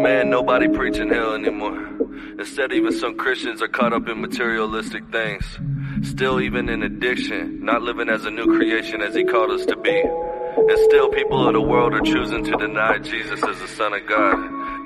Man, 0.00 0.30
nobody 0.30 0.66
preaching 0.66 1.10
hell 1.10 1.34
anymore. 1.34 1.76
Instead, 2.38 2.72
even 2.72 2.90
some 2.90 3.18
Christians 3.18 3.60
are 3.60 3.68
caught 3.68 3.92
up 3.92 4.08
in 4.08 4.22
materialistic 4.22 5.04
things. 5.12 5.44
Still, 6.02 6.40
even 6.40 6.70
in 6.70 6.82
addiction, 6.82 7.62
not 7.62 7.82
living 7.82 8.08
as 8.08 8.24
a 8.24 8.30
new 8.30 8.46
creation 8.46 9.02
as 9.02 9.14
He 9.14 9.24
called 9.24 9.50
us 9.50 9.66
to 9.66 9.76
be. 9.76 10.00
And 10.00 10.78
still, 10.88 11.10
people 11.10 11.46
of 11.46 11.52
the 11.52 11.60
world 11.60 11.92
are 11.92 12.00
choosing 12.00 12.42
to 12.44 12.52
deny 12.52 12.96
Jesus 12.96 13.42
as 13.44 13.60
the 13.60 13.68
Son 13.68 13.92
of 13.92 14.06
God. 14.06 14.36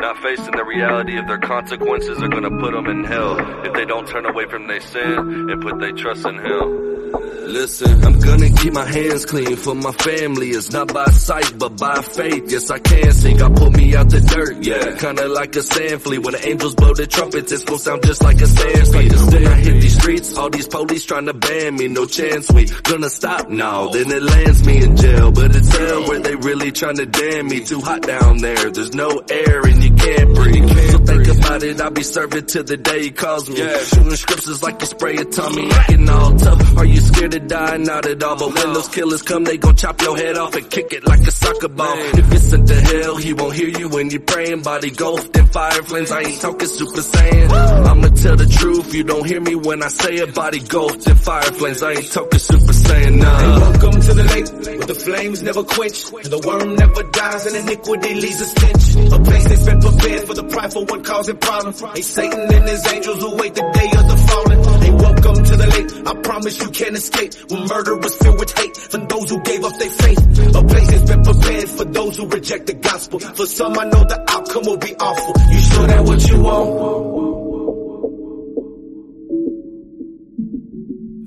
Not 0.01 0.19
facing 0.19 0.51
the 0.51 0.65
reality 0.65 1.17
of 1.17 1.29
their 1.29 1.39
consequences 1.39 2.21
are 2.21 2.29
gonna 2.29 2.51
put 2.59 2.73
them 2.73 2.87
in 2.87 3.05
hell 3.05 3.39
if 3.65 3.73
they 3.73 3.85
don't 3.85 4.09
turn 4.09 4.27
away 4.27 4.47
from 4.47 4.67
their 4.67 4.81
sin 4.81 5.49
and 5.49 5.63
put 5.63 5.79
their 5.79 5.93
trust 5.93 6.27
in 6.27 6.41
Him. 6.41 6.94
Listen, 7.21 8.05
I'm 8.05 8.19
gonna 8.19 8.51
keep 8.51 8.73
my 8.73 8.85
hands 8.85 9.27
clean 9.27 9.57
for 9.57 9.75
my 9.75 9.93
family. 9.93 10.51
It's 10.51 10.73
not 10.73 10.93
by 10.93 11.05
sight, 11.07 11.57
but 11.59 11.79
by 11.79 12.03
faith. 12.03 12.51
Yes, 12.51 12.71
I 12.71 12.79
can 12.79 13.13
sing. 13.13 13.37
God 13.37 13.57
pull 13.57 13.71
me 13.71 13.95
out 13.95 14.09
the 14.11 14.21
dirt. 14.21 14.63
Yeah, 14.63 14.97
kinda 14.97 15.29
like 15.29 15.55
a 15.55 15.63
sand 15.63 16.03
flea. 16.03 16.19
When 16.19 16.33
the 16.33 16.49
angels 16.49 16.75
blow 16.75 16.95
their 16.95 17.07
trumpets, 17.07 17.53
it's 17.53 17.65
gonna 17.65 17.79
sound 17.79 18.03
just 18.05 18.23
like 18.23 18.41
a 18.41 18.47
sand 18.47 18.89
flea. 18.89 19.09
When 19.09 19.47
I 19.47 19.55
hit 19.55 19.81
these 19.81 19.97
streets, 19.97 20.37
all 20.37 20.51
these 20.51 20.67
police 20.67 21.05
trying 21.05 21.27
to 21.27 21.35
ban 21.35 21.77
me. 21.77 21.89
No 21.89 22.07
chance 22.07 22.51
we 22.51 22.65
gonna 22.83 23.11
stop 23.11 23.49
now. 23.49 23.89
Then 23.89 24.11
it 24.11 24.23
lands 24.23 24.67
me 24.67 24.83
in 24.83 24.97
jail, 24.97 25.31
but 25.31 25.55
it's 25.55 25.69
hell 25.69 26.09
where 26.09 26.21
they 26.21 26.35
really 26.35 26.73
trying 26.73 26.97
to 26.97 27.07
damn 27.07 27.47
me. 27.47 27.61
Too 27.61 27.81
hot 27.81 28.03
down 28.03 28.39
there. 28.39 28.71
There's 28.71 28.95
no 28.95 29.23
air 29.31 29.61
and 29.61 29.83
you 29.83 29.91
So 30.05 30.99
think 30.99 31.29
about 31.29 31.63
it. 31.63 31.81
I'll 31.81 31.91
be 31.91 32.03
serving 32.03 32.47
till 32.47 32.65
the 32.65 32.77
day 32.77 33.03
he 33.05 33.11
calls 33.11 33.49
me. 33.49 33.57
Shooting 33.57 34.17
scriptures 34.17 34.63
like 34.63 34.81
you 34.81 34.87
spray 34.87 35.17
a 35.17 35.25
Tommy. 35.25 35.71
Acting 35.71 36.09
all 36.09 36.37
tough. 36.37 36.77
Are 36.79 36.85
you 36.85 37.01
scared 37.01 37.33
to 37.33 37.41
die? 37.41 37.77
Not 37.79 38.07
at 38.07 38.23
all. 38.23 38.37
But 38.37 38.55
when 38.55 38.73
those 38.75 38.89
killers 38.89 39.23
come, 39.23 39.45
they 39.45 39.57
gon' 39.57 39.77
chop 39.77 40.01
your 40.03 40.17
head 40.17 40.37
off 40.37 40.55
and 40.55 40.71
kick 40.71 40.93
it 40.93 41.07
like 41.07 41.21
a 41.21 41.31
soccer 41.31 41.69
ball. 41.69 41.95
If 41.97 42.29
you're 42.31 42.37
sent 42.37 42.69
to 42.69 42.81
hell, 42.81 43.17
he 43.17 43.33
won't 43.33 43.55
hear 43.55 43.69
you 43.69 43.89
when 43.89 44.11
you're 44.11 44.21
praying. 44.21 44.63
Body 44.63 44.91
ghost 44.91 45.37
and 45.37 45.51
fire 45.51 45.83
flames. 45.83 46.11
I 46.13 46.21
ain't 46.21 46.41
talking 46.41 46.69
super 46.69 47.01
saiyan. 47.01 47.51
I'ma 47.87 48.09
tell 48.09 48.37
the 48.37 48.47
truth. 48.47 48.95
You 48.95 49.05
don't 49.05 49.27
hear 49.27 49.41
me 49.41 49.55
when 49.55 49.83
I 49.83 49.89
say 49.89 50.17
it. 50.17 50.35
Body 50.35 50.61
ghost 50.61 51.07
and 51.07 51.21
fire 51.21 51.43
flames. 51.43 51.83
I 51.83 51.93
ain't 51.93 52.13
talking 52.13 52.41
super 52.41 52.73
saiyan. 52.73 52.84
Nah. 52.89 53.61
Welcome 53.61 54.01
to 54.01 54.15
the 54.15 54.25
lake 54.25 54.79
where 54.79 54.87
the 54.87 54.95
flames 54.95 55.43
never 55.43 55.63
quench 55.65 56.05
and 56.13 56.33
the 56.33 56.39
worm 56.45 56.75
never 56.75 57.03
dies 57.05 57.47
and 57.47 57.57
iniquity 57.57 58.15
leaves 58.15 58.41
a 58.41 58.47
stench. 58.47 59.13
A 59.13 59.19
place 59.23 59.45
that's 59.49 59.65
been 59.65 59.81
prepared 59.81 60.23
for 60.27 60.35
the 60.35 60.45
prideful 60.45 60.85
one 60.85 61.03
causing 61.05 61.37
problems. 61.37 61.81
Hey, 61.81 62.03
Satan 62.03 62.41
and 62.53 62.69
his 62.69 62.87
angels 62.93 63.19
who 63.23 63.37
wait 63.37 63.55
the 63.55 63.63
day 63.63 63.91
of 63.99 64.05
the 64.09 64.17
fallen. 64.29 64.59
Hey, 64.83 64.91
welcome 64.91 65.45
to 65.45 65.57
the 65.57 65.67
lake. 65.67 66.07
I 66.07 66.21
promise 66.21 66.61
you 66.61 66.69
can't 66.71 66.97
escape 66.97 67.35
when 67.51 67.67
murder 67.69 67.97
was 67.97 68.17
filled 68.17 68.39
with 68.39 68.59
hate 68.59 68.77
for 68.77 68.99
those 68.99 69.31
who 69.31 69.41
gave 69.43 69.65
up 69.65 69.79
their 69.79 69.91
faith. 69.91 70.55
A 70.55 70.63
place 70.65 70.91
that's 70.91 71.11
been 71.11 71.23
prepared 71.23 71.69
for 71.69 71.85
those 71.85 72.17
who 72.17 72.29
reject 72.29 72.67
the 72.67 72.75
gospel. 72.75 73.19
For 73.21 73.47
some, 73.47 73.79
I 73.79 73.85
know 73.85 74.05
the 74.05 74.25
outcome 74.29 74.65
will 74.65 74.79
be 74.79 74.95
awful. 74.97 75.35
You 75.53 75.61
sure 75.61 75.87
that 75.87 76.05
what 76.05 76.29
you 76.29 76.43
want? 76.43 77.34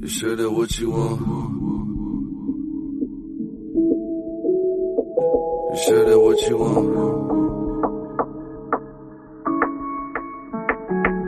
You 0.08 0.14
said 0.14 0.38
that 0.38 0.50
what 0.50 0.80
you 0.80 0.90
want? 0.90 1.20
You 5.74 5.78
said 5.86 6.08
that 6.08 6.18
what 6.18 6.42
you 6.48 6.58
want? 6.58 6.88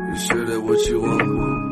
You 0.07 0.17
said 0.27 0.47
that 0.47 0.61
what 0.61 0.85
you 0.87 1.01
want? 1.01 1.68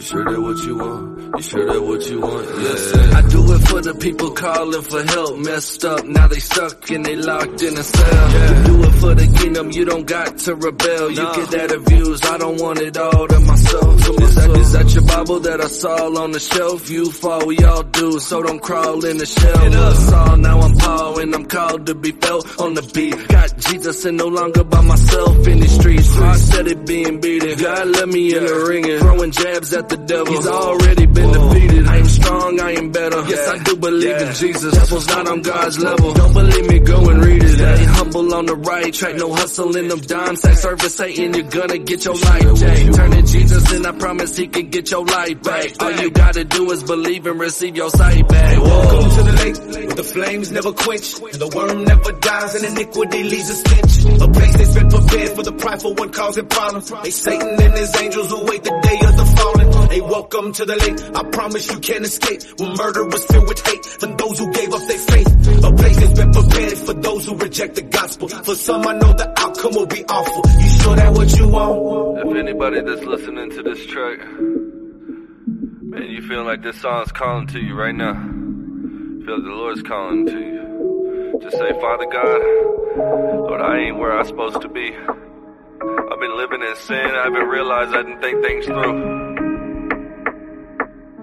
You 0.00 0.06
sure 0.06 0.24
that 0.24 0.40
what 0.40 0.56
you 0.64 0.78
want? 0.78 1.36
You 1.36 1.42
sure 1.42 1.66
that 1.66 1.82
what 1.82 2.10
you 2.10 2.20
want? 2.22 2.46
Yeah. 2.48 3.18
I 3.18 3.28
do 3.28 3.52
it 3.52 3.68
for 3.68 3.80
the 3.82 3.94
people 4.00 4.30
calling 4.30 4.80
for 4.82 5.02
help. 5.02 5.38
Messed 5.40 5.84
up, 5.84 6.06
now 6.06 6.26
they 6.26 6.40
stuck 6.40 6.90
and 6.90 7.04
they 7.04 7.16
locked 7.16 7.62
in 7.62 7.76
a 7.76 7.82
cell. 7.82 8.30
You 8.32 8.64
do 8.64 8.82
it 8.82 8.92
for 8.92 9.14
the 9.14 9.26
kingdom, 9.38 9.70
you 9.70 9.84
don't 9.84 10.06
got 10.06 10.38
to 10.38 10.54
rebel. 10.54 11.10
You 11.10 11.16
get 11.16 11.50
that 11.50 11.72
of 11.72 11.84
views, 11.84 12.22
I 12.24 12.38
don't 12.38 12.58
want 12.62 12.78
it 12.80 12.96
all 12.96 13.28
to 13.28 13.40
myself. 13.40 14.00
So 14.00 14.14
is 14.14 14.34
that, 14.36 14.50
is 14.56 14.72
that 14.72 14.94
your 14.94 15.04
Bible 15.04 15.40
that 15.40 15.60
I 15.60 15.66
saw 15.66 16.22
on 16.22 16.30
the 16.32 16.40
shelf? 16.40 16.88
You 16.88 17.12
fall, 17.12 17.46
we 17.46 17.58
all 17.58 17.82
do, 17.82 18.18
so 18.20 18.42
don't 18.42 18.62
crawl 18.62 19.04
in 19.04 19.18
the 19.18 19.26
shell. 19.26 19.58
I 19.58 19.92
Saul, 19.92 20.36
now 20.38 20.60
I'm 20.60 20.76
Paul 20.78 21.20
and 21.20 21.34
I'm 21.34 21.44
called 21.44 21.84
to 21.86 21.94
be 21.94 22.12
felt 22.12 22.58
on 22.58 22.72
the 22.72 22.82
beat. 22.94 23.28
Got 23.28 23.58
Jesus 23.58 24.06
and 24.06 24.16
no 24.16 24.28
longer 24.28 24.64
by 24.64 24.80
myself 24.80 25.46
in 25.46 25.60
the 25.60 25.68
streets. 25.68 26.16
I 26.16 26.36
said 26.36 26.68
it 26.68 26.86
being 26.86 27.20
beaten. 27.20 27.58
God 27.58 27.86
let 27.88 28.08
me 28.08 28.34
in 28.34 28.46
the 28.46 28.64
ring 28.66 28.88
and 28.90 28.98
throwing 29.00 29.30
jabs 29.30 29.74
at 29.74 29.89
the 29.90 29.96
devil. 29.96 30.32
He's 30.32 30.46
already 30.46 31.06
been 31.06 31.32
defeated. 31.32 31.86
I 31.86 31.96
am 31.96 32.06
strong, 32.06 32.60
I 32.60 32.70
am 32.72 32.90
better. 32.92 33.20
Yes, 33.28 33.48
I 33.48 33.58
do 33.62 33.76
believe 33.76 34.16
in 34.16 34.34
Jesus. 34.34 34.72
Devil's 34.74 35.06
not 35.08 35.28
on 35.28 35.42
God's 35.42 35.78
level. 35.78 36.14
Don't 36.14 36.32
believe 36.32 36.66
me, 36.68 36.78
go 36.78 37.08
and 37.10 37.24
read 37.24 37.42
it. 37.42 37.60
Ain't 37.60 37.90
humble 37.90 38.34
on 38.34 38.46
the 38.46 38.56
right 38.56 38.94
track, 38.94 39.16
no 39.16 39.34
hustle 39.34 39.76
in 39.76 39.88
them 39.88 40.00
dime 40.00 40.36
sacks. 40.36 40.62
Service 40.62 40.94
Satan, 40.94 41.34
you're 41.34 41.50
gonna 41.50 41.78
get 41.78 42.04
your 42.04 42.14
life 42.14 42.54
jacked. 42.60 42.94
Turn 42.94 43.10
to 43.10 43.22
Jesus 43.22 43.72
and 43.72 43.86
I 43.86 43.92
promise 43.92 44.36
he 44.36 44.46
can 44.48 44.70
get 44.70 44.90
your 44.90 45.04
life 45.04 45.42
back. 45.42 45.82
All 45.82 45.92
you 45.92 46.10
gotta 46.10 46.44
do 46.44 46.70
is 46.70 46.82
believe 46.84 47.26
and 47.26 47.40
receive 47.40 47.76
your 47.76 47.90
sight 47.90 48.28
back. 48.28 48.58
Welcome 48.58 49.10
to 49.10 49.22
the 49.22 49.32
lake 49.32 49.86
where 49.86 49.96
the 49.96 50.04
flames 50.04 50.52
never 50.52 50.72
quench 50.72 51.20
and 51.20 51.40
the 51.40 51.48
worm 51.48 51.84
never 51.84 52.12
dies 52.12 52.54
and 52.54 52.64
iniquity 52.64 53.22
leaves 53.24 53.50
a 53.50 53.54
stench. 53.54 54.20
A 54.20 54.28
place 54.28 54.56
that's 54.56 54.74
been 54.74 54.88
prepared 54.88 55.30
for 55.30 55.42
the 55.42 55.52
prideful 55.52 55.94
one 55.94 56.10
causing 56.10 56.46
problems. 56.46 56.90
Hey, 56.90 57.10
Satan 57.10 57.60
and 57.60 57.74
his 57.74 57.96
angels 57.96 58.30
who 58.30 58.44
wait 58.44 58.62
the 58.62 58.70
day 58.70 58.98
of 59.06 59.16
the 59.16 59.26
fallen. 59.36 59.59
Hey, 59.90 60.00
welcome 60.00 60.52
to 60.52 60.64
the 60.64 60.76
lake. 60.76 61.16
I 61.16 61.28
promise 61.30 61.68
you 61.68 61.80
can't 61.80 62.04
escape 62.04 62.42
when 62.60 62.76
murder 62.76 63.04
was 63.06 63.24
filled 63.26 63.48
with 63.48 63.66
hate 63.66 63.84
for 63.84 64.06
those 64.06 64.38
who 64.38 64.52
gave 64.52 64.72
up 64.72 64.86
their 64.86 64.98
faith. 64.98 65.26
A 65.64 65.72
place 65.72 65.96
that's 65.96 66.12
been 66.12 66.30
prepared 66.30 66.78
for 66.78 66.92
those 66.94 67.26
who 67.26 67.36
reject 67.36 67.74
the 67.74 67.82
gospel. 67.82 68.28
For 68.28 68.54
some, 68.54 68.86
I 68.86 68.92
know 68.92 69.12
the 69.12 69.34
outcome 69.36 69.74
will 69.74 69.86
be 69.86 70.04
awful. 70.04 70.48
You 70.62 70.68
sure 70.78 70.94
that 70.94 71.12
what 71.12 71.36
you 71.36 71.48
want? 71.48 72.18
If 72.20 72.36
anybody 72.36 72.82
that's 72.82 73.02
listening 73.02 73.50
to 73.50 73.62
this 73.64 73.84
track, 73.86 74.20
man, 74.30 76.06
you 76.06 76.22
feel 76.22 76.44
like 76.44 76.62
this 76.62 76.80
song's 76.80 77.10
calling 77.10 77.48
to 77.48 77.58
you 77.58 77.74
right 77.74 77.94
now. 77.94 78.14
Feel 78.14 79.34
like 79.38 79.44
the 79.44 79.56
Lord's 79.58 79.82
calling 79.82 80.24
to 80.26 80.38
you. 80.38 81.40
Just 81.42 81.56
say, 81.56 81.72
Father 81.80 82.06
God, 82.06 82.40
Lord, 83.42 83.60
I 83.60 83.78
ain't 83.78 83.98
where 83.98 84.16
I'm 84.16 84.24
supposed 84.24 84.62
to 84.62 84.68
be. 84.68 84.94
I've 84.94 86.20
been 86.20 86.36
living 86.36 86.62
in 86.62 86.76
sin. 86.76 87.10
I 87.10 87.24
haven't 87.24 87.48
realized 87.48 87.90
I 87.92 88.02
didn't 88.04 88.20
think 88.20 88.44
things 88.44 88.66
through. 88.66 89.19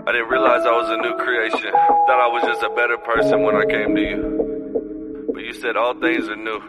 I 0.08 0.14
didn't 0.14 0.30
realize 0.30 0.66
I 0.66 0.72
was 0.72 0.90
a 0.90 0.96
new 1.02 1.18
creation. 1.18 1.70
Thought 1.70 2.10
I 2.10 2.28
was 2.28 2.42
just 2.44 2.64
a 2.64 2.70
better 2.70 2.98
person 2.98 3.44
when 3.44 3.58
I 3.58 3.66
came 3.66 3.94
to 3.94 4.02
you. 4.02 5.28
But 5.34 5.44
you 5.44 5.52
said 5.52 5.76
all 5.76 6.00
things 6.00 6.30
are 6.30 6.36
new. 6.38 6.62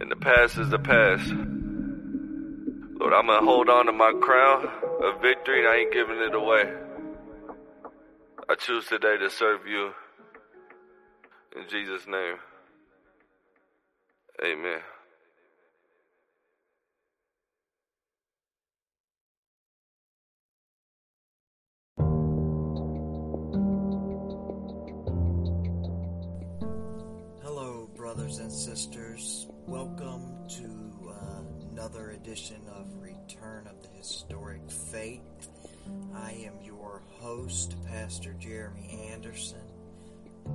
And 0.00 0.08
the 0.08 0.14
past 0.14 0.56
is 0.56 0.70
the 0.70 0.78
past. 0.78 1.28
Lord, 3.00 3.12
I'm 3.12 3.26
gonna 3.26 3.44
hold 3.44 3.68
on 3.68 3.86
to 3.86 3.92
my 3.92 4.12
crown 4.22 4.68
of 5.02 5.20
victory 5.20 5.58
and 5.58 5.68
I 5.68 5.78
ain't 5.78 5.92
giving 5.92 6.18
it 6.18 6.32
away. 6.32 6.72
I 8.48 8.54
choose 8.54 8.86
today 8.86 9.16
to 9.16 9.28
serve 9.28 9.66
you. 9.66 9.90
In 11.56 11.68
Jesus' 11.68 12.06
name. 12.06 12.36
Amen. 14.44 14.80
Brothers 28.34 28.52
and 28.52 28.52
sisters. 28.52 29.46
Welcome 29.66 30.48
to 30.48 30.64
uh, 31.08 31.70
another 31.70 32.10
edition 32.10 32.62
of 32.74 32.88
Return 33.00 33.68
of 33.68 33.80
the 33.80 33.88
Historic 33.96 34.68
Faith. 34.70 35.22
I 36.14 36.32
am 36.44 36.54
your 36.60 37.02
host, 37.20 37.76
Pastor 37.86 38.32
Jeremy 38.32 39.08
Anderson, 39.12 39.62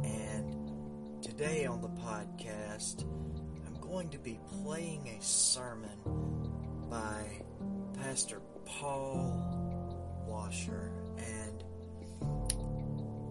and 0.04 1.24
today 1.24 1.66
on 1.68 1.82
the 1.82 1.88
podcast, 1.88 3.04
I'm 3.66 3.80
going 3.80 4.10
to 4.10 4.20
be 4.20 4.40
playing 4.62 5.18
a 5.18 5.24
sermon 5.24 5.98
by 6.90 7.24
Pastor 8.02 8.42
Paul 8.66 10.26
Washer. 10.28 10.92
And 11.18 11.64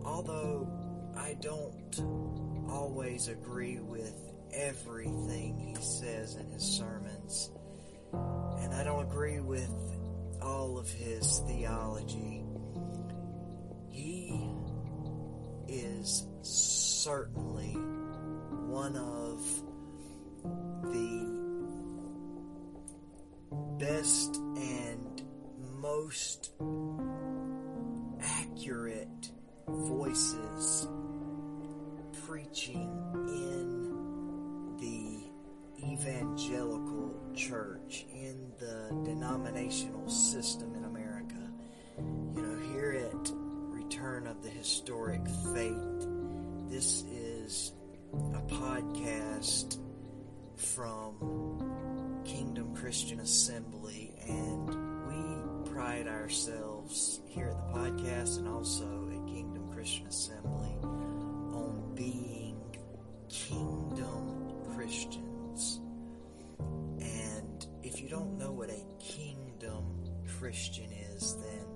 although 0.06 0.71
I 1.17 1.37
don't 1.41 2.69
always 2.71 3.29
agree 3.29 3.81
with 3.81 4.28
everything 4.53 5.59
he 5.59 5.75
says 5.83 6.37
in 6.37 6.50
his 6.50 6.62
sermons, 6.62 7.50
and 8.12 8.75
I 8.75 8.85
don't 8.85 9.05
agree 9.05 9.41
with 9.41 9.71
all 10.41 10.79
of 10.79 10.91
his 10.91 11.41
theology. 11.47 12.45
He 13.91 14.49
is 15.69 16.27
certainly 16.43 17.75
one 18.69 18.97
of 18.97 19.45
the 20.83 21.39
best 23.79 24.37
and 24.37 25.23
most 25.81 26.53
accurate 28.21 29.31
voices 29.69 30.89
preaching 32.27 32.91
evangelical 35.79 37.15
church 37.35 38.07
in 38.13 38.53
the 38.59 38.89
denominational 39.05 40.09
system 40.09 40.75
in 40.75 40.85
America. 40.85 41.35
You 42.35 42.43
know, 42.43 42.59
here 42.73 42.93
at 42.93 43.33
Return 43.35 44.27
of 44.27 44.43
the 44.43 44.51
Historic 44.51 45.27
Faith, 45.55 46.07
this 46.69 47.03
is 47.05 47.73
a 48.35 48.41
podcast 48.53 49.79
from 50.57 52.23
Kingdom 52.25 52.75
Christian 52.75 53.21
Assembly, 53.21 54.15
and 54.27 54.69
we 55.07 55.71
pride 55.71 56.09
ourselves 56.09 57.21
here 57.29 57.49
at 57.49 57.57
the 57.57 57.79
podcast 57.79 58.39
and 58.39 58.49
also 58.49 59.09
at 59.13 59.27
Kingdom 59.33 59.71
Christian 59.73 60.07
Assembly 60.07 60.77
on 60.83 61.93
being 61.95 62.57
kingdom 63.29 64.53
Christians. 64.75 65.28
You 68.08 68.16
don't 68.16 68.38
know 68.38 68.52
what 68.52 68.70
a 68.70 68.87
kingdom 68.99 70.02
Christian 70.38 70.90
is, 71.14 71.37
then 71.43 71.66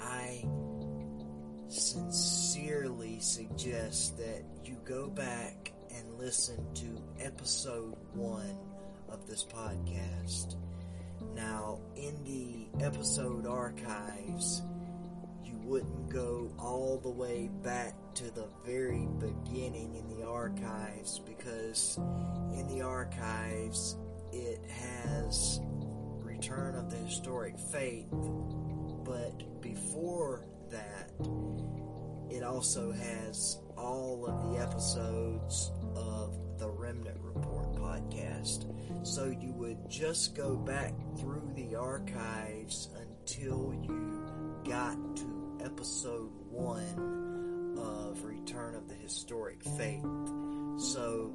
I 0.00 0.42
sincerely 1.68 3.20
suggest 3.20 4.16
that 4.16 4.42
you 4.64 4.78
go 4.86 5.10
back 5.10 5.74
and 5.94 6.18
listen 6.18 6.66
to 6.76 7.02
episode 7.20 7.94
one 8.14 8.56
of 9.10 9.26
this 9.26 9.44
podcast. 9.44 10.56
Now, 11.34 11.80
in 11.94 12.24
the 12.24 12.82
episode 12.82 13.46
archives, 13.46 14.62
you 15.44 15.58
wouldn't 15.58 16.08
go 16.08 16.50
all 16.58 16.98
the 17.02 17.10
way 17.10 17.50
back 17.62 17.94
to 18.14 18.30
the 18.30 18.48
very 18.64 19.06
beginning 19.18 19.94
in 19.94 20.08
the 20.16 20.26
archives 20.26 21.18
because 21.18 21.98
in 22.54 22.66
the 22.66 22.80
archives 22.80 23.98
it 24.36 24.60
has 24.70 25.60
Return 26.20 26.74
of 26.74 26.90
the 26.90 26.96
Historic 26.96 27.58
Faith, 27.58 28.06
but 29.04 29.60
before 29.62 30.44
that, 30.70 31.10
it 32.30 32.42
also 32.42 32.92
has 32.92 33.58
all 33.76 34.26
of 34.26 34.52
the 34.52 34.60
episodes 34.60 35.72
of 35.94 36.38
the 36.58 36.68
Remnant 36.68 37.18
Report 37.20 37.74
podcast. 37.74 38.66
So 39.06 39.26
you 39.26 39.52
would 39.54 39.88
just 39.88 40.34
go 40.34 40.56
back 40.56 40.92
through 41.18 41.52
the 41.54 41.76
archives 41.76 42.88
until 43.00 43.74
you 43.82 44.62
got 44.68 44.96
to 45.16 45.58
episode 45.64 46.30
one 46.50 47.76
of 47.78 48.22
Return 48.24 48.74
of 48.74 48.88
the 48.88 48.94
Historic 48.94 49.62
Faith. 49.62 50.04
So 50.78 51.34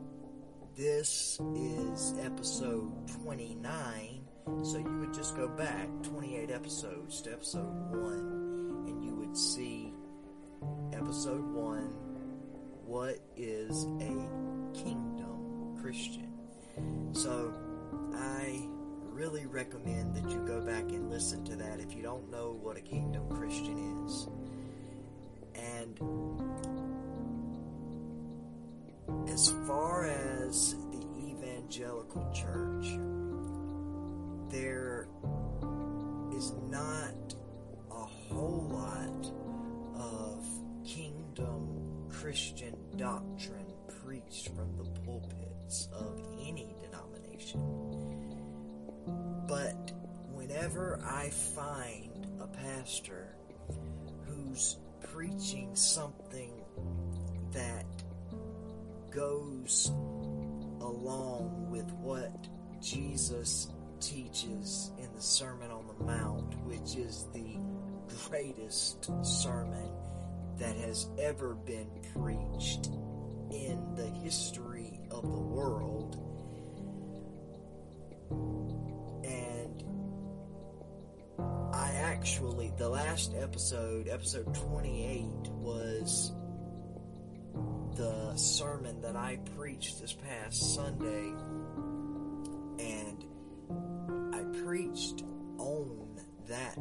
this 0.75 1.39
is 1.55 2.15
episode 2.23 3.07
29. 3.23 4.21
So 4.63 4.77
you 4.77 4.99
would 4.99 5.13
just 5.13 5.35
go 5.35 5.47
back 5.47 5.87
28 6.03 6.49
episodes 6.49 7.21
to 7.23 7.33
episode 7.33 7.91
1 7.91 8.85
and 8.87 9.03
you 9.03 9.13
would 9.15 9.37
see 9.37 9.93
episode 10.93 11.43
1 11.53 11.81
what 12.85 13.19
is 13.35 13.85
a 13.99 14.77
kingdom 14.77 15.77
Christian. 15.81 16.31
So 17.13 17.53
I 18.13 18.67
really 19.11 19.45
recommend 19.45 20.15
that 20.15 20.29
you 20.29 20.45
go 20.47 20.61
back 20.61 20.83
and 20.83 21.09
listen 21.09 21.43
to 21.45 21.55
that 21.57 21.79
if 21.79 21.93
you 21.93 22.01
don't 22.01 22.29
know 22.31 22.57
what 22.61 22.77
a 22.77 22.81
kingdom 22.81 23.29
Christian 23.29 24.05
is. 24.05 24.27
And 25.55 25.99
as 29.29 29.53
far 29.67 30.05
as 30.05 30.75
the 30.91 31.05
evangelical 31.17 32.29
church, 32.33 32.97
there 34.49 35.07
is 36.35 36.53
not 36.69 37.35
a 37.91 38.05
whole 38.05 38.67
lot 38.71 39.31
of 39.95 40.45
kingdom 40.85 42.07
Christian 42.09 42.75
doctrine 42.97 43.73
preached 44.03 44.49
from 44.49 44.75
the 44.77 44.85
pulpits 45.01 45.87
of 45.93 46.19
any 46.45 46.75
denomination. 46.81 47.61
But 49.47 49.91
whenever 50.31 50.99
I 51.05 51.29
find 51.29 52.27
a 52.39 52.47
pastor 52.47 53.35
who's 54.25 54.77
preaching 55.03 55.75
something 55.75 56.53
that 57.51 58.00
goes 59.11 59.91
along 60.79 61.67
with 61.69 61.91
what 61.93 62.47
Jesus 62.81 63.67
teaches 63.99 64.91
in 64.97 65.13
the 65.13 65.21
Sermon 65.21 65.69
on 65.69 65.85
the 65.87 66.03
Mount, 66.03 66.55
which 66.65 66.95
is 66.95 67.27
the 67.33 67.57
greatest 68.27 69.11
sermon 69.23 69.89
that 70.57 70.75
has 70.77 71.07
ever 71.19 71.53
been 71.53 71.89
preached 72.13 72.87
in 73.51 73.95
the 73.95 74.07
history 74.23 74.99
of 75.11 75.23
the 75.23 75.41
world. 75.41 76.15
And 79.23 79.83
I 81.73 81.91
actually, 81.95 82.71
the 82.77 82.89
last 82.89 83.33
episode, 83.35 84.07
episode 84.07 84.53
28, 84.55 85.25
was 85.51 86.31
the 87.95 88.35
sermon 88.35 89.01
that 89.01 89.15
I 89.15 89.37
preached 89.55 89.99
this 90.01 90.13
past 90.13 90.75
Sunday. 90.75 91.33
And 92.79 93.25
I 94.33 94.43
preached 94.63 95.23
on 95.57 96.19
that 96.47 96.77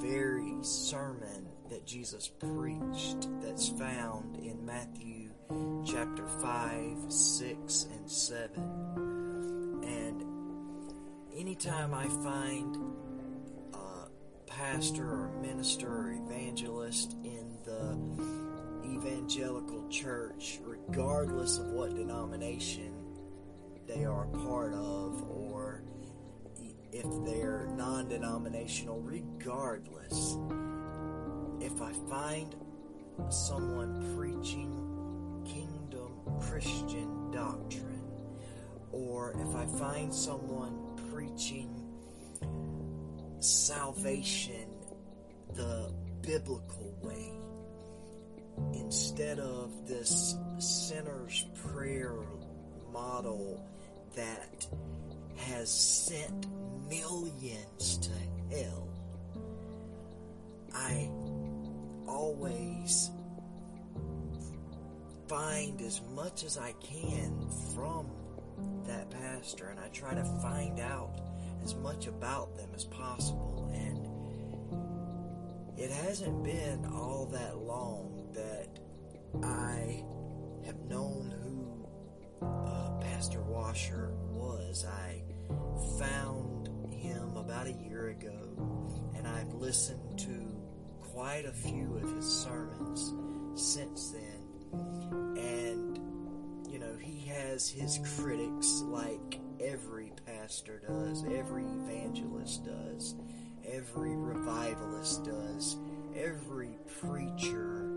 very 0.00 0.56
sermon 0.62 1.48
that 1.70 1.86
Jesus 1.86 2.28
preached 2.28 3.28
that's 3.42 3.68
found 3.68 4.36
in 4.36 4.64
Matthew 4.64 5.30
chapter 5.84 6.26
5, 6.26 7.12
6, 7.12 7.86
and 7.92 8.10
7. 8.10 8.62
And 9.84 10.24
anytime 11.36 11.94
I 11.94 12.08
find 12.08 12.76
a 13.74 14.08
pastor 14.46 15.04
or 15.04 15.30
minister 15.40 15.88
or 15.88 16.12
evangelist 16.12 17.16
in 17.24 17.56
the 17.64 18.37
evangelical 18.98 19.88
church, 19.88 20.60
regardless 20.64 21.58
of 21.58 21.66
what 21.66 21.94
denomination 21.94 22.92
they 23.86 24.04
are 24.04 24.24
a 24.24 24.38
part 24.44 24.72
of 24.74 25.22
or 25.30 25.82
if 26.92 27.06
they're 27.24 27.68
non 27.76 28.08
denominational, 28.08 29.00
regardless, 29.00 30.36
if 31.60 31.80
I 31.80 31.92
find 32.08 32.54
someone 33.30 34.16
preaching 34.16 35.44
kingdom 35.44 36.12
Christian 36.40 37.30
doctrine, 37.30 38.02
or 38.90 39.32
if 39.38 39.54
I 39.54 39.66
find 39.78 40.12
someone 40.12 40.98
preaching 41.12 41.84
salvation 43.38 44.68
the 45.54 45.92
biblical 46.22 46.94
way, 47.02 47.37
instead 48.74 49.38
of 49.38 49.86
this 49.86 50.36
sinner's 50.58 51.44
prayer 51.72 52.14
model 52.92 53.64
that 54.16 54.66
has 55.36 55.70
sent 55.70 56.46
millions 56.88 57.98
to 57.98 58.56
hell, 58.56 58.88
I 60.74 61.10
always 62.06 63.10
find 65.28 65.80
as 65.82 66.00
much 66.14 66.44
as 66.44 66.56
I 66.56 66.72
can 66.80 67.46
from 67.74 68.06
that 68.86 69.10
pastor 69.10 69.68
and 69.68 69.78
I 69.78 69.88
try 69.88 70.14
to 70.14 70.24
find 70.40 70.80
out 70.80 71.20
as 71.62 71.74
much 71.74 72.06
about 72.06 72.56
them 72.56 72.70
as 72.74 72.84
possible. 72.84 73.70
And 73.74 74.08
it 75.78 75.90
hasn't 75.90 76.42
been 76.42 76.86
all 76.86 77.26
that 77.32 77.58
long 77.58 78.17
that 78.34 78.78
I 79.42 80.04
have 80.64 80.78
known 80.84 81.34
who 81.42 82.46
uh, 82.46 82.98
Pastor 83.00 83.42
Washer 83.42 84.12
was. 84.30 84.84
I 84.84 85.22
found 85.98 86.68
him 86.92 87.36
about 87.36 87.66
a 87.66 87.72
year 87.72 88.08
ago 88.08 89.12
and 89.16 89.26
I've 89.26 89.52
listened 89.54 90.18
to 90.20 90.58
quite 91.00 91.44
a 91.44 91.52
few 91.52 91.96
of 92.02 92.14
his 92.14 92.26
sermons 92.26 93.14
since 93.54 94.10
then. 94.12 95.36
And, 95.36 95.98
you 96.70 96.78
know, 96.78 96.96
he 97.00 97.26
has 97.28 97.68
his 97.68 97.98
critics 98.16 98.82
like 98.86 99.40
every 99.60 100.12
pastor 100.26 100.80
does, 100.86 101.24
every 101.24 101.64
evangelist 101.64 102.64
does, 102.64 103.14
every 103.66 104.14
revivalist 104.16 105.24
does, 105.24 105.76
every 106.14 106.78
preacher, 107.00 107.87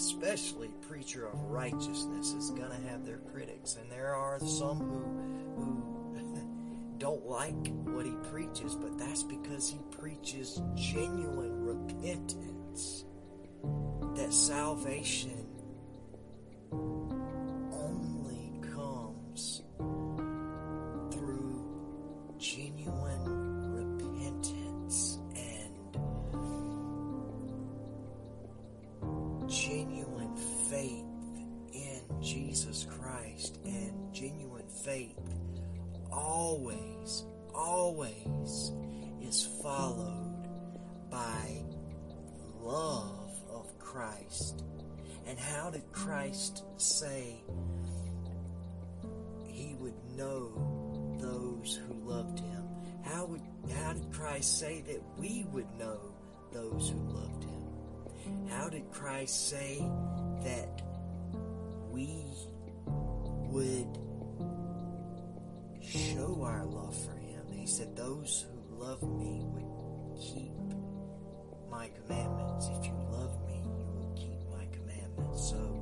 especially 0.00 0.70
preacher 0.88 1.26
of 1.26 1.38
righteousness, 1.42 2.32
is 2.32 2.50
going 2.52 2.70
to 2.70 2.88
have 2.88 3.04
their 3.04 3.18
critics. 3.18 3.76
And 3.78 3.92
there 3.92 4.14
are 4.14 4.38
some 4.40 4.78
who, 4.78 5.60
who 5.60 6.94
don't 6.98 7.26
like 7.26 7.68
what 7.84 8.06
he 8.06 8.14
preaches, 8.30 8.74
but 8.74 8.96
that's 8.96 9.22
because 9.22 9.68
he 9.68 9.78
preaches 9.90 10.62
genuine 10.74 11.66
repentance. 11.66 13.04
That 14.16 14.32
salvation 14.32 15.46
those 56.52 56.90
who 56.90 56.98
loved 57.12 57.44
him? 57.44 58.48
How 58.48 58.68
did 58.68 58.90
Christ 58.90 59.48
say 59.48 59.78
that 60.42 60.82
we 61.90 62.24
would 62.86 63.98
show 65.82 66.42
our 66.44 66.64
love 66.64 66.96
for 67.04 67.16
him? 67.16 67.42
He 67.52 67.66
said, 67.66 67.96
Those 67.96 68.46
who 68.48 68.76
love 68.76 69.02
me 69.02 69.42
would 69.44 70.20
keep 70.20 70.52
my 71.70 71.88
commandments. 71.88 72.68
If 72.78 72.86
you 72.86 72.94
love 73.10 73.38
me, 73.46 73.62
you 73.78 73.86
will 73.94 74.14
keep 74.16 74.40
my 74.50 74.66
commandments. 74.72 75.50
So, 75.50 75.80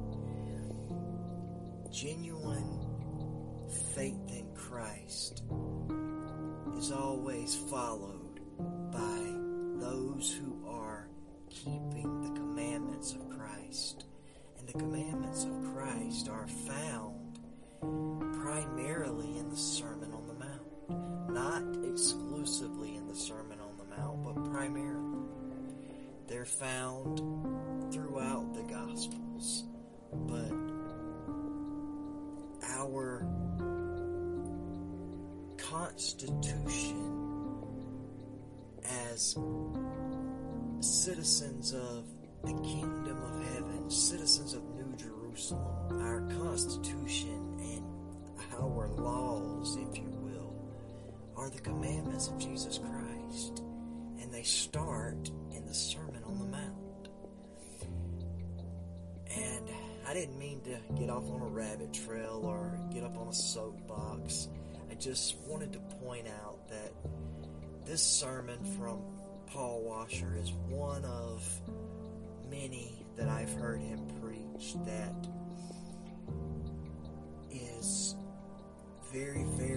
genuine 1.91 2.87
faith 3.95 4.31
in 4.31 4.47
Christ 4.55 5.43
is 6.77 6.93
always 6.93 7.57
followed 7.71 8.41
by 8.93 9.39
those 9.81 10.33
who 10.33 10.48
keeping 11.51 12.23
the 12.23 12.39
commandments 12.39 13.13
of 13.13 13.29
Christ. 13.31 14.05
And 14.59 14.69
the 14.69 14.73
commandments 14.73 15.45
of 15.45 15.75
Christ 15.75 16.29
are 16.29 16.47
found 16.47 17.39
primarily 17.81 19.39
in 19.39 19.51
the 19.51 19.57
Sermon 19.57 20.13
on 20.13 20.27
the 20.27 20.35
Mount. 20.35 21.31
Not 21.31 21.91
exclusively 21.91 22.97
in 22.97 23.07
the 23.07 23.15
Sermon 23.15 23.59
on 23.61 23.77
the 23.77 23.97
Mount, 23.97 24.25
but 24.25 24.51
primarily. 24.51 25.19
They're 26.27 26.45
found 26.45 27.19
throughout 27.93 28.53
the 28.55 28.63
Gospels. 28.63 29.65
But 30.13 30.53
our 32.65 33.27
Constitution 35.57 37.15
as 38.85 39.37
citizens 40.81 41.73
of 41.73 42.05
the 42.43 42.55
kingdom 42.63 43.23
of 43.23 43.45
heaven, 43.55 43.91
citizens 43.91 44.55
of 44.55 44.63
New 44.77 44.97
Jerusalem, 44.97 46.01
our 46.03 46.21
Constitution 46.45 47.57
and 47.61 47.85
our 48.61 48.89
laws, 48.89 49.77
if 49.77 49.99
you 49.99 50.09
will, 50.11 50.55
are 51.37 51.51
the 51.51 51.61
commandments 51.61 52.29
of 52.29 52.39
Jesus 52.39 52.79
Christ. 52.79 53.63
And 54.21 54.33
they 54.33 54.43
start 54.43 55.31
in 55.55 55.67
the 55.67 55.75
Sermon 55.75 56.23
on 56.25 56.39
the 56.39 56.47
Mount. 56.47 57.09
And 59.31 59.69
I 60.07 60.15
didn't 60.15 60.39
mean 60.39 60.61
to 60.63 60.79
get 60.95 61.11
off 61.11 61.29
on 61.31 61.43
a 61.43 61.49
rabbit 61.49 61.93
trail 61.93 62.43
or 62.45 62.81
get 62.93 63.05
up 63.05 63.19
on 63.19 63.29
a 63.29 63.35
soapbox. 63.35 64.49
I 64.91 64.95
just 64.95 65.37
wanted 65.47 65.73
to 65.75 65.81
point 66.03 66.27
out 66.29 66.69
that 66.69 66.93
this 67.85 68.03
sermon 68.03 68.59
from 68.79 69.03
Paul 69.53 69.83
Washer 69.83 70.37
is 70.39 70.53
one 70.69 71.05
of 71.05 71.43
many 72.51 73.05
that 73.17 73.29
I've 73.29 73.53
heard 73.55 73.81
him 73.81 74.07
preach 74.21 74.75
that 74.85 75.27
is 77.51 78.15
very, 79.13 79.45
very 79.45 79.68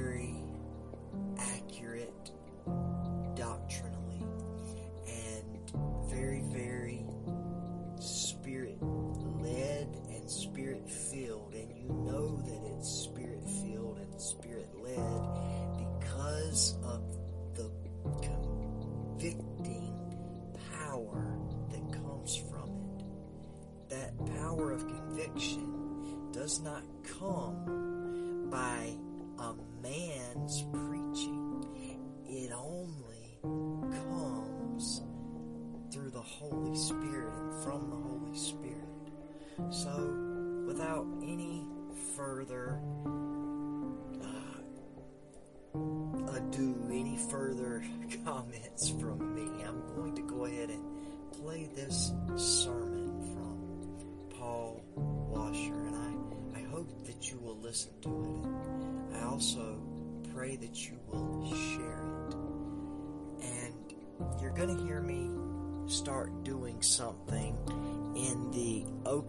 does 26.51 26.60
not 26.60 26.91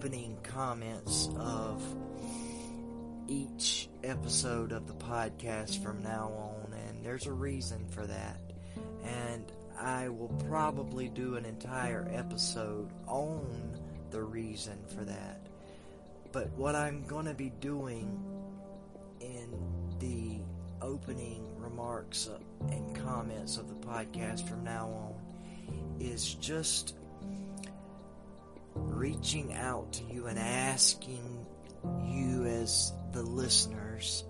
opening 0.02 0.36
comments 0.42 1.28
of 1.38 1.80
each 3.28 3.88
episode 4.02 4.72
of 4.72 4.88
the 4.88 4.94
podcast 4.94 5.80
from 5.80 6.02
now 6.02 6.26
on, 6.26 6.72
and 6.72 7.04
there's 7.04 7.26
a 7.26 7.32
reason 7.32 7.86
for 7.86 8.04
that. 8.04 8.40
And 9.04 9.52
I 9.80 10.08
will 10.08 10.34
probably 10.48 11.06
do 11.06 11.36
an 11.36 11.44
entire 11.44 12.10
episode 12.12 12.90
on 13.06 13.78
the 14.10 14.20
reason 14.20 14.76
for 14.88 15.04
that. 15.04 15.40
But 16.32 16.50
what 16.56 16.74
I'm 16.74 17.06
going 17.06 17.26
to 17.26 17.34
be 17.34 17.52
doing 17.60 18.24
in 19.20 19.54
the 20.00 20.40
opening 20.84 21.46
remarks 21.60 22.28
and 22.72 22.96
comments 22.96 23.56
of 23.56 23.68
the 23.68 23.86
podcast 23.86 24.48
from 24.48 24.64
now 24.64 24.88
on 24.88 26.00
is 26.00 26.34
just 26.34 26.96
reaching 29.02 29.52
out 29.54 29.92
to 29.92 30.04
you 30.04 30.28
and 30.28 30.38
asking 30.38 31.44
you 32.06 32.44
as 32.44 32.92
the 33.10 33.20
listeners 33.20 34.22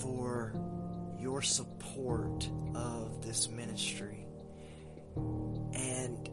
for 0.00 0.54
your 1.20 1.42
support 1.42 2.48
of 2.74 3.20
this 3.20 3.50
ministry. 3.50 4.26
And 5.14 6.26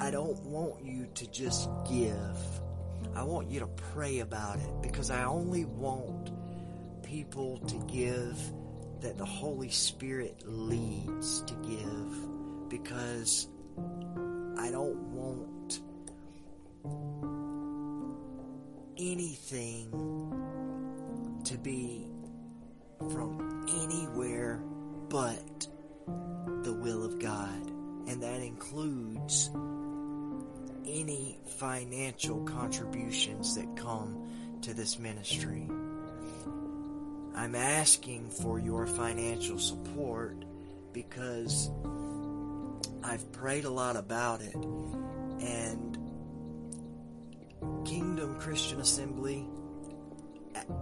I 0.00 0.10
don't 0.10 0.44
want 0.44 0.84
you 0.84 1.06
to 1.14 1.30
just 1.30 1.70
give. 1.88 2.36
I 3.14 3.22
want 3.22 3.48
you 3.48 3.60
to 3.60 3.68
pray 3.68 4.18
about 4.18 4.58
it 4.58 4.82
because 4.82 5.10
I 5.10 5.26
only 5.26 5.64
want 5.64 6.32
people 7.04 7.58
to 7.58 7.76
give 7.86 8.36
that 9.02 9.18
the 9.18 9.24
Holy 9.24 9.70
Spirit 9.70 10.42
leads 10.44 11.42
to 11.42 11.54
give 11.54 12.68
because 12.70 13.46
I 14.58 14.72
don't 14.72 14.98
want 15.12 15.53
anything 19.12 19.90
to 21.44 21.58
be 21.58 22.06
from 23.12 23.66
anywhere 23.68 24.62
but 25.08 25.66
the 26.62 26.72
will 26.72 27.04
of 27.04 27.18
God. 27.18 27.70
And 28.06 28.22
that 28.22 28.40
includes 28.40 29.50
any 30.86 31.38
financial 31.58 32.44
contributions 32.44 33.54
that 33.56 33.76
come 33.76 34.58
to 34.62 34.74
this 34.74 34.98
ministry. 34.98 35.68
I'm 37.34 37.54
asking 37.54 38.30
for 38.30 38.58
your 38.58 38.86
financial 38.86 39.58
support 39.58 40.44
because 40.92 41.70
I've 43.02 43.30
prayed 43.32 43.64
a 43.64 43.70
lot 43.70 43.96
about 43.96 44.40
it 44.40 44.54
and 44.54 45.98
Kingdom 47.84 48.38
Christian 48.38 48.80
Assembly 48.80 49.46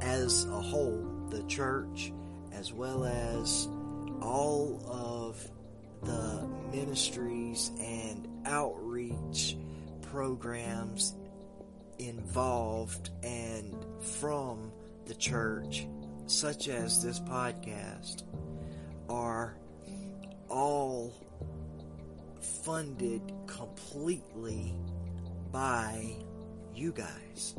as 0.00 0.44
a 0.46 0.60
whole, 0.60 1.26
the 1.30 1.42
church, 1.44 2.12
as 2.52 2.72
well 2.72 3.04
as 3.04 3.68
all 4.20 4.80
of 4.86 5.50
the 6.02 6.48
ministries 6.72 7.70
and 7.80 8.28
outreach 8.44 9.56
programs 10.02 11.14
involved 11.98 13.10
and 13.22 13.74
from 14.00 14.72
the 15.06 15.14
church, 15.14 15.86
such 16.26 16.68
as 16.68 17.02
this 17.02 17.20
podcast, 17.20 18.24
are 19.08 19.56
all 20.48 21.12
funded 22.40 23.32
completely 23.46 24.74
by 25.50 26.14
you 26.74 26.92
guys. 26.92 27.54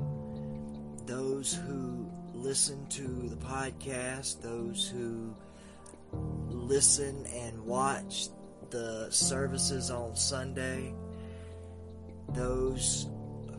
Those 1.06 1.54
who 1.54 2.10
listen 2.34 2.86
to 2.88 3.04
the 3.30 3.36
podcast, 3.38 4.42
those 4.42 4.88
who 4.88 5.36
listen 6.50 7.26
and 7.28 7.66
watch 7.66 8.28
the 8.70 9.10
services 9.10 9.92
on 9.92 10.16
Sunday, 10.16 10.94
those 12.30 13.08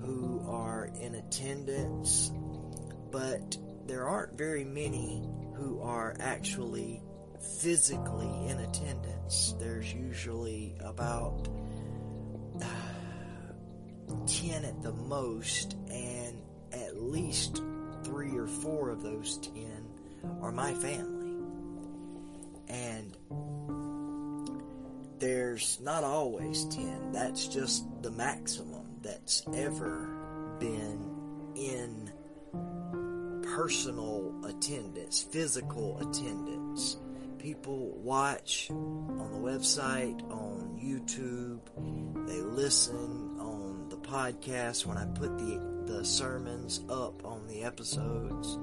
who 0.04 0.44
are 0.48 0.90
in 1.00 1.14
attendance, 1.14 2.32
but 3.10 3.56
there 3.86 4.06
aren't 4.06 4.36
very 4.36 4.64
many 4.64 5.22
who 5.54 5.80
are 5.80 6.16
actually 6.20 7.02
physically 7.60 8.48
in 8.48 8.58
attendance. 8.60 9.54
There's 9.58 9.92
usually 9.92 10.74
about 10.80 11.48
10 14.26 14.64
at 14.64 14.82
the 14.82 14.92
most, 14.92 15.76
and 15.90 16.40
at 16.72 17.00
least 17.00 17.62
three 18.04 18.36
or 18.36 18.46
four 18.46 18.90
of 18.90 19.02
those 19.02 19.38
10 19.38 19.88
are 20.42 20.52
my 20.52 20.74
family. 20.74 21.32
And 22.68 23.16
there's 25.18 25.78
not 25.80 26.04
always 26.04 26.64
10, 26.66 27.12
that's 27.12 27.46
just 27.48 27.84
the 28.02 28.10
maximum 28.10 28.86
that's 29.02 29.42
ever 29.54 30.08
been 30.58 31.52
in 31.54 32.12
personal 33.54 34.34
attendance, 34.44 35.22
physical 35.22 35.98
attendance. 35.98 36.96
People 37.38 37.90
watch 37.98 38.68
on 38.70 39.30
the 39.32 39.38
website, 39.38 40.20
on 40.30 40.78
YouTube, 40.82 41.60
they 42.26 42.40
listen 42.40 43.33
the 43.90 43.96
podcast 43.96 44.86
when 44.86 44.96
I 44.96 45.06
put 45.06 45.38
the, 45.38 45.60
the 45.86 46.04
sermons 46.04 46.80
up 46.88 47.24
on 47.24 47.46
the 47.46 47.62
episodes. 47.62 48.58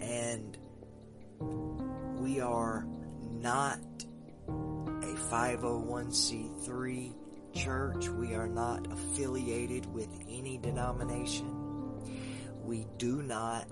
And 0.00 0.56
we 2.18 2.40
are 2.40 2.86
not 3.40 3.80
a 4.48 5.16
501c3 5.30 7.14
church. 7.54 8.08
We 8.08 8.34
are 8.34 8.48
not 8.48 8.90
affiliated 8.90 9.86
with 9.92 10.08
any 10.28 10.58
denomination. 10.58 11.64
We 12.62 12.86
do 12.98 13.22
not 13.22 13.66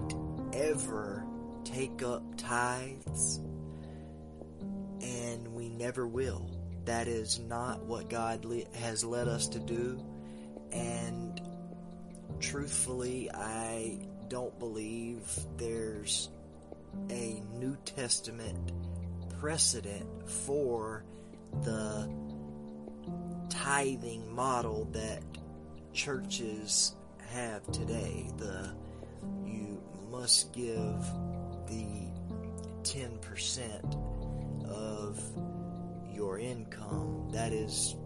ever 0.53 1.27
take 1.65 2.03
up 2.03 2.23
tithes, 2.37 3.41
and 5.01 5.49
we 5.49 5.69
never 5.71 6.07
will. 6.07 6.51
That 6.85 7.09
is 7.09 7.39
not 7.39 7.85
what 7.85 8.11
God 8.11 8.45
has 8.75 9.05
led 9.05 9.29
us 9.29 9.49
to 9.49 9.59
do, 9.59 10.05
and 10.73 11.41
truthfully, 12.41 13.31
I 13.33 13.99
don't 14.29 14.59
believe 14.59 15.23
there's 15.57 16.31
a 17.11 17.43
New 17.55 17.77
Testament 17.85 18.73
precedent 19.39 20.07
for 20.29 21.05
the 21.63 22.09
tithing 23.49 24.35
model 24.35 24.89
that 24.93 25.23
churches 25.93 26.95
have 27.31 27.71
today. 27.73 28.27
The 28.39 28.71
you 29.45 29.83
must 30.11 30.53
give 30.53 31.05
the 31.67 32.11
10% 32.83 34.67
of 34.67 35.21
your 36.13 36.39
income. 36.39 37.29
That 37.33 37.53
is, 37.53 37.97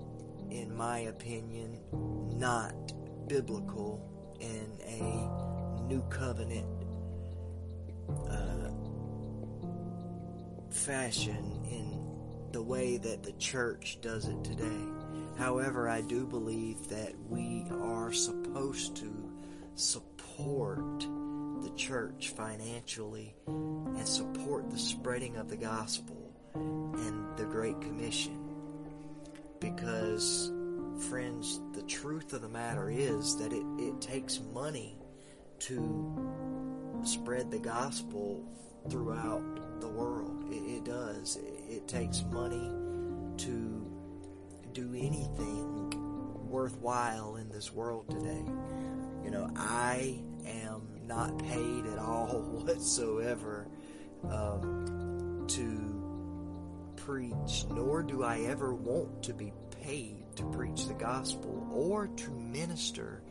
in 0.58 0.74
my 0.74 1.00
opinion, 1.00 1.78
not 2.38 2.92
biblical 3.28 4.36
in 4.40 4.78
a 4.82 5.82
new 5.86 6.02
covenant 6.08 6.66
uh, 8.30 8.70
fashion 10.70 11.60
in 11.70 12.50
the 12.52 12.62
way 12.62 12.96
that 12.96 13.22
the 13.22 13.32
church 13.32 13.98
does 14.00 14.26
it 14.28 14.42
today. 14.44 14.86
However, 15.36 15.88
I 15.88 16.00
do 16.00 16.26
believe 16.26 16.88
that 16.88 17.12
we 17.28 17.66
are 17.70 18.12
supposed 18.12 18.96
to 18.96 19.30
support 19.74 21.00
the 21.00 21.72
church 21.76 22.32
financially 22.36 23.34
and 23.46 24.08
support 24.08 24.70
the 24.70 24.78
spreading 24.78 25.36
of 25.36 25.48
the 25.48 25.56
gospel 25.56 26.32
and 26.54 27.36
the 27.36 27.44
Great 27.44 27.80
Commission. 27.80 28.45
Because, 29.60 30.52
friends, 31.08 31.60
the 31.72 31.82
truth 31.82 32.32
of 32.32 32.42
the 32.42 32.48
matter 32.48 32.90
is 32.90 33.36
that 33.38 33.52
it, 33.52 33.64
it 33.78 34.00
takes 34.00 34.40
money 34.52 34.98
to 35.60 37.02
spread 37.04 37.50
the 37.50 37.58
gospel 37.58 38.44
throughout 38.88 39.80
the 39.80 39.88
world. 39.88 40.44
It, 40.50 40.78
it 40.78 40.84
does. 40.84 41.36
It, 41.36 41.74
it 41.74 41.88
takes 41.88 42.24
money 42.30 42.70
to 43.38 43.86
do 44.72 44.94
anything 44.94 45.90
worthwhile 46.48 47.36
in 47.36 47.48
this 47.48 47.72
world 47.72 48.08
today. 48.10 48.44
You 49.24 49.30
know, 49.30 49.50
I 49.56 50.18
am 50.46 50.82
not 51.06 51.38
paid 51.38 51.86
at 51.86 51.98
all 51.98 52.26
whatsoever 52.66 53.68
um, 54.30 55.44
to 55.48 55.95
preach, 57.06 57.64
nor 57.70 58.02
do 58.02 58.24
I 58.24 58.40
ever 58.40 58.74
want 58.74 59.22
to 59.22 59.32
be 59.32 59.52
paid 59.80 60.24
to 60.34 60.42
preach 60.50 60.86
the 60.86 60.94
gospel 60.94 61.64
or 61.70 62.08
to 62.08 62.30
minister 62.32 63.22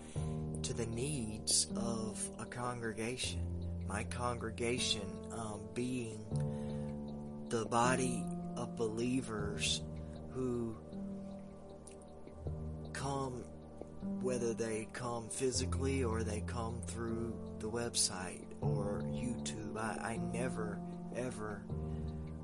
to 0.64 0.74
the 0.74 0.86
needs 0.86 1.68
of 1.76 2.18
a 2.40 2.46
congregation. 2.46 3.42
My 3.86 4.06
congregation 4.06 5.02
um, 5.34 5.60
being 5.74 6.24
the 7.50 7.66
body 7.66 8.24
of 8.56 8.78
believers 8.78 9.82
who 10.32 10.78
come, 12.94 13.44
whether 14.22 14.54
they 14.54 14.88
come 14.94 15.28
physically 15.28 16.02
or 16.02 16.24
they 16.24 16.40
come 16.48 16.80
through 16.88 17.36
the 17.60 17.70
website 17.70 18.46
or 18.62 19.04
YouTube. 19.12 19.78
I, 19.78 20.14
I 20.14 20.20
never, 20.32 20.80
ever 21.18 21.62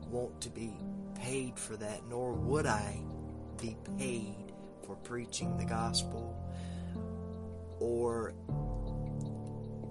want 0.09 0.41
to 0.41 0.49
be 0.49 0.73
paid 1.21 1.57
for 1.57 1.77
that, 1.77 2.01
nor 2.09 2.33
would 2.33 2.65
I 2.65 2.99
be 3.59 3.77
paid 3.97 4.51
for 4.85 4.95
preaching 4.97 5.55
the 5.57 5.65
gospel 5.65 6.35
or 7.79 8.33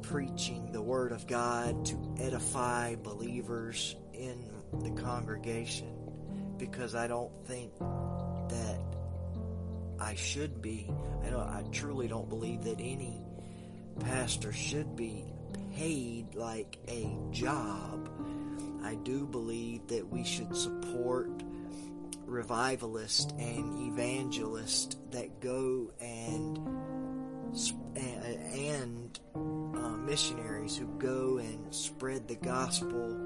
preaching 0.03 0.73
the 0.73 0.83
Word 0.83 1.13
of 1.13 1.27
God 1.27 1.85
to 1.87 2.15
edify 2.19 2.97
believers 2.97 3.95
in 4.13 4.51
the 4.83 4.91
congregation 4.91 5.97
because 6.59 6.95
I 6.95 7.07
don't 7.07 7.33
think 7.47 7.79
that 7.79 8.81
I 10.01 10.15
should 10.17 10.61
be. 10.61 10.91
I 11.25 11.31
don't. 11.31 11.41
I 11.41 11.63
truly 11.71 12.09
don't 12.09 12.29
believe 12.29 12.65
that 12.65 12.81
any 12.81 13.23
pastor 14.01 14.53
should 14.53 14.97
be 14.97 15.25
paid 15.77 16.35
like 16.35 16.79
a 16.89 17.17
job. 17.31 18.09
I 18.85 18.97
do 18.97 19.27
believe 19.27 19.87
that 19.89 20.09
we 20.09 20.25
should 20.25 20.57
support 20.57 21.43
revivalists 22.25 23.33
and 23.39 23.93
evangelists 23.93 24.97
that 25.11 25.41
go 25.41 25.91
and 26.01 26.59
and 28.55 29.19
uh, 29.35 29.97
missionaries 29.97 30.77
who 30.77 30.87
go 30.99 31.39
and 31.39 31.75
spread 31.75 32.29
the 32.29 32.37
gospel 32.37 33.19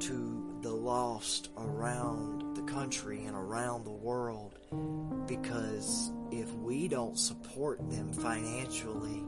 to 0.00 0.58
the 0.60 0.70
lost 0.70 1.48
around 1.56 2.56
the 2.56 2.62
country 2.62 3.24
and 3.24 3.34
around 3.36 3.84
the 3.84 3.90
world 3.90 4.58
because 5.26 6.12
if 6.30 6.52
we 6.54 6.88
don't 6.88 7.18
support 7.18 7.78
them 7.90 8.12
financially, 8.12 9.22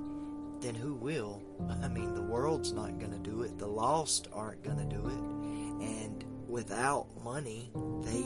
then 0.60 0.74
who 0.74 0.94
will? 0.94 1.42
I 1.82 1.88
mean, 1.88 2.14
the 2.14 2.22
world's 2.22 2.72
not 2.72 2.98
going 2.98 3.12
to 3.12 3.18
do 3.18 3.42
it. 3.42 3.58
The 3.58 3.66
lost 3.66 4.28
aren't 4.32 4.62
going 4.62 4.78
to 4.78 4.96
do 4.96 5.06
it. 5.06 5.45
And 5.80 6.24
without 6.48 7.06
money, 7.22 7.70
they 8.02 8.24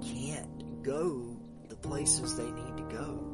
can't 0.00 0.82
go 0.82 1.36
the 1.68 1.76
places 1.76 2.36
they 2.36 2.50
need 2.50 2.76
to 2.76 2.82
go. 2.84 3.24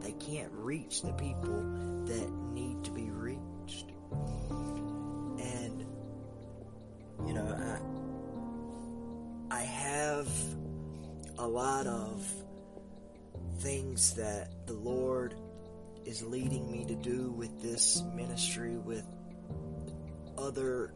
They 0.00 0.12
can't 0.12 0.52
reach 0.52 1.02
the 1.02 1.12
people 1.12 1.62
that 2.06 2.30
need 2.52 2.84
to 2.84 2.90
be 2.90 3.10
reached. 3.10 3.92
And, 5.38 5.86
you 7.26 7.34
know, 7.34 7.78
I, 9.50 9.56
I 9.56 9.62
have 9.62 10.28
a 11.38 11.46
lot 11.46 11.86
of 11.86 12.26
things 13.58 14.14
that 14.14 14.66
the 14.66 14.74
Lord 14.74 15.34
is 16.04 16.22
leading 16.22 16.70
me 16.72 16.86
to 16.86 16.94
do 16.94 17.30
with 17.30 17.60
this 17.60 18.02
ministry, 18.14 18.76
with 18.76 19.04
other 20.38 20.94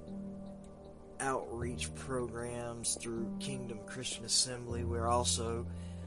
outreach 1.21 1.95
programs 1.95 2.97
through 3.01 3.31
Kingdom 3.41 3.79
Christian 3.87 4.25
Assembly. 4.25 4.85
We're 4.85 5.09
also 5.09 5.67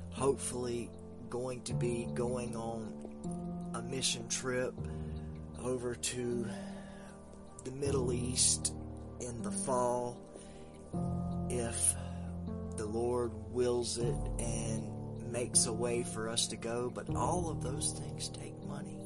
hopefully 0.10 0.90
going 1.30 1.62
to 1.64 1.74
be 1.74 2.08
going 2.14 2.56
on 2.56 2.94
a 3.74 3.82
mission 3.82 4.28
trip 4.28 4.74
over 5.64 5.96
to 5.96 6.48
the 7.64 7.72
Middle 7.72 8.14
East 8.14 8.74
in 9.20 9.42
the 9.42 9.52
fall 9.52 10.18
if 11.50 11.96
the 12.78 12.86
Lord 12.86 13.32
wills 13.52 13.98
it 13.98 14.16
and 14.40 15.32
makes 15.32 15.66
a 15.66 15.74
way 15.74 16.04
for 16.04 16.30
us 16.30 16.48
to 16.48 16.56
go, 16.56 16.92
but 16.94 17.10
all 17.16 17.50
of 17.50 17.62
those 17.62 17.92
things 17.92 18.30
take 18.30 18.64
money. 18.66 18.98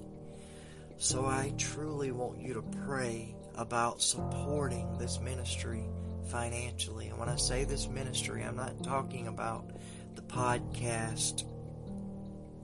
So 0.97 1.25
I 1.25 1.53
truly 1.57 2.11
want 2.11 2.39
you 2.39 2.53
to 2.53 2.61
pray 2.85 3.35
about 3.55 4.01
supporting 4.01 4.97
this 4.97 5.19
ministry 5.19 5.85
financially. 6.29 7.07
And 7.07 7.17
when 7.17 7.29
I 7.29 7.35
say 7.35 7.63
this 7.63 7.87
ministry, 7.87 8.43
I'm 8.43 8.55
not 8.55 8.83
talking 8.83 9.27
about 9.27 9.71
the 10.15 10.21
podcast 10.21 11.43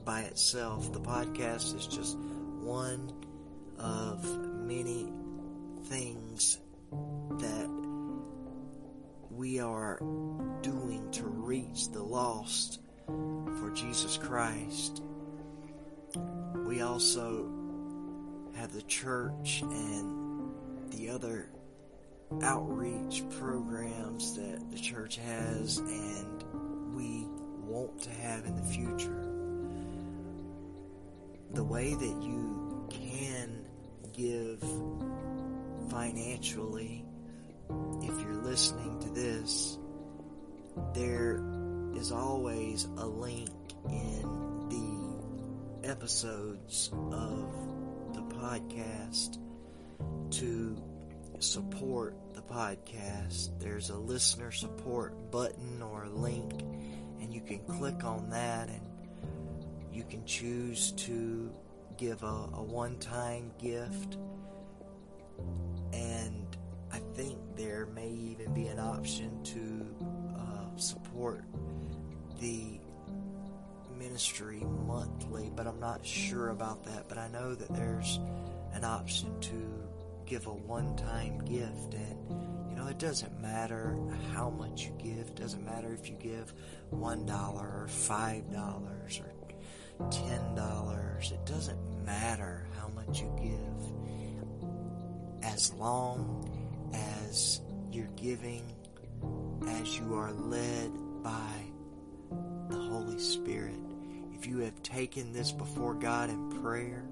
by 0.05 0.21
itself. 0.21 0.93
The 0.93 1.01
podcast 1.01 1.75
is 1.75 1.87
just 1.87 2.17
one 2.17 3.11
of 3.77 4.25
many 4.65 5.11
things 5.85 6.59
that 6.91 7.69
we 9.29 9.59
are 9.59 9.99
doing 10.61 11.09
to 11.11 11.23
reach 11.23 11.91
the 11.91 12.01
lost 12.01 12.79
for 13.05 13.71
Jesus 13.73 14.17
Christ. 14.17 15.03
We 16.65 16.81
also 16.81 17.49
have 18.55 18.73
the 18.73 18.81
church 18.83 19.61
and 19.61 20.26
the 20.91 21.09
other 21.09 21.49
outreach 22.43 23.23
programs 23.39 24.35
that 24.35 24.71
the 24.71 24.77
church 24.77 25.17
has 25.17 25.77
and 25.77 26.43
we 26.93 27.25
want 27.65 28.01
to 28.01 28.09
have 28.09 28.45
in 28.45 28.55
the 28.55 28.63
future. 28.63 29.23
The 31.53 31.63
way 31.63 31.93
that 31.93 32.21
you 32.21 32.87
can 32.89 33.65
give 34.13 34.63
financially, 35.89 37.05
if 38.01 38.21
you're 38.21 38.41
listening 38.43 38.99
to 38.99 39.09
this, 39.09 39.77
there 40.93 41.41
is 41.95 42.11
always 42.11 42.85
a 42.97 43.05
link 43.05 43.49
in 43.89 44.67
the 44.69 45.89
episodes 45.89 46.91
of 46.93 48.13
the 48.13 48.21
podcast 48.35 49.37
to 50.31 50.77
support 51.39 52.15
the 52.33 52.41
podcast. 52.41 53.59
There's 53.59 53.89
a 53.89 53.97
listener 53.97 54.51
support 54.51 55.31
button 55.31 55.81
or 55.81 56.07
link, 56.07 56.61
and 57.21 57.33
you 57.33 57.41
can 57.41 57.59
click 57.59 58.03
on 58.03 58.29
that 58.31 58.69
and 58.69 58.81
you 59.91 60.03
can 60.03 60.25
choose 60.25 60.91
to 60.91 61.51
give 61.97 62.23
a, 62.23 62.49
a 62.53 62.63
one 62.63 62.97
time 62.99 63.51
gift. 63.57 64.17
And 65.93 66.57
I 66.91 66.99
think 67.15 67.37
there 67.55 67.87
may 67.87 68.09
even 68.09 68.53
be 68.53 68.67
an 68.67 68.79
option 68.79 69.43
to 69.43 70.37
uh, 70.37 70.77
support 70.77 71.43
the 72.39 72.79
ministry 73.97 74.63
monthly, 74.85 75.51
but 75.55 75.67
I'm 75.67 75.79
not 75.79 76.05
sure 76.05 76.49
about 76.49 76.83
that. 76.85 77.09
But 77.09 77.17
I 77.17 77.27
know 77.29 77.55
that 77.55 77.73
there's 77.73 78.19
an 78.73 78.83
option 78.83 79.39
to 79.41 79.86
give 80.27 80.47
a 80.47 80.53
one 80.53 80.95
time 80.95 81.39
gift. 81.45 81.93
And, 81.93 82.69
you 82.69 82.75
know, 82.75 82.87
it 82.87 82.99
doesn't 82.99 83.41
matter 83.41 83.97
how 84.33 84.49
much 84.49 84.83
you 84.83 84.91
give, 85.01 85.27
it 85.27 85.35
doesn't 85.35 85.65
matter 85.65 85.93
if 85.93 86.09
you 86.09 86.15
give 86.15 86.53
$1 86.93 87.55
or 87.55 87.87
$5 87.89 88.57
or 88.59 90.07
$10. 90.09 91.31
It 91.31 91.45
doesn't 91.45 92.05
matter 92.05 92.67
how 92.77 92.89
much 92.89 93.21
you 93.21 93.33
give 93.41 93.97
as 95.43 95.73
long 95.73 96.49
as 96.93 97.61
you're 97.91 98.05
giving 98.15 98.63
as 99.67 99.97
you 99.97 100.13
are 100.13 100.31
led 100.31 100.91
by 101.23 101.63
the 102.69 102.77
Holy 102.77 103.19
Spirit. 103.19 103.79
If 104.33 104.45
you 104.45 104.59
have 104.59 104.83
taken 104.83 105.33
this 105.33 105.51
before 105.51 105.95
God 105.95 106.29
in 106.29 106.61
prayer 106.61 107.03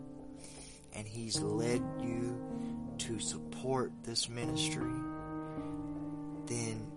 and 0.94 1.08
He's 1.08 1.40
led 1.42 1.82
you 2.02 2.40
to 3.00 3.20
support 3.20 3.92
this 4.04 4.30
ministry, 4.30 4.92
then 6.48 6.92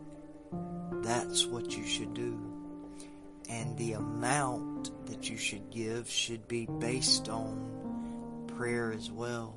that's 1.03 1.47
what 1.47 1.77
you 1.77 1.87
should 1.87 2.15
do. 2.15 2.39
And 3.49 3.77
the 3.79 3.93
amount 3.93 5.07
that 5.07 5.31
you 5.31 5.37
should 5.37 5.71
give 5.71 6.09
should 6.11 6.47
be 6.49 6.67
based 6.67 7.29
on 7.29 8.45
prayer 8.57 8.93
as 8.93 9.11
well, 9.11 9.55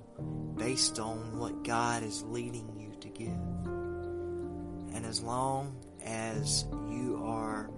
based 0.56 0.99
on 0.99 1.38
what 1.38 1.63
God 1.63 2.04
is 2.04 2.23
leading 2.23 2.69
you 2.77 2.93
to 3.01 3.10
give. 3.10 3.27
And 4.95 5.06
as 5.06 5.21
long 5.21 5.75
as 6.06 6.65
you 6.89 7.21
are 7.25 7.69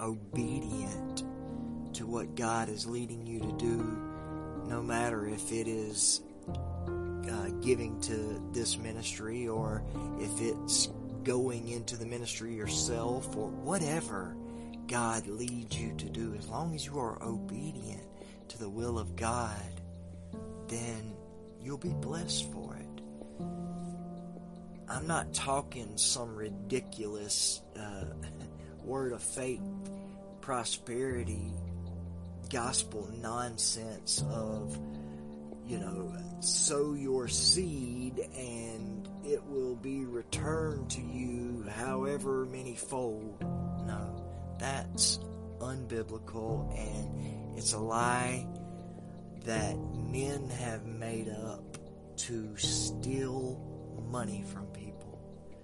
obedient 0.00 1.24
to 1.94 2.06
what 2.06 2.34
God 2.34 2.68
is 2.68 2.86
leading 2.86 3.26
you 3.26 3.40
to 3.40 3.52
do, 3.52 3.98
no 4.66 4.82
matter 4.82 5.26
if 5.26 5.52
it 5.52 5.68
is 5.68 6.22
uh, 7.30 7.48
giving 7.60 8.00
to 8.02 8.42
this 8.52 8.78
ministry 8.78 9.48
or 9.48 9.82
if 10.18 10.40
it's 10.40 10.88
going 11.22 11.68
into 11.68 11.96
the 11.96 12.06
ministry 12.06 12.54
yourself 12.54 13.36
or 13.36 13.48
whatever 13.48 14.36
God 14.86 15.26
leads 15.26 15.78
you 15.78 15.94
to 15.94 16.06
do, 16.06 16.34
as 16.38 16.48
long 16.48 16.74
as 16.74 16.84
you 16.84 16.98
are 16.98 17.22
obedient 17.22 18.02
to 18.48 18.58
the 18.58 18.68
will 18.68 18.98
of 18.98 19.16
God, 19.16 19.80
then 20.68 21.14
you'll 21.62 21.78
be 21.78 21.94
blessed 21.94 22.50
for 22.52 22.76
it. 22.76 23.02
I'm 24.88 25.06
not 25.06 25.32
talking 25.32 25.96
some 25.96 26.36
ridiculous 26.36 27.62
uh, 27.78 28.04
word 28.84 29.12
of 29.12 29.22
faith, 29.22 29.62
prosperity, 30.40 31.52
gospel 32.50 33.08
nonsense 33.22 34.22
of, 34.30 34.78
you 35.66 35.78
know, 35.78 36.12
sow 36.40 36.94
your 36.94 37.28
seed 37.28 38.18
and 38.36 39.08
it 39.24 39.42
will 39.46 39.76
be 39.76 40.04
returned 40.04 40.90
to 40.90 41.00
you 41.00 41.64
however 41.76 42.46
many 42.46 42.74
fold. 42.74 43.40
No, 43.86 44.56
that's 44.58 45.18
unbiblical 45.60 46.76
and 46.76 47.58
it's 47.58 47.72
a 47.72 47.78
lie 47.78 48.46
that 49.44 49.76
men 49.76 50.48
have 50.50 50.84
made 50.84 51.28
up 51.28 51.78
to 52.16 52.56
steal 52.56 53.60
money 54.10 54.44
from 54.52 54.66
people. 54.66 55.18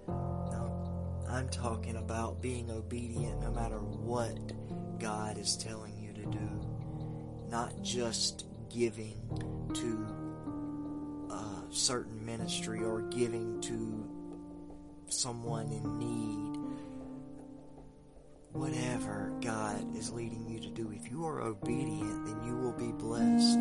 No, 0.07 1.25
I'm 1.29 1.49
talking 1.49 1.97
about 1.97 2.41
being 2.41 2.71
obedient 2.71 3.41
no 3.41 3.51
matter 3.51 3.79
what 3.79 4.37
God 4.99 5.37
is 5.37 5.55
telling 5.57 5.97
you 5.97 6.13
to 6.13 6.25
do, 6.29 6.67
not 7.49 7.81
just 7.81 8.45
giving 8.69 9.17
to 9.73 10.07
a 11.31 11.61
certain 11.69 12.25
ministry 12.25 12.83
or 12.83 13.01
giving 13.01 13.61
to 13.61 14.07
someone 15.07 15.71
in 15.71 15.99
need. 15.99 16.57
Whatever 18.51 19.31
God 19.41 19.95
is 19.95 20.11
leading 20.11 20.47
you 20.49 20.59
to 20.59 20.69
do, 20.69 20.91
if 20.91 21.09
you 21.11 21.25
are 21.25 21.41
obedient, 21.41 22.25
then 22.25 22.43
you 22.43 22.57
will 22.57 22.73
be 22.73 22.91
blessed. 22.91 23.59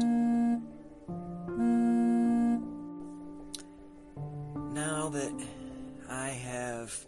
Now 4.72 5.08
that 5.10 5.32
I 6.08 6.28
have 6.28 7.06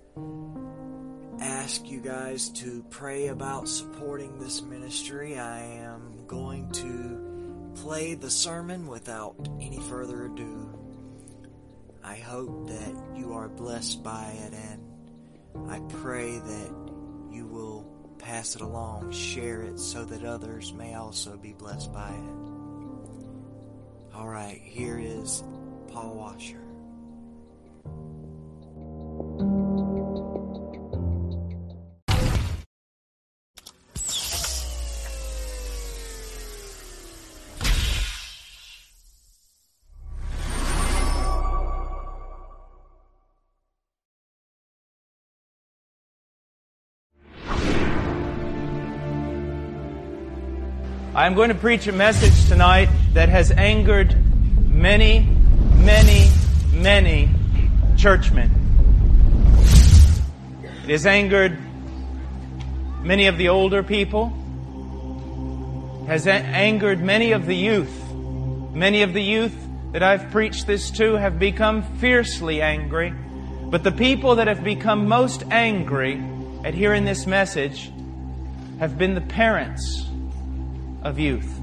asked 1.40 1.86
you 1.86 2.00
guys 2.00 2.50
to 2.50 2.84
pray 2.90 3.28
about 3.28 3.66
supporting 3.68 4.38
this 4.38 4.60
ministry, 4.60 5.38
I 5.38 5.60
am 5.60 6.26
going 6.26 6.70
to 6.72 7.29
play 7.74 8.14
the 8.14 8.30
sermon 8.30 8.86
without 8.86 9.36
any 9.60 9.78
further 9.78 10.26
ado. 10.26 10.78
I 12.02 12.16
hope 12.16 12.68
that 12.68 12.94
you 13.16 13.34
are 13.34 13.48
blessed 13.48 14.02
by 14.02 14.32
it 14.46 14.54
and 14.54 15.70
I 15.70 15.80
pray 16.00 16.38
that 16.38 16.70
you 17.30 17.46
will 17.46 17.86
pass 18.18 18.54
it 18.54 18.62
along, 18.62 19.12
share 19.12 19.62
it 19.62 19.78
so 19.78 20.04
that 20.04 20.24
others 20.24 20.72
may 20.72 20.94
also 20.94 21.36
be 21.36 21.52
blessed 21.52 21.92
by 21.92 22.10
it. 22.10 22.40
All 24.14 24.28
right, 24.28 24.60
here 24.62 24.98
is 24.98 25.42
Paul 25.88 26.14
Washer. 26.14 26.59
I'm 51.30 51.36
going 51.36 51.50
to 51.50 51.54
preach 51.54 51.86
a 51.86 51.92
message 51.92 52.48
tonight 52.48 52.88
that 53.12 53.28
has 53.28 53.52
angered 53.52 54.16
many, 54.68 55.20
many, 55.20 56.28
many 56.72 57.28
churchmen. 57.96 58.50
It 60.82 60.90
has 60.90 61.06
angered 61.06 61.56
many 63.04 63.28
of 63.28 63.38
the 63.38 63.48
older 63.48 63.84
people, 63.84 64.30
has 66.08 66.26
a- 66.26 66.32
angered 66.32 67.00
many 67.00 67.30
of 67.30 67.46
the 67.46 67.54
youth. 67.54 68.12
Many 68.74 69.02
of 69.02 69.12
the 69.12 69.22
youth 69.22 69.54
that 69.92 70.02
I've 70.02 70.32
preached 70.32 70.66
this 70.66 70.90
to 70.90 71.14
have 71.14 71.38
become 71.38 71.82
fiercely 71.98 72.60
angry. 72.60 73.14
But 73.70 73.84
the 73.84 73.92
people 73.92 74.34
that 74.34 74.48
have 74.48 74.64
become 74.64 75.06
most 75.06 75.44
angry 75.52 76.20
at 76.64 76.74
hearing 76.74 77.04
this 77.04 77.24
message 77.24 77.92
have 78.80 78.98
been 78.98 79.14
the 79.14 79.20
parents 79.20 80.09
of 81.02 81.18
youth. 81.18 81.60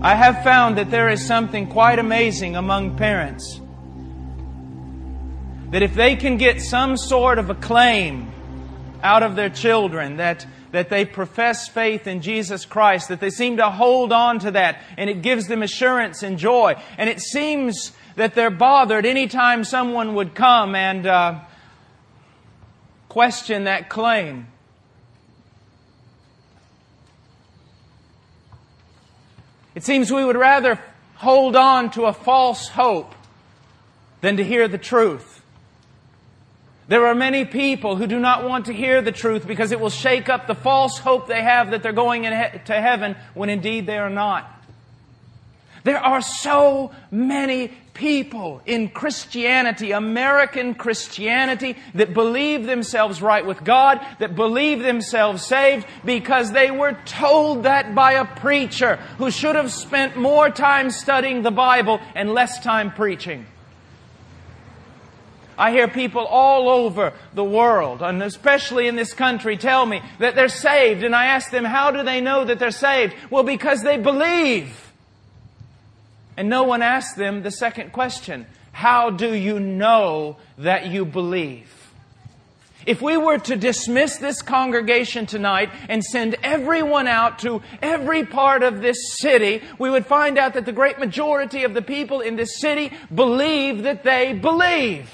I 0.00 0.14
have 0.14 0.42
found 0.42 0.78
that 0.78 0.90
there 0.90 1.08
is 1.08 1.24
something 1.24 1.68
quite 1.68 1.98
amazing 1.98 2.56
among 2.56 2.96
parents. 2.96 3.60
That 5.70 5.82
if 5.82 5.94
they 5.94 6.16
can 6.16 6.38
get 6.38 6.60
some 6.60 6.96
sort 6.96 7.38
of 7.38 7.50
acclaim 7.50 8.30
out 9.02 9.22
of 9.22 9.36
their 9.36 9.48
children, 9.48 10.16
that, 10.16 10.46
that 10.72 10.88
they 10.88 11.04
profess 11.04 11.68
faith 11.68 12.06
in 12.06 12.20
Jesus 12.20 12.64
Christ, 12.64 13.08
that 13.08 13.20
they 13.20 13.30
seem 13.30 13.58
to 13.58 13.70
hold 13.70 14.12
on 14.12 14.40
to 14.40 14.50
that, 14.50 14.82
and 14.96 15.08
it 15.08 15.22
gives 15.22 15.46
them 15.46 15.62
assurance 15.62 16.22
and 16.22 16.38
joy. 16.38 16.74
And 16.98 17.08
it 17.08 17.20
seems 17.20 17.92
that 18.16 18.34
they're 18.34 18.50
bothered 18.50 19.06
anytime 19.06 19.64
someone 19.64 20.14
would 20.14 20.34
come 20.34 20.74
and 20.74 21.06
uh, 21.06 21.40
question 23.08 23.64
that 23.64 23.88
claim. 23.88 24.48
It 29.74 29.84
seems 29.84 30.12
we 30.12 30.24
would 30.24 30.36
rather 30.36 30.78
hold 31.16 31.56
on 31.56 31.90
to 31.92 32.04
a 32.04 32.12
false 32.12 32.68
hope 32.68 33.14
than 34.20 34.36
to 34.36 34.44
hear 34.44 34.68
the 34.68 34.78
truth. 34.78 35.42
There 36.88 37.06
are 37.06 37.14
many 37.14 37.44
people 37.44 37.96
who 37.96 38.06
do 38.06 38.18
not 38.18 38.46
want 38.46 38.66
to 38.66 38.72
hear 38.72 39.00
the 39.00 39.12
truth 39.12 39.46
because 39.46 39.72
it 39.72 39.80
will 39.80 39.90
shake 39.90 40.28
up 40.28 40.46
the 40.46 40.54
false 40.54 40.98
hope 40.98 41.26
they 41.26 41.42
have 41.42 41.70
that 41.70 41.82
they're 41.82 41.92
going 41.92 42.24
to 42.24 42.28
heaven 42.66 43.16
when 43.34 43.48
indeed 43.48 43.86
they 43.86 43.98
are 43.98 44.10
not. 44.10 44.61
There 45.84 45.98
are 45.98 46.20
so 46.20 46.92
many 47.10 47.72
people 47.94 48.62
in 48.64 48.88
Christianity, 48.88 49.92
American 49.92 50.74
Christianity, 50.74 51.76
that 51.94 52.14
believe 52.14 52.66
themselves 52.66 53.20
right 53.20 53.44
with 53.44 53.62
God, 53.64 54.00
that 54.18 54.34
believe 54.34 54.82
themselves 54.82 55.44
saved 55.44 55.86
because 56.04 56.52
they 56.52 56.70
were 56.70 56.96
told 57.04 57.64
that 57.64 57.94
by 57.94 58.12
a 58.12 58.24
preacher 58.24 58.96
who 59.18 59.30
should 59.30 59.56
have 59.56 59.72
spent 59.72 60.16
more 60.16 60.50
time 60.50 60.90
studying 60.90 61.42
the 61.42 61.50
Bible 61.50 62.00
and 62.14 62.32
less 62.32 62.62
time 62.62 62.92
preaching. 62.92 63.46
I 65.58 65.70
hear 65.70 65.86
people 65.86 66.24
all 66.24 66.68
over 66.68 67.12
the 67.34 67.44
world, 67.44 68.02
and 68.02 68.22
especially 68.22 68.88
in 68.88 68.96
this 68.96 69.12
country, 69.12 69.56
tell 69.56 69.84
me 69.84 70.00
that 70.18 70.34
they're 70.34 70.48
saved, 70.48 71.04
and 71.04 71.14
I 71.14 71.26
ask 71.26 71.50
them, 71.50 71.64
how 71.64 71.90
do 71.90 72.02
they 72.02 72.20
know 72.20 72.44
that 72.44 72.58
they're 72.58 72.70
saved? 72.70 73.14
Well, 73.30 73.42
because 73.42 73.82
they 73.82 73.98
believe. 73.98 74.91
And 76.36 76.48
no 76.48 76.62
one 76.62 76.82
asked 76.82 77.16
them 77.16 77.42
the 77.42 77.50
second 77.50 77.92
question 77.92 78.46
How 78.72 79.10
do 79.10 79.34
you 79.34 79.60
know 79.60 80.36
that 80.58 80.86
you 80.86 81.04
believe? 81.04 81.68
If 82.84 83.00
we 83.00 83.16
were 83.16 83.38
to 83.38 83.56
dismiss 83.56 84.16
this 84.16 84.42
congregation 84.42 85.26
tonight 85.26 85.70
and 85.88 86.02
send 86.02 86.36
everyone 86.42 87.06
out 87.06 87.38
to 87.40 87.62
every 87.80 88.26
part 88.26 88.64
of 88.64 88.80
this 88.80 89.18
city, 89.18 89.62
we 89.78 89.88
would 89.88 90.06
find 90.06 90.36
out 90.36 90.54
that 90.54 90.66
the 90.66 90.72
great 90.72 90.98
majority 90.98 91.62
of 91.62 91.74
the 91.74 91.82
people 91.82 92.20
in 92.20 92.34
this 92.34 92.58
city 92.58 92.92
believe 93.14 93.84
that 93.84 94.02
they 94.02 94.32
believe. 94.32 95.08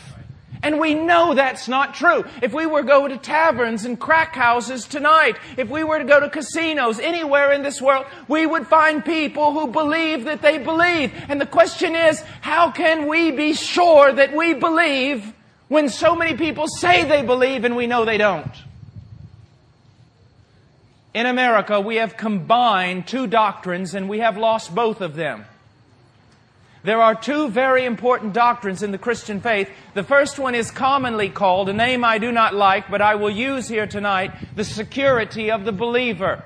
And 0.62 0.80
we 0.80 0.94
know 0.94 1.34
that's 1.34 1.68
not 1.68 1.94
true. 1.94 2.24
If 2.42 2.52
we 2.52 2.66
were 2.66 2.82
to 2.82 2.86
go 2.86 3.08
to 3.08 3.16
taverns 3.16 3.84
and 3.84 3.98
crack 3.98 4.34
houses 4.34 4.86
tonight, 4.86 5.36
if 5.56 5.68
we 5.68 5.84
were 5.84 5.98
to 5.98 6.04
go 6.04 6.20
to 6.20 6.28
casinos 6.28 6.98
anywhere 6.98 7.52
in 7.52 7.62
this 7.62 7.80
world, 7.80 8.06
we 8.26 8.46
would 8.46 8.66
find 8.66 9.04
people 9.04 9.52
who 9.52 9.68
believe 9.68 10.24
that 10.24 10.42
they 10.42 10.58
believe. 10.58 11.12
And 11.28 11.40
the 11.40 11.46
question 11.46 11.94
is, 11.94 12.20
how 12.40 12.70
can 12.70 13.06
we 13.06 13.30
be 13.30 13.52
sure 13.52 14.12
that 14.12 14.34
we 14.34 14.54
believe 14.54 15.32
when 15.68 15.88
so 15.88 16.16
many 16.16 16.36
people 16.36 16.66
say 16.66 17.04
they 17.04 17.22
believe 17.22 17.64
and 17.64 17.76
we 17.76 17.86
know 17.86 18.04
they 18.04 18.18
don't? 18.18 18.50
In 21.14 21.26
America, 21.26 21.80
we 21.80 21.96
have 21.96 22.16
combined 22.16 23.06
two 23.06 23.26
doctrines 23.26 23.94
and 23.94 24.08
we 24.08 24.20
have 24.20 24.36
lost 24.36 24.74
both 24.74 25.00
of 25.00 25.14
them. 25.14 25.44
There 26.84 27.00
are 27.00 27.14
two 27.14 27.48
very 27.48 27.84
important 27.84 28.32
doctrines 28.32 28.82
in 28.82 28.92
the 28.92 28.98
Christian 28.98 29.40
faith. 29.40 29.68
The 29.94 30.04
first 30.04 30.38
one 30.38 30.54
is 30.54 30.70
commonly 30.70 31.28
called, 31.28 31.68
a 31.68 31.72
name 31.72 32.04
I 32.04 32.18
do 32.18 32.30
not 32.30 32.54
like, 32.54 32.90
but 32.90 33.02
I 33.02 33.16
will 33.16 33.30
use 33.30 33.68
here 33.68 33.86
tonight, 33.86 34.32
the 34.54 34.64
security 34.64 35.50
of 35.50 35.64
the 35.64 35.72
believer. 35.72 36.44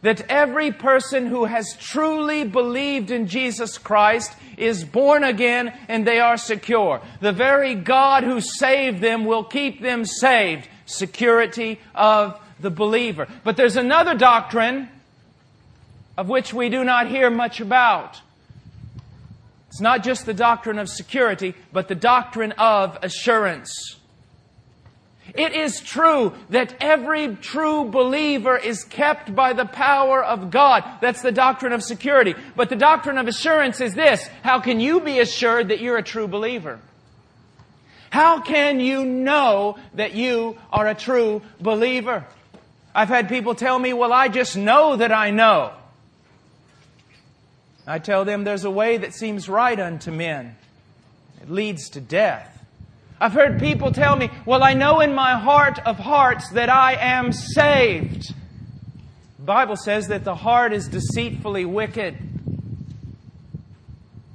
That 0.00 0.22
every 0.30 0.72
person 0.72 1.26
who 1.26 1.44
has 1.44 1.76
truly 1.78 2.44
believed 2.44 3.10
in 3.10 3.26
Jesus 3.26 3.78
Christ 3.78 4.32
is 4.56 4.84
born 4.84 5.24
again 5.24 5.72
and 5.88 6.06
they 6.06 6.20
are 6.20 6.36
secure. 6.36 7.00
The 7.20 7.32
very 7.32 7.74
God 7.74 8.22
who 8.22 8.40
saved 8.40 9.00
them 9.00 9.24
will 9.24 9.44
keep 9.44 9.80
them 9.80 10.04
saved. 10.04 10.68
Security 10.86 11.80
of 11.94 12.38
the 12.60 12.70
believer. 12.70 13.28
But 13.44 13.56
there's 13.56 13.76
another 13.76 14.14
doctrine 14.14 14.88
of 16.16 16.28
which 16.28 16.52
we 16.52 16.68
do 16.68 16.84
not 16.84 17.08
hear 17.08 17.30
much 17.30 17.60
about. 17.60 18.20
It's 19.74 19.80
not 19.80 20.04
just 20.04 20.24
the 20.24 20.34
doctrine 20.34 20.78
of 20.78 20.88
security, 20.88 21.52
but 21.72 21.88
the 21.88 21.96
doctrine 21.96 22.52
of 22.52 22.96
assurance. 23.02 23.96
It 25.34 25.52
is 25.52 25.80
true 25.80 26.32
that 26.50 26.76
every 26.80 27.34
true 27.34 27.84
believer 27.86 28.56
is 28.56 28.84
kept 28.84 29.34
by 29.34 29.52
the 29.52 29.64
power 29.64 30.22
of 30.22 30.52
God. 30.52 30.84
That's 31.00 31.22
the 31.22 31.32
doctrine 31.32 31.72
of 31.72 31.82
security. 31.82 32.36
But 32.54 32.68
the 32.68 32.76
doctrine 32.76 33.18
of 33.18 33.26
assurance 33.26 33.80
is 33.80 33.94
this. 33.94 34.24
How 34.44 34.60
can 34.60 34.78
you 34.78 35.00
be 35.00 35.18
assured 35.18 35.70
that 35.70 35.80
you're 35.80 35.98
a 35.98 36.04
true 36.04 36.28
believer? 36.28 36.78
How 38.10 38.42
can 38.42 38.78
you 38.78 39.04
know 39.04 39.76
that 39.94 40.14
you 40.14 40.56
are 40.72 40.86
a 40.86 40.94
true 40.94 41.42
believer? 41.60 42.24
I've 42.94 43.08
had 43.08 43.28
people 43.28 43.56
tell 43.56 43.80
me, 43.80 43.92
well, 43.92 44.12
I 44.12 44.28
just 44.28 44.56
know 44.56 44.94
that 44.94 45.10
I 45.10 45.32
know. 45.32 45.72
I 47.86 47.98
tell 47.98 48.24
them 48.24 48.44
there's 48.44 48.64
a 48.64 48.70
way 48.70 48.96
that 48.96 49.14
seems 49.14 49.48
right 49.48 49.78
unto 49.78 50.10
men. 50.10 50.56
It 51.42 51.50
leads 51.50 51.90
to 51.90 52.00
death. 52.00 52.64
I've 53.20 53.32
heard 53.32 53.60
people 53.60 53.92
tell 53.92 54.16
me, 54.16 54.30
well, 54.46 54.62
I 54.62 54.74
know 54.74 55.00
in 55.00 55.14
my 55.14 55.38
heart 55.38 55.78
of 55.86 55.98
hearts 55.98 56.50
that 56.50 56.68
I 56.68 56.94
am 56.94 57.32
saved. 57.32 58.34
The 59.38 59.44
Bible 59.44 59.76
says 59.76 60.08
that 60.08 60.24
the 60.24 60.34
heart 60.34 60.72
is 60.72 60.88
deceitfully 60.88 61.64
wicked. 61.64 62.16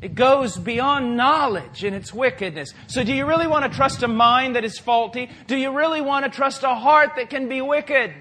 It 0.02 0.16
goes 0.16 0.56
beyond 0.56 1.18
knowledge 1.18 1.84
in 1.84 1.94
its 1.94 2.14
wickedness. 2.14 2.74
So 2.88 3.04
do 3.04 3.14
you 3.14 3.26
really 3.26 3.48
want 3.48 3.70
to 3.70 3.76
trust 3.76 4.02
a 4.02 4.08
mind 4.08 4.56
that 4.56 4.64
is 4.64 4.80
faulty? 4.80 5.30
Do 5.48 5.58
you 5.58 5.72
really 5.72 6.00
want 6.00 6.26
to 6.26 6.32
trust 6.32 6.64
a 6.64 6.74
heart 6.74 7.16
that 7.18 7.30
can 7.30 7.50
be 7.50 7.62
wicked? 7.62 8.14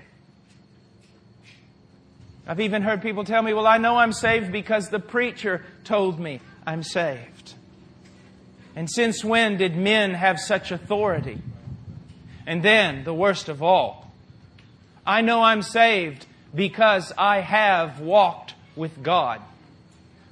I've 2.49 2.61
even 2.61 2.81
heard 2.81 3.03
people 3.03 3.25
tell 3.25 3.43
me, 3.43 3.53
well, 3.53 3.67
I 3.67 3.77
know 3.77 3.97
I'm 3.97 4.15
saved 4.15 4.51
because 4.51 4.89
the 4.89 4.99
preacher 4.99 5.63
told 5.85 6.19
me 6.19 6.41
I'm 6.67 6.83
saved. 6.83 7.55
And 8.75 8.91
since 8.91 9.23
when 9.23 9.59
did 9.59 9.77
men 9.77 10.15
have 10.15 10.41
such 10.41 10.73
authority? 10.73 11.39
And 12.47 12.63
then, 12.63 13.05
the 13.05 13.13
worst 13.13 13.51
of 13.51 13.63
all, 13.63 14.11
I 15.07 15.21
know 15.21 15.43
I'm 15.43 15.61
saved 15.61 16.25
because 16.55 17.13
I 17.19 17.41
have 17.41 18.01
walked 18.01 18.55
with 18.75 19.03
God. 19.03 19.43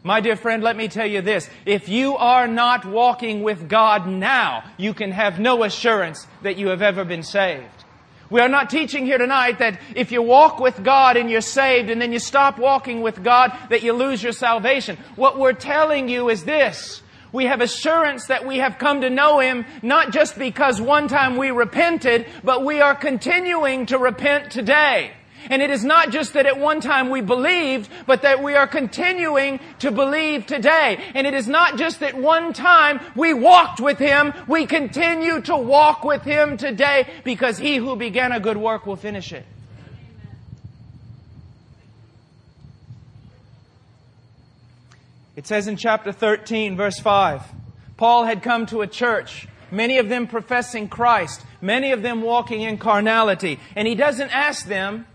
My 0.03 0.21
dear 0.21 0.37
friend, 0.37 0.63
let 0.63 0.77
me 0.77 0.89
tell 0.89 1.07
you 1.07 1.21
this. 1.21 1.51
If 1.67 1.91
you 1.91 2.17
are 2.17 2.47
not 2.47 2.87
walking 2.87 3.43
with 3.43 3.69
God 3.69 4.07
now, 4.07 4.65
you 4.79 4.95
can 4.95 5.11
have 5.11 5.39
no 5.39 5.65
assurance 5.65 6.27
that 6.43 6.57
you 6.57 6.69
have 6.69 6.81
ever 6.81 7.05
been 7.05 7.25
saved. 7.25 7.76
We 8.29 8.41
are 8.41 8.49
not 8.49 8.71
teaching 8.71 9.07
here 9.07 9.19
tonight 9.19 9.61
that 9.61 9.81
if 9.95 10.11
you 10.11 10.21
walk 10.21 10.59
with 10.59 10.83
God 10.83 11.17
and 11.17 11.31
you're 11.31 11.41
saved 11.41 11.91
and 11.91 12.03
then 12.03 12.13
you 12.13 12.19
stop 12.19 12.59
walking 12.59 13.03
with 13.03 13.23
God, 13.23 13.57
that 13.71 13.83
you 13.83 13.93
lose 13.93 14.23
your 14.23 14.33
salvation. 14.33 14.99
What 15.15 15.39
we're 15.39 15.53
telling 15.53 16.09
you 16.09 16.29
is 16.29 16.45
this. 16.45 17.03
We 17.33 17.45
have 17.45 17.61
assurance 17.61 18.27
that 18.27 18.47
we 18.47 18.59
have 18.59 18.79
come 18.79 19.03
to 19.03 19.11
know 19.11 19.41
Him 19.41 19.65
not 19.83 20.13
just 20.13 20.39
because 20.39 20.81
one 20.81 21.07
time 21.07 21.37
we 21.37 21.51
repented, 21.51 22.27
but 22.43 22.65
we 22.65 22.81
are 22.81 22.95
continuing 22.95 23.87
to 23.87 23.99
repent 23.99 24.51
today. 24.51 25.13
And 25.51 25.63
it 25.63 25.71
is 25.71 25.85
not 25.85 26.11
just 26.11 26.33
that 26.35 26.47
at 26.47 26.59
one 26.59 26.81
time 26.81 27.11
we 27.11 27.21
believed, 27.21 27.89
but 28.07 28.23
that 28.23 28.43
we 28.43 28.55
are 28.55 28.67
continuing 28.67 29.61
to 29.81 29.91
believe 29.91 30.47
today. 30.47 31.05
And 31.15 31.27
it 31.27 31.35
is 31.35 31.49
not 31.49 31.79
just 31.79 32.01
that 32.01 32.17
one 32.17 32.53
time 32.53 33.01
we 33.15 33.35
walked 33.35 33.81
with 33.81 33.99
Him, 33.99 34.33
we 34.49 34.67
continue 34.67 35.41
to 35.43 35.57
walk 35.57 36.05
with 36.05 36.23
Him 36.23 36.57
today 36.57 37.09
because 37.25 37.59
He 37.59 37.77
who 37.77 37.97
began 37.97 38.33
a 38.33 38.41
good 38.41 38.57
work 38.57 38.87
will 38.87 38.97
finish 38.97 39.33
it. 39.33 39.45
It 45.37 45.47
says 45.47 45.69
in 45.69 45.77
chapter 45.77 46.13
13, 46.13 46.77
verse 46.77 46.99
5, 46.99 47.43
Paul 47.99 48.25
had 48.25 48.43
come 48.43 48.65
to 48.67 48.81
a 48.81 48.87
church, 48.87 49.47
many 49.71 49.99
of 49.99 50.09
them 50.09 50.27
professing 50.27 50.89
Christ, 50.89 51.45
many 51.61 51.93
of 51.93 52.01
them 52.01 52.23
walking 52.23 52.63
in 52.63 52.79
carnality. 52.79 53.61
And 53.77 53.87
he 53.87 53.95
doesn't 53.95 54.35
ask 54.35 54.67
them, 54.67 55.07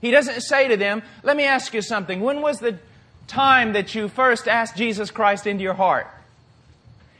he 0.00 0.10
doesn't 0.10 0.40
say 0.42 0.68
to 0.68 0.76
them, 0.76 1.02
let 1.22 1.36
me 1.36 1.44
ask 1.44 1.74
you 1.74 1.82
something. 1.82 2.20
When 2.20 2.40
was 2.42 2.58
the 2.58 2.78
time 3.26 3.74
that 3.74 3.94
you 3.94 4.08
first 4.08 4.48
asked 4.48 4.76
Jesus 4.76 5.10
Christ 5.10 5.46
into 5.46 5.62
your 5.62 5.74
heart? 5.74 6.08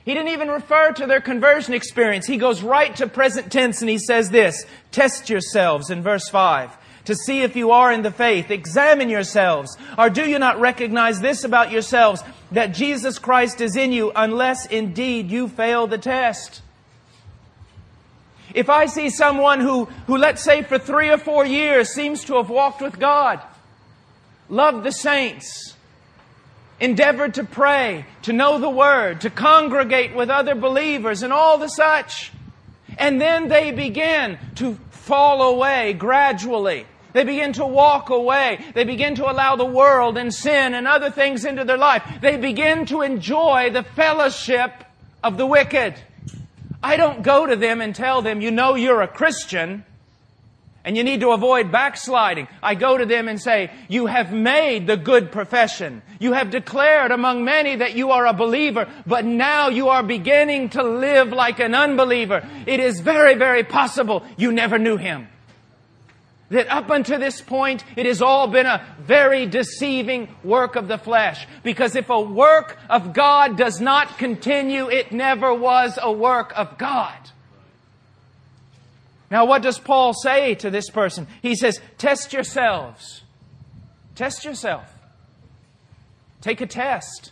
He 0.04 0.14
didn't 0.14 0.32
even 0.32 0.48
refer 0.48 0.92
to 0.92 1.06
their 1.06 1.20
conversion 1.20 1.74
experience. 1.74 2.26
He 2.26 2.38
goes 2.38 2.62
right 2.62 2.94
to 2.96 3.06
present 3.06 3.52
tense 3.52 3.80
and 3.82 3.90
he 3.90 3.98
says 3.98 4.30
this, 4.30 4.64
test 4.90 5.28
yourselves 5.28 5.90
in 5.90 6.02
verse 6.02 6.28
5 6.28 6.76
to 7.04 7.14
see 7.14 7.42
if 7.42 7.56
you 7.56 7.70
are 7.70 7.92
in 7.92 8.02
the 8.02 8.10
faith. 8.10 8.50
Examine 8.50 9.08
yourselves. 9.08 9.76
Or 9.98 10.10
do 10.10 10.28
you 10.28 10.38
not 10.38 10.60
recognize 10.60 11.20
this 11.20 11.44
about 11.44 11.72
yourselves, 11.72 12.22
that 12.52 12.74
Jesus 12.74 13.18
Christ 13.18 13.60
is 13.60 13.76
in 13.76 13.92
you 13.92 14.12
unless 14.14 14.66
indeed 14.66 15.30
you 15.30 15.48
fail 15.48 15.86
the 15.86 15.98
test? 15.98 16.62
If 18.54 18.68
I 18.68 18.86
see 18.86 19.10
someone 19.10 19.60
who, 19.60 19.84
who, 20.06 20.16
let's 20.16 20.42
say, 20.42 20.62
for 20.62 20.78
three 20.78 21.10
or 21.10 21.18
four 21.18 21.44
years 21.44 21.90
seems 21.90 22.24
to 22.24 22.34
have 22.36 22.50
walked 22.50 22.82
with 22.82 22.98
God, 22.98 23.40
loved 24.48 24.84
the 24.84 24.92
saints, 24.92 25.76
endeavored 26.80 27.34
to 27.34 27.44
pray, 27.44 28.06
to 28.22 28.32
know 28.32 28.58
the 28.58 28.70
Word, 28.70 29.20
to 29.22 29.30
congregate 29.30 30.14
with 30.14 30.30
other 30.30 30.54
believers, 30.54 31.22
and 31.22 31.32
all 31.32 31.58
the 31.58 31.68
such, 31.68 32.32
and 32.98 33.20
then 33.20 33.48
they 33.48 33.70
begin 33.70 34.38
to 34.56 34.74
fall 34.90 35.42
away 35.42 35.92
gradually. 35.92 36.86
They 37.12 37.24
begin 37.24 37.52
to 37.54 37.66
walk 37.66 38.10
away. 38.10 38.64
They 38.74 38.84
begin 38.84 39.16
to 39.16 39.30
allow 39.30 39.56
the 39.56 39.64
world 39.64 40.16
and 40.16 40.32
sin 40.32 40.74
and 40.74 40.86
other 40.86 41.10
things 41.10 41.44
into 41.44 41.64
their 41.64 41.76
life. 41.76 42.04
They 42.20 42.36
begin 42.36 42.86
to 42.86 43.02
enjoy 43.02 43.70
the 43.70 43.82
fellowship 43.82 44.72
of 45.22 45.36
the 45.36 45.46
wicked. 45.46 45.94
I 46.82 46.96
don't 46.96 47.22
go 47.22 47.46
to 47.46 47.56
them 47.56 47.80
and 47.80 47.94
tell 47.94 48.22
them, 48.22 48.40
you 48.40 48.50
know 48.50 48.74
you're 48.74 49.02
a 49.02 49.08
Christian 49.08 49.84
and 50.82 50.96
you 50.96 51.04
need 51.04 51.20
to 51.20 51.32
avoid 51.32 51.70
backsliding. 51.70 52.48
I 52.62 52.74
go 52.74 52.96
to 52.96 53.04
them 53.04 53.28
and 53.28 53.40
say, 53.40 53.70
you 53.88 54.06
have 54.06 54.32
made 54.32 54.86
the 54.86 54.96
good 54.96 55.30
profession. 55.30 56.02
You 56.18 56.32
have 56.32 56.50
declared 56.50 57.10
among 57.10 57.44
many 57.44 57.76
that 57.76 57.94
you 57.94 58.12
are 58.12 58.26
a 58.26 58.32
believer, 58.32 58.88
but 59.06 59.26
now 59.26 59.68
you 59.68 59.90
are 59.90 60.02
beginning 60.02 60.70
to 60.70 60.82
live 60.82 61.28
like 61.32 61.60
an 61.60 61.74
unbeliever. 61.74 62.48
It 62.66 62.80
is 62.80 63.00
very, 63.00 63.34
very 63.34 63.62
possible 63.62 64.24
you 64.38 64.52
never 64.52 64.78
knew 64.78 64.96
him 64.96 65.28
that 66.50 66.68
up 66.68 66.90
until 66.90 67.18
this 67.18 67.40
point, 67.40 67.84
it 67.96 68.06
has 68.06 68.20
all 68.20 68.48
been 68.48 68.66
a 68.66 68.84
very 69.00 69.46
deceiving 69.46 70.28
work 70.42 70.76
of 70.76 70.88
the 70.88 70.98
flesh. 70.98 71.46
Because 71.62 71.96
if 71.96 72.10
a 72.10 72.20
work 72.20 72.76
of 72.88 73.12
God 73.12 73.56
does 73.56 73.80
not 73.80 74.18
continue, 74.18 74.88
it 74.88 75.12
never 75.12 75.54
was 75.54 75.98
a 76.00 76.12
work 76.12 76.52
of 76.56 76.76
God. 76.76 77.16
Now, 79.30 79.44
what 79.44 79.62
does 79.62 79.78
Paul 79.78 80.12
say 80.12 80.56
to 80.56 80.70
this 80.70 80.90
person? 80.90 81.28
He 81.40 81.54
says, 81.54 81.80
test 81.98 82.32
yourselves. 82.32 83.22
Test 84.16 84.44
yourself. 84.44 84.92
Take 86.40 86.60
a 86.60 86.66
test. 86.66 87.30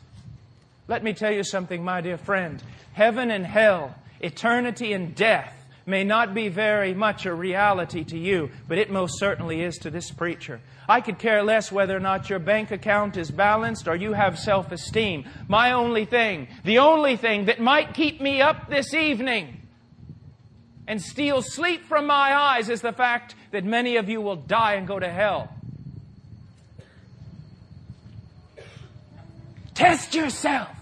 Let 0.87 1.03
me 1.03 1.13
tell 1.13 1.33
you 1.33 1.43
something, 1.43 1.83
my 1.83 2.01
dear 2.01 2.19
friend. 2.19 2.63
Heaven 2.93 3.33
and 3.33 3.45
hell, 3.45 3.97
eternity 4.21 4.93
and 4.93 5.15
death, 5.15 5.58
may 5.89 6.05
not 6.05 6.35
be 6.35 6.49
very 6.49 6.95
much 6.95 7.27
a 7.27 7.35
reality 7.35 8.05
to 8.05 8.19
you, 8.19 8.51
but 8.69 8.79
it 8.79 8.91
most 8.91 9.19
certainly 9.19 9.63
is 9.63 9.79
to 9.79 9.91
this 9.91 10.11
preacher. 10.11 10.61
I 10.89 11.01
could 11.01 11.19
care 11.19 11.43
less 11.43 11.73
whether 11.73 11.97
or 11.97 12.01
not 12.01 12.31
your 12.31 12.39
bank 12.39 12.71
account 12.71 13.17
is 13.17 13.31
balanced 13.31 13.89
or 13.89 13.97
you 13.97 14.13
have 14.13 14.39
self 14.39 14.71
esteem. 14.71 15.25
My 15.49 15.73
only 15.73 16.05
thing, 16.05 16.49
the 16.65 16.79
only 16.79 17.17
thing 17.17 17.47
that 17.47 17.61
might 17.61 17.95
keep 17.95 18.21
me 18.21 18.41
up 18.41 18.71
this 18.71 18.95
evening 18.95 19.63
and 20.87 21.03
steal 21.03 21.43
sleep 21.43 21.85
from 21.85 22.07
my 22.07 22.35
eyes 22.35 22.71
is 22.71 22.81
the 22.81 22.93
fact 22.93 23.35
that 23.51 23.65
many 23.65 23.97
of 23.97 24.09
you 24.09 24.21
will 24.21 24.37
die 24.37 24.75
and 24.75 24.87
go 24.87 24.99
to 24.99 25.09
hell. 25.09 25.53
Test 29.75 30.15
yourself. 30.15 30.78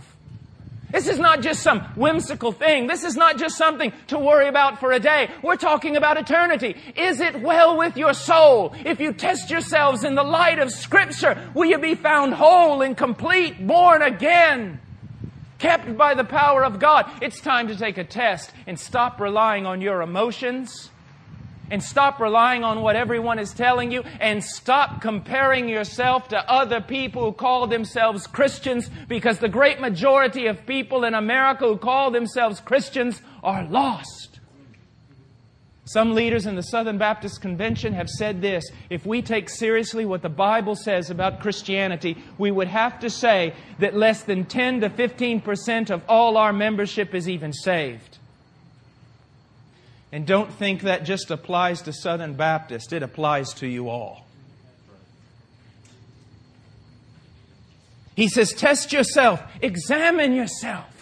This 0.90 1.08
is 1.08 1.18
not 1.18 1.42
just 1.42 1.62
some 1.62 1.80
whimsical 1.96 2.52
thing. 2.52 2.86
This 2.86 3.04
is 3.04 3.16
not 3.16 3.38
just 3.38 3.56
something 3.56 3.92
to 4.08 4.18
worry 4.18 4.48
about 4.48 4.78
for 4.78 4.92
a 4.92 5.00
day. 5.00 5.30
We're 5.42 5.56
talking 5.56 5.96
about 5.96 6.16
eternity. 6.16 6.76
Is 6.96 7.20
it 7.20 7.40
well 7.40 7.76
with 7.76 7.96
your 7.96 8.14
soul? 8.14 8.74
If 8.84 9.00
you 9.00 9.12
test 9.12 9.50
yourselves 9.50 10.04
in 10.04 10.14
the 10.14 10.22
light 10.22 10.58
of 10.58 10.70
Scripture, 10.70 11.50
will 11.54 11.66
you 11.66 11.78
be 11.78 11.94
found 11.94 12.34
whole 12.34 12.82
and 12.82 12.96
complete, 12.96 13.66
born 13.66 14.02
again? 14.02 14.80
Kept 15.58 15.96
by 15.96 16.14
the 16.14 16.24
power 16.24 16.64
of 16.64 16.78
God. 16.78 17.10
It's 17.20 17.40
time 17.40 17.68
to 17.68 17.76
take 17.76 17.98
a 17.98 18.04
test 18.04 18.52
and 18.66 18.78
stop 18.78 19.20
relying 19.20 19.66
on 19.66 19.80
your 19.80 20.02
emotions 20.02 20.90
and 21.70 21.82
stop 21.82 22.20
relying 22.20 22.64
on 22.64 22.82
what 22.82 22.96
everyone 22.96 23.38
is 23.38 23.52
telling 23.52 23.90
you 23.90 24.02
and 24.20 24.42
stop 24.42 25.00
comparing 25.00 25.68
yourself 25.68 26.28
to 26.28 26.50
other 26.50 26.80
people 26.80 27.24
who 27.24 27.32
call 27.32 27.66
themselves 27.66 28.26
Christians 28.26 28.90
because 29.08 29.38
the 29.38 29.48
great 29.48 29.80
majority 29.80 30.46
of 30.46 30.66
people 30.66 31.04
in 31.04 31.14
America 31.14 31.66
who 31.66 31.76
call 31.76 32.10
themselves 32.10 32.60
Christians 32.60 33.22
are 33.42 33.64
lost. 33.64 34.36
Some 35.88 36.14
leaders 36.14 36.46
in 36.46 36.56
the 36.56 36.64
Southern 36.64 36.98
Baptist 36.98 37.40
Convention 37.40 37.92
have 37.92 38.08
said 38.08 38.42
this 38.42 38.64
if 38.90 39.06
we 39.06 39.22
take 39.22 39.48
seriously 39.48 40.04
what 40.04 40.20
the 40.20 40.28
Bible 40.28 40.74
says 40.74 41.10
about 41.10 41.38
Christianity, 41.38 42.16
we 42.38 42.50
would 42.50 42.66
have 42.66 42.98
to 43.00 43.08
say 43.08 43.54
that 43.78 43.94
less 43.96 44.24
than 44.24 44.46
10 44.46 44.80
to 44.80 44.90
15 44.90 45.40
percent 45.42 45.90
of 45.90 46.02
all 46.08 46.36
our 46.36 46.52
membership 46.52 47.14
is 47.14 47.28
even 47.28 47.52
saved. 47.52 48.15
And 50.12 50.26
don't 50.26 50.52
think 50.52 50.82
that 50.82 51.04
just 51.04 51.30
applies 51.30 51.82
to 51.82 51.92
Southern 51.92 52.34
Baptists, 52.34 52.92
it 52.92 53.02
applies 53.02 53.52
to 53.54 53.66
you 53.66 53.88
all. 53.88 54.26
He 58.14 58.28
says, 58.28 58.52
test 58.52 58.92
yourself, 58.92 59.42
examine 59.60 60.32
yourself. 60.32 60.95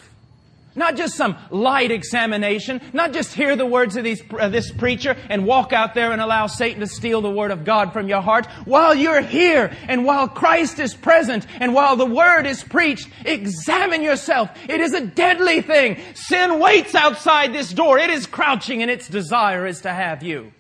Not 0.77 0.97
just 0.97 1.15
some 1.15 1.37
light 1.51 1.93
examination, 1.93 2.81
not 2.93 3.13
just 3.13 3.33
hear 3.33 3.55
the 3.55 3.67
words 3.67 3.97
of 3.97 4.03
these, 4.03 4.23
uh, 4.37 4.49
this 4.49 4.73
preacher 4.73 5.17
and 5.31 5.47
walk 5.47 5.73
out 5.73 5.95
there 5.95 6.11
and 6.11 6.21
allow 6.21 6.49
Satan 6.49 6.81
to 6.81 6.89
steal 6.89 7.21
the 7.21 7.31
Word 7.31 7.53
of 7.53 7.65
God 7.65 7.93
from 7.93 8.09
your 8.09 8.21
heart. 8.21 8.47
While 8.65 8.95
you're 8.95 9.21
here 9.21 9.77
and 9.87 10.05
while 10.05 10.27
Christ 10.27 10.81
is 10.81 10.95
present 10.95 11.47
and 11.61 11.75
while 11.75 11.95
the 11.95 12.07
Word 12.07 12.47
is 12.47 12.65
preached, 12.65 13.09
examine 13.25 14.03
yourself. 14.03 14.51
It 14.69 14.81
is 14.81 14.95
a 14.95 15.07
deadly 15.07 15.63
thing. 15.63 15.99
Sin 16.15 16.59
waits 16.59 16.97
outside 16.97 17.53
this 17.53 17.73
door. 17.73 17.99
It 17.99 18.11
is 18.11 18.27
crouching 18.27 18.83
and 18.83 18.91
its 18.91 19.09
desire 19.09 19.67
is 19.67 19.83
to 19.83 19.93
have 19.93 20.25
you. 20.25 20.53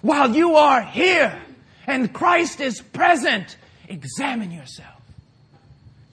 While 0.00 0.36
you 0.36 0.54
are 0.54 0.82
here 0.82 1.42
and 1.88 2.12
Christ 2.12 2.60
is 2.60 2.80
present, 2.80 3.56
examine 3.88 4.52
yourself. 4.52 4.93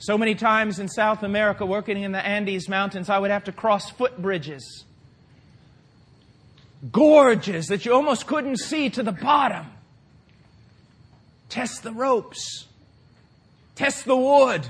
So 0.02 0.18
many 0.18 0.34
times 0.34 0.80
in 0.80 0.90
South 0.90 1.22
America, 1.22 1.64
working 1.64 2.02
in 2.02 2.12
the 2.12 2.26
Andes 2.26 2.68
Mountains, 2.68 3.08
I 3.08 3.20
would 3.20 3.30
have 3.30 3.44
to 3.44 3.52
cross 3.52 3.92
footbridges, 3.92 4.64
gorges 6.92 7.68
that 7.68 7.86
you 7.86 7.94
almost 7.94 8.26
couldn't 8.26 8.58
see 8.58 8.90
to 8.90 9.04
the 9.04 9.12
bottom. 9.12 9.68
Test 11.50 11.84
the 11.84 11.92
ropes, 11.92 12.66
test 13.76 14.06
the 14.06 14.18
wood. 14.18 14.68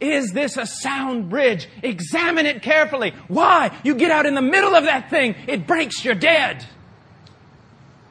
Is 0.00 0.32
this 0.32 0.56
a 0.56 0.66
sound 0.66 1.30
bridge? 1.30 1.68
Examine 1.84 2.46
it 2.46 2.60
carefully. 2.60 3.14
Why? 3.28 3.70
You 3.84 3.94
get 3.94 4.10
out 4.10 4.26
in 4.26 4.34
the 4.34 4.42
middle 4.42 4.74
of 4.74 4.84
that 4.84 5.08
thing, 5.08 5.36
it 5.46 5.68
breaks, 5.68 6.04
you're 6.04 6.16
dead. 6.16 6.66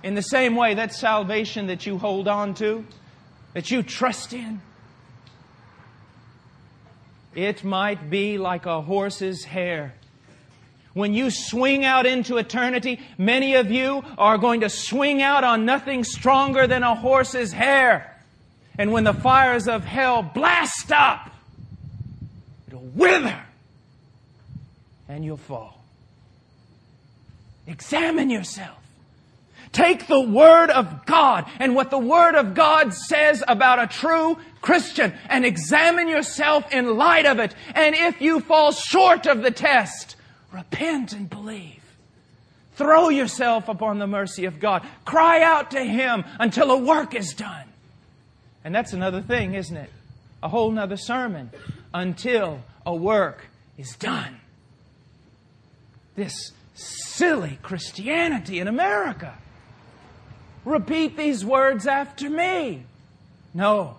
In 0.01 0.15
the 0.15 0.21
same 0.21 0.55
way, 0.55 0.75
that 0.75 0.93
salvation 0.93 1.67
that 1.67 1.85
you 1.85 1.97
hold 1.97 2.29
on 2.29 2.53
to, 2.55 2.85
that 3.53 3.69
you 3.69 3.83
trust 3.83 4.31
in, 4.31 4.61
it 7.37 7.63
might 7.63 8.09
be 8.09 8.39
like 8.39 8.65
a 8.65 8.81
horse's 8.81 9.43
hair. 9.43 9.93
When 10.95 11.13
you 11.13 11.29
swing 11.29 11.85
out 11.85 12.07
into 12.07 12.37
eternity, 12.37 12.99
many 13.15 13.53
of 13.53 13.69
you 13.69 14.03
are 14.17 14.39
going 14.39 14.61
to 14.61 14.69
swing 14.71 15.21
out 15.21 15.43
on 15.43 15.63
nothing 15.63 16.03
stronger 16.03 16.65
than 16.65 16.81
a 16.81 16.95
horse's 16.95 17.53
hair. 17.53 18.19
And 18.79 18.91
when 18.91 19.03
the 19.03 19.13
fires 19.13 19.67
of 19.67 19.85
hell 19.85 20.23
blast 20.23 20.91
up, 20.91 21.29
it'll 22.67 22.79
wither 22.79 23.39
and 25.07 25.23
you'll 25.23 25.37
fall. 25.37 25.83
Examine 27.67 28.31
yourself. 28.31 28.79
Take 29.73 30.07
the 30.07 30.21
Word 30.21 30.71
of 30.71 31.05
God 31.05 31.45
and 31.59 31.75
what 31.75 31.91
the 31.91 31.99
Word 31.99 32.33
of 32.33 32.55
God 32.55 32.95
says 32.95 33.43
about 33.47 33.77
a 33.77 33.85
true 33.85 34.39
Christian 34.67 35.13
and 35.29 35.45
examine 35.45 36.09
yourself 36.09 36.73
in 36.73 36.97
light 36.97 37.25
of 37.25 37.39
it. 37.39 37.55
And 37.73 37.95
if 37.95 38.19
you 38.19 38.41
fall 38.41 38.73
short 38.73 39.25
of 39.25 39.41
the 39.41 39.49
test, 39.49 40.17
repent 40.51 41.13
and 41.13 41.29
believe. 41.29 41.81
Throw 42.75 43.07
yourself 43.07 43.69
upon 43.69 43.97
the 43.97 44.07
mercy 44.07 44.43
of 44.43 44.59
God. 44.59 44.85
Cry 45.05 45.41
out 45.41 45.71
to 45.71 45.79
Him 45.79 46.25
until 46.37 46.69
a 46.71 46.77
work 46.77 47.15
is 47.15 47.33
done. 47.33 47.65
And 48.65 48.75
that's 48.75 48.91
another 48.91 49.21
thing, 49.21 49.53
isn't 49.53 49.77
it? 49.77 49.89
A 50.43 50.49
whole 50.49 50.69
nother 50.69 50.97
sermon. 50.97 51.49
Until 51.93 52.59
a 52.85 52.93
work 52.93 53.45
is 53.77 53.95
done. 53.95 54.35
This 56.17 56.51
silly 56.75 57.57
Christianity 57.61 58.59
in 58.59 58.67
America. 58.67 59.33
Repeat 60.65 61.15
these 61.15 61.45
words 61.45 61.87
after 61.87 62.29
me. 62.29 62.83
No. 63.53 63.95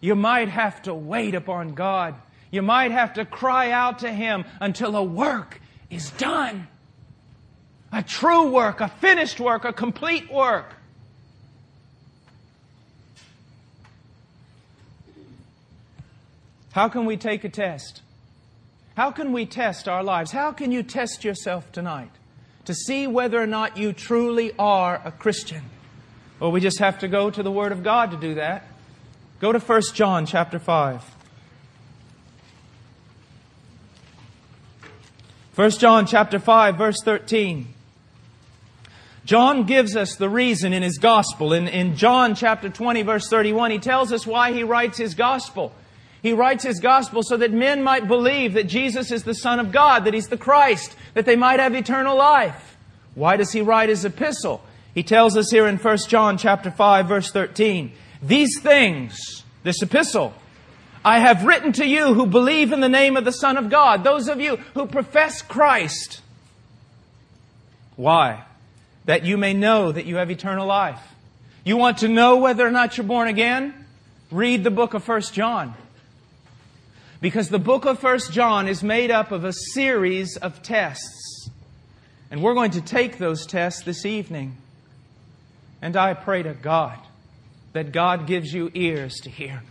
You 0.00 0.14
might 0.14 0.48
have 0.48 0.82
to 0.82 0.94
wait 0.94 1.34
upon 1.34 1.74
God. 1.74 2.14
You 2.50 2.62
might 2.62 2.90
have 2.90 3.14
to 3.14 3.24
cry 3.24 3.70
out 3.70 4.00
to 4.00 4.12
Him 4.12 4.44
until 4.60 4.96
a 4.96 5.04
work 5.04 5.60
is 5.90 6.10
done. 6.12 6.68
A 7.92 8.02
true 8.02 8.50
work, 8.50 8.80
a 8.80 8.88
finished 8.88 9.40
work, 9.40 9.64
a 9.64 9.72
complete 9.72 10.32
work. 10.32 10.74
How 16.72 16.88
can 16.88 17.04
we 17.04 17.16
take 17.16 17.44
a 17.44 17.48
test? 17.48 18.00
How 18.96 19.10
can 19.10 19.32
we 19.32 19.44
test 19.44 19.88
our 19.88 20.04
lives? 20.04 20.30
How 20.30 20.52
can 20.52 20.72
you 20.72 20.82
test 20.82 21.24
yourself 21.24 21.72
tonight 21.72 22.10
to 22.64 22.74
see 22.74 23.06
whether 23.06 23.40
or 23.40 23.46
not 23.46 23.76
you 23.76 23.92
truly 23.92 24.52
are 24.58 25.00
a 25.04 25.10
Christian? 25.10 25.62
Well, 26.38 26.52
we 26.52 26.60
just 26.60 26.78
have 26.78 27.00
to 27.00 27.08
go 27.08 27.28
to 27.28 27.42
the 27.42 27.50
Word 27.50 27.72
of 27.72 27.82
God 27.82 28.12
to 28.12 28.16
do 28.16 28.34
that. 28.34 28.66
Go 29.40 29.52
to 29.52 29.58
1 29.58 29.82
John 29.94 30.26
chapter 30.26 30.58
5. 30.58 31.02
1 35.54 35.70
John 35.72 36.06
chapter 36.06 36.38
5 36.38 36.76
verse 36.76 36.98
13. 37.02 37.66
John 39.24 39.64
gives 39.64 39.96
us 39.96 40.16
the 40.16 40.28
reason 40.28 40.74
in 40.74 40.82
his 40.82 40.98
gospel. 40.98 41.54
In, 41.54 41.68
in 41.68 41.96
John 41.96 42.34
chapter 42.34 42.68
20 42.68 43.02
verse 43.02 43.28
31, 43.28 43.70
he 43.70 43.78
tells 43.78 44.12
us 44.12 44.26
why 44.26 44.52
he 44.52 44.62
writes 44.62 44.98
his 44.98 45.14
gospel. 45.14 45.72
He 46.22 46.34
writes 46.34 46.62
his 46.62 46.78
gospel 46.78 47.22
so 47.22 47.38
that 47.38 47.50
men 47.50 47.82
might 47.82 48.08
believe 48.08 48.52
that 48.52 48.66
Jesus 48.66 49.10
is 49.10 49.22
the 49.24 49.34
Son 49.34 49.58
of 49.58 49.72
God, 49.72 50.04
that 50.04 50.12
He's 50.12 50.28
the 50.28 50.36
Christ, 50.36 50.94
that 51.14 51.24
they 51.24 51.36
might 51.36 51.60
have 51.60 51.74
eternal 51.74 52.16
life. 52.16 52.76
Why 53.14 53.38
does 53.38 53.52
he 53.52 53.62
write 53.62 53.88
his 53.88 54.04
epistle? 54.04 54.62
He 54.94 55.02
tells 55.02 55.34
us 55.34 55.50
here 55.50 55.66
in 55.66 55.78
1 55.78 55.98
John 56.08 56.36
chapter 56.36 56.70
5 56.70 57.08
verse 57.08 57.30
13, 57.30 57.92
these 58.22 58.60
things, 58.60 59.44
this 59.62 59.82
epistle, 59.82 60.34
I 61.04 61.20
have 61.20 61.44
written 61.44 61.72
to 61.72 61.86
you 61.86 62.12
who 62.12 62.26
believe 62.26 62.72
in 62.72 62.80
the 62.80 62.88
name 62.88 63.16
of 63.16 63.24
the 63.24 63.32
Son 63.32 63.56
of 63.56 63.70
God, 63.70 64.04
those 64.04 64.28
of 64.28 64.40
you 64.40 64.56
who 64.74 64.86
profess 64.86 65.40
Christ. 65.40 66.20
Why? 67.96 68.44
That 69.06 69.24
you 69.24 69.38
may 69.38 69.54
know 69.54 69.90
that 69.92 70.04
you 70.04 70.16
have 70.16 70.30
eternal 70.30 70.66
life. 70.66 71.00
You 71.64 71.76
want 71.76 71.98
to 71.98 72.08
know 72.08 72.36
whether 72.36 72.66
or 72.66 72.70
not 72.70 72.96
you're 72.96 73.06
born 73.06 73.28
again? 73.28 73.74
Read 74.30 74.64
the 74.64 74.70
book 74.70 74.92
of 74.92 75.06
1 75.06 75.22
John. 75.32 75.74
Because 77.20 77.48
the 77.48 77.58
book 77.58 77.86
of 77.86 78.02
1 78.02 78.18
John 78.30 78.68
is 78.68 78.82
made 78.82 79.10
up 79.10 79.32
of 79.32 79.44
a 79.44 79.52
series 79.52 80.36
of 80.36 80.62
tests. 80.62 81.50
And 82.30 82.42
we're 82.42 82.54
going 82.54 82.72
to 82.72 82.80
take 82.80 83.18
those 83.18 83.46
tests 83.46 83.82
this 83.82 84.04
evening. 84.04 84.56
And 85.82 85.96
I 85.96 86.14
pray 86.14 86.42
to 86.42 86.52
God 86.52 86.98
that 87.72 87.92
God 87.92 88.26
gives 88.26 88.52
you 88.52 88.70
ears 88.74 89.14
to 89.22 89.30
hear. 89.30 89.62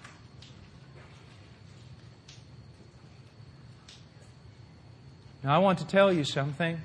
Now, 5.44 5.56
I 5.56 5.60
want 5.60 5.80
to 5.80 5.88
tell 5.88 6.12
you 6.12 6.24
something, 6.24 6.80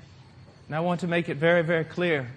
and 0.67 0.75
I 0.75 0.79
want 0.79 1.01
to 1.01 1.07
make 1.07 1.27
it 1.27 1.37
very, 1.37 1.61
very 1.61 1.83
clear. 1.83 2.27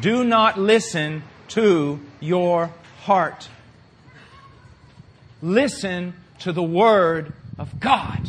Do 0.00 0.24
not 0.24 0.58
listen 0.58 1.22
to 1.48 2.00
your 2.20 2.70
heart. 3.02 3.48
Listen 5.40 6.14
to 6.40 6.52
the 6.52 6.62
Word 6.62 7.32
of 7.58 7.80
God. 7.80 8.28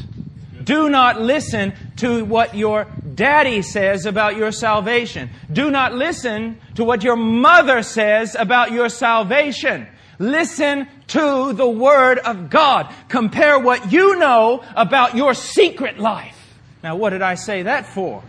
Do 0.63 0.89
not 0.89 1.21
listen 1.21 1.73
to 1.97 2.23
what 2.23 2.55
your 2.55 2.87
daddy 3.15 3.61
says 3.61 4.05
about 4.05 4.35
your 4.35 4.51
salvation. 4.51 5.29
Do 5.51 5.71
not 5.71 5.93
listen 5.93 6.59
to 6.75 6.83
what 6.83 7.03
your 7.03 7.15
mother 7.15 7.81
says 7.81 8.35
about 8.35 8.71
your 8.71 8.89
salvation. 8.89 9.87
Listen 10.19 10.87
to 11.07 11.53
the 11.53 11.67
Word 11.67 12.19
of 12.19 12.49
God. 12.49 12.93
Compare 13.09 13.59
what 13.59 13.91
you 13.91 14.17
know 14.17 14.63
about 14.75 15.15
your 15.15 15.33
secret 15.33 15.99
life. 15.99 16.37
Now, 16.83 16.95
what 16.95 17.09
did 17.09 17.21
I 17.21 17.35
say 17.35 17.63
that 17.63 17.87
for? 17.87 18.23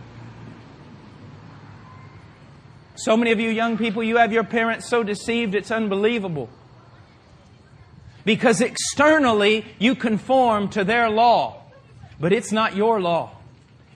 So 2.95 3.15
many 3.15 3.31
of 3.31 3.39
you 3.39 3.49
young 3.49 3.77
people, 3.77 4.03
you 4.03 4.17
have 4.17 4.33
your 4.33 4.43
parents 4.43 4.89
so 4.89 5.03
deceived 5.03 5.53
it's 5.53 5.69
unbelievable. 5.69 6.49
Because 8.25 8.59
externally, 8.59 9.63
you 9.79 9.95
conform 9.95 10.69
to 10.69 10.83
their 10.83 11.09
law, 11.09 11.61
but 12.19 12.33
it's 12.33 12.51
not 12.51 12.75
your 12.75 12.99
law. 12.99 13.36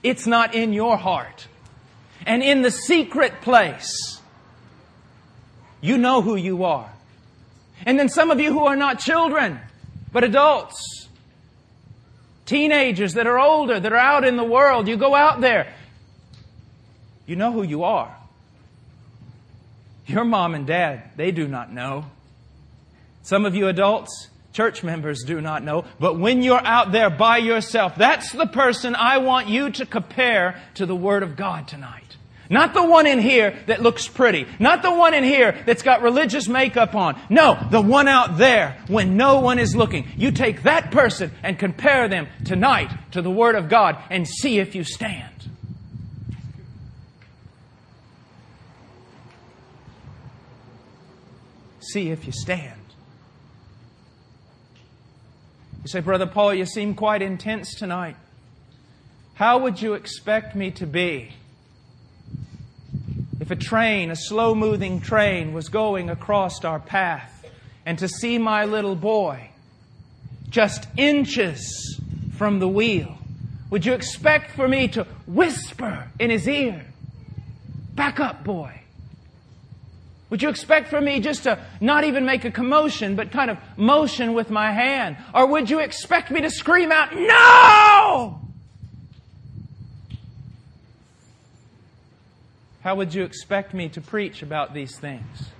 It's 0.02 0.26
not 0.26 0.54
in 0.54 0.72
your 0.72 0.96
heart. 0.96 1.46
And 2.26 2.42
in 2.42 2.62
the 2.62 2.70
secret 2.70 3.40
place, 3.40 4.20
you 5.80 5.98
know 5.98 6.22
who 6.22 6.36
you 6.36 6.64
are. 6.64 6.92
And 7.84 7.98
then 7.98 8.08
some 8.08 8.30
of 8.30 8.40
you 8.40 8.52
who 8.52 8.66
are 8.66 8.76
not 8.76 9.00
children, 9.00 9.58
but 10.12 10.22
adults, 10.22 11.08
teenagers 12.46 13.14
that 13.14 13.26
are 13.26 13.38
older, 13.38 13.80
that 13.80 13.92
are 13.92 13.96
out 13.96 14.24
in 14.24 14.36
the 14.36 14.44
world, 14.44 14.86
you 14.86 14.96
go 14.96 15.14
out 15.14 15.40
there. 15.40 15.74
You 17.26 17.36
know 17.36 17.52
who 17.52 17.62
you 17.62 17.84
are. 17.84 18.16
Your 20.06 20.24
mom 20.24 20.54
and 20.54 20.66
dad, 20.66 21.10
they 21.16 21.30
do 21.30 21.48
not 21.48 21.72
know. 21.72 22.06
Some 23.22 23.46
of 23.46 23.54
you 23.54 23.68
adults, 23.68 24.28
church 24.52 24.82
members 24.82 25.22
do 25.24 25.40
not 25.40 25.64
know. 25.64 25.84
But 25.98 26.18
when 26.18 26.42
you're 26.42 26.64
out 26.64 26.92
there 26.92 27.10
by 27.10 27.38
yourself, 27.38 27.94
that's 27.96 28.32
the 28.32 28.46
person 28.46 28.94
I 28.94 29.18
want 29.18 29.48
you 29.48 29.70
to 29.70 29.86
compare 29.86 30.62
to 30.74 30.86
the 30.86 30.96
Word 30.96 31.22
of 31.22 31.36
God 31.36 31.68
tonight. 31.68 32.16
Not 32.50 32.74
the 32.74 32.84
one 32.84 33.06
in 33.06 33.18
here 33.18 33.58
that 33.66 33.80
looks 33.80 34.06
pretty. 34.06 34.46
Not 34.58 34.82
the 34.82 34.92
one 34.92 35.14
in 35.14 35.24
here 35.24 35.62
that's 35.64 35.82
got 35.82 36.02
religious 36.02 36.48
makeup 36.48 36.94
on. 36.94 37.18
No, 37.30 37.58
the 37.70 37.80
one 37.80 38.08
out 38.08 38.36
there 38.36 38.76
when 38.88 39.16
no 39.16 39.40
one 39.40 39.58
is 39.58 39.74
looking. 39.74 40.06
You 40.18 40.32
take 40.32 40.64
that 40.64 40.90
person 40.90 41.30
and 41.42 41.58
compare 41.58 42.08
them 42.08 42.28
tonight 42.44 42.90
to 43.12 43.22
the 43.22 43.30
Word 43.30 43.54
of 43.54 43.70
God 43.70 43.96
and 44.10 44.28
see 44.28 44.58
if 44.58 44.74
you 44.74 44.84
stand. 44.84 45.30
See 51.80 52.10
if 52.10 52.26
you 52.26 52.32
stand. 52.32 52.81
You 55.82 55.88
say, 55.88 56.00
Brother 56.00 56.26
Paul, 56.26 56.54
you 56.54 56.66
seem 56.66 56.94
quite 56.94 57.22
intense 57.22 57.74
tonight. 57.74 58.16
How 59.34 59.58
would 59.58 59.82
you 59.82 59.94
expect 59.94 60.54
me 60.54 60.70
to 60.72 60.86
be 60.86 61.32
if 63.40 63.50
a 63.50 63.56
train, 63.56 64.10
a 64.10 64.16
slow 64.16 64.54
moving 64.54 65.00
train, 65.00 65.52
was 65.52 65.68
going 65.68 66.08
across 66.08 66.64
our 66.64 66.78
path, 66.78 67.44
and 67.84 67.98
to 67.98 68.06
see 68.06 68.38
my 68.38 68.64
little 68.64 68.94
boy 68.94 69.50
just 70.48 70.86
inches 70.96 72.00
from 72.36 72.60
the 72.60 72.68
wheel, 72.68 73.18
would 73.70 73.84
you 73.84 73.94
expect 73.94 74.52
for 74.52 74.68
me 74.68 74.86
to 74.88 75.04
whisper 75.26 76.08
in 76.20 76.30
his 76.30 76.46
ear, 76.46 76.86
Back 77.94 78.20
up, 78.20 78.42
boy? 78.42 78.81
Would 80.32 80.40
you 80.40 80.48
expect 80.48 80.88
for 80.88 80.98
me 80.98 81.20
just 81.20 81.42
to 81.42 81.58
not 81.78 82.04
even 82.04 82.24
make 82.24 82.46
a 82.46 82.50
commotion, 82.50 83.16
but 83.16 83.30
kind 83.30 83.50
of 83.50 83.58
motion 83.76 84.32
with 84.32 84.48
my 84.48 84.72
hand? 84.72 85.18
Or 85.34 85.44
would 85.44 85.68
you 85.68 85.80
expect 85.80 86.30
me 86.30 86.40
to 86.40 86.48
scream 86.48 86.90
out, 86.90 87.14
No! 87.14 88.40
How 92.80 92.94
would 92.94 93.12
you 93.12 93.24
expect 93.24 93.74
me 93.74 93.90
to 93.90 94.00
preach 94.00 94.40
about 94.40 94.72
these 94.72 94.98
things? 94.98 95.50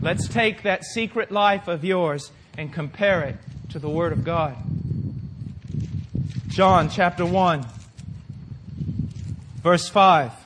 Let's 0.00 0.28
take 0.28 0.62
that 0.62 0.84
secret 0.84 1.32
life 1.32 1.66
of 1.66 1.84
yours 1.84 2.30
and 2.56 2.72
compare 2.72 3.22
it 3.22 3.36
to 3.70 3.80
the 3.80 3.88
Word 3.88 4.12
of 4.12 4.22
God. 4.22 4.56
John 6.46 6.88
chapter 6.88 7.26
1, 7.26 7.66
verse 9.60 9.88
5. 9.88 10.43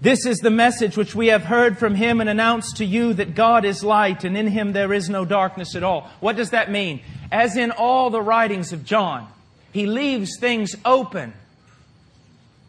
This 0.00 0.26
is 0.26 0.38
the 0.38 0.50
message 0.50 0.96
which 0.96 1.14
we 1.14 1.28
have 1.28 1.44
heard 1.44 1.78
from 1.78 1.94
him 1.94 2.20
and 2.20 2.28
announced 2.28 2.76
to 2.78 2.84
you 2.84 3.14
that 3.14 3.34
God 3.34 3.64
is 3.64 3.82
light 3.82 4.24
and 4.24 4.36
in 4.36 4.46
him 4.46 4.72
there 4.72 4.92
is 4.92 5.08
no 5.08 5.24
darkness 5.24 5.74
at 5.74 5.82
all. 5.82 6.10
What 6.20 6.36
does 6.36 6.50
that 6.50 6.70
mean? 6.70 7.00
As 7.32 7.56
in 7.56 7.70
all 7.70 8.10
the 8.10 8.20
writings 8.20 8.72
of 8.72 8.84
John, 8.84 9.26
he 9.72 9.86
leaves 9.86 10.38
things 10.38 10.76
open. 10.84 11.32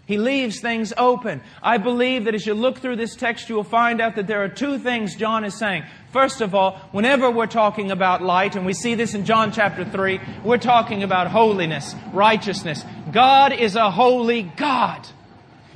He 0.06 0.18
leaves 0.18 0.62
things 0.62 0.94
open. 0.96 1.42
I 1.62 1.80
believe 1.80 2.26
that 2.26 2.34
as 2.34 2.46
you 2.46 2.54
look 2.54 2.80
through 2.80 2.96
this 2.96 3.14
text, 3.14 3.50
you 3.50 3.56
will 3.56 3.66
find 3.66 4.00
out 4.00 4.16
that 4.16 4.26
there 4.26 4.42
are 4.42 4.48
two 4.48 4.80
things 4.80 5.18
John 5.18 5.44
is 5.44 5.54
saying. 5.54 5.84
First 6.14 6.40
of 6.40 6.56
all, 6.56 6.80
whenever 6.94 7.30
we're 7.30 7.46
talking 7.46 7.92
about 7.92 8.22
light, 8.22 8.56
and 8.56 8.66
we 8.66 8.74
see 8.74 8.96
this 8.96 9.14
in 9.14 9.26
John 9.26 9.52
chapter 9.52 9.84
3, 9.84 10.22
we're 10.46 10.60
talking 10.60 11.04
about 11.04 11.28
holiness, 11.28 11.94
righteousness. 12.14 12.86
God 13.12 13.52
is 13.52 13.76
a 13.76 13.92
holy 13.92 14.44
God. 14.44 15.06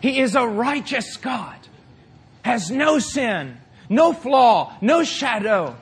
He 0.01 0.19
is 0.19 0.35
a 0.35 0.47
righteous 0.47 1.17
God, 1.17 1.57
has 2.43 2.71
no 2.71 2.99
sin, 2.99 3.57
no 3.87 4.13
flaw, 4.13 4.75
no 4.81 5.03
shadow, 5.03 5.75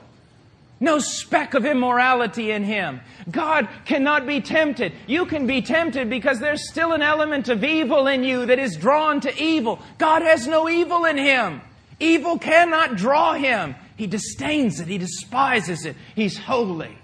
no 0.78 0.98
speck 0.98 1.54
of 1.54 1.66
immorality 1.66 2.50
in 2.50 2.64
him. 2.64 3.00
God 3.30 3.68
cannot 3.84 4.26
be 4.26 4.40
tempted. 4.40 4.92
You 5.06 5.26
can 5.26 5.46
be 5.46 5.62
tempted 5.62 6.08
because 6.08 6.40
there's 6.40 6.70
still 6.70 6.92
an 6.92 7.02
element 7.02 7.48
of 7.48 7.62
evil 7.64 8.06
in 8.06 8.24
you 8.24 8.46
that 8.46 8.58
is 8.58 8.76
drawn 8.76 9.20
to 9.20 9.42
evil. 9.42 9.78
God 9.98 10.22
has 10.22 10.46
no 10.46 10.68
evil 10.68 11.04
in 11.04 11.18
him. 11.18 11.60
Evil 11.98 12.38
cannot 12.38 12.96
draw 12.96 13.34
him. 13.34 13.74
He 13.96 14.06
disdains 14.06 14.80
it. 14.80 14.88
He 14.88 14.96
despises 14.96 15.84
it. 15.84 15.96
He's 16.14 16.38
holy. 16.38 16.96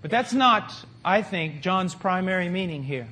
But 0.00 0.10
that's 0.10 0.32
not, 0.32 0.72
I 1.04 1.20
think, 1.20 1.60
John's 1.60 1.94
primary 1.94 2.48
meaning 2.48 2.82
here. 2.82 3.08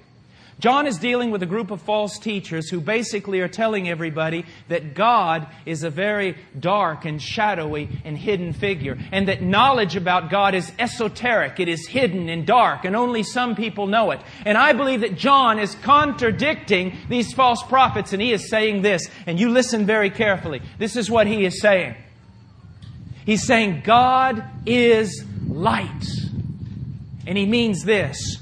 John 0.61 0.89
is 0.89 0.99
dealing 0.99 1.31
with 1.31 1.43
a 1.45 1.47
group 1.47 1.71
of 1.71 1.81
false 1.81 2.19
teachers 2.19 2.69
who 2.69 2.81
basically 2.81 3.41
are 3.41 3.49
telling 3.49 3.89
everybody 3.89 4.45
that 4.67 4.95
God 4.95 5.47
is 5.65 5.85
a 5.85 5.91
very 5.91 6.37
dark 6.59 7.05
and 7.05 7.23
shadowy 7.23 7.89
and 8.05 8.19
hidden 8.19 8.53
figure, 8.53 8.99
and 9.13 9.29
that 9.29 9.41
knowledge 9.41 9.95
about 9.95 10.31
God 10.31 10.57
is 10.57 10.73
esoteric, 10.79 11.61
it 11.61 11.69
is 11.69 11.87
hidden 11.87 12.29
and 12.29 12.45
dark, 12.45 12.85
and 12.85 12.97
only 12.97 13.23
some 13.23 13.55
people 13.55 13.87
know 13.87 14.11
it. 14.11 14.21
And 14.45 14.59
I 14.59 14.73
believe 14.73 15.03
that 15.03 15.17
John 15.17 15.61
is 15.61 15.77
contradicting 15.77 16.97
these 17.09 17.33
false 17.33 17.63
prophets, 17.63 18.13
and 18.13 18.21
he 18.21 18.33
is 18.33 18.51
saying 18.51 18.83
this, 18.83 19.09
and 19.27 19.39
you 19.39 19.51
listen 19.51 19.87
very 19.87 20.11
carefully. 20.11 20.61
This 20.79 20.97
is 20.97 21.09
what 21.09 21.29
he 21.29 21.45
is 21.45 21.61
saying. 21.61 21.95
He's 23.25 23.47
saying, 23.47 23.83
God 23.85 24.43
is 24.67 25.25
light. 25.47 26.05
And 27.27 27.37
he 27.37 27.47
means 27.47 27.85
this 27.85 28.39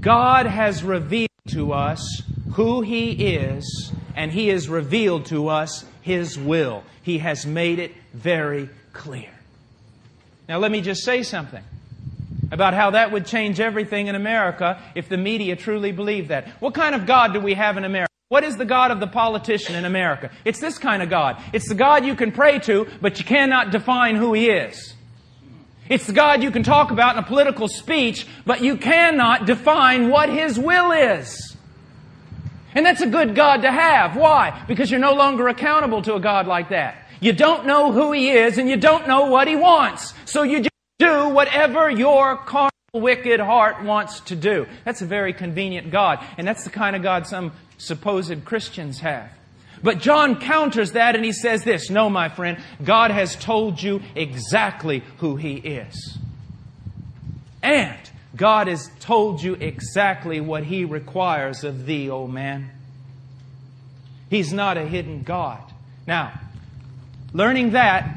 God 0.00 0.46
has 0.46 0.84
revealed 0.84 1.28
to 1.48 1.74
us 1.74 2.22
who 2.52 2.80
He 2.80 3.10
is, 3.36 3.92
and 4.16 4.32
He 4.32 4.48
has 4.48 4.66
revealed 4.66 5.26
to 5.26 5.48
us 5.48 5.84
His 6.00 6.38
will. 6.38 6.84
He 7.02 7.18
has 7.18 7.44
made 7.44 7.78
it 7.78 7.92
very 8.14 8.70
clear. 8.94 9.28
Now, 10.48 10.56
let 10.56 10.70
me 10.70 10.80
just 10.80 11.04
say 11.04 11.22
something 11.22 11.62
about 12.50 12.72
how 12.72 12.92
that 12.92 13.12
would 13.12 13.26
change 13.26 13.60
everything 13.60 14.06
in 14.06 14.14
America 14.14 14.80
if 14.94 15.10
the 15.10 15.18
media 15.18 15.54
truly 15.54 15.92
believed 15.92 16.30
that. 16.30 16.48
What 16.60 16.72
kind 16.72 16.94
of 16.94 17.04
God 17.04 17.34
do 17.34 17.40
we 17.40 17.52
have 17.52 17.76
in 17.76 17.84
America? 17.84 18.10
What 18.30 18.42
is 18.42 18.56
the 18.56 18.64
God 18.64 18.90
of 18.90 19.00
the 19.00 19.06
politician 19.06 19.74
in 19.74 19.84
America? 19.84 20.30
It's 20.46 20.60
this 20.60 20.78
kind 20.78 21.02
of 21.02 21.10
God. 21.10 21.42
It's 21.52 21.68
the 21.68 21.74
God 21.74 22.06
you 22.06 22.14
can 22.14 22.32
pray 22.32 22.58
to, 22.60 22.86
but 23.02 23.18
you 23.18 23.24
cannot 23.26 23.70
define 23.70 24.16
who 24.16 24.32
He 24.32 24.48
is. 24.48 24.93
It's 25.88 26.06
the 26.06 26.12
God 26.12 26.42
you 26.42 26.50
can 26.50 26.62
talk 26.62 26.90
about 26.90 27.16
in 27.16 27.22
a 27.22 27.26
political 27.26 27.68
speech, 27.68 28.26
but 28.46 28.62
you 28.62 28.76
cannot 28.76 29.46
define 29.46 30.08
what 30.08 30.30
His 30.30 30.58
will 30.58 30.92
is. 30.92 31.56
And 32.74 32.84
that's 32.84 33.02
a 33.02 33.06
good 33.06 33.34
God 33.34 33.62
to 33.62 33.70
have. 33.70 34.16
Why? 34.16 34.64
Because 34.66 34.90
you're 34.90 35.00
no 35.00 35.14
longer 35.14 35.48
accountable 35.48 36.02
to 36.02 36.14
a 36.14 36.20
God 36.20 36.46
like 36.46 36.70
that. 36.70 36.96
You 37.20 37.32
don't 37.32 37.66
know 37.66 37.92
who 37.92 38.12
He 38.12 38.30
is 38.30 38.58
and 38.58 38.68
you 38.68 38.76
don't 38.76 39.06
know 39.06 39.26
what 39.26 39.46
He 39.46 39.56
wants. 39.56 40.12
So 40.24 40.42
you 40.42 40.58
just 40.58 40.70
do 40.98 41.28
whatever 41.28 41.90
your 41.90 42.36
carnal, 42.36 42.70
wicked 42.92 43.40
heart 43.40 43.84
wants 43.84 44.20
to 44.20 44.36
do. 44.36 44.66
That's 44.84 45.02
a 45.02 45.06
very 45.06 45.32
convenient 45.32 45.90
God. 45.90 46.24
And 46.38 46.46
that's 46.46 46.64
the 46.64 46.70
kind 46.70 46.96
of 46.96 47.02
God 47.02 47.26
some 47.26 47.52
supposed 47.76 48.44
Christians 48.44 49.00
have. 49.00 49.30
But 49.84 49.98
John 49.98 50.40
counters 50.40 50.92
that 50.92 51.14
and 51.14 51.22
he 51.22 51.32
says 51.32 51.62
this 51.62 51.90
No, 51.90 52.08
my 52.08 52.30
friend, 52.30 52.58
God 52.82 53.10
has 53.10 53.36
told 53.36 53.80
you 53.80 54.00
exactly 54.16 55.04
who 55.18 55.36
He 55.36 55.56
is. 55.56 56.18
And 57.62 57.94
God 58.34 58.66
has 58.66 58.90
told 58.98 59.42
you 59.42 59.54
exactly 59.54 60.40
what 60.40 60.64
He 60.64 60.86
requires 60.86 61.64
of 61.64 61.84
thee, 61.84 62.08
O 62.08 62.22
oh 62.22 62.26
man. 62.26 62.70
He's 64.30 64.54
not 64.54 64.78
a 64.78 64.86
hidden 64.86 65.22
God. 65.22 65.60
Now, 66.06 66.32
learning 67.34 67.72
that, 67.72 68.16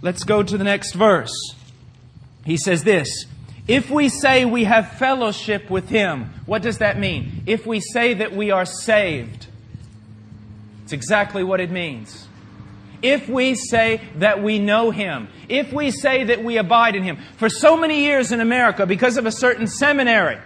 let's 0.00 0.24
go 0.24 0.42
to 0.42 0.56
the 0.56 0.64
next 0.64 0.94
verse. 0.94 1.54
He 2.46 2.56
says 2.56 2.84
this 2.84 3.26
If 3.68 3.90
we 3.90 4.08
say 4.08 4.46
we 4.46 4.64
have 4.64 4.92
fellowship 4.92 5.68
with 5.68 5.90
Him, 5.90 6.30
what 6.46 6.62
does 6.62 6.78
that 6.78 6.98
mean? 6.98 7.42
If 7.44 7.66
we 7.66 7.80
say 7.80 8.14
that 8.14 8.34
we 8.34 8.50
are 8.50 8.64
saved, 8.64 9.48
it's 10.86 10.92
exactly 10.92 11.42
what 11.42 11.58
it 11.58 11.72
means. 11.72 12.28
If 13.02 13.28
we 13.28 13.56
say 13.56 14.00
that 14.18 14.40
we 14.40 14.60
know 14.60 14.92
Him, 14.92 15.26
if 15.48 15.72
we 15.72 15.90
say 15.90 16.22
that 16.22 16.44
we 16.44 16.58
abide 16.58 16.94
in 16.94 17.02
Him. 17.02 17.18
For 17.38 17.48
so 17.48 17.76
many 17.76 18.04
years 18.04 18.30
in 18.30 18.40
America, 18.40 18.86
because 18.86 19.16
of 19.16 19.26
a 19.26 19.32
certain 19.32 19.66
seminary 19.66 20.38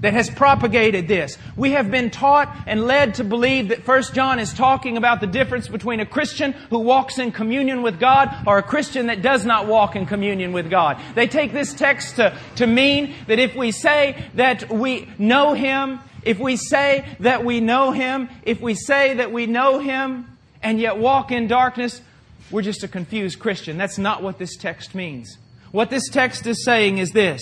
that 0.00 0.12
has 0.12 0.28
propagated 0.28 1.08
this, 1.08 1.38
we 1.56 1.70
have 1.70 1.90
been 1.90 2.10
taught 2.10 2.54
and 2.66 2.84
led 2.84 3.14
to 3.14 3.24
believe 3.24 3.68
that 3.68 3.84
First 3.84 4.12
John 4.12 4.38
is 4.38 4.52
talking 4.52 4.98
about 4.98 5.22
the 5.22 5.26
difference 5.26 5.66
between 5.66 6.00
a 6.00 6.04
Christian 6.06 6.52
who 6.52 6.80
walks 6.80 7.18
in 7.18 7.32
communion 7.32 7.80
with 7.80 7.98
God 7.98 8.28
or 8.46 8.58
a 8.58 8.62
Christian 8.62 9.06
that 9.06 9.22
does 9.22 9.46
not 9.46 9.66
walk 9.66 9.96
in 9.96 10.04
communion 10.04 10.52
with 10.52 10.68
God. 10.68 11.00
They 11.14 11.26
take 11.26 11.54
this 11.54 11.72
text 11.72 12.16
to, 12.16 12.36
to 12.56 12.66
mean 12.66 13.14
that 13.28 13.38
if 13.38 13.56
we 13.56 13.72
say 13.72 14.26
that 14.34 14.70
we 14.70 15.08
know 15.16 15.54
Him, 15.54 16.00
if 16.28 16.38
we 16.38 16.56
say 16.56 17.08
that 17.20 17.42
we 17.42 17.60
know 17.60 17.90
Him, 17.90 18.28
if 18.42 18.60
we 18.60 18.74
say 18.74 19.14
that 19.14 19.32
we 19.32 19.46
know 19.46 19.78
Him 19.78 20.26
and 20.62 20.78
yet 20.78 20.98
walk 20.98 21.32
in 21.32 21.46
darkness, 21.46 22.02
we're 22.50 22.60
just 22.60 22.84
a 22.84 22.88
confused 22.88 23.38
Christian. 23.38 23.78
That's 23.78 23.96
not 23.96 24.22
what 24.22 24.36
this 24.36 24.54
text 24.54 24.94
means. 24.94 25.38
What 25.72 25.88
this 25.88 26.06
text 26.10 26.46
is 26.46 26.66
saying 26.66 26.98
is 26.98 27.12
this. 27.12 27.40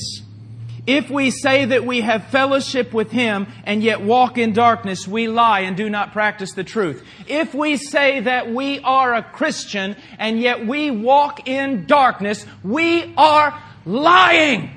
If 0.86 1.10
we 1.10 1.32
say 1.32 1.64
that 1.64 1.84
we 1.84 2.02
have 2.02 2.28
fellowship 2.28 2.92
with 2.92 3.10
Him 3.10 3.48
and 3.64 3.82
yet 3.82 4.02
walk 4.02 4.38
in 4.38 4.52
darkness, 4.52 5.08
we 5.08 5.26
lie 5.26 5.60
and 5.60 5.76
do 5.76 5.90
not 5.90 6.12
practice 6.12 6.52
the 6.52 6.62
truth. 6.62 7.02
If 7.26 7.56
we 7.56 7.78
say 7.78 8.20
that 8.20 8.52
we 8.52 8.78
are 8.78 9.14
a 9.16 9.22
Christian 9.24 9.96
and 10.16 10.40
yet 10.40 10.64
we 10.64 10.92
walk 10.92 11.48
in 11.48 11.86
darkness, 11.86 12.46
we 12.62 13.12
are 13.16 13.60
lying. 13.84 14.70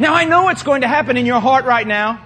Now 0.00 0.14
I 0.14 0.24
know 0.24 0.42
what's 0.42 0.64
going 0.64 0.80
to 0.80 0.88
happen 0.88 1.16
in 1.16 1.26
your 1.26 1.40
heart 1.40 1.64
right 1.64 1.86
now. 1.86 2.20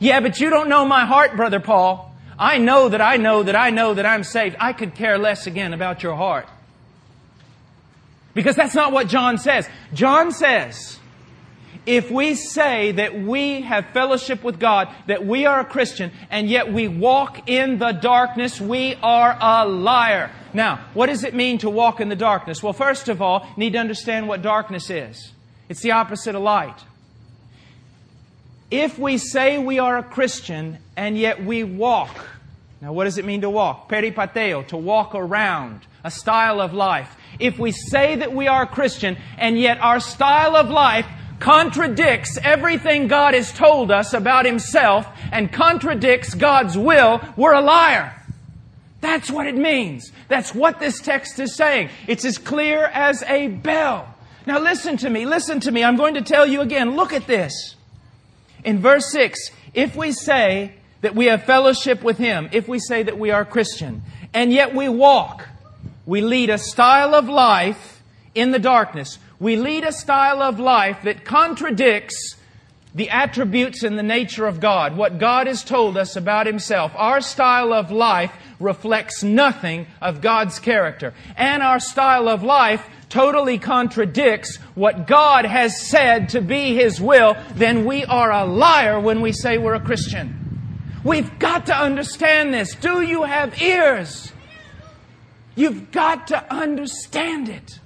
Yeah, 0.00 0.20
but 0.20 0.40
you 0.40 0.50
don't 0.50 0.68
know 0.68 0.84
my 0.84 1.06
heart, 1.06 1.36
Brother 1.36 1.60
Paul. 1.60 2.12
I 2.38 2.58
know 2.58 2.88
that 2.88 3.00
I 3.00 3.16
know 3.16 3.42
that 3.42 3.56
I 3.56 3.70
know 3.70 3.94
that 3.94 4.06
I'm 4.06 4.24
saved. 4.24 4.56
I 4.58 4.72
could 4.72 4.94
care 4.94 5.18
less 5.18 5.46
again 5.46 5.72
about 5.72 6.02
your 6.02 6.16
heart. 6.16 6.48
Because 8.34 8.56
that's 8.56 8.74
not 8.74 8.92
what 8.92 9.06
John 9.06 9.38
says. 9.38 9.68
John 9.92 10.32
says, 10.32 10.98
if 11.86 12.10
we 12.10 12.34
say 12.34 12.92
that 12.92 13.14
we 13.14 13.60
have 13.60 13.86
fellowship 13.92 14.42
with 14.42 14.58
God, 14.58 14.88
that 15.06 15.24
we 15.24 15.46
are 15.46 15.60
a 15.60 15.64
Christian, 15.64 16.10
and 16.30 16.48
yet 16.48 16.72
we 16.72 16.88
walk 16.88 17.48
in 17.48 17.78
the 17.78 17.92
darkness, 17.92 18.60
we 18.60 18.96
are 19.02 19.36
a 19.40 19.66
liar. 19.68 20.32
Now, 20.52 20.84
what 20.94 21.06
does 21.06 21.24
it 21.24 21.34
mean 21.34 21.58
to 21.58 21.70
walk 21.70 22.00
in 22.00 22.08
the 22.08 22.16
darkness? 22.16 22.62
Well, 22.62 22.72
first 22.72 23.08
of 23.08 23.22
all, 23.22 23.46
you 23.50 23.58
need 23.58 23.74
to 23.74 23.78
understand 23.78 24.28
what 24.28 24.42
darkness 24.42 24.90
is. 24.90 25.32
It's 25.68 25.82
the 25.82 25.92
opposite 25.92 26.34
of 26.34 26.42
light. 26.42 26.80
If 28.70 28.98
we 28.98 29.18
say 29.18 29.58
we 29.58 29.78
are 29.78 29.98
a 29.98 30.02
Christian 30.02 30.78
and 30.96 31.18
yet 31.18 31.44
we 31.44 31.64
walk, 31.64 32.26
now 32.80 32.92
what 32.92 33.04
does 33.04 33.18
it 33.18 33.24
mean 33.24 33.42
to 33.42 33.50
walk? 33.50 33.88
Peripateo, 33.88 34.66
to 34.68 34.76
walk 34.76 35.14
around, 35.14 35.80
a 36.02 36.10
style 36.10 36.60
of 36.60 36.74
life. 36.74 37.14
If 37.38 37.58
we 37.58 37.72
say 37.72 38.16
that 38.16 38.32
we 38.32 38.48
are 38.48 38.62
a 38.62 38.66
Christian 38.66 39.16
and 39.38 39.58
yet 39.58 39.78
our 39.80 40.00
style 40.00 40.56
of 40.56 40.70
life 40.70 41.06
contradicts 41.40 42.38
everything 42.42 43.08
God 43.08 43.34
has 43.34 43.52
told 43.52 43.90
us 43.90 44.14
about 44.14 44.46
Himself 44.46 45.06
and 45.32 45.52
contradicts 45.52 46.34
God's 46.34 46.76
will, 46.76 47.20
we're 47.36 47.54
a 47.54 47.60
liar. 47.60 48.14
That's 49.00 49.30
what 49.30 49.46
it 49.46 49.56
means. 49.56 50.10
That's 50.28 50.54
what 50.54 50.80
this 50.80 51.00
text 51.00 51.38
is 51.38 51.54
saying. 51.54 51.90
It's 52.06 52.24
as 52.24 52.38
clear 52.38 52.86
as 52.86 53.22
a 53.24 53.48
bell. 53.48 54.08
Now 54.46 54.58
listen 54.58 54.96
to 54.98 55.10
me, 55.10 55.26
listen 55.26 55.60
to 55.60 55.70
me. 55.70 55.84
I'm 55.84 55.96
going 55.96 56.14
to 56.14 56.22
tell 56.22 56.46
you 56.46 56.60
again. 56.60 56.96
Look 56.96 57.12
at 57.12 57.26
this. 57.26 57.76
In 58.64 58.80
verse 58.80 59.10
6, 59.12 59.50
if 59.74 59.94
we 59.94 60.12
say 60.12 60.72
that 61.02 61.14
we 61.14 61.26
have 61.26 61.44
fellowship 61.44 62.02
with 62.02 62.18
Him, 62.18 62.48
if 62.52 62.66
we 62.66 62.78
say 62.78 63.02
that 63.02 63.18
we 63.18 63.30
are 63.30 63.44
Christian, 63.44 64.02
and 64.32 64.52
yet 64.52 64.74
we 64.74 64.88
walk, 64.88 65.48
we 66.06 66.20
lead 66.20 66.50
a 66.50 66.58
style 66.58 67.14
of 67.14 67.28
life 67.28 68.02
in 68.34 68.50
the 68.50 68.58
darkness. 68.58 69.18
We 69.38 69.56
lead 69.56 69.84
a 69.84 69.92
style 69.92 70.42
of 70.42 70.58
life 70.58 71.02
that 71.04 71.24
contradicts 71.24 72.33
the 72.94 73.10
attributes 73.10 73.82
and 73.82 73.98
the 73.98 74.02
nature 74.02 74.46
of 74.46 74.60
God, 74.60 74.96
what 74.96 75.18
God 75.18 75.46
has 75.48 75.64
told 75.64 75.96
us 75.96 76.14
about 76.16 76.46
Himself. 76.46 76.92
Our 76.94 77.20
style 77.20 77.72
of 77.72 77.90
life 77.90 78.32
reflects 78.60 79.22
nothing 79.22 79.86
of 80.00 80.20
God's 80.20 80.58
character. 80.60 81.12
And 81.36 81.62
our 81.62 81.80
style 81.80 82.28
of 82.28 82.42
life 82.42 82.86
totally 83.08 83.58
contradicts 83.58 84.56
what 84.74 85.06
God 85.06 85.44
has 85.44 85.80
said 85.80 86.30
to 86.30 86.40
be 86.40 86.74
His 86.74 87.00
will, 87.00 87.36
then 87.54 87.84
we 87.84 88.04
are 88.04 88.32
a 88.32 88.44
liar 88.44 89.00
when 89.00 89.20
we 89.20 89.32
say 89.32 89.58
we're 89.58 89.74
a 89.74 89.80
Christian. 89.80 90.40
We've 91.04 91.38
got 91.38 91.66
to 91.66 91.76
understand 91.76 92.54
this. 92.54 92.74
Do 92.74 93.02
you 93.02 93.24
have 93.24 93.60
ears? 93.60 94.32
You've 95.54 95.90
got 95.90 96.28
to 96.28 96.52
understand 96.52 97.48
it. 97.48 97.78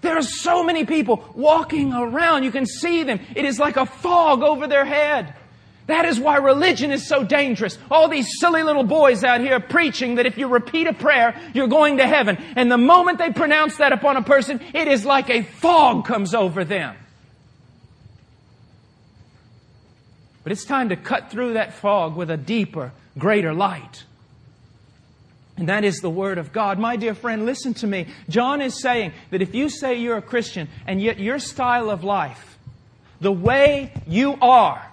There 0.00 0.16
are 0.16 0.22
so 0.22 0.62
many 0.62 0.84
people 0.84 1.24
walking 1.34 1.92
around. 1.92 2.44
You 2.44 2.52
can 2.52 2.66
see 2.66 3.02
them. 3.02 3.20
It 3.34 3.44
is 3.44 3.58
like 3.58 3.76
a 3.76 3.86
fog 3.86 4.42
over 4.42 4.66
their 4.66 4.84
head. 4.84 5.34
That 5.88 6.04
is 6.04 6.20
why 6.20 6.36
religion 6.36 6.90
is 6.90 7.08
so 7.08 7.24
dangerous. 7.24 7.78
All 7.90 8.08
these 8.08 8.38
silly 8.38 8.62
little 8.62 8.84
boys 8.84 9.24
out 9.24 9.40
here 9.40 9.58
preaching 9.58 10.16
that 10.16 10.26
if 10.26 10.36
you 10.36 10.46
repeat 10.46 10.86
a 10.86 10.92
prayer, 10.92 11.34
you're 11.54 11.66
going 11.66 11.96
to 11.96 12.06
heaven. 12.06 12.36
And 12.56 12.70
the 12.70 12.76
moment 12.76 13.16
they 13.16 13.32
pronounce 13.32 13.78
that 13.78 13.92
upon 13.92 14.18
a 14.18 14.22
person, 14.22 14.60
it 14.74 14.86
is 14.86 15.06
like 15.06 15.30
a 15.30 15.42
fog 15.42 16.04
comes 16.04 16.34
over 16.34 16.62
them. 16.62 16.94
But 20.42 20.52
it's 20.52 20.66
time 20.66 20.90
to 20.90 20.96
cut 20.96 21.30
through 21.30 21.54
that 21.54 21.72
fog 21.72 22.16
with 22.16 22.30
a 22.30 22.36
deeper, 22.36 22.92
greater 23.18 23.54
light. 23.54 24.04
And 25.58 25.68
that 25.68 25.84
is 25.84 25.96
the 25.96 26.10
Word 26.10 26.38
of 26.38 26.52
God. 26.52 26.78
My 26.78 26.94
dear 26.94 27.14
friend, 27.14 27.44
listen 27.44 27.74
to 27.74 27.86
me. 27.86 28.06
John 28.28 28.62
is 28.62 28.80
saying 28.80 29.12
that 29.30 29.42
if 29.42 29.54
you 29.56 29.68
say 29.68 29.96
you're 29.96 30.16
a 30.16 30.22
Christian 30.22 30.68
and 30.86 31.02
yet 31.02 31.18
your 31.18 31.40
style 31.40 31.90
of 31.90 32.04
life, 32.04 32.58
the 33.20 33.32
way 33.32 33.92
you 34.06 34.36
are, 34.40 34.88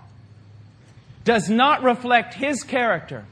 does 1.24 1.50
not 1.50 1.84
reflect 1.84 2.34
His 2.34 2.64
character, 2.64 3.26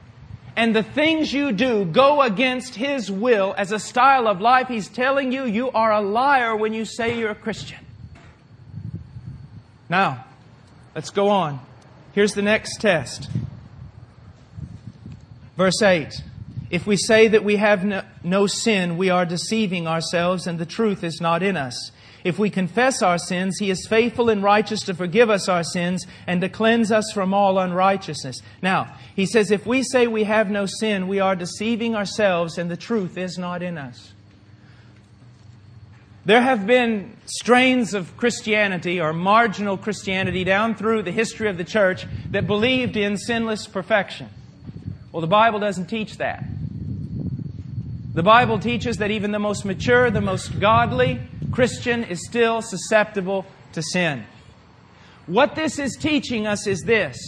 and 0.56 0.74
the 0.74 0.84
things 0.84 1.32
you 1.32 1.50
do 1.50 1.84
go 1.84 2.22
against 2.22 2.76
His 2.76 3.10
will 3.10 3.52
as 3.58 3.72
a 3.72 3.80
style 3.80 4.28
of 4.28 4.40
life, 4.40 4.68
He's 4.68 4.88
telling 4.88 5.32
you 5.32 5.44
you 5.44 5.70
are 5.72 5.92
a 5.92 6.00
liar 6.00 6.54
when 6.54 6.72
you 6.72 6.84
say 6.84 7.18
you're 7.18 7.30
a 7.30 7.34
Christian. 7.34 7.84
Now, 9.88 10.24
let's 10.94 11.10
go 11.10 11.28
on. 11.28 11.58
Here's 12.12 12.34
the 12.34 12.42
next 12.42 12.80
test. 12.80 13.28
Verse 15.56 15.82
8. 15.82 16.22
If 16.74 16.88
we 16.88 16.96
say 16.96 17.28
that 17.28 17.44
we 17.44 17.54
have 17.54 17.84
no, 17.84 18.02
no, 18.24 18.48
sin, 18.48 18.96
we 18.96 19.08
are 19.08 19.24
deceiving 19.24 19.86
ourselves 19.86 20.48
and 20.48 20.58
the 20.58 20.66
truth 20.66 21.04
is 21.04 21.20
not 21.20 21.40
in 21.40 21.56
us. 21.56 21.92
If 22.24 22.36
we 22.36 22.50
confess 22.50 23.00
our 23.00 23.16
sins, 23.16 23.58
He 23.60 23.70
is 23.70 23.86
faithful 23.86 24.28
and 24.28 24.42
righteous 24.42 24.80
to 24.86 24.94
forgive 24.94 25.30
us 25.30 25.48
our 25.48 25.62
sins 25.62 26.04
and 26.26 26.40
to 26.40 26.48
cleanse 26.48 26.90
us 26.90 27.12
from 27.14 27.32
all 27.32 27.60
unrighteousness. 27.60 28.40
Now, 28.60 28.92
He 29.14 29.24
says, 29.24 29.52
if 29.52 29.64
we 29.64 29.84
say 29.84 30.08
we 30.08 30.24
have 30.24 30.50
no 30.50 30.66
sin, 30.66 31.06
we 31.06 31.20
are 31.20 31.36
deceiving 31.36 31.94
ourselves 31.94 32.58
and 32.58 32.68
the 32.68 32.76
truth 32.76 33.16
is 33.16 33.38
not 33.38 33.62
in 33.62 33.78
us. 33.78 34.12
There 36.24 36.42
have 36.42 36.66
been 36.66 37.16
strains 37.26 37.94
of 37.94 38.16
Christianity 38.16 39.00
or 39.00 39.12
marginal 39.12 39.78
Christianity 39.78 40.42
down 40.42 40.74
through 40.74 41.04
the 41.04 41.12
history 41.12 41.48
of 41.48 41.56
the 41.56 41.62
church 41.62 42.04
that 42.32 42.48
believed 42.48 42.96
in 42.96 43.16
sinless 43.16 43.68
perfection. 43.68 44.28
Well, 45.12 45.20
the 45.20 45.28
Bible 45.28 45.60
doesn't 45.60 45.86
teach 45.86 46.16
that. 46.16 46.42
The 48.14 48.22
Bible 48.22 48.60
teaches 48.60 48.98
that 48.98 49.10
even 49.10 49.32
the 49.32 49.40
most 49.40 49.64
mature, 49.64 50.08
the 50.08 50.20
most 50.20 50.60
godly, 50.60 51.20
Christian 51.50 52.04
is 52.04 52.24
still 52.24 52.62
susceptible 52.62 53.44
to 53.72 53.82
sin. 53.82 54.24
What 55.26 55.56
this 55.56 55.80
is 55.80 55.96
teaching 55.96 56.46
us 56.46 56.68
is 56.68 56.82
this. 56.82 57.18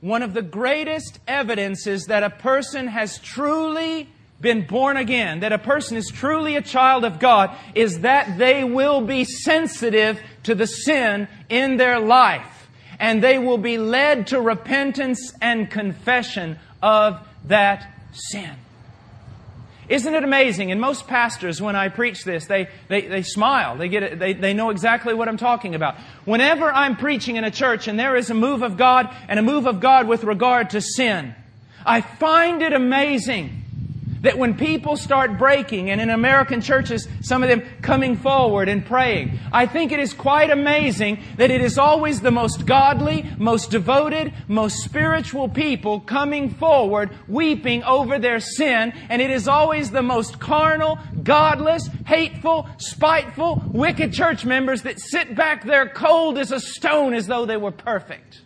One 0.00 0.22
of 0.22 0.32
the 0.32 0.40
greatest 0.40 1.20
evidences 1.28 2.06
that 2.06 2.22
a 2.22 2.30
person 2.30 2.88
has 2.88 3.18
truly 3.18 4.08
been 4.40 4.66
born 4.66 4.96
again, 4.96 5.40
that 5.40 5.52
a 5.52 5.58
person 5.58 5.98
is 5.98 6.10
truly 6.10 6.56
a 6.56 6.62
child 6.62 7.04
of 7.04 7.18
God, 7.18 7.54
is 7.74 8.00
that 8.00 8.38
they 8.38 8.64
will 8.64 9.02
be 9.02 9.24
sensitive 9.24 10.18
to 10.44 10.54
the 10.54 10.66
sin 10.66 11.28
in 11.50 11.76
their 11.76 12.00
life. 12.00 12.68
And 12.98 13.22
they 13.22 13.36
will 13.36 13.58
be 13.58 13.76
led 13.76 14.28
to 14.28 14.40
repentance 14.40 15.34
and 15.42 15.70
confession 15.70 16.58
of 16.82 17.20
that 17.44 17.86
sin. 18.12 18.56
Isn't 19.88 20.14
it 20.14 20.24
amazing? 20.24 20.72
And 20.72 20.80
most 20.80 21.06
pastors, 21.06 21.60
when 21.60 21.76
I 21.76 21.88
preach 21.88 22.24
this, 22.24 22.46
they, 22.46 22.68
they, 22.88 23.02
they 23.08 23.22
smile. 23.22 23.76
They, 23.76 23.88
get 23.88 24.02
it, 24.02 24.18
they, 24.18 24.32
they 24.32 24.54
know 24.54 24.70
exactly 24.70 25.14
what 25.14 25.28
I'm 25.28 25.36
talking 25.36 25.74
about. 25.74 25.96
Whenever 26.24 26.72
I'm 26.72 26.96
preaching 26.96 27.36
in 27.36 27.44
a 27.44 27.50
church 27.50 27.86
and 27.88 27.98
there 27.98 28.16
is 28.16 28.30
a 28.30 28.34
move 28.34 28.62
of 28.62 28.76
God 28.76 29.14
and 29.28 29.38
a 29.38 29.42
move 29.42 29.66
of 29.66 29.80
God 29.80 30.08
with 30.08 30.24
regard 30.24 30.70
to 30.70 30.80
sin, 30.80 31.34
I 31.84 32.00
find 32.00 32.62
it 32.62 32.72
amazing 32.72 33.65
that 34.26 34.38
when 34.38 34.54
people 34.54 34.96
start 34.96 35.38
breaking, 35.38 35.88
and 35.88 36.00
in 36.00 36.10
American 36.10 36.60
churches, 36.60 37.06
some 37.20 37.44
of 37.44 37.48
them 37.48 37.62
coming 37.80 38.16
forward 38.16 38.68
and 38.68 38.84
praying, 38.84 39.38
I 39.52 39.66
think 39.66 39.92
it 39.92 40.00
is 40.00 40.12
quite 40.12 40.50
amazing 40.50 41.22
that 41.36 41.52
it 41.52 41.60
is 41.60 41.78
always 41.78 42.20
the 42.20 42.32
most 42.32 42.66
godly, 42.66 43.24
most 43.38 43.70
devoted, 43.70 44.34
most 44.48 44.82
spiritual 44.82 45.48
people 45.48 46.00
coming 46.00 46.50
forward, 46.50 47.16
weeping 47.28 47.84
over 47.84 48.18
their 48.18 48.40
sin, 48.40 48.92
and 49.08 49.22
it 49.22 49.30
is 49.30 49.46
always 49.46 49.92
the 49.92 50.02
most 50.02 50.40
carnal, 50.40 50.98
godless, 51.22 51.88
hateful, 52.04 52.68
spiteful, 52.78 53.62
wicked 53.68 54.12
church 54.12 54.44
members 54.44 54.82
that 54.82 54.98
sit 54.98 55.36
back 55.36 55.64
there 55.64 55.88
cold 55.88 56.36
as 56.36 56.50
a 56.50 56.58
stone 56.58 57.14
as 57.14 57.28
though 57.28 57.46
they 57.46 57.56
were 57.56 57.70
perfect. 57.70 58.42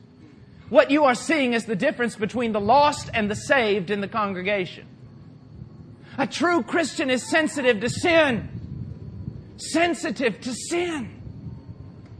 What 0.68 0.91
you 0.91 1.05
are 1.05 1.14
seeing 1.14 1.55
is 1.55 1.64
the 1.64 1.74
difference 1.74 2.16
between 2.16 2.53
the 2.53 2.61
lost 2.61 3.09
and 3.14 3.31
the 3.31 3.35
saved 3.35 3.91
in 3.91 4.03
the 4.03 4.09
congregation. 4.09 4.87
A 6.19 6.27
true 6.27 6.63
Christian 6.63 7.11
is 7.11 7.29
sensitive 7.29 7.81
to 7.81 7.89
sin. 7.89 8.49
Sensitive 9.57 10.41
to 10.41 10.53
sin. 10.55 11.23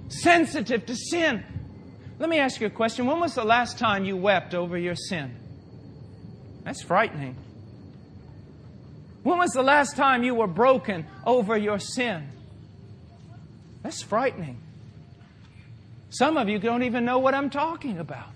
Sensitive 0.09 0.87
to 0.87 0.95
sin. 0.95 1.45
Let 2.19 2.29
me 2.29 2.39
ask 2.39 2.61
you 2.61 2.67
a 2.67 2.71
question. 2.71 3.07
When 3.07 3.21
was 3.21 3.35
the 3.35 3.45
last 3.45 3.79
time 3.79 4.05
you 4.05 4.17
wept 4.17 4.55
over 4.55 4.77
your 4.77 4.95
sin? 4.95 5.37
That's 6.65 6.83
frightening. 6.83 7.37
When 9.23 9.39
was 9.39 9.51
the 9.51 9.63
last 9.63 9.97
time 9.97 10.23
you 10.23 10.35
were 10.35 10.47
broken 10.47 11.07
over 11.27 11.57
your 11.57 11.79
sin? 11.79 12.29
That's 13.83 14.03
frightening. 14.03 14.61
Some 16.11 16.37
of 16.37 16.49
you 16.49 16.59
don't 16.59 16.83
even 16.83 17.05
know 17.05 17.19
what 17.19 17.35
I'm 17.35 17.51
talking 17.51 17.99
about. 17.99 18.29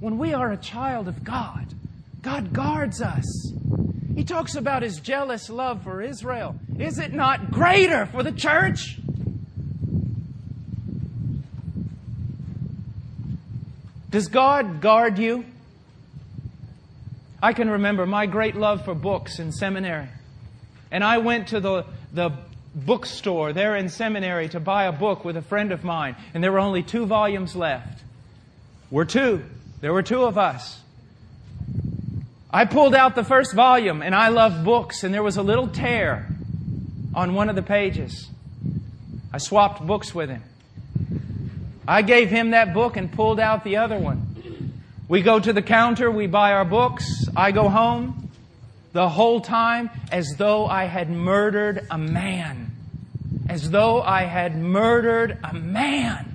When 0.00 0.18
we 0.18 0.32
are 0.32 0.52
a 0.52 0.56
child 0.56 1.08
of 1.08 1.24
God, 1.24 1.66
God 2.22 2.52
guards 2.52 3.02
us. 3.02 3.52
He 4.14 4.24
talks 4.24 4.54
about 4.54 4.82
his 4.82 5.00
jealous 5.00 5.50
love 5.50 5.82
for 5.82 6.02
Israel. 6.02 6.54
Is 6.78 6.98
it 6.98 7.12
not 7.12 7.50
greater 7.50 8.06
for 8.06 8.22
the 8.22 8.32
church? 8.32 8.98
Does 14.10 14.28
God 14.28 14.80
guard 14.80 15.18
you? 15.18 15.44
I 17.42 17.52
can 17.52 17.70
remember 17.70 18.06
my 18.06 18.26
great 18.26 18.56
love 18.56 18.84
for 18.84 18.94
books 18.94 19.38
in 19.38 19.52
seminary. 19.52 20.08
And 20.90 21.04
I 21.04 21.18
went 21.18 21.48
to 21.48 21.60
the, 21.60 21.84
the 22.12 22.30
bookstore 22.74 23.52
there 23.52 23.76
in 23.76 23.88
seminary 23.88 24.48
to 24.50 24.60
buy 24.60 24.84
a 24.84 24.92
book 24.92 25.24
with 25.24 25.36
a 25.36 25.42
friend 25.42 25.72
of 25.72 25.84
mine, 25.84 26.16
and 26.34 26.42
there 26.42 26.50
were 26.50 26.58
only 26.58 26.82
two 26.82 27.06
volumes 27.06 27.54
left. 27.54 28.02
We're 28.90 29.04
two. 29.04 29.44
There 29.80 29.92
were 29.92 30.02
two 30.02 30.24
of 30.24 30.36
us. 30.36 30.80
I 32.50 32.64
pulled 32.64 32.94
out 32.94 33.14
the 33.14 33.24
first 33.24 33.54
volume, 33.54 34.02
and 34.02 34.14
I 34.14 34.28
love 34.28 34.64
books, 34.64 35.04
and 35.04 35.12
there 35.14 35.22
was 35.22 35.36
a 35.36 35.42
little 35.42 35.68
tear 35.68 36.26
on 37.14 37.34
one 37.34 37.48
of 37.48 37.56
the 37.56 37.62
pages. 37.62 38.28
I 39.32 39.38
swapped 39.38 39.86
books 39.86 40.14
with 40.14 40.30
him. 40.30 40.42
I 41.86 42.02
gave 42.02 42.30
him 42.30 42.50
that 42.50 42.74
book 42.74 42.96
and 42.96 43.12
pulled 43.12 43.38
out 43.38 43.64
the 43.64 43.76
other 43.76 43.98
one. 43.98 44.24
We 45.08 45.22
go 45.22 45.38
to 45.38 45.52
the 45.52 45.62
counter, 45.62 46.10
we 46.10 46.26
buy 46.26 46.52
our 46.52 46.64
books, 46.64 47.26
I 47.36 47.52
go 47.52 47.68
home, 47.68 48.30
the 48.92 49.08
whole 49.08 49.40
time 49.40 49.90
as 50.10 50.34
though 50.36 50.66
I 50.66 50.84
had 50.84 51.10
murdered 51.10 51.86
a 51.90 51.96
man. 51.96 52.72
As 53.48 53.70
though 53.70 54.02
I 54.02 54.22
had 54.22 54.56
murdered 54.58 55.38
a 55.42 55.54
man. 55.54 56.27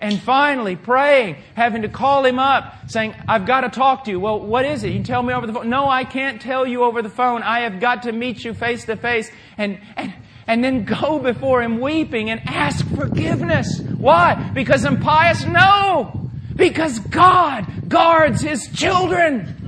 And 0.00 0.20
finally, 0.20 0.76
praying, 0.76 1.36
having 1.54 1.82
to 1.82 1.88
call 1.88 2.24
him 2.24 2.38
up, 2.38 2.90
saying, 2.90 3.14
I've 3.26 3.46
got 3.46 3.62
to 3.62 3.70
talk 3.70 4.04
to 4.04 4.10
you. 4.10 4.20
Well, 4.20 4.40
what 4.40 4.64
is 4.64 4.84
it? 4.84 4.92
You 4.92 5.02
tell 5.02 5.22
me 5.22 5.32
over 5.32 5.46
the 5.46 5.52
phone. 5.52 5.70
No, 5.70 5.88
I 5.88 6.04
can't 6.04 6.40
tell 6.40 6.66
you 6.66 6.84
over 6.84 7.00
the 7.02 7.08
phone. 7.08 7.42
I 7.42 7.60
have 7.60 7.80
got 7.80 8.02
to 8.02 8.12
meet 8.12 8.44
you 8.44 8.52
face 8.52 8.84
to 8.86 8.96
face. 8.96 9.30
And, 9.56 9.80
and, 9.96 10.12
and 10.46 10.62
then 10.62 10.84
go 10.84 11.18
before 11.18 11.62
him 11.62 11.80
weeping 11.80 12.30
and 12.30 12.40
ask 12.46 12.86
forgiveness. 12.94 13.80
Why? 13.80 14.50
Because 14.52 14.84
I'm 14.84 15.00
pious? 15.00 15.44
No! 15.44 16.26
Because 16.56 16.98
God 16.98 17.88
guards 17.88 18.40
His 18.40 18.68
children. 18.68 19.65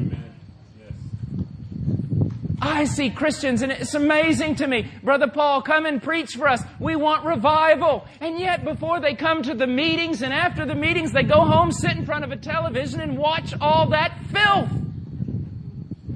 I 2.61 2.85
see 2.85 3.11
Christians 3.11 3.63
and 3.63 3.71
it's 3.71 3.95
amazing 3.95 4.57
to 4.57 4.67
me. 4.67 4.91
Brother 5.03 5.29
Paul, 5.29 5.63
come 5.63 5.87
and 5.87 6.03
preach 6.03 6.35
for 6.35 6.49
us. 6.49 6.63
We 6.81 6.97
want 6.97 7.25
revival. 7.25 8.07
And 8.21 8.39
yet 8.39 8.65
before 8.65 9.01
they 9.01 9.15
come 9.15 9.43
to 9.43 9.55
the 9.55 9.67
meetings 9.67 10.23
and 10.23 10.33
after 10.33 10.67
the 10.67 10.75
meetings, 10.75 11.13
they 11.13 11.23
go 11.23 11.41
home, 11.41 11.71
sit 11.71 11.93
in 11.93 12.05
front 12.05 12.25
of 12.25 12.33
a 12.33 12.37
television 12.37 13.01
and 13.01 13.17
watch 13.17 13.55
all 13.61 13.91
that 13.91 14.19
filth. 14.33 14.71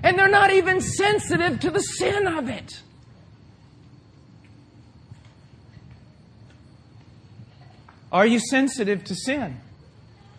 And 0.02 0.18
they're 0.18 0.28
not 0.28 0.52
even 0.52 0.80
sensitive 0.80 1.60
to 1.60 1.70
the 1.70 1.80
sin 1.80 2.26
of 2.26 2.48
it. 2.48 2.82
Are 8.10 8.26
you 8.26 8.40
sensitive 8.40 9.04
to 9.04 9.14
sin? 9.14 9.60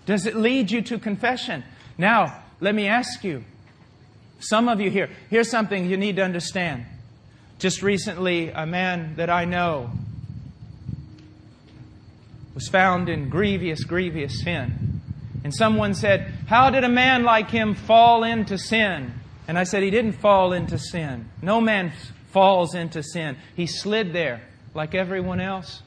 Does 0.06 0.26
it 0.26 0.36
lead 0.36 0.70
you 0.70 0.82
to 0.84 0.99
confession? 0.99 1.64
Now, 1.97 2.43
let 2.60 2.76
me 2.76 2.88
ask 2.88 3.24
you. 3.24 3.45
Some 4.43 4.67
of 4.67 4.81
you 4.81 4.91
here, 4.91 5.09
here's 5.29 5.49
something 5.49 5.89
you 5.89 5.97
need 5.97 6.17
to 6.17 6.23
understand. 6.23 6.85
Just 7.59 7.81
recently, 7.81 8.49
a 8.49 8.65
man 8.65 9.15
that 9.15 9.29
I 9.29 9.45
know 9.45 9.89
was 12.53 12.67
found 12.67 13.07
in 13.09 13.29
grievous, 13.29 13.83
grievous 13.85 14.43
sin. 14.43 15.01
And 15.43 15.53
someone 15.53 15.93
said, 15.93 16.33
How 16.47 16.69
did 16.69 16.83
a 16.83 16.89
man 16.89 17.23
like 17.23 17.49
him 17.49 17.73
fall 17.73 18.23
into 18.23 18.57
sin? 18.57 19.13
And 19.47 19.57
I 19.57 19.63
said, 19.63 19.81
He 19.81 19.89
didn't 19.89 20.13
fall 20.13 20.51
into 20.53 20.77
sin. 20.77 21.29
No 21.41 21.61
man 21.61 21.93
falls 22.31 22.75
into 22.75 23.01
sin. 23.01 23.37
He 23.55 23.65
slid 23.65 24.13
there 24.13 24.41
like 24.73 24.93
everyone 24.93 25.39
else. 25.39 25.81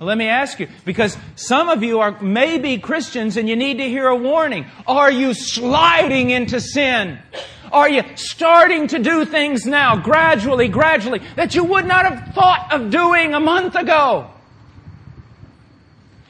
Let 0.00 0.16
me 0.16 0.28
ask 0.28 0.58
you, 0.58 0.68
because 0.86 1.16
some 1.36 1.68
of 1.68 1.82
you 1.82 2.00
are 2.00 2.18
maybe 2.22 2.78
Christians 2.78 3.36
and 3.36 3.46
you 3.46 3.54
need 3.54 3.78
to 3.78 3.88
hear 3.88 4.06
a 4.06 4.16
warning. 4.16 4.64
Are 4.86 5.10
you 5.10 5.34
sliding 5.34 6.30
into 6.30 6.58
sin? 6.58 7.18
Are 7.70 7.88
you 7.88 8.02
starting 8.14 8.88
to 8.88 8.98
do 8.98 9.26
things 9.26 9.66
now, 9.66 9.96
gradually, 9.96 10.68
gradually, 10.68 11.20
that 11.36 11.54
you 11.54 11.64
would 11.64 11.84
not 11.84 12.06
have 12.06 12.34
thought 12.34 12.68
of 12.72 12.90
doing 12.90 13.34
a 13.34 13.40
month 13.40 13.74
ago? 13.74 14.30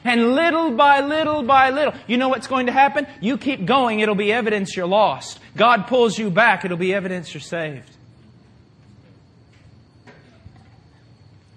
And 0.03 0.35
little 0.35 0.71
by 0.71 1.01
little 1.01 1.43
by 1.43 1.69
little, 1.69 1.93
you 2.07 2.17
know 2.17 2.27
what's 2.27 2.47
going 2.47 2.65
to 2.65 2.71
happen? 2.71 3.07
You 3.21 3.37
keep 3.37 3.65
going, 3.65 4.01
it'll 4.01 4.15
be 4.15 4.33
evidence 4.33 4.75
you're 4.75 4.85
lost. 4.87 5.39
God 5.55 5.87
pulls 5.87 6.17
you 6.17 6.29
back, 6.29 6.65
it'll 6.65 6.75
be 6.75 6.93
evidence 6.93 7.33
you're 7.33 7.41
saved. 7.41 7.90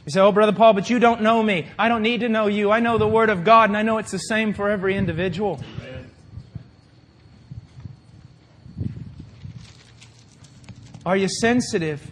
You 0.07 0.12
say, 0.12 0.20
Oh, 0.20 0.32
Brother 0.32 0.52
Paul, 0.52 0.74
but 0.74 0.90
you 0.90 0.98
don't 0.98 1.22
know 1.22 1.42
me. 1.42 1.66
I 1.78 1.88
don't 1.88 2.02
need 2.02 2.20
to 2.20 2.28
know 2.28 2.46
you. 2.46 2.70
I 2.70 2.80
know 2.80 2.98
the 2.98 3.09
Word 3.09 3.30
of 3.30 3.42
God, 3.44 3.70
and 3.70 3.76
I 3.76 3.82
know 3.82 3.98
it's 3.98 4.11
the 4.11 4.18
same 4.18 4.52
for 4.52 4.68
every 4.70 4.96
individual. 4.96 5.61
Are 11.07 11.16
you 11.16 11.28
sensitive 11.28 12.02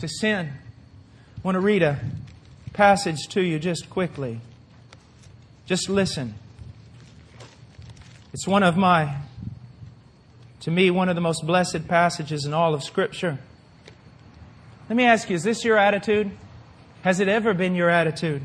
to 0.00 0.08
sin? 0.08 0.52
I 1.36 1.40
want 1.42 1.54
to 1.54 1.60
read 1.60 1.82
a 1.82 2.00
passage 2.72 3.28
to 3.28 3.40
you 3.40 3.58
just 3.58 3.88
quickly. 3.88 4.40
Just 5.64 5.88
listen. 5.88 6.34
It's 8.32 8.46
one 8.46 8.62
of 8.62 8.76
my, 8.76 9.16
to 10.60 10.70
me, 10.70 10.90
one 10.90 11.08
of 11.08 11.14
the 11.14 11.20
most 11.20 11.46
blessed 11.46 11.88
passages 11.88 12.44
in 12.44 12.52
all 12.52 12.74
of 12.74 12.82
Scripture. 12.82 13.38
Let 14.88 14.96
me 14.96 15.04
ask 15.04 15.30
you, 15.30 15.36
is 15.36 15.42
this 15.42 15.64
your 15.64 15.78
attitude? 15.78 16.30
Has 17.06 17.20
it 17.20 17.28
ever 17.28 17.54
been 17.54 17.76
your 17.76 17.88
attitude? 17.88 18.42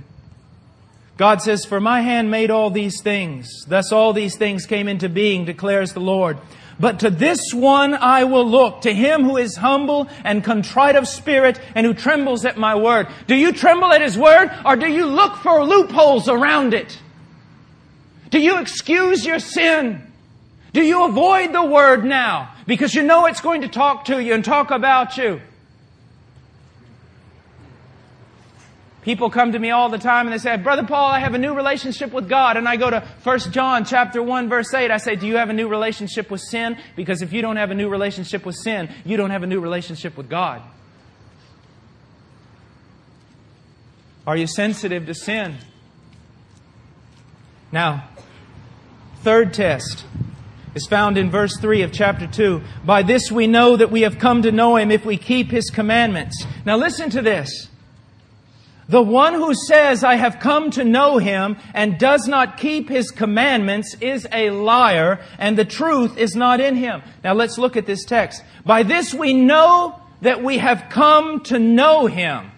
God 1.18 1.42
says, 1.42 1.66
For 1.66 1.80
my 1.80 2.02
hand 2.02 2.30
made 2.30 2.52
all 2.52 2.70
these 2.70 3.02
things. 3.02 3.66
Thus 3.66 3.92
all 3.92 4.14
these 4.14 4.38
things 4.38 4.68
came 4.68 4.88
into 4.88 5.10
being, 5.10 5.46
declares 5.46 5.94
the 5.94 6.00
Lord. 6.00 6.38
But 6.80 7.00
to 7.00 7.10
this 7.10 7.56
one 7.56 7.96
I 7.96 8.26
will 8.26 8.48
look, 8.48 8.82
to 8.82 8.94
him 8.94 9.24
who 9.24 9.38
is 9.38 9.56
humble 9.56 10.08
and 10.24 10.44
contrite 10.44 10.96
of 10.96 11.08
spirit 11.08 11.60
and 11.74 11.88
who 11.88 11.96
trembles 11.96 12.46
at 12.46 12.56
my 12.56 12.76
word. 12.76 13.08
Do 13.26 13.34
you 13.34 13.52
tremble 13.52 13.92
at 13.92 14.02
his 14.04 14.16
word 14.16 14.52
or 14.64 14.76
do 14.76 14.88
you 14.88 15.08
look 15.08 15.38
for 15.38 15.66
loopholes 15.66 16.30
around 16.30 16.76
it? 16.76 17.02
Do 18.30 18.40
you 18.40 18.60
excuse 18.60 19.26
your 19.26 19.40
sin? 19.40 20.04
Do 20.72 20.84
you 20.84 21.06
avoid 21.06 21.52
the 21.52 21.66
word 21.66 22.06
now 22.06 22.54
because 22.68 22.94
you 22.94 23.02
know 23.02 23.26
it's 23.26 23.42
going 23.42 23.62
to 23.62 23.68
talk 23.68 24.06
to 24.06 24.22
you 24.22 24.36
and 24.36 24.46
talk 24.46 24.70
about 24.70 25.18
you? 25.18 25.42
People 29.02 29.32
come 29.32 29.54
to 29.54 29.60
me 29.60 29.72
all 29.72 29.90
the 29.90 29.98
time 29.98 30.28
and 30.28 30.34
they 30.34 30.38
say, 30.38 30.58
Brother 30.58 30.86
Paul, 30.86 31.10
I 31.10 31.20
have 31.20 31.34
a 31.34 31.40
new 31.40 31.56
relationship 31.56 32.14
with 32.14 32.30
God. 32.30 32.56
And 32.56 32.68
I 32.68 32.76
go 32.76 32.90
to 32.92 33.04
1 33.24 33.40
John 33.52 33.84
chapter 33.84 34.22
1 34.22 34.48
verse 34.48 34.72
8. 34.74 34.92
I 34.92 34.98
say, 34.98 35.16
do 35.16 35.26
you 35.26 35.38
have 35.38 35.50
a 35.50 35.54
new 35.54 35.68
relationship 35.68 36.30
with 36.30 36.42
sin? 36.42 36.78
Because 36.96 37.24
if 37.24 37.34
you 37.34 37.42
don't 37.42 37.56
have 37.56 37.72
a 37.72 37.76
new 37.76 37.90
relationship 37.90 38.46
with 38.46 38.56
sin, 38.56 38.94
you 39.04 39.18
don't 39.18 39.32
have 39.32 39.42
a 39.42 39.48
new 39.48 39.60
relationship 39.60 40.16
with 40.18 40.30
God. 40.30 40.62
Are 44.28 44.38
you 44.38 44.46
sensitive 44.46 45.08
to 45.08 45.16
sin? 45.16 45.58
Now, 47.72 48.08
third 49.24 49.52
test 49.52 50.06
is 50.76 50.86
found 50.86 51.18
in 51.18 51.32
verse 51.32 51.58
3 51.58 51.82
of 51.82 51.92
chapter 51.92 52.28
2. 52.28 52.62
By 52.86 53.02
this 53.02 53.32
we 53.32 53.48
know 53.48 53.76
that 53.78 53.90
we 53.90 54.02
have 54.02 54.20
come 54.20 54.44
to 54.44 54.52
know 54.52 54.76
Him 54.76 54.92
if 54.92 55.06
we 55.06 55.18
keep 55.18 55.50
His 55.50 55.72
commandments. 55.72 56.46
Now 56.66 56.78
listen 56.78 57.10
to 57.10 57.22
this. 57.24 57.68
The 58.92 59.02
one 59.02 59.36
who 59.36 59.54
says, 59.54 60.04
I 60.04 60.16
have 60.16 60.42
come 60.42 60.70
to 60.72 60.84
know 60.84 61.18
him 61.18 61.56
and 61.74 61.98
does 61.98 62.28
not 62.28 62.58
keep 62.58 62.90
his 62.90 63.10
commandments 63.10 63.96
is 64.02 64.28
a 64.34 64.50
liar 64.50 65.22
and 65.40 65.58
the 65.58 65.64
truth 65.64 66.18
is 66.18 66.36
not 66.36 66.60
in 66.60 66.76
him. 66.76 67.02
Now 67.24 67.34
let's 67.34 67.58
look 67.58 67.78
at 67.78 67.86
this 67.86 68.04
text. 68.04 68.44
By 68.66 68.84
this 68.84 69.14
we 69.14 69.34
know 69.34 69.98
that 70.20 70.44
we 70.44 70.58
have 70.58 70.88
come 70.90 71.40
to 71.44 71.58
know 71.58 72.08
him. 72.08 72.52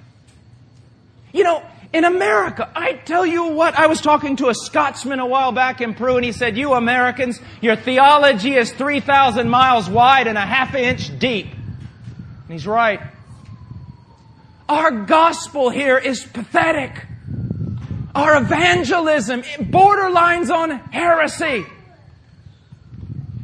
You 1.33 1.43
know, 1.43 1.63
in 1.93 2.03
America, 2.03 2.67
I 2.75 2.93
tell 2.93 3.27
you 3.27 3.49
what, 3.49 3.75
I 3.77 3.85
was 3.85 4.01
talking 4.01 4.37
to 4.37 4.49
a 4.49 4.55
Scotsman 4.55 5.19
a 5.19 5.27
while 5.27 5.51
back 5.51 5.81
in 5.81 5.93
Peru 5.93 6.15
and 6.15 6.25
he 6.25 6.31
said, 6.31 6.57
you 6.57 6.73
Americans, 6.73 7.39
your 7.61 7.75
theology 7.75 8.55
is 8.55 8.71
3,000 8.73 9.47
miles 9.47 9.87
wide 9.87 10.25
and 10.25 10.39
a 10.39 10.41
half 10.41 10.73
inch 10.73 11.15
deep. 11.19 11.53
And 11.53 12.49
he's 12.49 12.65
right. 12.65 13.01
Our 14.69 14.91
gospel 14.91 15.69
here 15.69 15.97
is 15.97 16.23
pathetic. 16.23 17.05
Our 18.15 18.37
evangelism 18.37 19.41
borderlines 19.41 20.53
on 20.53 20.69
heresy. 20.91 21.65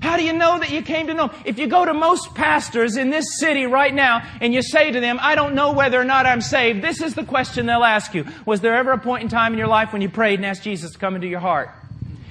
How 0.02 0.16
do 0.16 0.24
you 0.24 0.32
know 0.32 0.60
that 0.60 0.72
you 0.72 0.82
came 0.82 1.08
to 1.08 1.14
know? 1.14 1.32
If 1.44 1.60
you 1.60 1.68
go 1.68 1.84
to 1.84 1.94
most 1.94 2.34
pastors 2.34 2.96
in 2.96 3.10
this 3.10 3.38
city 3.38 3.66
right 3.66 3.94
now 3.94 4.26
and 4.40 4.54
you 4.54 4.62
say 4.62 4.92
to 4.92 5.00
them, 5.00 5.20
I 5.22 5.36
don't 5.36 5.56
know 5.56 5.74
whether 5.74 6.00
or 6.00 6.06
not 6.06 6.26
I'm 6.26 6.40
saved, 6.40 6.82
this 6.82 7.02
is 7.02 7.16
the 7.16 7.26
question 7.26 7.66
they'll 7.66 7.84
ask 7.84 8.14
you. 8.14 8.26
Was 8.46 8.62
there 8.62 8.76
ever 8.76 8.94
a 8.94 8.98
point 8.98 9.24
in 9.24 9.30
time 9.30 9.52
in 9.52 9.60
your 9.60 9.68
life 9.68 9.92
when 9.92 10.02
you 10.02 10.08
prayed 10.08 10.40
and 10.40 10.46
asked 10.46 10.64
Jesus 10.64 10.92
to 10.92 10.98
come 10.98 11.16
into 11.16 11.28
your 11.28 11.42
heart? 11.42 11.70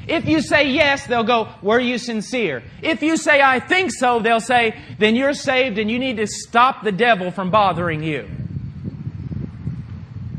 If 0.07 0.27
you 0.27 0.41
say 0.41 0.71
yes, 0.71 1.07
they'll 1.07 1.25
go, 1.25 1.53
were 1.61 1.79
you 1.79 1.99
sincere? 1.99 2.63
If 2.81 3.03
you 3.03 3.19
say 3.19 3.43
I 3.43 3.61
think 3.61 3.93
so, 3.93 4.21
they'll 4.21 4.41
say, 4.41 4.81
then 4.99 5.15
you're 5.15 5.35
saved 5.35 5.79
and 5.79 5.91
you 5.91 5.99
need 5.99 6.17
to 6.17 6.27
stop 6.27 6.83
the 6.83 6.93
devil 6.93 7.31
from 7.31 7.51
bothering 7.51 8.03
you. 8.03 8.27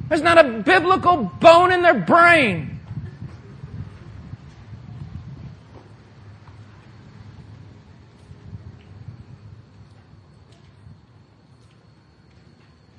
There's 0.09 0.23
not 0.23 0.43
a 0.43 0.43
biblical 0.43 1.17
bone 1.39 1.71
in 1.71 1.83
their 1.83 1.93
brain. 1.93 2.79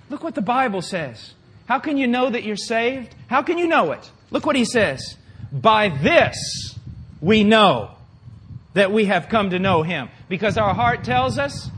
Look 0.08 0.22
what 0.22 0.34
the 0.34 0.42
Bible 0.42 0.82
says. 0.82 1.34
How 1.66 1.78
can 1.78 1.96
you 1.96 2.06
know 2.06 2.30
that 2.30 2.44
you're 2.44 2.56
saved? 2.56 3.14
How 3.28 3.42
can 3.42 3.58
you 3.58 3.66
know 3.66 3.92
it? 3.92 4.10
Look 4.30 4.46
what 4.46 4.56
he 4.56 4.64
says. 4.64 5.16
By 5.52 5.88
this 5.88 6.78
we 7.20 7.42
know 7.44 7.92
that 8.74 8.92
we 8.92 9.06
have 9.06 9.28
come 9.28 9.50
to 9.50 9.58
know 9.58 9.82
him. 9.82 10.10
Because 10.28 10.56
our 10.56 10.74
heart 10.74 11.04
tells 11.04 11.38
us, 11.38 11.70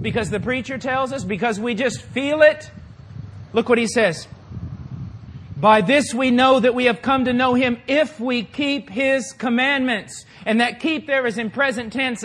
because 0.00 0.30
the 0.30 0.40
preacher 0.40 0.78
tells 0.78 1.12
us, 1.12 1.24
because 1.24 1.60
we 1.60 1.74
just 1.74 2.00
feel 2.00 2.40
it, 2.42 2.70
Look 3.52 3.68
what 3.68 3.78
he 3.78 3.86
says. 3.86 4.28
By 5.56 5.82
this 5.82 6.14
we 6.14 6.30
know 6.30 6.60
that 6.60 6.74
we 6.74 6.86
have 6.86 7.02
come 7.02 7.26
to 7.26 7.32
know 7.32 7.54
him 7.54 7.78
if 7.86 8.18
we 8.18 8.42
keep 8.42 8.88
his 8.88 9.32
commandments. 9.32 10.24
And 10.46 10.60
that 10.60 10.80
keep 10.80 11.06
there 11.06 11.26
is 11.26 11.36
in 11.36 11.50
present 11.50 11.92
tense 11.92 12.24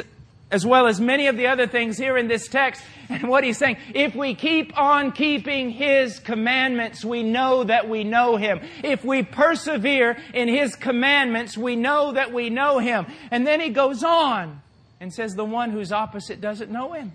as 0.51 0.65
well 0.65 0.87
as 0.87 1.01
many 1.01 1.27
of 1.27 1.35
the 1.35 1.47
other 1.47 1.67
things 1.67 1.97
here 1.97 2.17
in 2.17 2.27
this 2.27 2.47
text. 2.47 2.81
And 3.09 3.27
what 3.27 3.43
he's 3.43 3.57
saying, 3.57 3.77
if 3.93 4.15
we 4.15 4.35
keep 4.35 4.77
on 4.77 5.11
keeping 5.11 5.69
his 5.69 6.19
commandments, 6.19 7.03
we 7.03 7.23
know 7.23 7.63
that 7.63 7.89
we 7.89 8.03
know 8.03 8.37
him. 8.37 8.61
If 8.83 9.03
we 9.03 9.23
persevere 9.23 10.17
in 10.33 10.47
his 10.47 10.75
commandments, 10.75 11.57
we 11.57 11.75
know 11.75 12.13
that 12.13 12.31
we 12.31 12.49
know 12.49 12.79
him. 12.79 13.05
And 13.31 13.45
then 13.45 13.59
he 13.59 13.69
goes 13.69 14.03
on 14.03 14.61
and 15.01 15.13
says, 15.13 15.33
the 15.33 15.43
one 15.43 15.71
whose 15.71 15.91
opposite 15.91 16.39
doesn't 16.39 16.71
know 16.71 16.93
him. 16.93 17.11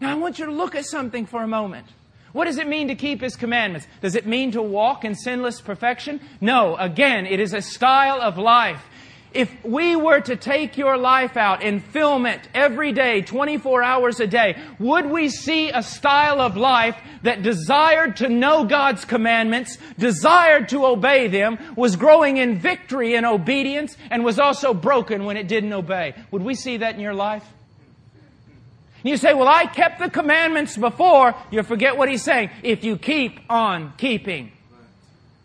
Now 0.00 0.12
I 0.12 0.14
want 0.14 0.38
you 0.38 0.46
to 0.46 0.52
look 0.52 0.74
at 0.74 0.86
something 0.86 1.26
for 1.26 1.42
a 1.42 1.48
moment. 1.48 1.86
What 2.32 2.46
does 2.46 2.58
it 2.58 2.66
mean 2.66 2.88
to 2.88 2.94
keep 2.94 3.20
His 3.20 3.36
commandments? 3.36 3.86
Does 4.00 4.14
it 4.14 4.26
mean 4.26 4.52
to 4.52 4.62
walk 4.62 5.04
in 5.04 5.14
sinless 5.14 5.60
perfection? 5.60 6.20
No. 6.40 6.76
Again, 6.76 7.26
it 7.26 7.40
is 7.40 7.52
a 7.52 7.62
style 7.62 8.20
of 8.20 8.38
life. 8.38 8.82
If 9.34 9.64
we 9.64 9.96
were 9.96 10.20
to 10.20 10.36
take 10.36 10.76
your 10.76 10.98
life 10.98 11.36
out 11.36 11.62
and 11.62 11.82
film 11.82 12.26
it 12.26 12.46
every 12.54 12.92
day, 12.92 13.22
24 13.22 13.82
hours 13.82 14.20
a 14.20 14.26
day, 14.26 14.60
would 14.78 15.06
we 15.06 15.30
see 15.30 15.70
a 15.70 15.82
style 15.82 16.40
of 16.40 16.56
life 16.56 16.96
that 17.22 17.42
desired 17.42 18.18
to 18.18 18.28
know 18.28 18.64
God's 18.64 19.04
commandments, 19.06 19.78
desired 19.98 20.68
to 20.70 20.84
obey 20.84 21.28
them, 21.28 21.58
was 21.76 21.96
growing 21.96 22.36
in 22.36 22.58
victory 22.58 23.14
and 23.14 23.24
obedience, 23.24 23.96
and 24.10 24.22
was 24.22 24.38
also 24.38 24.74
broken 24.74 25.24
when 25.24 25.38
it 25.38 25.48
didn't 25.48 25.72
obey? 25.72 26.14
Would 26.30 26.42
we 26.42 26.54
see 26.54 26.78
that 26.78 26.94
in 26.94 27.00
your 27.00 27.14
life? 27.14 27.44
You 29.02 29.16
say, 29.16 29.34
well, 29.34 29.48
I 29.48 29.66
kept 29.66 29.98
the 29.98 30.08
commandments 30.08 30.76
before. 30.76 31.34
You 31.50 31.62
forget 31.62 31.96
what 31.96 32.08
he's 32.08 32.22
saying. 32.22 32.50
If 32.62 32.84
you 32.84 32.96
keep 32.96 33.40
on 33.50 33.92
keeping. 33.96 34.52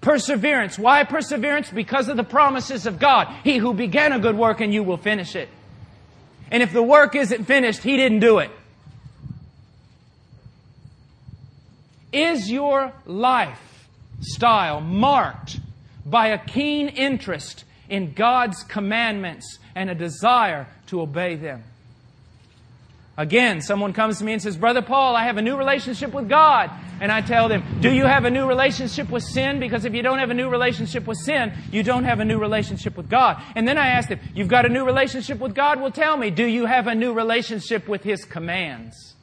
Perseverance. 0.02 0.78
Why 0.78 1.04
perseverance? 1.04 1.72
Because 1.72 2.08
of 2.08 2.18
the 2.18 2.24
promises 2.24 2.86
of 2.86 3.00
God. 3.00 3.28
He 3.44 3.58
who 3.58 3.74
began 3.74 4.14
a 4.14 4.20
good 4.20 4.38
work 4.38 4.62
and 4.62 4.74
you 4.74 4.84
will 4.84 4.98
finish 4.98 5.36
it. 5.36 5.50
And 6.52 6.62
if 6.62 6.72
the 6.72 6.84
work 6.84 7.16
isn't 7.16 7.46
finished, 7.46 7.84
He 7.84 7.98
didn't 7.98 8.20
do 8.20 8.40
it. 8.40 8.52
Is 12.14 12.50
your 12.50 12.94
lifestyle 13.06 14.80
marked 14.82 15.60
by 16.06 16.28
a 16.28 16.38
keen 16.38 16.88
interest 16.88 17.66
in 17.90 18.14
God's 18.14 18.64
commandments 18.64 19.60
and 19.76 19.90
a 19.90 19.96
desire 19.96 20.68
to 20.88 21.02
obey 21.02 21.36
them? 21.36 21.64
Again, 23.18 23.62
someone 23.62 23.94
comes 23.94 24.20
to 24.20 24.24
me 24.24 24.34
and 24.34 24.42
says, 24.42 24.56
Brother 24.56 24.84
Paul, 24.84 25.16
I 25.16 25.24
have 25.24 25.38
a 25.38 25.42
new 25.42 25.58
relationship 25.58 26.14
with 26.14 26.30
God. 26.30 26.70
And 27.02 27.12
I 27.12 27.22
tell 27.22 27.50
them, 27.50 27.64
Do 27.82 27.92
you 27.92 28.06
have 28.06 28.26
a 28.26 28.30
new 28.30 28.48
relationship 28.48 29.10
with 29.10 29.24
sin? 29.24 29.60
Because 29.60 29.86
if 29.86 29.96
you 29.96 30.04
don't 30.04 30.20
have 30.20 30.30
a 30.30 30.36
new 30.36 30.50
relationship 30.50 31.08
with 31.08 31.18
sin, 31.18 31.52
you 31.72 31.82
don't 31.82 32.04
have 32.04 32.20
a 32.20 32.26
new 32.26 32.38
relationship 32.38 32.96
with 32.96 33.10
God. 33.10 33.42
And 33.56 33.68
then 33.68 33.78
I 33.78 33.88
ask 33.88 34.10
them, 34.10 34.20
You've 34.36 34.48
got 34.48 34.66
a 34.66 34.70
new 34.70 34.86
relationship 34.86 35.40
with 35.40 35.56
God? 35.56 35.82
Well, 35.82 35.92
tell 35.92 36.16
me, 36.16 36.30
do 36.30 36.46
you 36.46 36.66
have 36.68 36.86
a 36.86 36.94
new 36.94 37.14
relationship 37.14 37.88
with 37.88 38.04
His 38.04 38.24
commands? 38.24 39.16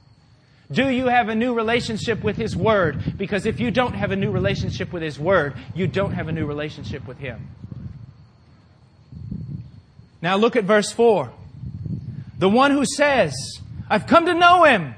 Do 0.71 0.89
you 0.89 1.07
have 1.07 1.29
a 1.29 1.35
new 1.35 1.55
relationship 1.55 2.25
with 2.25 2.37
His 2.37 2.57
Word? 2.57 3.17
Because 3.17 3.47
if 3.47 3.61
you 3.61 3.71
don't 3.71 3.95
have 3.95 4.11
a 4.11 4.17
new 4.17 4.31
relationship 4.31 4.93
with 4.93 5.03
His 5.03 5.21
Word, 5.21 5.55
you 5.75 5.87
don't 5.87 6.13
have 6.13 6.29
a 6.29 6.33
new 6.33 6.47
relationship 6.47 7.07
with 7.07 7.19
Him. 7.19 7.49
Now 10.23 10.37
look 10.37 10.57
at 10.57 10.65
verse 10.65 10.91
4. 10.91 11.31
The 12.39 12.49
one 12.49 12.71
who 12.71 12.85
says, 12.85 13.35
I've 13.89 14.07
come 14.07 14.27
to 14.27 14.35
know 14.35 14.65
him 14.65 14.95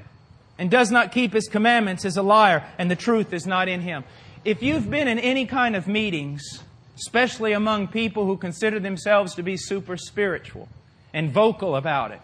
and 0.57 0.71
does 0.71 0.91
not 0.91 1.11
keep 1.11 1.33
his 1.33 1.47
commandments 1.47 2.05
is 2.05 2.17
a 2.17 2.21
liar, 2.21 2.63
and 2.77 2.89
the 2.89 2.95
truth 2.95 3.33
is 3.33 3.45
not 3.45 3.67
in 3.67 3.81
him. 3.81 4.03
If 4.43 4.63
you've 4.63 4.89
been 4.89 5.07
in 5.07 5.19
any 5.19 5.45
kind 5.45 5.75
of 5.75 5.87
meetings, 5.87 6.63
especially 6.95 7.53
among 7.53 7.89
people 7.89 8.25
who 8.25 8.37
consider 8.37 8.79
themselves 8.79 9.35
to 9.35 9.43
be 9.43 9.57
super 9.57 9.97
spiritual 9.97 10.67
and 11.13 11.31
vocal 11.31 11.75
about 11.75 12.11
it, 12.11 12.21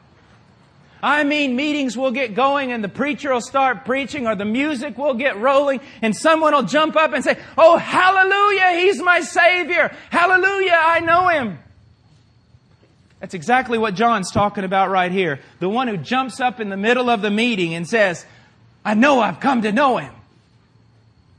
I 1.03 1.25
mean, 1.25 1.57
meetings 1.57 1.97
will 1.97 2.11
get 2.11 2.33
going 2.33 2.71
and 2.71 2.81
the 2.81 2.87
preacher 2.87 3.33
will 3.33 3.41
start 3.41 3.83
preaching 3.83 4.25
or 4.25 4.35
the 4.35 4.45
music 4.45 4.97
will 4.97 5.15
get 5.15 5.37
rolling 5.37 5.81
and 6.01 6.15
someone 6.15 6.53
will 6.53 6.63
jump 6.63 6.95
up 6.95 7.11
and 7.11 7.21
say, 7.21 7.37
Oh, 7.57 7.75
hallelujah, 7.75 8.79
he's 8.79 9.01
my 9.01 9.19
savior. 9.19 9.93
Hallelujah, 10.09 10.79
I 10.79 11.01
know 11.01 11.27
him. 11.27 11.59
That's 13.23 13.33
exactly 13.33 13.77
what 13.77 13.95
John's 13.95 14.31
talking 14.31 14.65
about 14.65 14.89
right 14.89 15.09
here. 15.09 15.39
The 15.61 15.69
one 15.69 15.87
who 15.87 15.95
jumps 15.95 16.41
up 16.41 16.59
in 16.59 16.67
the 16.67 16.75
middle 16.75 17.09
of 17.09 17.21
the 17.21 17.31
meeting 17.31 17.73
and 17.73 17.87
says, 17.87 18.25
I 18.83 18.95
know 18.95 19.21
I've 19.21 19.39
come 19.39 19.61
to 19.61 19.71
know 19.71 19.95
him, 19.95 20.13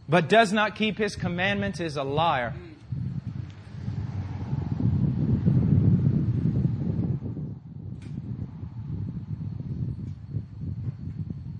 but 0.08 0.30
does 0.30 0.50
not 0.50 0.76
keep 0.76 0.96
his 0.96 1.14
commandments 1.14 1.80
is 1.80 1.98
a 1.98 2.02
liar. 2.02 2.54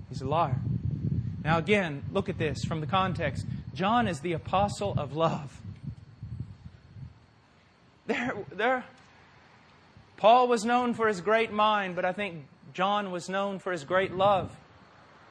He's 0.09 0.21
a 0.21 0.27
liar. 0.27 0.57
Now, 1.43 1.59
again, 1.59 2.01
look 2.11 2.29
at 2.29 2.39
this 2.39 2.63
from 2.63 2.81
the 2.81 2.87
context. 2.87 3.45
John 3.75 4.07
is 4.07 4.21
the 4.21 4.33
apostle 4.33 4.95
of 4.97 5.15
love. 5.15 5.61
There, 8.07 8.33
there, 8.51 8.85
Paul 10.25 10.47
was 10.47 10.65
known 10.65 10.95
for 10.95 11.07
his 11.07 11.21
great 11.21 11.51
mind, 11.51 11.95
but 11.95 12.03
I 12.03 12.11
think 12.11 12.47
John 12.73 13.11
was 13.11 13.29
known 13.29 13.59
for 13.59 13.71
his 13.71 13.83
great 13.83 14.11
love. 14.11 14.49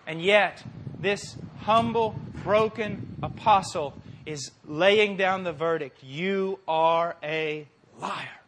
And 0.07 0.22
yet, 0.22 0.62
this 1.01 1.36
humble, 1.62 2.14
broken 2.45 3.16
apostle 3.20 3.95
is 4.24 4.53
laying 4.64 5.16
down 5.16 5.42
the 5.42 5.53
verdict 5.53 6.05
you 6.05 6.61
are 6.68 7.16
a 7.24 7.66
liar. 7.99 8.38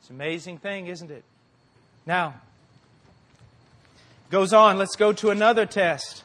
It's 0.00 0.10
an 0.10 0.16
amazing 0.16 0.58
thing, 0.58 0.88
isn't 0.88 1.12
it? 1.12 1.22
Now, 2.04 2.34
goes 4.30 4.52
on, 4.52 4.78
let's 4.78 4.96
go 4.96 5.12
to 5.12 5.30
another 5.30 5.64
test. 5.64 6.24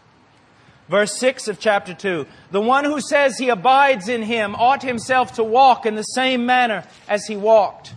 Verse 0.89 1.15
6 1.19 1.47
of 1.47 1.59
chapter 1.59 1.93
2. 1.93 2.25
The 2.49 2.59
one 2.59 2.85
who 2.85 3.01
says 3.01 3.37
he 3.37 3.49
abides 3.49 4.09
in 4.09 4.23
him 4.23 4.55
ought 4.55 4.81
himself 4.81 5.35
to 5.35 5.43
walk 5.43 5.85
in 5.85 5.93
the 5.93 6.01
same 6.01 6.47
manner 6.47 6.85
as 7.07 7.27
he 7.27 7.35
walked. 7.35 7.93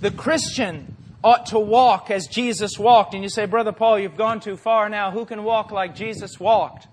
The 0.00 0.10
Christian 0.10 0.96
ought 1.22 1.46
to 1.46 1.58
walk 1.58 2.10
as 2.10 2.26
Jesus 2.26 2.78
walked. 2.78 3.14
And 3.14 3.22
you 3.22 3.28
say, 3.28 3.44
Brother 3.44 3.72
Paul, 3.72 3.98
you've 3.98 4.16
gone 4.16 4.40
too 4.40 4.56
far 4.56 4.88
now. 4.88 5.10
Who 5.10 5.26
can 5.26 5.44
walk 5.44 5.70
like 5.70 5.94
Jesus 5.94 6.40
walked? 6.40 6.86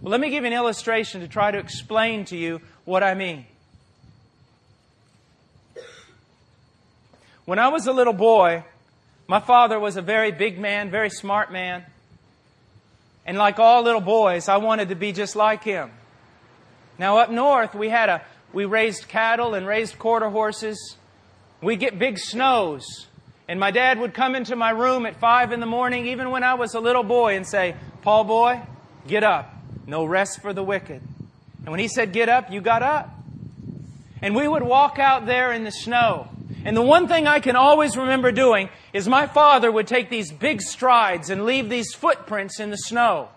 Well, 0.00 0.12
let 0.12 0.20
me 0.20 0.30
give 0.30 0.44
you 0.44 0.48
an 0.48 0.52
illustration 0.52 1.22
to 1.22 1.28
try 1.28 1.50
to 1.50 1.58
explain 1.58 2.24
to 2.26 2.36
you 2.36 2.60
what 2.84 3.02
I 3.02 3.14
mean. 3.14 3.46
When 7.44 7.58
I 7.58 7.68
was 7.68 7.86
a 7.86 7.92
little 7.92 8.12
boy, 8.12 8.64
my 9.26 9.40
father 9.40 9.80
was 9.80 9.96
a 9.96 10.02
very 10.02 10.30
big 10.30 10.58
man, 10.58 10.90
very 10.90 11.10
smart 11.10 11.50
man. 11.50 11.84
And 13.24 13.36
like 13.36 13.58
all 13.58 13.82
little 13.82 14.00
boys, 14.00 14.48
I 14.48 14.58
wanted 14.58 14.90
to 14.90 14.94
be 14.94 15.12
just 15.12 15.34
like 15.34 15.64
him. 15.64 15.90
Now 16.98 17.18
up 17.18 17.30
north, 17.30 17.74
we 17.74 17.88
had 17.88 18.08
a, 18.08 18.22
we 18.52 18.64
raised 18.64 19.08
cattle 19.08 19.54
and 19.54 19.66
raised 19.66 19.98
quarter 19.98 20.28
horses 20.28 20.96
we 21.60 21.76
get 21.76 21.98
big 21.98 22.18
snows. 22.18 23.06
And 23.48 23.60
my 23.60 23.70
dad 23.70 23.98
would 24.00 24.12
come 24.12 24.34
into 24.34 24.56
my 24.56 24.70
room 24.70 25.06
at 25.06 25.16
five 25.16 25.52
in 25.52 25.60
the 25.60 25.66
morning, 25.66 26.06
even 26.08 26.30
when 26.30 26.42
I 26.42 26.54
was 26.54 26.74
a 26.74 26.80
little 26.80 27.04
boy, 27.04 27.36
and 27.36 27.46
say, 27.46 27.76
Paul 28.02 28.24
boy, 28.24 28.60
get 29.06 29.22
up. 29.22 29.54
No 29.86 30.04
rest 30.04 30.40
for 30.42 30.52
the 30.52 30.64
wicked. 30.64 31.00
And 31.60 31.68
when 31.70 31.78
he 31.80 31.88
said 31.88 32.12
get 32.12 32.28
up, 32.28 32.50
you 32.50 32.60
got 32.60 32.82
up. 32.82 33.10
And 34.20 34.34
we 34.34 34.48
would 34.48 34.62
walk 34.62 34.98
out 34.98 35.26
there 35.26 35.52
in 35.52 35.64
the 35.64 35.70
snow. 35.70 36.28
And 36.64 36.76
the 36.76 36.82
one 36.82 37.06
thing 37.06 37.28
I 37.28 37.38
can 37.38 37.54
always 37.54 37.96
remember 37.96 38.32
doing 38.32 38.68
is 38.92 39.08
my 39.08 39.26
father 39.26 39.70
would 39.70 39.86
take 39.86 40.10
these 40.10 40.32
big 40.32 40.60
strides 40.60 41.30
and 41.30 41.44
leave 41.44 41.68
these 41.68 41.94
footprints 41.94 42.58
in 42.58 42.70
the 42.70 42.76
snow. 42.76 43.28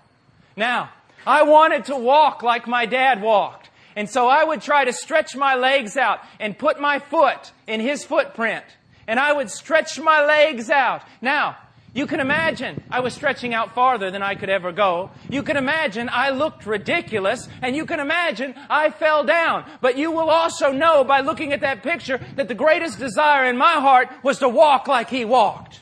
Now, 0.55 0.89
I 1.27 1.43
wanted 1.43 1.85
to 1.85 1.95
walk 1.95 2.41
like 2.41 2.67
my 2.67 2.85
dad 2.85 3.21
walked. 3.21 3.58
And 3.99 4.09
so 4.09 4.29
I 4.29 4.45
would 4.45 4.61
try 4.61 4.85
to 4.85 4.93
stretch 4.93 5.35
my 5.35 5.55
legs 5.55 5.97
out 5.97 6.21
and 6.39 6.57
put 6.57 6.79
my 6.79 6.99
foot 6.99 7.51
in 7.67 7.81
his 7.81 8.05
footprint. 8.05 8.63
And 9.09 9.19
I 9.19 9.33
would 9.33 9.49
stretch 9.49 9.99
my 9.99 10.23
legs 10.23 10.69
out. 10.69 11.01
Now, 11.21 11.57
you 11.93 12.07
can 12.07 12.21
imagine 12.21 12.81
I 12.89 13.01
was 13.01 13.13
stretching 13.13 13.53
out 13.53 13.75
farther 13.75 14.09
than 14.09 14.23
I 14.23 14.35
could 14.35 14.49
ever 14.49 14.71
go. 14.71 15.11
You 15.29 15.43
can 15.43 15.57
imagine 15.57 16.07
I 16.09 16.29
looked 16.29 16.65
ridiculous 16.65 17.49
and 17.61 17.75
you 17.75 17.85
can 17.85 17.99
imagine 17.99 18.55
I 18.69 18.89
fell 18.89 19.25
down. 19.25 19.69
But 19.81 19.97
you 19.97 20.11
will 20.11 20.29
also 20.29 20.71
know 20.71 21.03
by 21.03 21.19
looking 21.19 21.51
at 21.51 21.59
that 21.59 21.83
picture 21.83 22.21
that 22.37 22.47
the 22.47 22.55
greatest 22.55 22.99
desire 22.99 23.49
in 23.49 23.57
my 23.57 23.73
heart 23.73 24.07
was 24.23 24.39
to 24.39 24.47
walk 24.47 24.87
like 24.87 25.09
he 25.09 25.25
walked. 25.25 25.81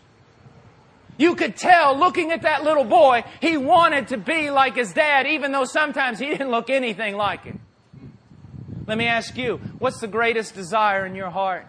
You 1.20 1.36
could 1.36 1.56
tell 1.56 1.96
looking 1.96 2.32
at 2.32 2.42
that 2.42 2.64
little 2.64 2.84
boy, 2.84 3.26
he 3.42 3.58
wanted 3.58 4.08
to 4.08 4.18
be 4.18 4.50
like 4.50 4.76
his 4.76 4.92
dad 4.92 5.28
even 5.28 5.52
though 5.52 5.66
sometimes 5.66 6.18
he 6.18 6.26
didn't 6.26 6.50
look 6.50 6.72
anything 6.72 7.16
like 7.16 7.44
him. 7.44 7.60
Let 8.88 8.98
me 8.98 9.06
ask 9.06 9.38
you, 9.38 9.58
what's 9.80 10.00
the 10.00 10.08
greatest 10.08 10.56
desire 10.56 11.06
in 11.06 11.14
your 11.14 11.30
heart? 11.30 11.68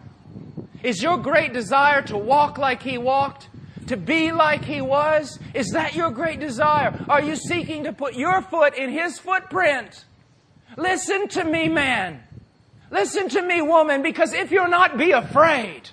Is 0.82 1.02
your 1.02 1.18
great 1.18 1.52
desire 1.52 2.00
to 2.02 2.16
walk 2.16 2.58
like 2.58 2.82
He 2.82 2.96
walked? 2.96 3.48
To 3.88 3.96
be 3.96 4.30
like 4.30 4.64
He 4.64 4.80
was? 4.80 5.38
Is 5.52 5.70
that 5.72 5.96
your 5.96 6.10
great 6.12 6.38
desire? 6.38 7.04
Are 7.08 7.20
you 7.20 7.34
seeking 7.34 7.84
to 7.84 7.92
put 7.92 8.14
your 8.14 8.40
foot 8.42 8.76
in 8.76 8.90
His 8.90 9.18
footprint? 9.18 10.04
Listen 10.76 11.26
to 11.28 11.42
me, 11.42 11.68
man. 11.68 12.22
Listen 12.90 13.28
to 13.30 13.42
me, 13.42 13.60
woman, 13.60 14.02
because 14.02 14.32
if 14.32 14.52
you're 14.52 14.68
not, 14.68 14.96
be 14.96 15.10
afraid. 15.10 15.90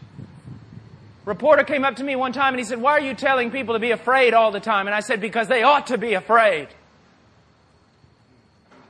Reporter 1.25 1.63
came 1.63 1.83
up 1.83 1.95
to 1.95 2.03
me 2.03 2.15
one 2.15 2.33
time 2.33 2.53
and 2.53 2.59
he 2.59 2.63
said, 2.63 2.79
Why 2.79 2.91
are 2.91 3.01
you 3.01 3.15
telling 3.15 3.49
people 3.49 3.73
to 3.73 3.79
be 3.79 3.91
afraid 3.91 4.35
all 4.35 4.51
the 4.51 4.59
time? 4.59 4.85
And 4.85 4.95
I 4.95 4.99
said, 4.99 5.19
Because 5.19 5.47
they 5.47 5.63
ought 5.63 5.87
to 5.87 5.97
be 5.97 6.13
afraid. 6.13 6.67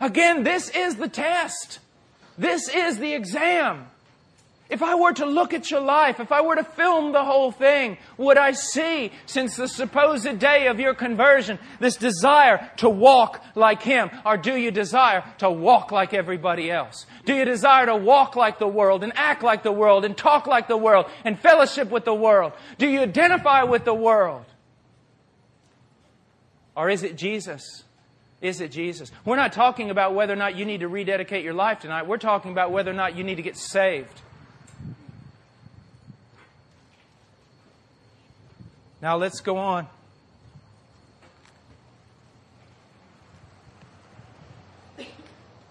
Again, 0.02 0.44
this 0.44 0.70
is 0.70 0.98
the 0.98 1.08
test. 1.08 1.80
This 2.38 2.68
is 2.70 2.98
the 2.98 3.14
exam. 3.14 3.88
If 4.68 4.82
I 4.82 4.96
were 4.96 5.14
to 5.14 5.28
look 5.28 5.54
at 5.54 5.70
your 5.70 5.80
life, 5.80 6.20
if 6.20 6.32
I 6.32 6.42
were 6.42 6.56
to 6.56 6.64
film 6.64 7.12
the 7.12 7.24
whole 7.24 7.52
thing, 7.52 7.98
would 8.18 8.38
I 8.38 8.54
see, 8.54 9.12
since 9.28 9.56
the 9.56 9.68
supposed 9.68 10.40
day 10.40 10.66
of 10.68 10.80
your 10.80 10.96
conversion, 10.96 11.60
this 11.80 11.98
desire 11.98 12.72
to 12.78 12.90
walk 12.90 13.44
like 13.54 13.84
Him? 13.84 14.10
Or 14.26 14.38
do 14.38 14.56
you 14.56 14.72
desire 14.72 15.24
to 15.38 15.52
walk 15.52 15.92
like 15.92 16.16
everybody 16.16 16.72
else? 16.72 17.06
Do 17.26 17.36
you 17.36 17.46
desire 17.46 17.86
to 17.86 17.96
walk 17.96 18.36
like 18.36 18.58
the 18.58 18.68
world 18.68 19.04
and 19.04 19.14
act 19.16 19.44
like 19.44 19.62
the 19.62 19.72
world 19.72 20.04
and 20.04 20.18
talk 20.18 20.48
like 20.48 20.68
the 20.68 20.78
world 20.78 21.06
and 21.24 21.40
fellowship 21.40 21.92
with 21.92 22.06
the 22.06 22.16
world? 22.16 22.54
Do 22.80 22.88
you 22.90 23.02
identify 23.02 23.64
with 23.64 23.86
the 23.86 23.94
world? 23.94 24.46
Or 26.76 26.90
is 26.90 27.04
it 27.04 27.18
Jesus? 27.18 27.85
Is 28.46 28.62
it 28.62 28.72
Jesus? 28.72 29.12
We're 29.26 29.38
not 29.38 29.54
talking 29.54 29.90
about 29.90 30.14
whether 30.14 30.32
or 30.32 30.36
not 30.36 30.56
you 30.56 30.66
need 30.66 30.82
to 30.82 30.88
rededicate 30.88 31.44
your 31.44 31.56
life 31.56 31.80
tonight. 31.80 32.06
We're 32.06 32.18
talking 32.18 32.52
about 32.52 32.72
whether 32.72 32.92
or 32.92 32.94
not 32.94 33.16
you 33.16 33.24
need 33.24 33.36
to 33.36 33.42
get 33.42 33.58
saved. 33.58 34.22
Now 39.02 39.18
let's 39.18 39.42
go 39.42 39.58
on. 39.58 39.88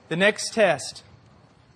The 0.08 0.16
next 0.16 0.52
test, 0.52 1.04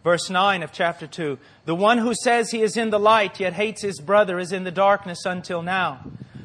verse 0.03 0.29
9 0.29 0.65
of 0.65 0.73
chapter 0.73 1.07
2. 1.07 1.39
The 1.65 1.77
one 1.77 1.99
who 1.99 2.13
says 2.13 2.51
he 2.51 2.63
is 2.63 2.77
in 2.77 2.91
the 2.91 2.99
light 2.99 3.39
yet 3.39 3.53
hates 3.53 3.83
his 3.83 4.01
brother 4.01 4.41
is 4.41 4.51
in 4.51 4.65
the 4.65 4.73
darkness 4.73 5.25
until 5.25 5.63
now. 5.63 6.01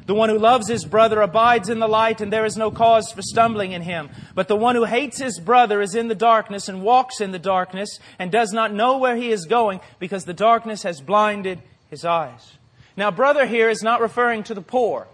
The 0.06 0.14
one 0.14 0.28
who 0.28 0.38
loves 0.38 0.68
his 0.68 0.84
brother 0.84 1.22
abides 1.22 1.70
in 1.70 1.78
the 1.78 1.88
light, 1.88 2.20
and 2.20 2.30
there 2.30 2.44
is 2.44 2.58
no 2.58 2.70
cause 2.70 3.10
for 3.10 3.22
stumbling 3.22 3.72
in 3.72 3.82
him. 3.82 4.10
But 4.34 4.48
the 4.48 4.56
one 4.56 4.76
who 4.76 4.84
hates 4.84 5.18
his 5.18 5.40
brother 5.40 5.80
is 5.80 5.94
in 5.94 6.08
the 6.08 6.14
darkness 6.14 6.68
and 6.68 6.82
walks 6.82 7.22
in 7.22 7.32
the 7.32 7.38
darkness 7.38 7.98
and 8.18 8.30
does 8.30 8.52
not 8.52 8.72
know 8.72 8.98
where 8.98 9.16
he 9.16 9.30
is 9.30 9.46
going 9.46 9.80
because 9.98 10.24
the 10.24 10.34
darkness 10.34 10.82
has 10.82 11.00
blinded 11.00 11.62
his 11.88 12.04
eyes. 12.04 12.52
Now, 12.96 13.10
brother 13.10 13.46
here 13.46 13.70
is 13.70 13.82
not 13.82 14.02
referring 14.02 14.42
to 14.44 14.54
the 14.54 14.60
poor, 14.62 15.06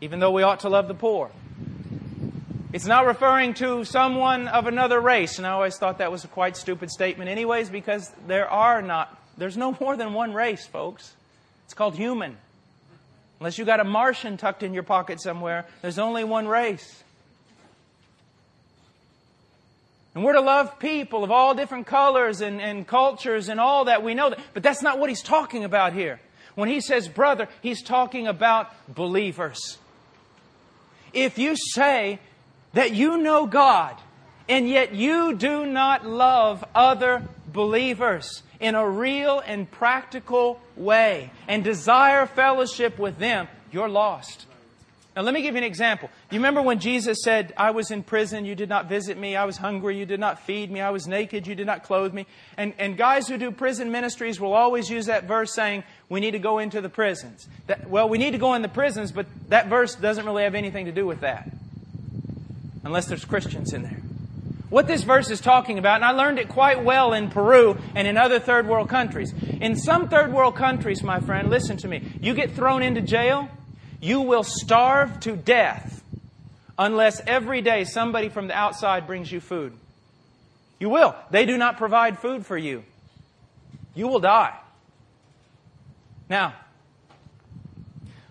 even 0.00 0.20
though 0.20 0.30
we 0.30 0.44
ought 0.44 0.60
to 0.60 0.68
love 0.68 0.86
the 0.86 0.94
poor. 0.94 1.30
It's 2.72 2.86
not 2.86 3.06
referring 3.06 3.54
to 3.54 3.84
someone 3.84 4.46
of 4.46 4.68
another 4.68 5.00
race, 5.00 5.38
and 5.38 5.46
I 5.46 5.50
always 5.50 5.76
thought 5.76 5.98
that 5.98 6.12
was 6.12 6.22
a 6.22 6.28
quite 6.28 6.56
stupid 6.56 6.88
statement, 6.88 7.28
anyways, 7.28 7.68
because 7.68 8.12
there 8.28 8.48
are 8.48 8.80
not, 8.80 9.20
there's 9.36 9.56
no 9.56 9.76
more 9.80 9.96
than 9.96 10.12
one 10.12 10.32
race, 10.32 10.66
folks. 10.66 11.14
It's 11.64 11.74
called 11.74 11.96
human. 11.96 12.36
Unless 13.40 13.56
you 13.56 13.64
got 13.64 13.80
a 13.80 13.84
Martian 13.84 14.36
tucked 14.36 14.62
in 14.62 14.74
your 14.74 14.82
pocket 14.82 15.20
somewhere, 15.20 15.66
there's 15.80 15.98
only 15.98 16.24
one 16.24 16.46
race. 16.46 17.02
And 20.14 20.22
we're 20.22 20.34
to 20.34 20.40
love 20.40 20.78
people 20.78 21.24
of 21.24 21.30
all 21.30 21.54
different 21.54 21.86
colors 21.86 22.42
and, 22.42 22.60
and 22.60 22.86
cultures 22.86 23.48
and 23.48 23.58
all 23.58 23.86
that. 23.86 24.02
We 24.02 24.12
know 24.14 24.30
that. 24.30 24.40
But 24.52 24.62
that's 24.62 24.82
not 24.82 24.98
what 24.98 25.08
he's 25.08 25.22
talking 25.22 25.64
about 25.64 25.94
here. 25.94 26.20
When 26.54 26.68
he 26.68 26.80
says 26.80 27.08
brother, 27.08 27.48
he's 27.62 27.82
talking 27.82 28.26
about 28.26 28.70
believers. 28.92 29.78
If 31.12 31.38
you 31.38 31.56
say 31.56 32.18
that 32.74 32.92
you 32.92 33.16
know 33.16 33.46
God 33.46 33.96
and 34.48 34.68
yet 34.68 34.94
you 34.94 35.34
do 35.34 35.64
not 35.64 36.04
love 36.04 36.64
other 36.74 37.22
believers 37.46 38.42
in 38.60 38.74
a 38.74 38.88
real 38.88 39.40
and 39.40 39.70
practical 39.70 40.60
way 40.76 41.30
and 41.48 41.64
desire 41.64 42.26
fellowship 42.26 42.98
with 42.98 43.18
them, 43.18 43.48
you're 43.72 43.88
lost. 43.88 44.46
Now, 45.16 45.22
let 45.22 45.34
me 45.34 45.42
give 45.42 45.54
you 45.54 45.58
an 45.58 45.64
example. 45.64 46.08
You 46.30 46.38
remember 46.38 46.62
when 46.62 46.78
Jesus 46.78 47.18
said, 47.24 47.52
I 47.56 47.72
was 47.72 47.90
in 47.90 48.04
prison, 48.04 48.44
you 48.44 48.54
did 48.54 48.68
not 48.68 48.88
visit 48.88 49.18
me. 49.18 49.34
I 49.34 49.44
was 49.44 49.56
hungry, 49.56 49.98
you 49.98 50.06
did 50.06 50.20
not 50.20 50.40
feed 50.40 50.70
me. 50.70 50.80
I 50.80 50.90
was 50.90 51.08
naked, 51.08 51.48
you 51.48 51.56
did 51.56 51.66
not 51.66 51.82
clothe 51.82 52.14
me. 52.14 52.26
And, 52.56 52.74
and 52.78 52.96
guys 52.96 53.26
who 53.26 53.36
do 53.36 53.50
prison 53.50 53.90
ministries 53.90 54.40
will 54.40 54.52
always 54.52 54.88
use 54.88 55.06
that 55.06 55.24
verse 55.24 55.52
saying, 55.52 55.82
we 56.08 56.20
need 56.20 56.30
to 56.32 56.38
go 56.38 56.58
into 56.58 56.80
the 56.80 56.88
prisons. 56.88 57.48
That, 57.66 57.90
well, 57.90 58.08
we 58.08 58.18
need 58.18 58.32
to 58.32 58.38
go 58.38 58.54
in 58.54 58.62
the 58.62 58.68
prisons, 58.68 59.10
but 59.10 59.26
that 59.48 59.66
verse 59.66 59.96
doesn't 59.96 60.24
really 60.24 60.44
have 60.44 60.54
anything 60.54 60.86
to 60.86 60.92
do 60.92 61.06
with 61.06 61.20
that. 61.22 61.50
Unless 62.84 63.06
there's 63.06 63.24
Christians 63.24 63.72
in 63.72 63.82
there. 63.82 64.00
What 64.70 64.86
this 64.86 65.02
verse 65.02 65.30
is 65.30 65.40
talking 65.40 65.78
about, 65.78 65.96
and 65.96 66.04
I 66.04 66.12
learned 66.12 66.38
it 66.38 66.48
quite 66.48 66.84
well 66.84 67.12
in 67.12 67.28
Peru 67.28 67.76
and 67.96 68.06
in 68.06 68.16
other 68.16 68.38
third 68.38 68.68
world 68.68 68.88
countries. 68.88 69.34
In 69.60 69.76
some 69.76 70.08
third 70.08 70.32
world 70.32 70.54
countries, 70.54 71.02
my 71.02 71.18
friend, 71.18 71.50
listen 71.50 71.76
to 71.78 71.88
me. 71.88 72.02
You 72.20 72.34
get 72.34 72.52
thrown 72.52 72.82
into 72.82 73.00
jail, 73.00 73.48
you 74.00 74.20
will 74.20 74.44
starve 74.44 75.18
to 75.20 75.36
death 75.36 76.02
unless 76.78 77.20
every 77.26 77.60
day 77.60 77.82
somebody 77.84 78.28
from 78.28 78.46
the 78.46 78.54
outside 78.54 79.08
brings 79.08 79.30
you 79.30 79.40
food. 79.40 79.72
You 80.78 80.88
will. 80.88 81.16
They 81.30 81.44
do 81.46 81.58
not 81.58 81.76
provide 81.76 82.20
food 82.20 82.46
for 82.46 82.56
you. 82.56 82.84
You 83.94 84.06
will 84.06 84.20
die. 84.20 84.56
Now, 86.28 86.54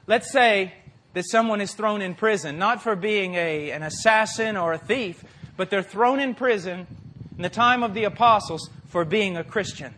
let's 0.08 0.32
say 0.32 0.74
that 1.14 1.26
someone 1.26 1.60
is 1.60 1.74
thrown 1.74 2.02
in 2.02 2.16
prison, 2.16 2.58
not 2.58 2.82
for 2.82 2.96
being 2.96 3.36
a, 3.36 3.72
an 3.72 3.84
assassin 3.84 4.56
or 4.56 4.72
a 4.72 4.78
thief, 4.78 5.24
but 5.60 5.70
they're 5.70 5.84
thrown 5.84 6.22
in 6.22 6.34
prison 6.34 6.88
in 7.36 7.44
the 7.44 7.50
time 7.50 7.84
of 7.84 7.94
the 7.94 8.06
apostles 8.06 8.70
for 8.88 9.04
being 9.04 9.36
a 9.36 9.44
Christian. 9.44 9.94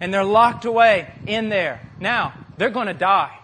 And 0.00 0.12
they're 0.12 0.24
locked 0.24 0.64
away 0.64 1.08
in 1.24 1.50
there. 1.50 1.80
Now, 2.00 2.34
they're 2.58 2.70
going 2.70 2.88
to 2.88 2.94
die. 2.94 3.38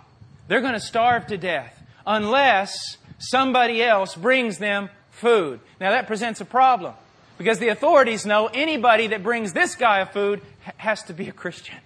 They're 0.48 0.60
going 0.60 0.72
to 0.72 0.80
starve 0.80 1.28
to 1.28 1.38
death 1.38 1.80
unless 2.04 2.96
somebody 3.18 3.84
else 3.84 4.16
brings 4.16 4.58
them 4.58 4.90
food. 5.12 5.60
Now 5.80 5.92
that 5.92 6.08
presents 6.08 6.40
a 6.40 6.44
problem 6.44 6.94
because 7.38 7.60
the 7.60 7.68
authorities 7.68 8.26
know 8.26 8.48
anybody 8.52 9.06
that 9.06 9.22
brings 9.22 9.52
this 9.52 9.76
guy 9.76 10.04
food 10.06 10.40
has 10.76 11.04
to 11.04 11.12
be 11.12 11.28
a 11.28 11.32
Christian. 11.32 11.76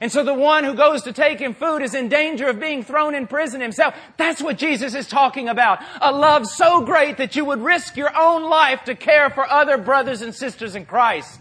And 0.00 0.10
so 0.10 0.24
the 0.24 0.32
one 0.32 0.64
who 0.64 0.72
goes 0.72 1.02
to 1.02 1.12
take 1.12 1.38
him 1.38 1.52
food 1.52 1.82
is 1.82 1.94
in 1.94 2.08
danger 2.08 2.48
of 2.48 2.58
being 2.58 2.82
thrown 2.82 3.14
in 3.14 3.26
prison 3.26 3.60
himself. 3.60 3.94
That's 4.16 4.40
what 4.40 4.56
Jesus 4.56 4.94
is 4.94 5.06
talking 5.06 5.48
about. 5.48 5.80
A 6.00 6.10
love 6.10 6.46
so 6.46 6.80
great 6.80 7.18
that 7.18 7.36
you 7.36 7.44
would 7.44 7.60
risk 7.60 7.98
your 7.98 8.10
own 8.16 8.48
life 8.48 8.84
to 8.84 8.94
care 8.94 9.28
for 9.28 9.46
other 9.46 9.76
brothers 9.76 10.22
and 10.22 10.34
sisters 10.34 10.74
in 10.74 10.86
Christ. 10.86 11.40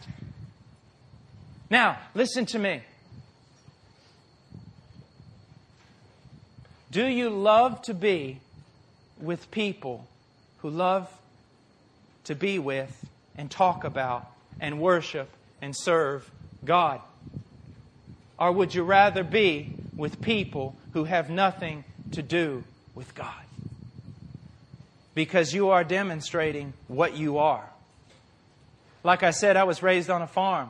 Now, 1.70 2.00
listen 2.14 2.46
to 2.48 2.60
me. 2.60 2.82
Do 6.92 7.06
you 7.06 7.30
love 7.30 7.82
to 7.84 7.94
be 7.94 8.42
with 9.22 9.52
people 9.52 10.08
who 10.58 10.70
love 10.70 11.08
to 12.26 12.36
be 12.36 12.60
with 12.60 13.08
and 13.38 13.50
talk 13.50 13.86
about 13.86 14.30
and 14.60 14.82
worship 14.82 15.30
and 15.62 15.74
serve 15.78 16.30
God? 16.66 17.00
Or 18.40 18.54
would 18.54 18.74
you 18.74 18.84
rather 18.84 19.24
be 19.24 19.74
with 19.96 20.22
people 20.22 20.76
who 20.94 21.04
have 21.04 21.30
nothing 21.30 21.84
to 22.14 22.22
do 22.24 22.64
with 22.96 23.14
God? 23.14 23.44
Because 25.14 25.54
you 25.54 25.72
are 25.72 25.84
demonstrating 25.84 26.72
what 26.88 27.18
you 27.18 27.40
are. 27.40 27.70
Like 29.04 29.24
I 29.24 29.32
said, 29.32 29.58
I 29.58 29.66
was 29.66 29.84
raised 29.84 30.10
on 30.10 30.22
a 30.22 30.28
farm. 30.28 30.70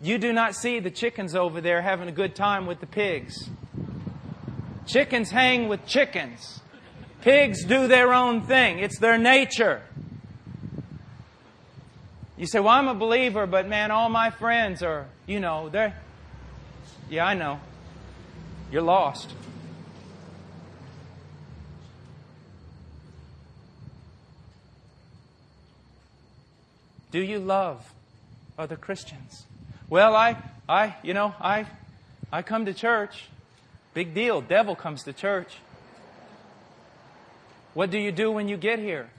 You 0.00 0.18
do 0.18 0.32
not 0.32 0.54
see 0.54 0.78
the 0.78 0.90
chickens 0.90 1.34
over 1.34 1.60
there 1.60 1.82
having 1.82 2.08
a 2.08 2.12
good 2.12 2.36
time 2.36 2.66
with 2.66 2.78
the 2.78 2.86
pigs. 2.86 3.48
Chickens 4.86 5.30
hang 5.30 5.68
with 5.68 5.84
chickens. 5.86 6.60
Pigs 7.22 7.64
do 7.64 7.88
their 7.88 8.12
own 8.12 8.42
thing. 8.42 8.78
It's 8.78 8.98
their 8.98 9.18
nature. 9.18 9.82
You 12.36 12.46
say, 12.46 12.60
well, 12.60 12.74
I'm 12.74 12.88
a 12.88 12.94
believer, 12.94 13.46
but 13.46 13.66
man, 13.66 13.90
all 13.90 14.08
my 14.08 14.30
friends 14.30 14.82
are, 14.82 15.06
you 15.26 15.40
know, 15.40 15.68
they're. 15.68 15.96
Yeah, 17.10 17.26
I 17.26 17.34
know. 17.34 17.60
You're 18.70 18.82
lost. 18.82 19.30
Do 27.10 27.20
you 27.20 27.38
love 27.38 27.92
other 28.58 28.76
Christians? 28.76 29.44
Well, 29.88 30.16
I, 30.16 30.36
I, 30.68 30.96
you 31.04 31.14
know, 31.14 31.34
I, 31.40 31.66
I 32.32 32.42
come 32.42 32.66
to 32.66 32.74
church. 32.74 33.26
Big 33.92 34.14
deal. 34.14 34.40
Devil 34.40 34.74
comes 34.74 35.04
to 35.04 35.12
church. 35.12 35.58
What 37.74 37.92
do 37.92 37.98
you 37.98 38.10
do 38.10 38.32
when 38.32 38.48
you 38.48 38.56
get 38.56 38.80
here? 38.80 39.10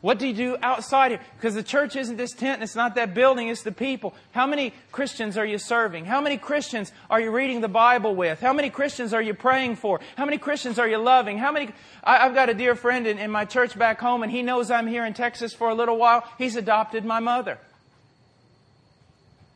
What 0.00 0.18
do 0.18 0.26
you 0.26 0.32
do 0.32 0.56
outside 0.62 1.10
here? 1.10 1.20
Because 1.36 1.54
the 1.54 1.62
church 1.62 1.94
isn't 1.94 2.16
this 2.16 2.32
tent 2.32 2.62
it's 2.62 2.74
not 2.74 2.94
that 2.94 3.12
building, 3.12 3.48
it's 3.48 3.62
the 3.62 3.72
people. 3.72 4.14
How 4.32 4.46
many 4.46 4.72
Christians 4.92 5.36
are 5.36 5.44
you 5.44 5.58
serving? 5.58 6.06
How 6.06 6.20
many 6.22 6.38
Christians 6.38 6.90
are 7.10 7.20
you 7.20 7.30
reading 7.30 7.60
the 7.60 7.68
Bible 7.68 8.14
with? 8.14 8.40
How 8.40 8.54
many 8.54 8.70
Christians 8.70 9.12
are 9.12 9.20
you 9.20 9.34
praying 9.34 9.76
for? 9.76 10.00
How 10.16 10.24
many 10.24 10.38
Christians 10.38 10.78
are 10.78 10.88
you 10.88 10.96
loving? 10.96 11.36
How 11.36 11.52
many? 11.52 11.70
I, 12.02 12.24
have 12.24 12.34
got 12.34 12.48
a 12.48 12.54
dear 12.54 12.74
friend 12.74 13.06
in, 13.06 13.18
in 13.18 13.30
my 13.30 13.44
church 13.44 13.78
back 13.78 14.00
home 14.00 14.22
and 14.22 14.32
he 14.32 14.42
knows 14.42 14.70
I'm 14.70 14.86
here 14.86 15.04
in 15.04 15.12
Texas 15.12 15.52
for 15.52 15.68
a 15.68 15.74
little 15.74 15.98
while. 15.98 16.26
He's 16.38 16.56
adopted 16.56 17.04
my 17.04 17.20
mother. 17.20 17.58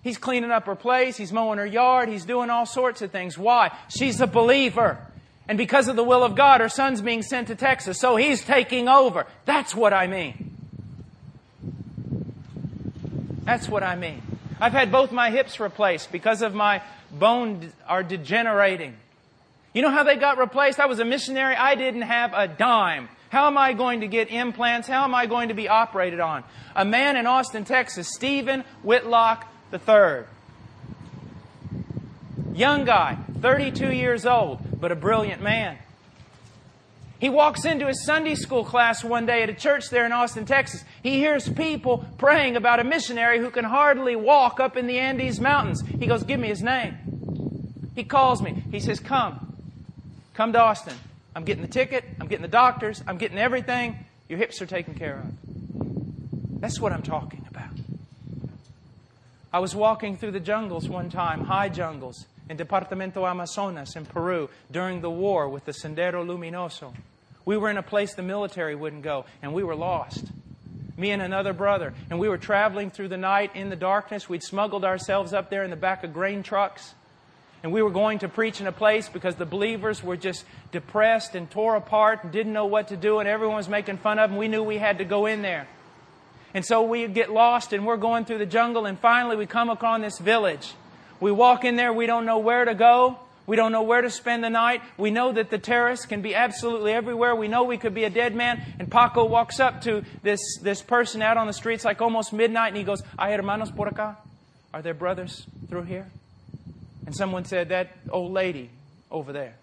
He's 0.03 0.19
cleaning 0.19 0.51
up 0.51 0.67
her 0.67 0.77
place. 0.77 1.17
He's 1.17 1.33
mowing 1.33 1.59
her 1.59 1.65
yard. 1.65 2.11
He's 2.11 2.27
doing 2.27 2.51
all 2.51 2.67
sorts 2.67 3.01
of 3.01 3.11
things. 3.11 3.39
Why? 3.39 3.75
She's 3.89 4.21
a 4.21 4.27
believer. 4.27 4.99
And 5.49 5.59
because 5.59 5.89
of 5.89 5.97
the 5.97 6.05
will 6.05 6.23
of 6.23 6.35
God, 6.35 6.61
her 6.61 6.69
son's 6.69 7.03
being 7.03 7.23
sent 7.23 7.49
to 7.49 7.55
Texas. 7.55 8.01
So 8.01 8.17
he's 8.17 8.45
taking 8.45 8.89
over. 8.89 9.27
That's 9.45 9.75
what 9.75 9.93
I 9.93 10.07
mean. 10.07 10.57
That's 13.45 13.69
what 13.69 13.83
I 13.83 13.95
mean. 13.95 14.23
I've 14.61 14.73
had 14.73 14.91
both 14.91 15.13
my 15.13 15.31
hips 15.31 15.61
replaced 15.61 16.11
because 16.11 16.41
of 16.41 16.55
my 16.55 16.83
bone 17.13 17.73
are 17.87 18.03
degenerating. 18.03 18.97
You 19.75 19.83
know 19.83 19.91
how 19.91 20.05
they 20.05 20.17
got 20.17 20.39
replaced? 20.39 20.81
I 20.81 20.87
was 20.87 20.99
a 21.01 21.05
missionary. 21.05 21.57
I 21.57 21.75
didn't 21.75 22.03
have 22.03 22.33
a 22.33 22.49
dime. 22.49 23.09
How 23.29 23.49
am 23.49 23.59
I 23.59 23.73
going 23.73 24.01
to 24.01 24.07
get 24.07 24.31
implants? 24.31 24.87
How 24.87 25.05
am 25.05 25.15
I 25.15 25.27
going 25.27 25.49
to 25.49 25.55
be 25.55 25.69
operated 25.69 26.21
on? 26.21 26.45
A 26.77 26.85
man 26.85 27.17
in 27.17 27.27
Austin, 27.27 27.65
Texas, 27.65 28.09
Stephen 28.09 28.65
Whitlock 28.83 29.47
III. 29.73 30.25
Young 32.55 32.85
guy, 32.85 33.19
32 33.41 33.93
years 33.93 34.25
old, 34.25 34.61
but 34.85 34.93
a 34.93 34.97
brilliant 34.97 35.41
man. 35.41 35.79
He 37.19 37.31
walks 37.31 37.65
into 37.65 37.87
his 37.87 38.05
Sunday 38.05 38.35
school 38.35 38.67
class 38.67 39.03
one 39.03 39.25
day 39.25 39.43
at 39.43 39.49
a 39.49 39.55
church 39.55 39.89
there 39.89 40.05
in 40.05 40.13
Austin, 40.13 40.45
Texas. 40.45 40.85
He 41.03 41.17
hears 41.17 41.49
people 41.49 42.05
praying 42.19 42.57
about 42.57 42.81
a 42.81 42.85
missionary 42.85 43.39
who 43.39 43.49
can 43.49 43.65
hardly 43.65 44.15
walk 44.15 44.61
up 44.61 44.77
in 44.77 44.87
the 44.87 44.99
Andes 44.99 45.41
Mountains. 45.41 45.83
He 45.99 46.07
goes, 46.07 46.23
Give 46.23 46.39
me 46.39 46.49
his 46.49 46.63
name. 46.63 46.99
He 47.95 48.05
calls 48.05 48.43
me. 48.43 48.63
He 48.71 48.79
says, 48.79 49.01
Come. 49.01 49.57
Come 50.35 50.53
to 50.53 50.61
Austin. 50.61 50.97
I'm 51.35 51.45
getting 51.45 51.63
the 51.63 51.73
ticket. 51.73 52.05
I'm 52.21 52.27
getting 52.27 52.43
the 52.43 52.49
doctors. 52.49 53.03
I'm 53.07 53.17
getting 53.17 53.39
everything. 53.39 54.05
Your 54.29 54.39
hips 54.39 54.61
are 54.61 54.67
taken 54.67 54.93
care 54.93 55.17
of. 55.17 56.61
That's 56.61 56.79
what 56.79 56.93
I'm 56.93 57.01
talking 57.01 57.47
about. 57.49 57.71
I 59.51 59.61
was 59.61 59.75
walking 59.75 60.19
through 60.19 60.33
the 60.33 60.41
jungles 60.41 60.91
one 60.91 61.09
time, 61.09 61.47
high 61.47 61.71
jungles, 61.71 62.27
in 62.49 62.57
Departamento 62.57 63.29
Amazonas 63.29 63.97
in 63.97 64.05
Peru 64.05 64.51
during 64.71 65.01
the 65.01 65.11
war 65.11 65.49
with 65.49 65.65
the 65.65 65.73
Sendero 65.73 66.25
Luminoso. 66.25 66.93
We 67.45 67.57
were 67.57 67.71
in 67.71 67.77
a 67.77 67.83
place 67.83 68.15
the 68.15 68.23
military 68.23 68.75
wouldn't 68.75 69.03
go, 69.03 69.27
and 69.43 69.53
we 69.53 69.63
were 69.63 69.75
lost. 69.75 70.25
Me 70.97 71.11
and 71.11 71.21
another 71.21 71.53
brother. 71.53 71.93
And 72.09 72.19
we 72.19 72.29
were 72.29 72.39
traveling 72.39 72.91
through 72.91 73.09
the 73.09 73.17
night 73.17 73.55
in 73.57 73.69
the 73.69 73.77
darkness. 73.77 74.29
We'd 74.29 74.43
smuggled 74.43 74.85
ourselves 74.85 75.33
up 75.33 75.51
there 75.51 75.65
in 75.65 75.71
the 75.71 75.77
back 75.77 76.05
of 76.05 76.13
grain 76.13 76.43
trucks. 76.43 76.95
And 77.63 77.73
we 77.73 77.83
were 77.83 77.91
going 77.91 78.21
to 78.21 78.29
preach 78.29 78.61
in 78.61 78.67
a 78.67 78.73
place 78.73 79.09
because 79.09 79.37
the 79.37 79.47
believers 79.47 80.05
were 80.05 80.17
just 80.17 80.45
depressed 80.71 81.35
and 81.35 81.51
tore 81.51 81.77
apart 81.77 82.23
and 82.23 82.33
didn't 82.33 82.53
know 82.53 82.67
what 82.67 82.89
to 82.89 82.97
do, 82.97 83.19
and 83.19 83.29
everyone 83.29 83.57
was 83.57 83.69
making 83.69 83.99
fun 83.99 84.19
of 84.19 84.31
them. 84.31 84.39
We 84.39 84.49
knew 84.49 84.63
we 84.63 84.79
had 84.79 84.99
to 84.99 85.05
go 85.05 85.27
in 85.27 85.43
there. 85.43 85.67
And 86.53 86.65
so 86.65 86.83
we 86.83 87.09
get 87.09 87.33
lost, 87.33 87.73
and 87.73 87.85
we're 87.85 87.97
going 87.97 88.27
through 88.27 88.39
the 88.39 88.47
jungle, 88.47 88.87
and 88.87 88.99
finally 88.99 89.37
we 89.37 89.47
come 89.47 89.71
upon 89.71 90.03
this 90.03 90.19
village. 90.19 90.75
We 91.21 91.33
walk 91.33 91.65
in 91.65 91.77
there, 91.77 91.93
we 91.93 92.07
don't 92.07 92.27
know 92.27 92.39
where 92.39 92.65
to 92.65 92.75
go. 92.75 93.19
We 93.47 93.57
don't 93.57 93.73
know 93.73 93.83
where 93.83 94.01
to 94.01 94.09
spend 94.09 94.43
the 94.43 94.49
night. 94.49 94.81
We 94.97 95.11
know 95.11 95.33
that 95.33 95.51
the 95.51 95.59
terrorists 95.59 96.07
can 96.07 96.23
be 96.23 96.35
absolutely 96.35 96.93
everywhere. 96.93 97.35
We 97.35 97.49
know 97.49 97.65
we 97.65 97.77
could 97.77 97.95
be 97.95 98.05
a 98.05 98.11
dead 98.11 98.35
man. 98.35 98.63
And 98.79 98.91
Paco 98.91 99.27
walks 99.27 99.61
up 99.61 99.83
to 99.83 100.03
this, 100.23 100.41
this 100.63 100.81
person 100.81 101.21
out 101.21 101.37
on 101.37 101.47
the 101.47 101.53
streets 101.53 101.85
like 101.85 102.01
almost 102.01 102.33
midnight 102.33 102.69
and 102.69 102.77
he 102.77 102.85
goes, 102.85 103.03
Hay 103.19 103.35
hermanos 103.35 103.71
por 103.71 103.91
acá? 103.91 104.17
Are 104.73 104.81
there 104.81 104.95
brothers 104.95 105.47
through 105.69 105.83
here? 105.83 106.11
And 107.05 107.15
someone 107.15 107.45
said, 107.45 107.69
That 107.69 107.91
old 108.11 108.33
lady 108.33 108.71
over 109.11 109.33
there. 109.33 109.57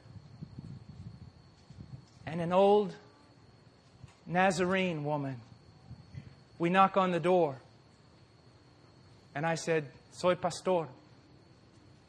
And 2.28 2.40
an 2.40 2.54
old 2.54 2.94
Nazarene 4.28 5.04
woman. 5.04 5.38
We 6.60 6.70
knock 6.70 6.98
on 6.98 7.12
the 7.12 7.20
door. 7.20 7.56
And 9.34 9.44
I 9.44 9.56
said, 9.56 9.86
Soy 10.12 10.36
pastor. 10.36 10.88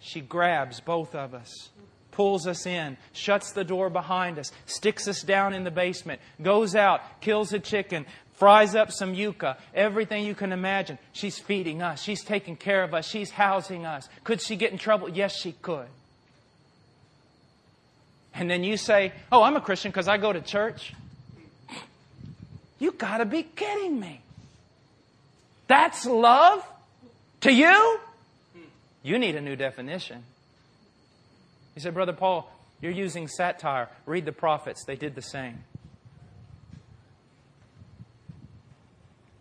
She 0.02 0.20
grabs 0.20 0.80
both 0.80 1.14
of 1.14 1.32
us, 1.32 1.70
pulls 2.10 2.46
us 2.46 2.66
in, 2.66 2.96
shuts 3.12 3.52
the 3.52 3.62
door 3.62 3.88
behind 3.88 4.38
us, 4.38 4.50
sticks 4.66 5.06
us 5.06 5.22
down 5.22 5.54
in 5.54 5.62
the 5.62 5.70
basement, 5.70 6.20
goes 6.42 6.74
out, 6.74 7.20
kills 7.20 7.52
a 7.52 7.60
chicken, 7.60 8.04
fries 8.34 8.74
up 8.74 8.90
some 8.90 9.14
yuca, 9.14 9.56
everything 9.72 10.24
you 10.24 10.34
can 10.34 10.52
imagine. 10.52 10.98
She's 11.12 11.38
feeding 11.38 11.82
us. 11.82 12.02
She's 12.02 12.24
taking 12.24 12.56
care 12.56 12.82
of 12.82 12.92
us. 12.92 13.06
She's 13.06 13.30
housing 13.30 13.86
us. 13.86 14.08
Could 14.24 14.40
she 14.40 14.56
get 14.56 14.72
in 14.72 14.78
trouble? 14.78 15.08
Yes, 15.08 15.36
she 15.36 15.52
could. 15.52 15.86
And 18.34 18.50
then 18.50 18.64
you 18.64 18.76
say, 18.76 19.12
Oh, 19.30 19.42
I'm 19.44 19.54
a 19.54 19.60
Christian 19.60 19.92
because 19.92 20.08
I 20.08 20.16
go 20.16 20.32
to 20.32 20.40
church. 20.40 20.94
You 22.80 22.90
got 22.90 23.18
to 23.18 23.24
be 23.24 23.44
kidding 23.44 24.00
me. 24.00 24.20
That's 25.68 26.04
love 26.04 26.66
to 27.42 27.52
you? 27.52 28.00
You 29.02 29.18
need 29.18 29.34
a 29.34 29.40
new 29.40 29.56
definition. 29.56 30.22
He 31.74 31.80
said, 31.80 31.94
Brother 31.94 32.12
Paul, 32.12 32.50
you're 32.80 32.92
using 32.92 33.28
satire. 33.28 33.88
Read 34.06 34.24
the 34.24 34.32
prophets, 34.32 34.84
they 34.84 34.96
did 34.96 35.14
the 35.14 35.22
same. 35.22 35.64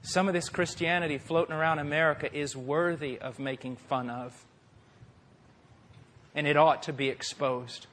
Some 0.04 0.28
of 0.28 0.34
this 0.34 0.50
Christianity 0.50 1.18
floating 1.20 1.54
around 1.54 1.80
America 1.80 2.34
is 2.34 2.56
worthy 2.56 3.20
of 3.20 3.40
making 3.40 3.76
fun 3.76 4.10
of. 4.10 4.34
And 6.34 6.48
it 6.48 6.58
ought 6.58 6.84
to 6.84 6.94
be 6.94 7.10
exposed. 7.10 7.88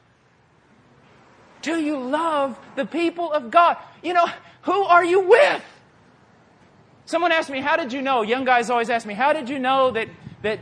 Do 1.60 1.80
you 1.80 1.98
love 1.98 2.58
the 2.76 2.86
people 2.86 3.32
of 3.32 3.50
God? 3.50 3.76
You 4.02 4.14
know, 4.14 4.26
who 4.62 4.84
are 4.84 5.04
you 5.04 5.20
with? 5.20 5.62
Someone 7.04 7.32
asked 7.32 7.50
me, 7.50 7.60
How 7.60 7.76
did 7.76 7.92
you 7.92 8.00
know? 8.00 8.22
Young 8.22 8.44
guys 8.44 8.70
always 8.70 8.90
ask 8.90 9.06
me, 9.06 9.14
How 9.14 9.32
did 9.32 9.48
you 9.48 9.58
know 9.58 9.90
that, 9.90 10.08
that 10.42 10.60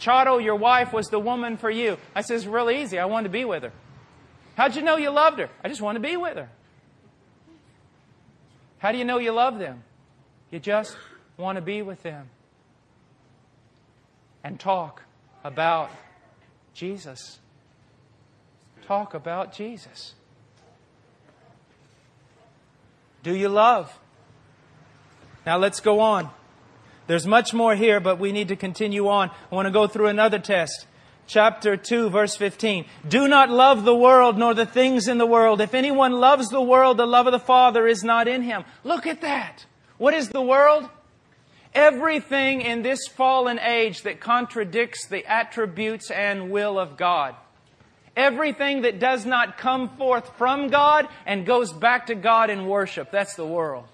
Charo, 0.00 0.42
your 0.42 0.56
wife, 0.56 0.92
was 0.92 1.08
the 1.08 1.18
woman 1.18 1.58
for 1.58 1.70
you. 1.70 1.98
I 2.14 2.20
It's 2.20 2.46
really 2.46 2.82
easy. 2.82 2.98
I 2.98 3.04
wanted 3.04 3.24
to 3.24 3.32
be 3.32 3.44
with 3.44 3.62
her. 3.62 3.72
How'd 4.56 4.74
you 4.74 4.82
know 4.82 4.96
you 4.96 5.10
loved 5.10 5.38
her? 5.38 5.50
I 5.62 5.68
just 5.68 5.80
wanted 5.80 6.02
to 6.02 6.08
be 6.08 6.16
with 6.16 6.36
her. 6.36 6.48
How 8.78 8.92
do 8.92 8.98
you 8.98 9.04
know 9.04 9.18
you 9.18 9.32
love 9.32 9.58
them? 9.58 9.84
You 10.50 10.58
just 10.58 10.96
want 11.36 11.56
to 11.56 11.62
be 11.62 11.82
with 11.82 12.02
them 12.02 12.30
and 14.42 14.58
talk 14.58 15.02
about 15.44 15.90
Jesus. 16.72 17.38
Talk 18.86 19.12
about 19.12 19.52
Jesus. 19.52 20.14
Do 23.22 23.34
you 23.34 23.50
love? 23.50 23.98
Now 25.44 25.58
let's 25.58 25.80
go 25.80 26.00
on. 26.00 26.30
There's 27.10 27.26
much 27.26 27.52
more 27.52 27.74
here, 27.74 27.98
but 27.98 28.20
we 28.20 28.30
need 28.30 28.46
to 28.48 28.56
continue 28.56 29.08
on. 29.08 29.32
I 29.50 29.54
want 29.56 29.66
to 29.66 29.72
go 29.72 29.88
through 29.88 30.06
another 30.06 30.38
test. 30.38 30.86
Chapter 31.26 31.76
2, 31.76 32.08
verse 32.08 32.36
15. 32.36 32.84
Do 33.08 33.26
not 33.26 33.50
love 33.50 33.82
the 33.82 33.96
world 33.96 34.38
nor 34.38 34.54
the 34.54 34.64
things 34.64 35.08
in 35.08 35.18
the 35.18 35.26
world. 35.26 35.60
If 35.60 35.74
anyone 35.74 36.12
loves 36.12 36.50
the 36.50 36.62
world, 36.62 36.98
the 36.98 37.06
love 37.06 37.26
of 37.26 37.32
the 37.32 37.40
Father 37.40 37.88
is 37.88 38.04
not 38.04 38.28
in 38.28 38.42
him. 38.42 38.62
Look 38.84 39.08
at 39.08 39.22
that. 39.22 39.66
What 39.98 40.14
is 40.14 40.28
the 40.28 40.40
world? 40.40 40.88
Everything 41.74 42.60
in 42.60 42.82
this 42.82 43.08
fallen 43.08 43.58
age 43.58 44.02
that 44.02 44.20
contradicts 44.20 45.08
the 45.08 45.26
attributes 45.26 46.12
and 46.12 46.52
will 46.52 46.78
of 46.78 46.96
God. 46.96 47.34
Everything 48.16 48.82
that 48.82 49.00
does 49.00 49.26
not 49.26 49.58
come 49.58 49.96
forth 49.96 50.30
from 50.38 50.68
God 50.68 51.08
and 51.26 51.44
goes 51.44 51.72
back 51.72 52.06
to 52.06 52.14
God 52.14 52.50
in 52.50 52.66
worship. 52.66 53.10
That's 53.10 53.34
the 53.34 53.44
world. 53.44 53.88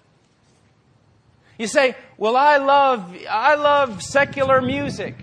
You 1.58 1.66
say, 1.66 1.96
well, 2.18 2.36
I 2.36 2.58
love, 2.58 3.16
I 3.28 3.54
love 3.54 4.02
secular 4.02 4.60
music. 4.60 5.16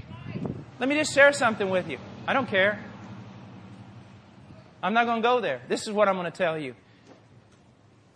Let 0.80 0.90
me 0.90 0.96
just 0.96 1.14
share 1.14 1.32
something 1.32 1.70
with 1.70 1.90
you. 1.90 2.00
I 2.28 2.34
don't 2.34 2.48
care. 2.48 2.84
I'm 4.82 4.94
not 4.94 5.06
going 5.06 5.22
to 5.22 5.28
go 5.28 5.40
there. 5.40 5.62
This 5.70 5.84
is 5.84 5.94
what 5.94 6.08
I'm 6.08 6.16
going 6.16 6.32
to 6.32 6.38
tell 6.38 6.58
you. 6.58 6.76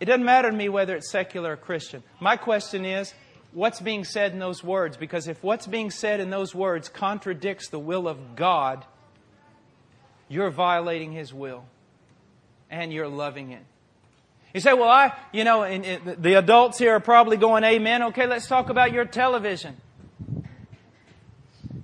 It 0.00 0.04
doesn't 0.04 0.24
matter 0.24 0.50
to 0.50 0.56
me 0.56 0.68
whether 0.68 0.96
it's 0.96 1.10
secular 1.10 1.52
or 1.52 1.56
Christian. 1.56 2.02
My 2.20 2.36
question 2.36 2.84
is, 2.84 3.14
what's 3.52 3.80
being 3.80 4.04
said 4.04 4.32
in 4.32 4.38
those 4.38 4.62
words? 4.62 4.96
Because 4.96 5.28
if 5.28 5.42
what's 5.42 5.66
being 5.66 5.90
said 5.90 6.20
in 6.20 6.30
those 6.30 6.54
words 6.54 6.88
contradicts 6.88 7.68
the 7.68 7.78
will 7.78 8.06
of 8.06 8.36
God, 8.36 8.84
you're 10.28 10.50
violating 10.50 11.12
His 11.12 11.32
will 11.32 11.64
and 12.70 12.92
you're 12.92 13.08
loving 13.08 13.52
it. 13.52 13.64
You 14.54 14.60
say, 14.60 14.72
well, 14.72 14.88
I, 14.88 15.12
you 15.32 15.44
know, 15.44 15.62
and, 15.62 15.84
and 15.84 16.22
the 16.22 16.34
adults 16.34 16.78
here 16.78 16.94
are 16.94 17.00
probably 17.00 17.36
going, 17.36 17.64
amen. 17.64 18.02
Okay, 18.04 18.26
let's 18.26 18.46
talk 18.46 18.70
about 18.70 18.92
your 18.92 19.04
television. 19.04 19.76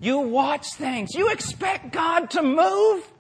You 0.01 0.19
watch 0.19 0.75
things. 0.75 1.15
You 1.15 1.31
expect 1.31 1.93
God 1.93 2.31
to 2.31 2.43
move. 2.43 3.11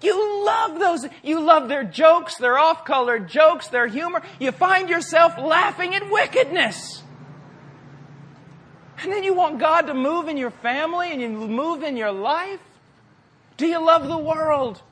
You 0.00 0.44
love 0.44 0.78
those. 0.78 1.06
You 1.22 1.40
love 1.40 1.68
their 1.68 1.84
jokes, 1.84 2.36
their 2.36 2.58
off 2.58 2.84
color 2.84 3.18
jokes, 3.18 3.68
their 3.68 3.86
humor. 3.86 4.22
You 4.38 4.52
find 4.52 4.88
yourself 4.88 5.38
laughing 5.38 5.94
at 5.94 6.10
wickedness. 6.10 7.02
And 9.02 9.12
then 9.12 9.24
you 9.24 9.34
want 9.34 9.58
God 9.58 9.82
to 9.82 9.94
move 9.94 10.28
in 10.28 10.36
your 10.36 10.50
family 10.50 11.12
and 11.12 11.20
you 11.20 11.28
move 11.28 11.82
in 11.82 11.96
your 11.96 12.12
life. 12.12 12.60
Do 13.56 13.66
you 13.66 13.84
love 13.84 14.06
the 14.06 14.18
world? 14.18 14.82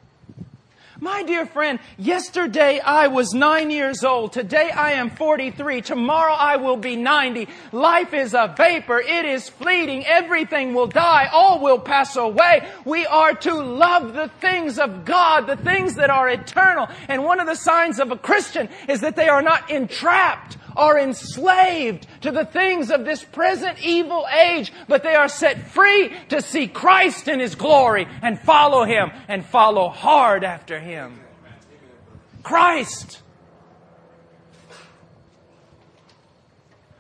My 1.05 1.23
dear 1.23 1.45
friend, 1.45 1.81
yesterday 1.99 2.81
I 2.81 3.09
was 3.09 3.35
nine 3.35 3.71
years 3.71 4.05
old. 4.05 4.33
Today 4.33 4.71
I 4.71 4.93
am 4.93 5.11
43. 5.11 5.83
Tomorrow 5.83 6.33
I 6.33 6.57
will 6.57 6.79
be 6.79 6.97
90. 6.97 7.47
Life 7.73 8.15
is 8.15 8.33
a 8.33 8.55
vapor. 8.57 9.01
It 9.01 9.27
is 9.27 9.51
fleeting. 9.51 10.07
Everything 10.07 10.73
will 10.73 10.87
die. 10.87 11.29
All 11.31 11.61
will 11.61 11.79
pass 11.79 12.17
away. 12.17 12.67
We 12.87 13.05
are 13.05 13.35
to 13.35 13.53
love 13.53 14.15
the 14.15 14.31
things 14.41 14.79
of 14.79 15.05
God, 15.05 15.47
the 15.47 15.59
things 15.59 15.97
that 15.97 16.09
are 16.09 16.27
eternal. 16.27 16.89
And 17.07 17.23
one 17.23 17.39
of 17.39 17.47
the 17.47 17.55
signs 17.55 18.01
of 18.01 18.11
a 18.11 18.17
Christian 18.17 18.71
is 18.89 19.03
that 19.03 19.15
they 19.15 19.29
are 19.29 19.43
not 19.43 19.71
entrapped 19.71 20.57
are 20.77 20.99
enslaved 20.99 22.07
to 22.23 22.31
the 22.31 22.45
things 22.45 22.91
of 22.91 23.05
this 23.05 23.23
present 23.25 23.85
evil 23.85 24.27
age, 24.33 24.73
but 24.89 25.03
they 25.03 25.15
are 25.15 25.29
set 25.29 25.71
free 25.71 26.13
to 26.29 26.41
see 26.43 26.67
Christ 26.67 27.29
in 27.29 27.41
His 27.41 27.55
glory 27.55 28.07
and 28.23 28.39
follow 28.39 28.85
Him 28.85 29.11
and 29.29 29.45
follow 29.45 29.89
hard 29.89 30.45
after 30.45 30.81
Him. 30.81 31.21
Christ. 32.43 33.21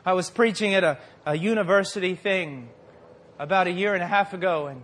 I 0.07 0.13
was 0.13 0.31
preaching 0.31 0.75
at 0.75 0.85
a, 0.85 0.99
a 1.25 1.37
university 1.37 2.15
thing 2.15 2.69
about 3.39 3.67
a 3.67 3.71
year 3.71 3.95
and 3.95 4.03
a 4.03 4.07
half 4.07 4.35
ago, 4.35 4.67
and 4.67 4.83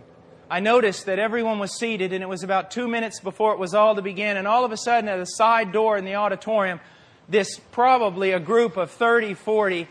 I 0.49 0.59
noticed 0.59 1.05
that 1.05 1.19
everyone 1.19 1.59
was 1.59 1.77
seated, 1.77 2.11
and 2.11 2.21
it 2.23 2.27
was 2.27 2.43
about 2.43 2.71
two 2.71 2.87
minutes 2.87 3.19
before 3.19 3.53
it 3.53 3.59
was 3.59 3.73
all 3.73 3.95
to 3.95 4.01
begin, 4.01 4.35
and 4.35 4.47
all 4.47 4.65
of 4.65 4.71
a 4.71 4.77
sudden, 4.77 5.07
at 5.07 5.19
a 5.19 5.25
side 5.25 5.71
door 5.71 5.97
in 5.97 6.05
the 6.05 6.15
auditorium, 6.15 6.79
this 7.31 7.59
probably 7.71 8.31
a 8.31 8.39
group 8.39 8.77
of 8.77 8.91
30, 8.91 9.33
40 9.33 9.87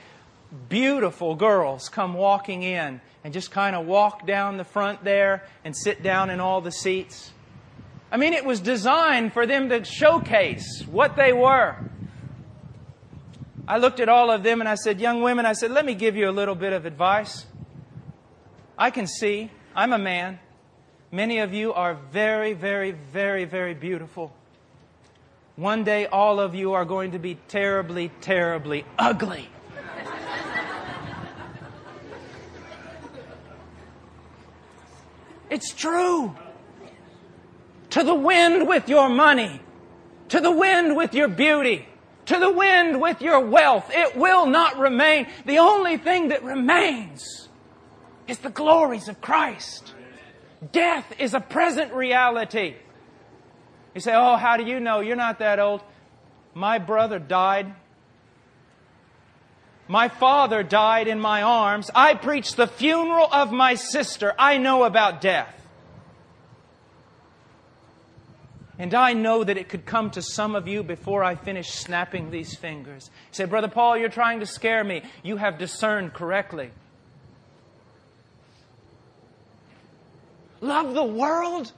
beautiful 0.69 1.35
girls 1.35 1.89
come 1.89 2.15
walking 2.15 2.62
in 2.62 3.01
and 3.25 3.33
just 3.33 3.51
kind 3.51 3.75
of 3.75 3.87
walk 3.87 4.27
down 4.27 4.57
the 4.57 4.65
front 4.65 5.05
there 5.05 5.47
and 5.65 5.77
sit 5.77 6.03
down 6.03 6.31
in 6.31 6.41
all 6.41 6.61
the 6.61 6.73
seats. 6.73 7.33
I 8.12 8.17
mean, 8.17 8.35
it 8.35 8.45
was 8.45 8.61
designed 8.61 9.33
for 9.33 9.47
them 9.47 9.69
to 9.69 9.85
showcase 9.85 10.83
what 10.87 11.17
they 11.17 11.33
were. 11.33 11.77
I 13.69 13.79
looked 13.79 14.01
at 14.01 14.09
all 14.09 14.31
of 14.31 14.43
them 14.43 14.61
and 14.61 14.69
I 14.69 14.75
said, 14.75 15.01
Young 15.01 15.23
women, 15.23 15.47
I 15.47 15.53
said, 15.53 15.71
let 15.71 15.85
me 15.85 15.95
give 15.95 16.17
you 16.17 16.29
a 16.29 16.33
little 16.33 16.57
bit 16.57 16.73
of 16.73 16.87
advice. 16.87 17.47
I 18.77 18.91
can 18.91 19.07
see, 19.07 19.51
I'm 19.77 19.93
a 19.93 19.99
man. 19.99 20.41
Many 21.12 21.39
of 21.39 21.55
you 21.55 21.73
are 21.73 21.95
very, 21.95 22.53
very, 22.53 22.91
very, 22.91 23.45
very 23.45 23.75
beautiful. 23.75 24.33
One 25.57 25.85
day, 25.85 26.07
all 26.07 26.41
of 26.41 26.55
you 26.55 26.73
are 26.73 26.85
going 26.85 27.13
to 27.13 27.19
be 27.19 27.37
terribly, 27.49 28.11
terribly 28.21 28.85
ugly. 28.99 29.49
it's 35.51 35.73
true. 35.73 36.35
To 37.91 38.05
the 38.05 38.15
wind 38.15 38.69
with 38.69 38.89
your 38.89 39.09
money, 39.09 39.61
to 40.29 40.41
the 40.41 40.53
wind 40.53 40.97
with 40.97 41.15
your 41.15 41.29
beauty 41.29 41.87
to 42.31 42.39
the 42.39 42.53
wind 42.53 43.01
with 43.01 43.21
your 43.21 43.41
wealth. 43.41 43.91
It 43.91 44.17
will 44.17 44.47
not 44.47 44.79
remain. 44.79 45.27
The 45.47 45.59
only 45.59 45.97
thing 45.97 46.29
that 46.29 46.45
remains 46.45 47.49
is 48.29 48.39
the 48.39 48.51
glories 48.51 49.09
of 49.09 49.21
Christ. 49.21 49.95
Death 50.71 51.13
is 51.19 51.35
a 51.35 51.41
present 51.41 51.93
reality. 51.93 52.77
You 53.95 54.01
say, 54.01 54.12
Oh, 54.15 54.37
how 54.37 54.57
do 54.57 54.65
you 54.65 54.81
know? 54.81 55.01
You're 55.01 55.17
not 55.17 55.39
that 55.41 55.59
old. 55.59 55.83
My 56.55 56.79
brother 56.79 57.19
died. 57.19 57.75
My 59.89 60.09
father 60.09 60.62
died 60.62 61.09
in 61.09 61.19
my 61.19 61.43
arms. 61.43 61.91
I 61.95 62.15
preached 62.15 62.57
the 62.57 62.69
funeral 62.69 63.29
of 63.33 63.51
my 63.51 63.75
sister. 63.75 64.35
I 64.39 64.59
know 64.59 64.85
about 64.85 65.21
death. 65.21 65.57
And 68.79 68.95
I 68.95 69.12
know 69.12 69.45
that 69.45 69.59
it 69.59 69.69
could 69.69 69.85
come 69.85 70.11
to 70.12 70.23
some 70.23 70.55
of 70.55 70.67
you 70.67 70.83
before 70.83 71.23
I 71.23 71.35
finish 71.35 71.69
snapping 71.71 72.31
these 72.31 72.57
fingers. 72.57 73.11
You 73.12 73.35
say, 73.35 73.45
Brother 73.45 73.69
Paul, 73.69 73.99
you're 73.99 74.09
trying 74.09 74.41
to 74.41 74.47
scare 74.47 74.83
me. 74.83 75.03
You 75.23 75.37
have 75.37 75.59
discerned 75.59 76.15
correctly. 76.15 76.71
Love 80.61 80.95
the 80.95 81.05
world? 81.05 81.73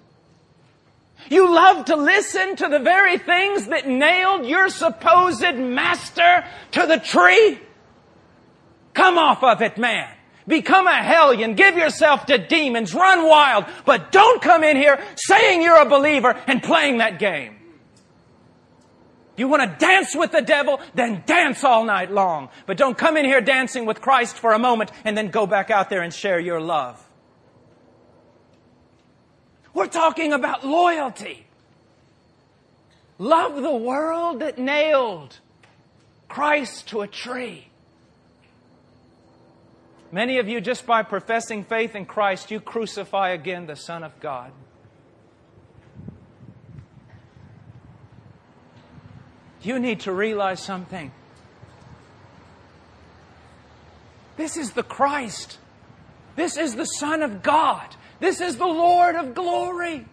You 1.31 1.53
love 1.53 1.87
to 1.87 1.97
listen 1.97 2.57
to 2.57 2.69
the 2.69 2.79
very 2.79 3.19
things 3.19 3.67
that 3.69 3.87
nailed 3.87 4.47
your 4.47 4.69
supposed 4.69 5.57
master 5.57 6.45
to 6.73 6.87
the 6.87 6.99
tree? 6.99 7.59
Come 8.95 9.19
off 9.19 9.43
of 9.43 9.63
it, 9.63 9.79
man. 9.79 10.09
Become 10.47 10.87
a 10.87 11.03
hellion. 11.03 11.55
Give 11.55 11.77
yourself 11.77 12.27
to 12.27 12.39
demons. 12.39 12.95
Run 12.95 13.29
wild. 13.29 13.67
But 13.85 14.11
don't 14.13 14.43
come 14.43 14.65
in 14.65 14.77
here 14.77 15.03
saying 15.17 15.63
you're 15.63 15.81
a 15.81 15.89
believer 15.89 16.39
and 16.47 16.63
playing 16.63 16.99
that 16.99 17.19
game. 17.19 17.57
You 19.37 19.49
want 19.49 19.63
to 19.63 19.87
dance 19.87 20.15
with 20.15 20.33
the 20.33 20.43
devil? 20.43 20.81
Then 20.95 21.23
dance 21.27 21.65
all 21.65 21.85
night 21.85 22.11
long. 22.11 22.51
But 22.67 22.77
don't 22.77 22.99
come 22.99 23.17
in 23.17 23.25
here 23.25 23.41
dancing 23.41 23.87
with 23.87 24.01
Christ 24.01 24.37
for 24.37 24.53
a 24.53 24.59
moment 24.59 24.93
and 25.05 25.17
then 25.17 25.29
go 25.29 25.47
back 25.47 25.71
out 25.71 25.89
there 25.89 26.03
and 26.03 26.13
share 26.13 26.39
your 26.39 26.61
love. 26.61 27.02
We're 29.75 29.87
talking 29.87 30.33
about 30.33 30.67
loyalty. 30.67 31.47
Love 33.19 33.63
the 33.63 33.75
world 33.75 34.41
that 34.41 34.59
nailed 34.59 35.39
Christ 36.29 36.89
to 36.89 37.03
a 37.03 37.07
tree. 37.07 37.69
Many 40.11 40.39
of 40.39 40.49
you, 40.49 40.61
just 40.61 40.85
by 40.87 41.03
professing 41.03 41.65
faith 41.65 41.95
in 41.95 42.05
Christ, 42.05 42.51
you 42.51 42.61
crucify 42.61 43.31
again 43.31 43.67
the 43.67 43.77
Son 43.77 44.03
of 44.03 44.19
God. 44.21 44.53
You 49.63 49.79
need 49.79 50.01
to 50.01 50.13
realize 50.13 50.61
something. 50.61 51.13
This 54.37 54.57
is 54.57 54.73
the 54.73 54.83
Christ. 54.83 55.59
This 56.37 56.57
is 56.57 56.75
the 56.75 56.85
Son 56.85 57.23
of 57.23 57.43
God. 57.43 57.95
This 58.23 58.41
is 58.41 58.57
the 58.57 58.65
Lord 58.65 59.17
of 59.17 59.35
glory. 59.35 60.07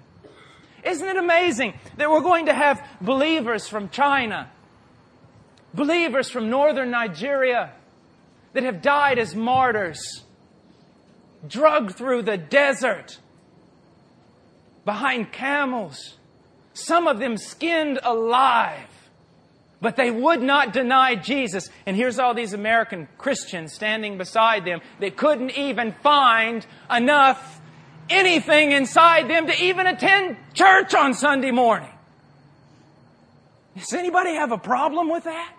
Isn't 0.83 1.07
it 1.07 1.15
amazing 1.15 1.75
that 1.97 2.09
we're 2.09 2.21
going 2.21 2.47
to 2.47 2.53
have 2.55 2.83
believers 2.99 3.67
from 3.67 3.89
China, 3.89 4.49
believers 5.75 6.27
from 6.27 6.49
northern 6.49 6.89
Nigeria, 6.89 7.71
that 8.53 8.63
have 8.63 8.81
died 8.81 9.19
as 9.19 9.35
martyrs, 9.35 10.23
drugged 11.47 11.95
through 11.95 12.23
the 12.23 12.35
desert 12.35 13.19
behind 14.85 15.31
camels, 15.31 16.17
some 16.73 17.07
of 17.07 17.19
them 17.19 17.37
skinned 17.37 17.99
alive. 18.01 18.87
But 19.81 19.97
they 19.97 20.09
would 20.09 20.41
not 20.41 20.73
deny 20.73 21.13
Jesus. 21.13 21.69
And 21.85 21.95
here's 21.95 22.17
all 22.17 22.33
these 22.33 22.53
American 22.53 23.07
Christians 23.19 23.73
standing 23.73 24.17
beside 24.17 24.65
them 24.65 24.81
that 24.99 25.15
couldn't 25.15 25.51
even 25.51 25.93
find 25.93 26.65
enough 26.89 27.58
anything 28.09 28.71
inside 28.71 29.29
them 29.29 29.47
to 29.47 29.63
even 29.63 29.87
attend 29.87 30.37
church 30.53 30.93
on 30.93 31.13
Sunday 31.13 31.51
morning. 31.51 31.89
Does 33.77 33.93
anybody 33.93 34.33
have 34.35 34.51
a 34.51 34.57
problem 34.57 35.09
with 35.09 35.23
that? 35.23 35.53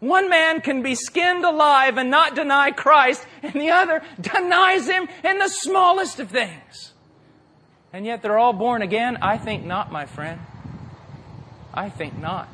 One 0.00 0.28
man 0.28 0.60
can 0.60 0.82
be 0.82 0.94
skinned 0.94 1.44
alive 1.44 1.98
and 1.98 2.08
not 2.08 2.36
deny 2.36 2.70
Christ, 2.70 3.26
and 3.42 3.54
the 3.54 3.70
other 3.70 4.02
denies 4.20 4.88
Him 4.88 5.08
in 5.24 5.38
the 5.38 5.48
smallest 5.48 6.20
of 6.20 6.30
things. 6.30 6.92
And 7.92 8.06
yet 8.06 8.22
they're 8.22 8.38
all 8.38 8.52
born 8.52 8.82
again? 8.82 9.18
I 9.22 9.38
think 9.38 9.64
not, 9.64 9.90
my 9.90 10.06
friend. 10.06 10.40
I 11.74 11.88
think 11.88 12.18
not. 12.18 12.48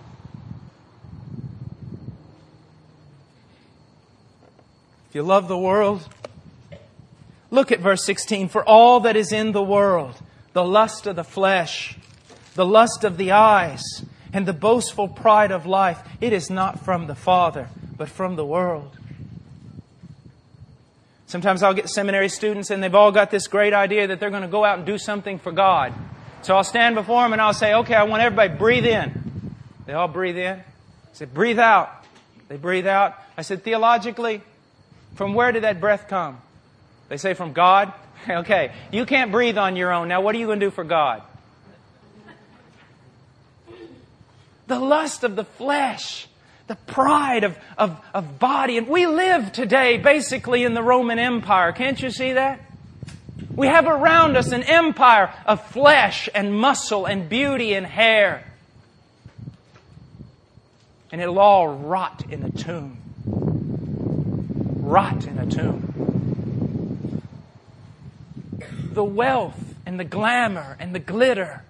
If 5.08 5.14
you 5.14 5.22
love 5.22 5.48
the 5.48 5.58
world, 5.58 6.08
look 7.54 7.72
at 7.72 7.80
verse 7.80 8.04
16. 8.04 8.48
For 8.48 8.64
all 8.64 9.00
that 9.00 9.16
is 9.16 9.32
in 9.32 9.52
the 9.52 9.62
world, 9.62 10.16
the 10.52 10.64
lust 10.64 11.06
of 11.06 11.16
the 11.16 11.24
flesh, 11.24 11.96
the 12.54 12.66
lust 12.66 13.04
of 13.04 13.16
the 13.16 13.32
eyes, 13.32 13.82
and 14.32 14.46
the 14.46 14.52
boastful 14.52 15.08
pride 15.08 15.52
of 15.52 15.64
life, 15.64 16.02
it 16.20 16.32
is 16.32 16.50
not 16.50 16.84
from 16.84 17.06
the 17.06 17.14
Father, 17.14 17.68
but 17.96 18.08
from 18.08 18.36
the 18.36 18.44
world. 18.44 18.96
Sometimes 21.26 21.62
I'll 21.62 21.74
get 21.74 21.88
seminary 21.88 22.28
students 22.28 22.70
and 22.70 22.82
they've 22.82 22.94
all 22.94 23.12
got 23.12 23.30
this 23.30 23.46
great 23.46 23.72
idea 23.72 24.08
that 24.08 24.20
they're 24.20 24.30
going 24.30 24.42
to 24.42 24.48
go 24.48 24.64
out 24.64 24.78
and 24.78 24.86
do 24.86 24.98
something 24.98 25.38
for 25.38 25.52
God. 25.52 25.92
So 26.42 26.54
I'll 26.54 26.64
stand 26.64 26.94
before 26.94 27.22
them 27.22 27.32
and 27.32 27.40
I'll 27.40 27.54
say, 27.54 27.74
okay, 27.74 27.94
I 27.94 28.04
want 28.04 28.22
everybody 28.22 28.56
breathe 28.56 28.86
in. 28.86 29.54
They 29.86 29.94
all 29.94 30.08
breathe 30.08 30.36
in. 30.36 30.58
I 30.58 30.62
said, 31.12 31.32
breathe 31.32 31.58
out. 31.58 31.90
They 32.48 32.56
breathe 32.56 32.86
out. 32.86 33.14
I 33.36 33.42
said, 33.42 33.64
theologically, 33.64 34.42
from 35.14 35.34
where 35.34 35.50
did 35.52 35.62
that 35.62 35.80
breath 35.80 36.06
come? 36.08 36.38
They 37.14 37.18
say, 37.18 37.34
from 37.34 37.52
God. 37.52 37.92
okay, 38.28 38.72
you 38.90 39.06
can't 39.06 39.30
breathe 39.30 39.56
on 39.56 39.76
your 39.76 39.92
own. 39.92 40.08
Now, 40.08 40.20
what 40.20 40.34
are 40.34 40.38
you 40.38 40.46
going 40.46 40.58
to 40.58 40.66
do 40.66 40.70
for 40.72 40.82
God? 40.82 41.22
the 44.66 44.80
lust 44.80 45.22
of 45.22 45.36
the 45.36 45.44
flesh, 45.44 46.26
the 46.66 46.74
pride 46.74 47.44
of, 47.44 47.56
of, 47.78 48.04
of 48.12 48.40
body. 48.40 48.78
And 48.78 48.88
we 48.88 49.06
live 49.06 49.52
today 49.52 49.96
basically 49.96 50.64
in 50.64 50.74
the 50.74 50.82
Roman 50.82 51.20
Empire. 51.20 51.70
Can't 51.70 52.02
you 52.02 52.10
see 52.10 52.32
that? 52.32 52.58
We 53.54 53.68
have 53.68 53.86
around 53.86 54.36
us 54.36 54.50
an 54.50 54.64
empire 54.64 55.32
of 55.46 55.64
flesh 55.68 56.28
and 56.34 56.52
muscle 56.52 57.06
and 57.06 57.28
beauty 57.28 57.74
and 57.74 57.86
hair. 57.86 58.44
And 61.12 61.20
it'll 61.20 61.38
all 61.38 61.68
rot 61.68 62.24
in 62.28 62.42
a 62.42 62.50
tomb. 62.50 62.98
Rot 64.82 65.28
in 65.28 65.38
a 65.38 65.46
tomb. 65.46 65.93
The 68.94 69.04
wealth 69.04 69.74
and 69.84 69.98
the 69.98 70.04
glamour 70.04 70.76
and 70.78 70.94
the 70.94 71.00
glitter 71.00 71.64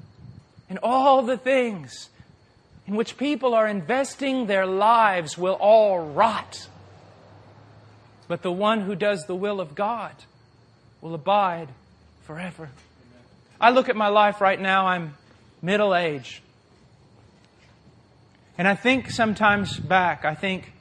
and 0.68 0.78
all 0.82 1.22
the 1.22 1.38
things 1.38 2.10
in 2.86 2.96
which 2.96 3.16
people 3.16 3.54
are 3.54 3.66
investing 3.66 4.46
their 4.46 4.66
lives 4.66 5.38
will 5.38 5.54
all 5.54 6.00
rot. 6.00 6.68
But 8.28 8.42
the 8.42 8.52
one 8.52 8.82
who 8.82 8.94
does 8.94 9.24
the 9.26 9.34
will 9.34 9.60
of 9.60 9.74
God 9.74 10.12
will 11.00 11.14
abide 11.14 11.68
forever. 12.24 12.68
I 13.60 13.70
look 13.70 13.88
at 13.88 13.96
my 13.96 14.08
life 14.08 14.40
right 14.40 14.60
now, 14.60 14.86
I'm 14.86 15.14
middle 15.62 15.94
age. 15.94 16.42
And 18.58 18.68
I 18.68 18.74
think 18.74 19.10
sometimes 19.10 19.78
back, 19.78 20.24
I 20.26 20.34
think, 20.34 20.72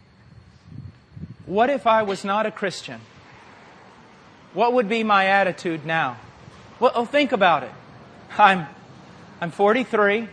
what 1.45 1.69
if 1.69 1.87
I 1.87 2.03
was 2.03 2.25
not 2.25 2.45
a 2.45 2.51
Christian? 2.51 2.99
What 4.53 4.73
would 4.73 4.89
be 4.89 5.03
my 5.03 5.27
attitude 5.27 5.85
now? 5.85 6.17
Well, 6.83 6.91
oh, 6.95 7.05
think 7.05 7.31
about 7.31 7.63
it. 7.63 7.71
I'm, 8.37 8.67
I'm 9.39 9.51
43. 9.51 10.27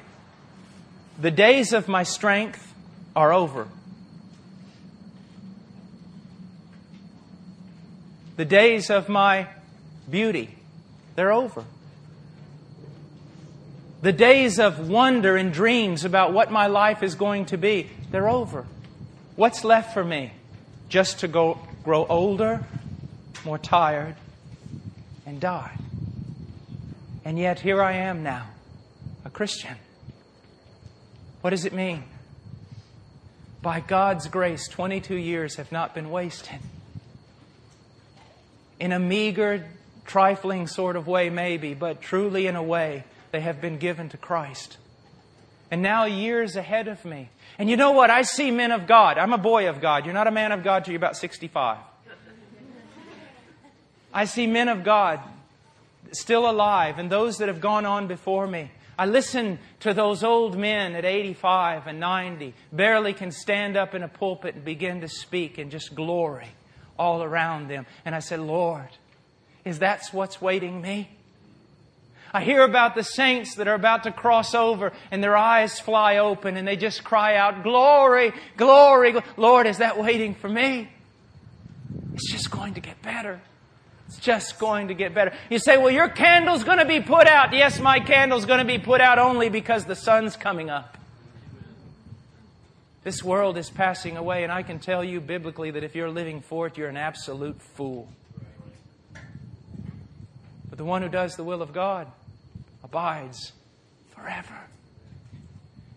The 1.21 1.31
days 1.31 1.73
of 1.73 1.87
my 1.87 2.03
strength 2.03 2.75
are 3.15 3.33
over. 3.33 3.69
The 8.35 8.45
days 8.45 8.91
of 8.91 9.09
my 9.09 9.47
beauty, 10.11 10.57
they're 11.15 11.31
over. 11.31 11.65
The 14.03 14.13
days 14.13 14.59
of 14.59 14.89
wonder 14.89 15.37
and 15.37 15.53
dreams 15.53 16.05
about 16.05 16.33
what 16.33 16.51
my 16.51 16.67
life 16.67 17.05
is 17.05 17.15
going 17.15 17.47
to 17.47 17.59
be, 17.59 17.89
they're 18.11 18.29
over. 18.29 18.67
What's 19.37 19.63
left 19.63 19.95
for 19.95 20.03
me? 20.03 20.33
Just 20.89 21.21
to 21.21 21.29
go, 21.29 21.61
grow 21.85 22.05
older, 22.07 22.65
more 23.45 23.57
tired, 23.57 24.17
and 25.25 25.41
die. 25.41 25.77
And 27.31 27.39
yet 27.39 27.61
here 27.61 27.81
I 27.81 27.93
am 27.93 28.25
now, 28.25 28.49
a 29.25 29.31
Christian. 29.31 29.77
What 31.43 31.51
does 31.51 31.65
it 31.65 31.73
mean? 31.73 32.03
By 33.63 33.79
God's 33.79 34.27
grace, 34.27 34.67
22 34.67 35.15
years 35.15 35.55
have 35.55 35.71
not 35.71 35.95
been 35.95 36.11
wasted. 36.11 36.59
In 38.81 38.91
a 38.91 38.99
meager, 38.99 39.65
trifling 40.07 40.67
sort 40.67 40.97
of 40.97 41.07
way, 41.07 41.31
maybe, 41.31 41.73
but 41.73 42.03
truly 42.03 42.49
in 42.49 42.57
a 42.57 42.63
way 42.65 43.05
they 43.31 43.43
have 43.43 43.61
been 43.61 43.79
given 43.79 44.09
to 44.09 44.17
Christ. 44.17 44.79
And 45.71 45.83
now 45.83 46.07
years 46.07 46.57
ahead 46.57 46.89
of 46.89 47.05
me. 47.05 47.29
And 47.59 47.71
you 47.71 47.77
know 47.77 47.93
what? 47.93 48.11
I 48.11 48.23
see 48.23 48.51
men 48.51 48.73
of 48.73 48.89
God. 48.89 49.19
I'm 49.19 49.33
a 49.33 49.39
boy 49.39 49.69
of 49.69 49.81
God. 49.81 50.05
You're 50.05 50.15
not 50.15 50.27
a 50.27 50.33
man 50.33 50.51
of 50.51 50.65
God 50.65 50.85
till 50.85 50.91
you're 50.91 51.01
about 51.01 51.17
65. 51.17 51.79
I 54.13 54.25
see 54.25 54.49
men 54.49 54.69
of 54.69 54.83
God 54.83 55.21
still 56.13 56.49
alive 56.49 56.99
and 56.99 57.11
those 57.11 57.39
that 57.39 57.49
have 57.49 57.61
gone 57.61 57.87
on 57.87 58.07
before 58.07 58.47
me. 58.47 58.71
I 58.99 59.07
listen 59.07 59.59
to 59.81 59.95
those 59.95 60.23
old 60.23 60.59
men 60.59 60.95
at 60.95 61.07
85 61.07 61.87
and 61.87 62.01
90, 62.01 62.55
barely 62.71 63.15
can 63.15 63.31
stand 63.31 63.77
up 63.77 63.95
in 63.95 64.03
a 64.03 64.09
pulpit 64.09 64.57
and 64.57 64.65
begin 64.65 65.01
to 65.01 65.09
speak 65.09 65.57
and 65.57 65.71
just 65.71 65.95
glory 65.95 66.49
all 66.99 67.23
around 67.23 67.69
them. 67.69 67.87
And 68.05 68.15
I 68.15 68.19
said, 68.19 68.41
Lord, 68.41 68.91
is 69.65 69.79
that 69.79 70.03
what's 70.13 70.43
waiting 70.43 70.83
me? 70.83 71.09
I 72.33 72.43
hear 72.43 72.63
about 72.63 72.95
the 72.95 73.03
saints 73.03 73.57
that 73.57 73.67
are 73.67 73.75
about 73.75 74.05
to 74.05 74.13
cross 74.13 74.55
over 74.55 74.93
and 75.11 75.23
their 75.23 75.37
eyes 75.37 75.81
fly 75.81 76.19
open 76.19 76.57
and 76.57 76.69
they 76.69 76.77
just 76.77 77.03
cry 77.03 77.37
out, 77.37 77.63
Glory, 77.63 78.33
glory. 78.57 79.15
Lord, 79.37 79.67
is 79.67 79.79
that 79.79 79.99
waiting 79.99 80.35
for 80.35 80.49
me? 80.49 80.91
It's 82.15 82.31
just 82.31 82.51
going 82.51 82.75
to 82.75 82.81
get 82.81 83.01
better. 83.03 83.41
Just 84.21 84.59
going 84.59 84.89
to 84.89 84.95
get 84.95 85.15
better. 85.15 85.33
You 85.49 85.59
say, 85.59 85.79
well, 85.79 85.91
your 85.91 86.09
candle's 86.09 86.65
going 86.65 86.79
to 86.79 86.85
be 86.85 87.01
put 87.01 87.27
out. 87.27 87.53
Yes, 87.53 87.81
my 87.81 88.01
candle's 88.01 88.45
going 88.45 88.59
to 88.59 88.65
be 88.65 88.79
put 88.79 89.01
out 89.01 89.19
only 89.19 89.49
because 89.49 89.87
the 89.87 89.97
sun's 89.97 90.37
coming 90.37 90.71
up. 90.71 90.99
This 93.03 93.25
world 93.25 93.57
is 93.57 93.71
passing 93.71 94.19
away, 94.19 94.45
and 94.45 94.53
I 94.53 94.63
can 94.63 94.79
tell 94.79 95.03
you 95.03 95.21
biblically 95.21 95.71
that 95.71 95.83
if 95.83 95.95
you're 95.95 96.11
living 96.11 96.43
for 96.43 96.67
it, 96.67 96.77
you're 96.77 96.89
an 96.89 96.99
absolute 96.99 97.61
fool. 97.61 98.09
But 100.69 100.77
the 100.77 100.85
one 100.85 101.01
who 101.01 101.09
does 101.09 101.35
the 101.35 101.45
will 101.45 101.63
of 101.63 101.73
God 101.73 102.07
abides 102.85 103.53
forever. 104.15 104.59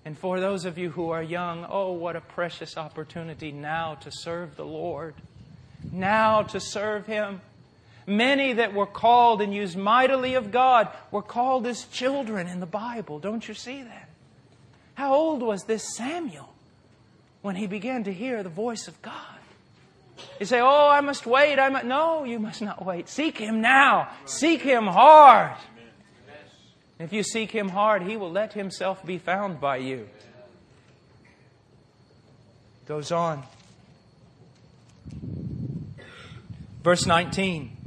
And 0.06 0.18
for 0.18 0.40
those 0.40 0.66
of 0.66 0.78
you 0.78 0.90
who 0.90 1.12
are 1.12 1.24
young, 1.24 1.66
oh, 1.70 1.92
what 1.94 2.16
a 2.16 2.22
precious 2.22 2.78
opportunity 2.78 3.52
now 3.52 3.96
to 3.96 4.12
serve 4.12 4.56
the 4.56 4.66
Lord. 4.66 5.16
Now 5.92 6.44
to 6.44 6.60
serve 6.60 7.06
Him. 7.06 7.42
Many 8.06 8.54
that 8.54 8.74
were 8.74 8.86
called 8.86 9.42
and 9.42 9.54
used 9.54 9.78
mightily 9.78 10.34
of 10.34 10.52
God 10.52 10.90
were 11.12 11.22
called 11.22 11.66
as 11.68 11.86
children 11.86 12.48
in 12.48 12.60
the 12.60 12.66
Bible. 12.66 13.20
Don't 13.20 13.48
you 13.48 13.54
see 13.54 13.82
that? 13.84 14.10
How 14.96 15.14
old 15.14 15.42
was 15.42 15.64
this 15.64 15.96
Samuel 15.96 16.54
when 17.42 17.56
he 17.56 17.68
began 17.68 18.04
to 18.04 18.14
hear 18.14 18.44
the 18.44 18.50
voice 18.50 18.88
of 18.88 19.02
God? 19.02 19.34
You 20.40 20.46
say, 20.46 20.60
Oh, 20.62 20.90
I 20.90 21.02
must 21.02 21.26
wait. 21.26 21.60
I 21.60 21.70
must. 21.70 21.86
No, 21.86 22.24
you 22.24 22.40
must 22.40 22.62
not 22.62 22.86
wait. 22.86 23.10
Seek 23.10 23.38
Him 23.38 23.62
now. 23.62 24.10
Seek 24.26 24.62
Him 24.62 24.88
hard. 24.88 25.58
If 27.00 27.12
you 27.12 27.24
seek 27.24 27.52
Him 27.52 27.70
hard, 27.70 28.04
He 28.04 28.18
will 28.18 28.32
let 28.32 28.54
Himself 28.54 29.06
be 29.06 29.18
found 29.18 29.60
by 29.60 29.78
you. 29.78 30.08
Goes 32.86 33.12
on. 33.12 33.44
Verse 36.84 37.06
19. 37.06 37.83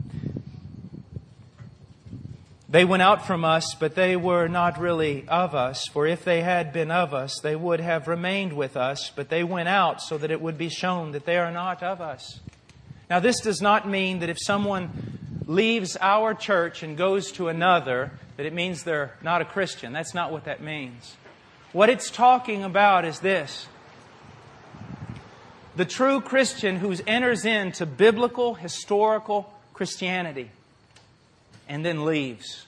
They 2.69 2.85
went 2.85 3.03
out 3.03 3.25
from 3.25 3.45
us, 3.45 3.77
but 3.79 3.95
they 3.95 4.17
were 4.17 4.49
not 4.49 4.81
really 4.81 5.25
of 5.29 5.55
us. 5.55 5.87
For 5.87 6.05
if 6.05 6.25
they 6.25 6.41
had 6.41 6.73
been 6.73 6.91
of 6.91 7.15
us, 7.15 7.39
they 7.41 7.55
would 7.55 7.79
have 7.79 8.09
remained 8.09 8.55
with 8.55 8.77
us. 8.77 9.13
But 9.15 9.29
they 9.29 9.45
went 9.45 9.69
out 9.69 10.03
so 10.03 10.19
that 10.19 10.33
it 10.33 10.41
would 10.41 10.59
be 10.59 10.69
shown 10.69 11.13
that 11.13 11.27
they 11.27 11.39
are 11.39 11.53
not 11.53 11.83
of 11.85 12.01
us. 12.01 12.41
Now, 13.09 13.21
this 13.21 13.41
does 13.41 13.63
not 13.63 13.89
mean 13.89 14.19
that 14.19 14.29
if 14.29 14.39
someone 14.41 15.45
leaves 15.47 15.97
our 16.01 16.35
church 16.35 16.83
and 16.83 16.97
goes 16.97 17.31
to 17.33 17.47
another, 17.47 18.11
that 18.37 18.47
it 18.47 18.53
means 18.53 18.83
they're 18.83 19.15
not 19.23 19.41
a 19.41 19.45
Christian. 19.45 19.93
That's 19.93 20.13
not 20.13 20.33
what 20.33 20.47
that 20.47 20.61
means. 20.61 21.17
What 21.73 21.89
it's 21.89 22.11
talking 22.11 22.65
about 22.65 23.05
is 23.05 23.21
this 23.21 23.69
the 25.77 25.85
true 25.85 26.21
Christian 26.21 26.77
who 26.77 26.93
enters 27.07 27.45
into 27.45 27.87
biblical, 27.87 28.55
historical 28.55 29.53
Christianity 29.73 30.51
and 31.69 31.85
then 31.85 32.05
leaves 32.05 32.67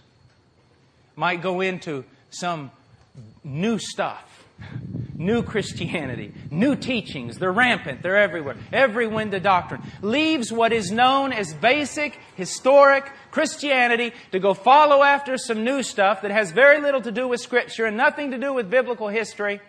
might 1.17 1.43
go 1.43 1.61
into 1.61 2.05
some 2.31 2.71
new 3.43 3.79
stuff, 3.79 4.45
new 5.17 5.43
Christianity, 5.43 6.33
new 6.51 6.77
teachings. 6.77 7.39
They're 7.39 7.53
rampant, 7.53 8.03
they're 8.03 8.17
everywhere. 8.17 8.57
Every 8.73 9.09
wind 9.09 9.35
of 9.35 9.43
doctrine 9.43 9.83
leaves 10.01 10.53
what 10.53 10.73
is 10.73 10.93
known 10.93 11.33
as 11.33 11.53
basic, 11.55 12.19
historic 12.37 13.11
Christianity 13.33 14.13
to 14.31 14.39
go 14.39 14.55
follow 14.55 15.03
after 15.03 15.37
some 15.39 15.65
new 15.65 15.83
stuff 15.83 16.23
that 16.23 16.31
has 16.31 16.53
very 16.53 16.81
little 16.81 17.01
to 17.03 17.11
do 17.11 17.27
with 17.27 17.41
Scripture 17.41 17.87
and 17.87 17.97
nothing 17.97 18.31
to 18.31 18.39
do 18.39 18.53
with 18.53 18.71
biblical 18.71 19.09
history. 19.09 19.61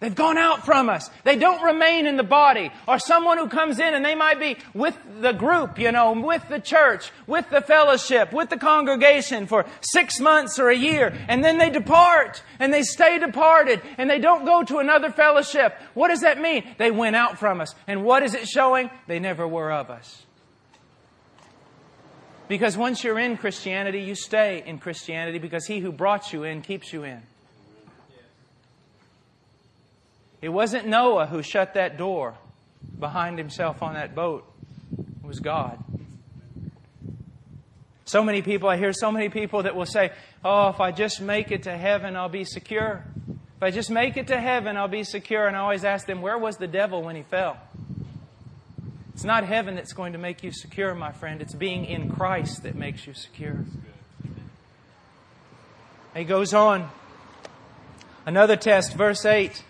They've 0.00 0.14
gone 0.14 0.38
out 0.38 0.64
from 0.64 0.88
us. 0.88 1.10
They 1.24 1.34
don't 1.34 1.60
remain 1.60 2.06
in 2.06 2.16
the 2.16 2.22
body. 2.22 2.70
Or 2.86 3.00
someone 3.00 3.36
who 3.36 3.48
comes 3.48 3.80
in 3.80 3.94
and 3.94 4.04
they 4.04 4.14
might 4.14 4.38
be 4.38 4.56
with 4.72 4.96
the 5.20 5.32
group, 5.32 5.76
you 5.76 5.90
know, 5.90 6.12
with 6.12 6.48
the 6.48 6.60
church, 6.60 7.10
with 7.26 7.50
the 7.50 7.60
fellowship, 7.60 8.32
with 8.32 8.48
the 8.48 8.58
congregation 8.58 9.48
for 9.48 9.66
six 9.80 10.20
months 10.20 10.60
or 10.60 10.68
a 10.68 10.76
year. 10.76 11.12
And 11.26 11.44
then 11.44 11.58
they 11.58 11.68
depart 11.68 12.44
and 12.60 12.72
they 12.72 12.82
stay 12.82 13.18
departed 13.18 13.82
and 13.98 14.08
they 14.08 14.20
don't 14.20 14.44
go 14.44 14.62
to 14.62 14.78
another 14.78 15.10
fellowship. 15.10 15.74
What 15.94 16.08
does 16.08 16.20
that 16.20 16.40
mean? 16.40 16.64
They 16.78 16.92
went 16.92 17.16
out 17.16 17.38
from 17.38 17.60
us. 17.60 17.74
And 17.88 18.04
what 18.04 18.22
is 18.22 18.34
it 18.34 18.46
showing? 18.46 18.90
They 19.08 19.18
never 19.18 19.48
were 19.48 19.72
of 19.72 19.90
us. 19.90 20.24
Because 22.46 22.76
once 22.76 23.02
you're 23.02 23.18
in 23.18 23.36
Christianity, 23.36 24.00
you 24.02 24.14
stay 24.14 24.62
in 24.64 24.78
Christianity 24.78 25.38
because 25.38 25.66
he 25.66 25.80
who 25.80 25.90
brought 25.90 26.32
you 26.32 26.44
in 26.44 26.62
keeps 26.62 26.92
you 26.92 27.02
in. 27.02 27.22
It 30.40 30.50
wasn't 30.50 30.86
Noah 30.86 31.26
who 31.26 31.42
shut 31.42 31.74
that 31.74 31.96
door 31.98 32.34
behind 32.98 33.38
himself 33.38 33.82
on 33.82 33.94
that 33.94 34.14
boat. 34.14 34.44
It 34.98 35.26
was 35.26 35.40
God. 35.40 35.82
So 38.04 38.22
many 38.22 38.40
people, 38.40 38.68
I 38.68 38.76
hear 38.76 38.92
so 38.92 39.12
many 39.12 39.28
people 39.28 39.64
that 39.64 39.74
will 39.74 39.86
say, 39.86 40.12
Oh, 40.44 40.68
if 40.68 40.80
I 40.80 40.92
just 40.92 41.20
make 41.20 41.50
it 41.50 41.64
to 41.64 41.76
heaven, 41.76 42.16
I'll 42.16 42.28
be 42.28 42.44
secure. 42.44 43.04
If 43.28 43.62
I 43.62 43.70
just 43.70 43.90
make 43.90 44.16
it 44.16 44.28
to 44.28 44.40
heaven, 44.40 44.76
I'll 44.76 44.88
be 44.88 45.02
secure. 45.02 45.46
And 45.46 45.56
I 45.56 45.60
always 45.60 45.84
ask 45.84 46.06
them, 46.06 46.22
Where 46.22 46.38
was 46.38 46.56
the 46.56 46.68
devil 46.68 47.02
when 47.02 47.16
he 47.16 47.22
fell? 47.22 47.58
It's 49.12 49.24
not 49.24 49.44
heaven 49.44 49.74
that's 49.74 49.92
going 49.92 50.12
to 50.12 50.18
make 50.18 50.44
you 50.44 50.52
secure, 50.52 50.94
my 50.94 51.10
friend. 51.10 51.42
It's 51.42 51.54
being 51.54 51.84
in 51.84 52.08
Christ 52.08 52.62
that 52.62 52.76
makes 52.76 53.06
you 53.06 53.14
secure. 53.14 53.64
He 56.14 56.24
goes 56.24 56.54
on. 56.54 56.88
Another 58.24 58.56
test, 58.56 58.94
verse 58.94 59.24
8 59.24 59.64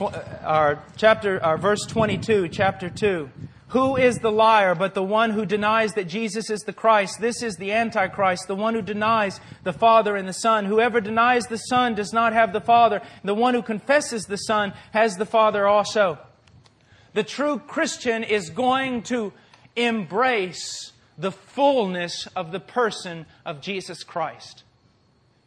our 0.00 0.82
chapter, 0.96 1.42
our 1.42 1.58
verse 1.58 1.84
22, 1.86 2.48
chapter 2.48 2.88
2. 2.88 3.30
Who 3.68 3.96
is 3.96 4.18
the 4.18 4.32
liar 4.32 4.74
but 4.74 4.94
the 4.94 5.02
one 5.02 5.30
who 5.30 5.44
denies 5.44 5.92
that 5.92 6.08
Jesus 6.08 6.48
is 6.48 6.60
the 6.60 6.72
Christ? 6.72 7.20
This 7.20 7.42
is 7.42 7.56
the 7.56 7.72
Antichrist, 7.72 8.48
the 8.48 8.54
one 8.54 8.74
who 8.74 8.80
denies 8.80 9.40
the 9.62 9.74
Father 9.74 10.16
and 10.16 10.26
the 10.26 10.32
Son. 10.32 10.64
Whoever 10.64 11.02
denies 11.02 11.46
the 11.46 11.58
Son 11.58 11.94
does 11.94 12.12
not 12.12 12.32
have 12.32 12.54
the 12.54 12.62
Father. 12.62 13.02
The 13.24 13.34
one 13.34 13.52
who 13.52 13.62
confesses 13.62 14.24
the 14.24 14.38
Son 14.38 14.72
has 14.92 15.16
the 15.16 15.26
Father 15.26 15.66
also. 15.66 16.18
The 17.12 17.24
true 17.24 17.58
Christian 17.58 18.22
is 18.22 18.48
going 18.48 19.02
to 19.04 19.32
embrace 19.76 20.92
the 21.18 21.32
fullness 21.32 22.26
of 22.34 22.52
the 22.52 22.60
person 22.60 23.26
of 23.44 23.60
Jesus 23.60 24.02
Christ. 24.02 24.62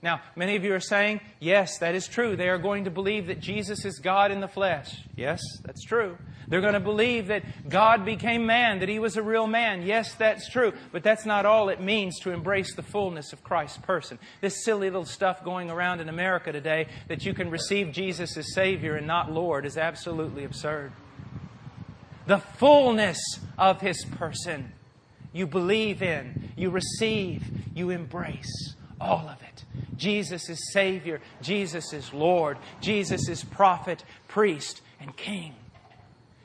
Now, 0.04 0.22
many 0.36 0.56
of 0.56 0.64
you 0.64 0.74
are 0.74 0.80
saying, 0.80 1.22
yes, 1.40 1.78
that 1.78 1.94
is 1.94 2.08
true. 2.08 2.36
They 2.36 2.50
are 2.50 2.58
going 2.58 2.86
to 2.86 2.92
believe 2.92 3.28
that 3.28 3.40
Jesus 3.40 3.86
is 3.86 4.00
God 4.00 4.32
in 4.32 4.40
the 4.40 4.48
flesh. 4.48 5.00
Yes, 5.16 5.40
that's 5.64 5.84
true. 5.84 6.18
They're 6.48 6.62
going 6.62 6.74
to 6.74 6.80
believe 6.80 7.28
that 7.28 7.70
God 7.70 8.04
became 8.04 8.48
man, 8.48 8.80
that 8.80 8.90
he 8.90 8.98
was 8.98 9.16
a 9.16 9.22
real 9.22 9.46
man. 9.46 9.84
Yes, 9.84 10.16
that's 10.16 10.50
true. 10.50 10.74
But 10.92 11.04
that's 11.04 11.24
not 11.24 11.46
all 11.46 11.70
it 11.70 11.80
means 11.80 12.18
to 12.22 12.32
embrace 12.32 12.74
the 12.76 12.82
fullness 12.82 13.32
of 13.32 13.44
Christ's 13.44 13.78
person. 13.78 14.18
This 14.42 14.66
silly 14.66 14.90
little 14.90 15.06
stuff 15.06 15.44
going 15.44 15.70
around 15.70 16.02
in 16.02 16.10
America 16.10 16.52
today 16.52 16.88
that 17.08 17.24
you 17.24 17.36
can 17.36 17.52
receive 17.52 17.92
Jesus 17.92 18.36
as 18.38 18.56
Savior 18.56 18.96
and 18.96 19.06
not 19.06 19.32
Lord 19.32 19.68
is 19.68 19.78
absolutely 19.78 20.44
absurd. 20.46 20.94
The 22.26 22.40
fullness 22.40 23.20
of 23.56 23.82
his 23.82 24.04
person 24.04 24.74
you 25.32 25.46
believe 25.46 26.02
in, 26.02 26.54
you 26.58 26.72
receive, 26.72 27.44
you 27.76 27.92
embrace 27.92 28.76
all 29.02 29.28
of 29.28 29.42
it. 29.42 29.64
Jesus 29.98 30.50
is 30.50 30.72
Savior. 30.72 31.22
Jesus 31.42 31.94
is 31.94 32.14
Lord. 32.14 32.58
Jesus 32.80 33.28
is 33.28 33.44
prophet, 33.44 34.04
priest, 34.28 34.82
and 35.00 35.16
king. 35.16 35.56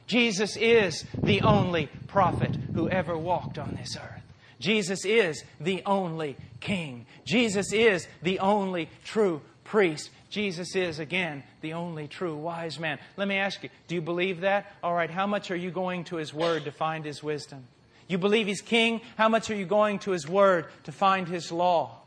Jesus 0.06 0.56
is 0.56 1.04
the 1.22 1.42
only 1.42 1.88
prophet 2.06 2.54
who 2.74 2.88
ever 2.88 3.16
walked 3.18 3.58
on 3.58 3.76
this 3.80 3.96
earth. 3.96 4.22
Jesus 4.58 5.04
is 5.04 5.42
the 5.60 5.82
only 5.84 6.36
king. 6.60 7.06
Jesus 7.24 7.72
is 7.72 8.06
the 8.22 8.38
only 8.38 8.88
true 9.04 9.42
priest. 9.64 10.10
Jesus 10.30 10.74
is, 10.76 10.98
again, 10.98 11.42
the 11.60 11.74
only 11.74 12.08
true 12.08 12.36
wise 12.36 12.78
man. 12.78 12.98
Let 13.16 13.28
me 13.28 13.36
ask 13.36 13.62
you, 13.62 13.70
do 13.88 13.94
you 13.94 14.00
believe 14.00 14.40
that? 14.42 14.72
All 14.82 14.94
right, 14.94 15.10
how 15.10 15.26
much 15.26 15.50
are 15.50 15.56
you 15.56 15.70
going 15.70 16.04
to 16.04 16.16
his 16.16 16.32
word 16.32 16.64
to 16.64 16.72
find 16.72 17.04
his 17.04 17.22
wisdom? 17.22 17.66
You 18.08 18.18
believe 18.18 18.46
he's 18.46 18.60
king? 18.60 19.00
How 19.16 19.28
much 19.28 19.50
are 19.50 19.56
you 19.56 19.66
going 19.66 19.98
to 20.00 20.12
his 20.12 20.28
word 20.28 20.66
to 20.84 20.92
find 20.92 21.26
his 21.26 21.50
law? 21.50 21.98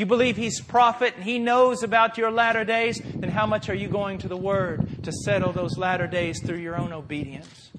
You 0.00 0.06
believe 0.06 0.38
he's 0.38 0.62
prophet 0.62 1.12
and 1.16 1.24
he 1.24 1.38
knows 1.38 1.82
about 1.82 2.16
your 2.16 2.30
latter 2.30 2.64
days, 2.64 2.98
then 3.04 3.28
how 3.28 3.44
much 3.44 3.68
are 3.68 3.74
you 3.74 3.86
going 3.86 4.16
to 4.20 4.28
the 4.28 4.36
Word 4.36 5.04
to 5.04 5.12
settle 5.12 5.52
those 5.52 5.76
latter 5.76 6.06
days 6.06 6.40
through 6.42 6.56
your 6.56 6.78
own 6.78 6.94
obedience? 6.94 7.70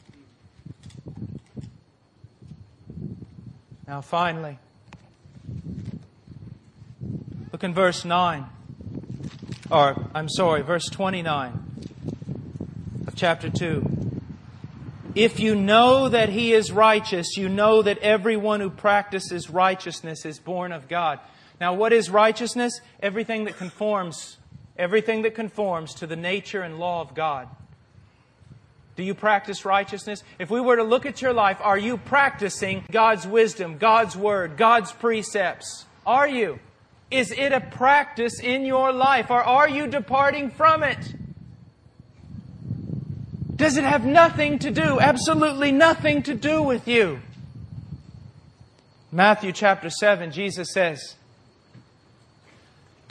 Now, 3.87 4.01
finally, 4.01 4.59
look 7.51 7.63
in 7.63 7.73
verse 7.73 8.05
9. 8.05 8.45
Or, 9.71 10.07
I'm 10.13 10.29
sorry, 10.29 10.61
verse 10.61 10.85
29 10.91 11.65
of 13.07 13.15
chapter 13.15 13.49
2. 13.49 14.21
If 15.15 15.39
you 15.39 15.55
know 15.55 16.07
that 16.07 16.29
he 16.29 16.53
is 16.53 16.71
righteous, 16.71 17.35
you 17.35 17.49
know 17.49 17.81
that 17.81 17.97
everyone 17.97 18.59
who 18.59 18.69
practices 18.69 19.49
righteousness 19.49 20.23
is 20.23 20.37
born 20.37 20.71
of 20.71 20.87
God. 20.87 21.19
Now, 21.61 21.75
what 21.75 21.93
is 21.93 22.09
righteousness? 22.09 22.81
Everything 23.03 23.43
that 23.43 23.55
conforms, 23.55 24.37
everything 24.77 25.21
that 25.21 25.35
conforms 25.35 25.93
to 25.93 26.07
the 26.07 26.15
nature 26.15 26.63
and 26.63 26.79
law 26.79 27.01
of 27.01 27.13
God. 27.13 27.47
Do 28.95 29.03
you 29.03 29.13
practice 29.13 29.63
righteousness? 29.63 30.23
If 30.39 30.49
we 30.49 30.59
were 30.59 30.77
to 30.77 30.83
look 30.83 31.05
at 31.05 31.21
your 31.21 31.33
life, 31.33 31.59
are 31.61 31.77
you 31.77 31.97
practicing 31.97 32.83
God's 32.89 33.27
wisdom, 33.27 33.77
God's 33.77 34.17
word, 34.17 34.57
God's 34.57 34.91
precepts? 34.91 35.85
Are 36.03 36.27
you? 36.27 36.57
Is 37.11 37.31
it 37.31 37.51
a 37.51 37.61
practice 37.61 38.39
in 38.39 38.65
your 38.65 38.91
life, 38.91 39.29
or 39.29 39.43
are 39.43 39.69
you 39.69 39.85
departing 39.85 40.49
from 40.49 40.81
it? 40.81 41.13
Does 43.55 43.77
it 43.77 43.83
have 43.83 44.03
nothing 44.03 44.57
to 44.59 44.71
do, 44.71 44.99
absolutely 44.99 45.71
nothing 45.71 46.23
to 46.23 46.33
do 46.33 46.63
with 46.63 46.87
you? 46.87 47.21
Matthew 49.11 49.51
chapter 49.51 49.91
7, 49.91 50.31
Jesus 50.31 50.71
says, 50.73 51.17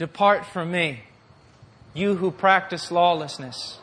Depart 0.00 0.46
from 0.46 0.70
me, 0.72 1.00
you 1.92 2.14
who 2.14 2.30
practice 2.30 2.90
lawlessness. 2.90 3.78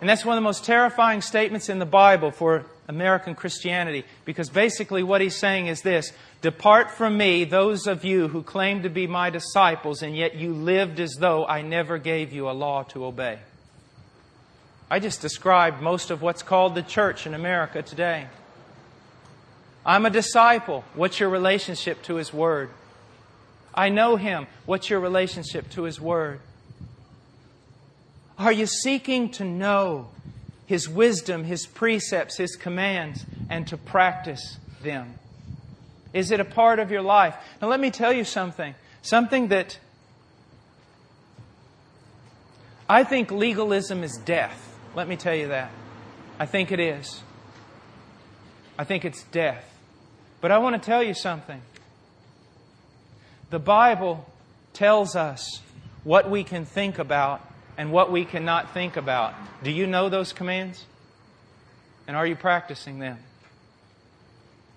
And 0.00 0.10
that's 0.10 0.24
one 0.24 0.36
of 0.36 0.42
the 0.42 0.44
most 0.44 0.64
terrifying 0.64 1.20
statements 1.20 1.68
in 1.68 1.78
the 1.78 1.86
Bible 1.86 2.32
for 2.32 2.66
American 2.88 3.36
Christianity 3.36 4.04
because 4.24 4.50
basically 4.50 5.04
what 5.04 5.20
he's 5.20 5.36
saying 5.36 5.68
is 5.68 5.82
this 5.82 6.12
Depart 6.42 6.90
from 6.90 7.16
me, 7.16 7.44
those 7.44 7.86
of 7.86 8.04
you 8.04 8.26
who 8.26 8.42
claim 8.42 8.82
to 8.82 8.88
be 8.88 9.06
my 9.06 9.30
disciples, 9.30 10.02
and 10.02 10.16
yet 10.16 10.34
you 10.34 10.52
lived 10.52 10.98
as 10.98 11.14
though 11.20 11.46
I 11.46 11.62
never 11.62 11.96
gave 11.96 12.32
you 12.32 12.50
a 12.50 12.58
law 12.66 12.82
to 12.88 13.04
obey. 13.04 13.38
I 14.90 14.98
just 14.98 15.20
described 15.20 15.80
most 15.80 16.10
of 16.10 16.22
what's 16.22 16.42
called 16.42 16.74
the 16.74 16.82
church 16.82 17.24
in 17.24 17.34
America 17.34 17.82
today. 17.82 18.26
I'm 19.86 20.06
a 20.06 20.10
disciple. 20.10 20.82
What's 20.94 21.20
your 21.20 21.28
relationship 21.28 22.02
to 22.02 22.16
His 22.16 22.32
Word? 22.32 22.70
I 23.74 23.88
know 23.88 24.16
Him. 24.16 24.46
What's 24.66 24.90
your 24.90 25.00
relationship 25.00 25.70
to 25.70 25.84
His 25.84 26.00
Word? 26.00 26.40
Are 28.38 28.52
you 28.52 28.66
seeking 28.66 29.30
to 29.32 29.44
know 29.44 30.08
His 30.66 30.88
wisdom, 30.88 31.44
His 31.44 31.66
precepts, 31.66 32.36
His 32.38 32.56
commands, 32.56 33.24
and 33.48 33.66
to 33.68 33.76
practice 33.76 34.58
them? 34.82 35.14
Is 36.12 36.30
it 36.30 36.40
a 36.40 36.44
part 36.44 36.78
of 36.78 36.90
your 36.90 37.02
life? 37.02 37.36
Now, 37.60 37.68
let 37.68 37.80
me 37.80 37.90
tell 37.90 38.12
you 38.12 38.24
something. 38.24 38.74
Something 39.02 39.48
that 39.48 39.78
I 42.88 43.04
think 43.04 43.30
legalism 43.30 44.02
is 44.02 44.18
death. 44.24 44.76
Let 44.96 45.06
me 45.06 45.16
tell 45.16 45.34
you 45.34 45.48
that. 45.48 45.70
I 46.38 46.46
think 46.46 46.72
it 46.72 46.80
is. 46.80 47.22
I 48.76 48.84
think 48.84 49.04
it's 49.04 49.22
death. 49.24 49.64
But 50.40 50.50
I 50.50 50.58
want 50.58 50.74
to 50.74 50.84
tell 50.84 51.02
you 51.02 51.14
something. 51.14 51.60
The 53.50 53.58
Bible 53.58 54.26
tells 54.72 55.16
us 55.16 55.60
what 56.04 56.30
we 56.30 56.44
can 56.44 56.64
think 56.64 56.98
about 56.98 57.40
and 57.76 57.92
what 57.92 58.12
we 58.12 58.24
cannot 58.24 58.72
think 58.72 58.96
about. 58.96 59.34
Do 59.62 59.70
you 59.70 59.86
know 59.86 60.08
those 60.08 60.32
commands? 60.32 60.84
And 62.06 62.16
are 62.16 62.26
you 62.26 62.36
practicing 62.36 63.00
them? 63.00 63.18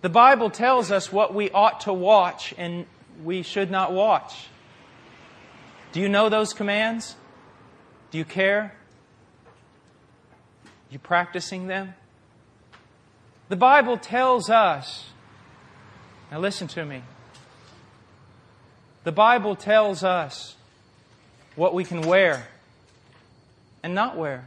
The 0.02 0.10
Bible 0.10 0.50
tells 0.50 0.92
us 0.92 1.12
what 1.12 1.34
we 1.34 1.50
ought 1.52 1.82
to 1.82 1.94
watch 1.94 2.54
and 2.58 2.86
we 3.24 3.44
should 3.44 3.70
not 3.70 3.94
watch. 3.94 4.48
Do 5.92 6.02
you 6.02 6.10
know 6.10 6.30
those 6.30 6.54
commands? 6.54 7.16
Do 8.12 8.18
you 8.18 8.26
care? 8.26 8.74
You 10.90 11.00
practicing 11.00 11.68
them? 11.68 11.94
The 13.50 13.56
Bible 13.56 13.98
tells 13.98 14.50
us, 14.50 15.06
now 16.32 16.40
listen 16.40 16.68
to 16.70 16.86
me, 16.86 17.04
the 19.04 19.12
Bible 19.12 19.56
tells 19.56 20.04
us 20.04 20.56
what 21.56 21.74
we 21.74 21.84
can 21.84 22.02
wear 22.02 22.48
and 23.84 23.94
not 23.94 24.18
wear. 24.18 24.46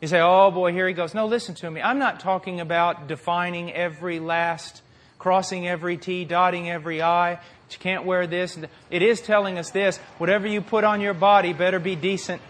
You 0.00 0.08
say, 0.08 0.20
oh 0.20 0.50
boy, 0.50 0.72
here 0.72 0.88
he 0.88 0.94
goes. 0.94 1.14
No, 1.14 1.26
listen 1.26 1.54
to 1.56 1.70
me. 1.70 1.80
I'm 1.80 1.98
not 1.98 2.18
talking 2.18 2.60
about 2.60 3.06
defining 3.06 3.72
every 3.72 4.18
last, 4.18 4.82
crossing 5.18 5.68
every 5.68 5.96
T, 5.96 6.24
dotting 6.24 6.68
every 6.68 7.00
I. 7.00 7.38
You 7.70 7.78
can't 7.78 8.04
wear 8.04 8.26
this. 8.26 8.58
It 8.90 9.02
is 9.02 9.20
telling 9.20 9.58
us 9.58 9.70
this 9.70 9.98
whatever 10.18 10.46
you 10.46 10.60
put 10.60 10.84
on 10.84 11.00
your 11.00 11.14
body 11.14 11.52
better 11.52 11.78
be 11.78 11.94
decent. 11.94 12.42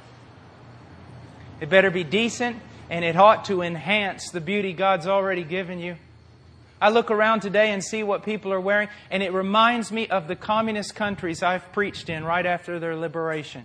It 1.60 1.68
better 1.68 1.90
be 1.90 2.02
decent, 2.02 2.56
and 2.90 3.04
it 3.04 3.16
ought 3.16 3.44
to 3.44 3.62
enhance 3.62 4.30
the 4.30 4.40
beauty 4.40 4.72
God's 4.72 5.06
already 5.06 5.44
given 5.44 5.78
you. 5.78 5.96
I 6.82 6.88
look 6.88 7.12
around 7.12 7.42
today 7.42 7.70
and 7.70 7.82
see 7.82 8.02
what 8.02 8.24
people 8.24 8.52
are 8.52 8.60
wearing, 8.60 8.88
and 9.08 9.22
it 9.22 9.32
reminds 9.32 9.92
me 9.92 10.08
of 10.08 10.26
the 10.26 10.34
communist 10.34 10.96
countries 10.96 11.40
I've 11.40 11.72
preached 11.72 12.08
in 12.08 12.24
right 12.24 12.44
after 12.44 12.80
their 12.80 12.96
liberation. 12.96 13.62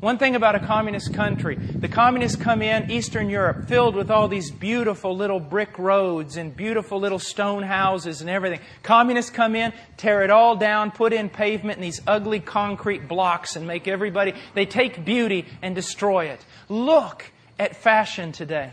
One 0.00 0.18
thing 0.18 0.34
about 0.34 0.56
a 0.56 0.58
communist 0.58 1.14
country, 1.14 1.54
the 1.54 1.86
communists 1.86 2.36
come 2.36 2.60
in, 2.60 2.90
Eastern 2.90 3.30
Europe, 3.30 3.68
filled 3.68 3.94
with 3.94 4.10
all 4.10 4.26
these 4.26 4.50
beautiful 4.50 5.16
little 5.16 5.38
brick 5.38 5.78
roads 5.78 6.36
and 6.36 6.54
beautiful 6.54 6.98
little 6.98 7.20
stone 7.20 7.62
houses 7.62 8.20
and 8.20 8.28
everything. 8.28 8.58
Communists 8.82 9.30
come 9.30 9.54
in, 9.54 9.72
tear 9.96 10.22
it 10.22 10.30
all 10.30 10.56
down, 10.56 10.90
put 10.90 11.12
in 11.12 11.30
pavement 11.30 11.76
and 11.76 11.84
these 11.84 12.02
ugly 12.04 12.40
concrete 12.40 13.06
blocks 13.06 13.54
and 13.54 13.64
make 13.64 13.86
everybody, 13.86 14.34
they 14.54 14.66
take 14.66 15.04
beauty 15.04 15.46
and 15.62 15.76
destroy 15.76 16.26
it. 16.26 16.44
Look 16.68 17.30
at 17.60 17.76
fashion 17.76 18.32
today. 18.32 18.72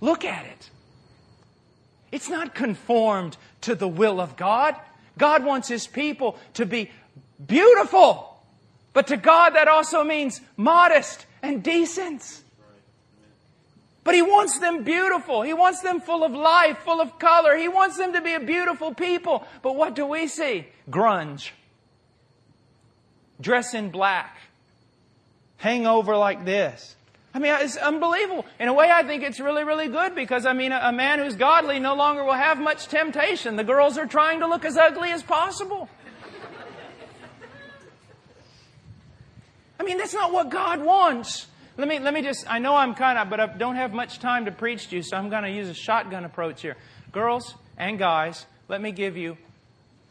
Look 0.00 0.24
at 0.24 0.46
it. 0.46 0.70
It's 2.12 2.28
not 2.28 2.54
conformed 2.54 3.38
to 3.62 3.74
the 3.74 3.88
will 3.88 4.20
of 4.20 4.36
God. 4.36 4.76
God 5.18 5.44
wants 5.44 5.66
His 5.68 5.86
people 5.86 6.38
to 6.54 6.66
be 6.66 6.90
beautiful. 7.44 8.28
But 8.92 9.06
to 9.08 9.16
God, 9.16 9.50
that 9.50 9.66
also 9.66 10.04
means 10.04 10.40
modest 10.56 11.26
and 11.42 11.62
decent. 11.62 12.42
But 14.04 14.14
He 14.14 14.22
wants 14.22 14.58
them 14.58 14.84
beautiful. 14.84 15.42
He 15.42 15.54
wants 15.54 15.80
them 15.80 16.00
full 16.00 16.22
of 16.22 16.32
life, 16.32 16.78
full 16.84 17.00
of 17.00 17.18
color. 17.18 17.56
He 17.56 17.68
wants 17.68 17.96
them 17.96 18.12
to 18.12 18.20
be 18.20 18.34
a 18.34 18.40
beautiful 18.40 18.92
people. 18.92 19.46
But 19.62 19.74
what 19.76 19.94
do 19.94 20.04
we 20.04 20.26
see? 20.26 20.66
Grunge. 20.90 21.50
Dress 23.40 23.74
in 23.74 23.90
black. 23.90 24.36
Hang 25.56 25.86
over 25.86 26.16
like 26.16 26.44
this. 26.44 26.96
I 27.34 27.38
mean, 27.38 27.54
it's 27.60 27.76
unbelievable. 27.76 28.44
In 28.60 28.68
a 28.68 28.74
way, 28.74 28.90
I 28.90 29.02
think 29.04 29.22
it's 29.22 29.40
really, 29.40 29.64
really 29.64 29.88
good 29.88 30.14
because, 30.14 30.44
I 30.44 30.52
mean, 30.52 30.70
a, 30.70 30.80
a 30.84 30.92
man 30.92 31.18
who's 31.18 31.34
godly 31.34 31.78
no 31.78 31.94
longer 31.94 32.24
will 32.24 32.34
have 32.34 32.60
much 32.60 32.88
temptation. 32.88 33.56
The 33.56 33.64
girls 33.64 33.96
are 33.96 34.06
trying 34.06 34.40
to 34.40 34.46
look 34.46 34.64
as 34.64 34.76
ugly 34.76 35.10
as 35.10 35.22
possible. 35.22 35.88
I 39.80 39.84
mean, 39.84 39.98
that's 39.98 40.14
not 40.14 40.32
what 40.32 40.50
God 40.50 40.80
wants. 40.82 41.46
Let 41.78 41.88
me, 41.88 41.98
let 41.98 42.12
me 42.12 42.22
just, 42.22 42.44
I 42.48 42.58
know 42.58 42.76
I'm 42.76 42.94
kind 42.94 43.18
of, 43.18 43.30
but 43.30 43.40
I 43.40 43.46
don't 43.46 43.76
have 43.76 43.94
much 43.94 44.18
time 44.18 44.44
to 44.44 44.52
preach 44.52 44.88
to 44.90 44.96
you, 44.96 45.02
so 45.02 45.16
I'm 45.16 45.30
going 45.30 45.42
to 45.42 45.50
use 45.50 45.68
a 45.68 45.74
shotgun 45.74 46.24
approach 46.24 46.60
here. 46.60 46.76
Girls 47.12 47.54
and 47.78 47.98
guys, 47.98 48.44
let 48.68 48.80
me 48.82 48.92
give 48.92 49.16
you 49.16 49.38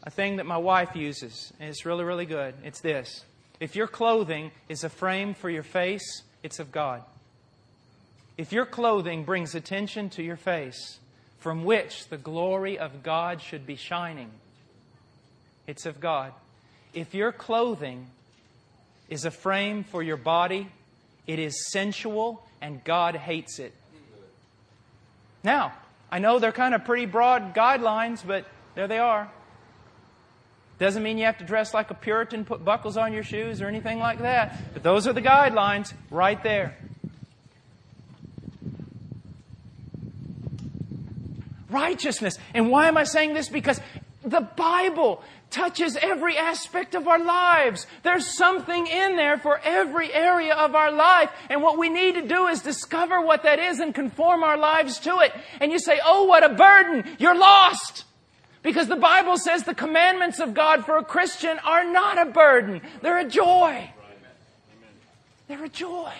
a 0.02 0.10
thing 0.10 0.36
that 0.36 0.46
my 0.46 0.58
wife 0.58 0.96
uses, 0.96 1.52
and 1.60 1.70
it's 1.70 1.86
really, 1.86 2.02
really 2.02 2.26
good. 2.26 2.54
It's 2.64 2.80
this. 2.80 3.24
If 3.60 3.76
your 3.76 3.86
clothing 3.86 4.50
is 4.68 4.82
a 4.82 4.88
frame 4.88 5.34
for 5.34 5.48
your 5.48 5.62
face, 5.62 6.22
it's 6.42 6.58
of 6.58 6.72
God. 6.72 7.04
If 8.42 8.52
your 8.52 8.66
clothing 8.66 9.22
brings 9.22 9.54
attention 9.54 10.10
to 10.10 10.22
your 10.24 10.36
face, 10.36 10.98
from 11.38 11.62
which 11.62 12.08
the 12.08 12.16
glory 12.16 12.76
of 12.76 13.04
God 13.04 13.40
should 13.40 13.68
be 13.68 13.76
shining, 13.76 14.32
it's 15.68 15.86
of 15.86 16.00
God. 16.00 16.32
If 16.92 17.14
your 17.14 17.30
clothing 17.30 18.08
is 19.08 19.24
a 19.24 19.30
frame 19.30 19.84
for 19.84 20.02
your 20.02 20.16
body, 20.16 20.66
it 21.28 21.38
is 21.38 21.70
sensual 21.70 22.44
and 22.60 22.82
God 22.82 23.14
hates 23.14 23.60
it. 23.60 23.72
Now, 25.44 25.72
I 26.10 26.18
know 26.18 26.40
they're 26.40 26.50
kind 26.50 26.74
of 26.74 26.84
pretty 26.84 27.06
broad 27.06 27.54
guidelines, 27.54 28.26
but 28.26 28.44
there 28.74 28.88
they 28.88 28.98
are. 28.98 29.30
Doesn't 30.80 31.04
mean 31.04 31.16
you 31.16 31.26
have 31.26 31.38
to 31.38 31.44
dress 31.44 31.72
like 31.72 31.92
a 31.92 31.94
Puritan, 31.94 32.44
put 32.44 32.64
buckles 32.64 32.96
on 32.96 33.12
your 33.12 33.22
shoes 33.22 33.62
or 33.62 33.68
anything 33.68 34.00
like 34.00 34.18
that. 34.18 34.74
But 34.74 34.82
those 34.82 35.06
are 35.06 35.12
the 35.12 35.22
guidelines 35.22 35.92
right 36.10 36.42
there. 36.42 36.76
Righteousness. 41.72 42.38
And 42.54 42.70
why 42.70 42.88
am 42.88 42.96
I 42.96 43.04
saying 43.04 43.34
this? 43.34 43.48
Because 43.48 43.80
the 44.24 44.40
Bible 44.40 45.22
touches 45.50 45.96
every 45.96 46.36
aspect 46.36 46.94
of 46.94 47.06
our 47.08 47.22
lives. 47.22 47.86
There's 48.02 48.26
something 48.26 48.86
in 48.86 49.16
there 49.16 49.38
for 49.38 49.60
every 49.62 50.12
area 50.12 50.54
of 50.54 50.74
our 50.74 50.90
life. 50.90 51.30
And 51.50 51.62
what 51.62 51.78
we 51.78 51.88
need 51.88 52.14
to 52.14 52.26
do 52.26 52.46
is 52.46 52.62
discover 52.62 53.20
what 53.20 53.42
that 53.42 53.58
is 53.58 53.80
and 53.80 53.94
conform 53.94 54.42
our 54.42 54.56
lives 54.56 54.98
to 55.00 55.18
it. 55.18 55.32
And 55.60 55.70
you 55.70 55.78
say, 55.78 56.00
oh, 56.04 56.24
what 56.24 56.44
a 56.44 56.54
burden. 56.54 57.16
You're 57.18 57.38
lost. 57.38 58.04
Because 58.62 58.86
the 58.86 58.96
Bible 58.96 59.36
says 59.36 59.64
the 59.64 59.74
commandments 59.74 60.38
of 60.38 60.54
God 60.54 60.86
for 60.86 60.96
a 60.96 61.04
Christian 61.04 61.58
are 61.58 61.84
not 61.84 62.16
a 62.18 62.30
burden. 62.30 62.80
They're 63.02 63.18
a 63.18 63.28
joy. 63.28 63.90
They're 65.48 65.64
a 65.64 65.68
joy. 65.68 66.12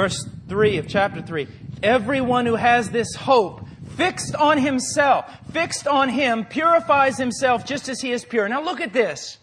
Verse 0.00 0.26
3 0.48 0.78
of 0.78 0.88
chapter 0.88 1.20
3. 1.20 1.46
Everyone 1.82 2.46
who 2.46 2.54
has 2.54 2.88
this 2.88 3.14
hope 3.14 3.60
fixed 3.98 4.34
on 4.34 4.56
himself, 4.56 5.26
fixed 5.52 5.86
on 5.86 6.08
him, 6.08 6.46
purifies 6.46 7.18
himself 7.18 7.66
just 7.66 7.86
as 7.90 8.00
he 8.00 8.10
is 8.10 8.24
pure. 8.24 8.48
Now 8.48 8.62
look 8.62 8.80
at 8.80 8.94
this. 8.94 9.36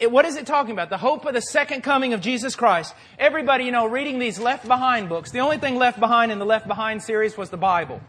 It, 0.00 0.10
what 0.10 0.24
is 0.24 0.34
it 0.34 0.44
talking 0.44 0.72
about? 0.72 0.90
The 0.90 0.98
hope 0.98 1.24
of 1.24 1.34
the 1.34 1.40
second 1.40 1.82
coming 1.82 2.14
of 2.14 2.20
Jesus 2.20 2.56
Christ. 2.56 2.96
Everybody, 3.16 3.62
you 3.62 3.70
know, 3.70 3.86
reading 3.86 4.18
these 4.18 4.40
Left 4.40 4.66
Behind 4.66 5.08
books, 5.08 5.30
the 5.30 5.38
only 5.38 5.58
thing 5.58 5.76
left 5.76 6.00
behind 6.00 6.32
in 6.32 6.40
the 6.40 6.46
Left 6.46 6.66
Behind 6.66 7.00
series 7.00 7.36
was 7.36 7.50
the 7.50 7.56
Bible. 7.56 8.00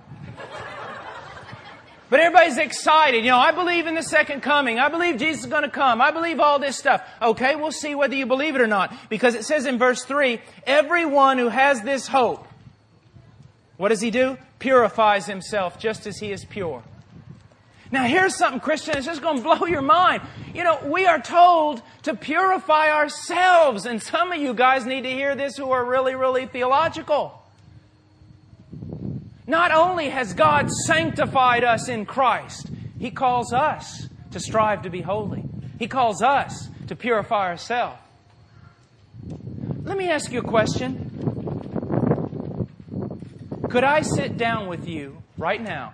But 2.13 2.19
everybody's 2.19 2.59
excited. 2.59 3.25
You 3.25 3.31
know, 3.31 3.39
I 3.39 3.53
believe 3.53 3.87
in 3.87 3.95
the 3.95 4.03
second 4.03 4.41
coming. 4.41 4.77
I 4.77 4.87
believe 4.87 5.17
Jesus 5.17 5.45
is 5.45 5.49
going 5.49 5.63
to 5.63 5.67
come. 5.67 5.99
I 5.99 6.11
believe 6.11 6.39
all 6.39 6.59
this 6.59 6.77
stuff. 6.77 7.01
Okay, 7.19 7.55
we'll 7.55 7.71
see 7.71 7.95
whether 7.95 8.13
you 8.13 8.27
believe 8.27 8.53
it 8.53 8.61
or 8.61 8.67
not. 8.67 8.93
Because 9.09 9.33
it 9.33 9.45
says 9.45 9.65
in 9.65 9.79
verse 9.79 10.03
3, 10.03 10.39
everyone 10.67 11.39
who 11.39 11.47
has 11.47 11.81
this 11.81 12.07
hope, 12.07 12.47
what 13.77 13.89
does 13.89 13.99
he 13.99 14.11
do? 14.11 14.37
Purifies 14.59 15.25
himself 15.25 15.79
just 15.79 16.05
as 16.05 16.19
he 16.19 16.31
is 16.31 16.45
pure. 16.45 16.83
Now, 17.91 18.03
here's 18.03 18.35
something, 18.35 18.59
Christian, 18.59 18.95
it's 18.95 19.07
just 19.07 19.23
going 19.23 19.37
to 19.37 19.41
blow 19.41 19.65
your 19.65 19.81
mind. 19.81 20.21
You 20.53 20.63
know, 20.65 20.81
we 20.85 21.07
are 21.07 21.19
told 21.19 21.81
to 22.03 22.13
purify 22.13 22.91
ourselves, 22.91 23.87
and 23.87 23.99
some 23.99 24.31
of 24.31 24.39
you 24.39 24.53
guys 24.53 24.85
need 24.85 25.01
to 25.01 25.11
hear 25.11 25.35
this 25.35 25.57
who 25.57 25.71
are 25.71 25.83
really, 25.83 26.13
really 26.13 26.45
theological. 26.45 27.42
Not 29.45 29.71
only 29.71 30.09
has 30.09 30.33
God 30.33 30.69
sanctified 30.69 31.63
us 31.63 31.89
in 31.89 32.05
Christ, 32.05 32.69
He 32.99 33.11
calls 33.11 33.51
us 33.51 34.07
to 34.31 34.39
strive 34.39 34.83
to 34.83 34.89
be 34.89 35.01
holy. 35.01 35.43
He 35.79 35.87
calls 35.87 36.21
us 36.21 36.69
to 36.87 36.95
purify 36.95 37.49
ourselves. 37.49 37.99
Let 39.83 39.97
me 39.97 40.09
ask 40.09 40.31
you 40.31 40.39
a 40.39 40.43
question. 40.43 41.09
Could 43.69 43.83
I 43.83 44.01
sit 44.01 44.37
down 44.37 44.67
with 44.67 44.87
you 44.87 45.21
right 45.37 45.61
now 45.61 45.93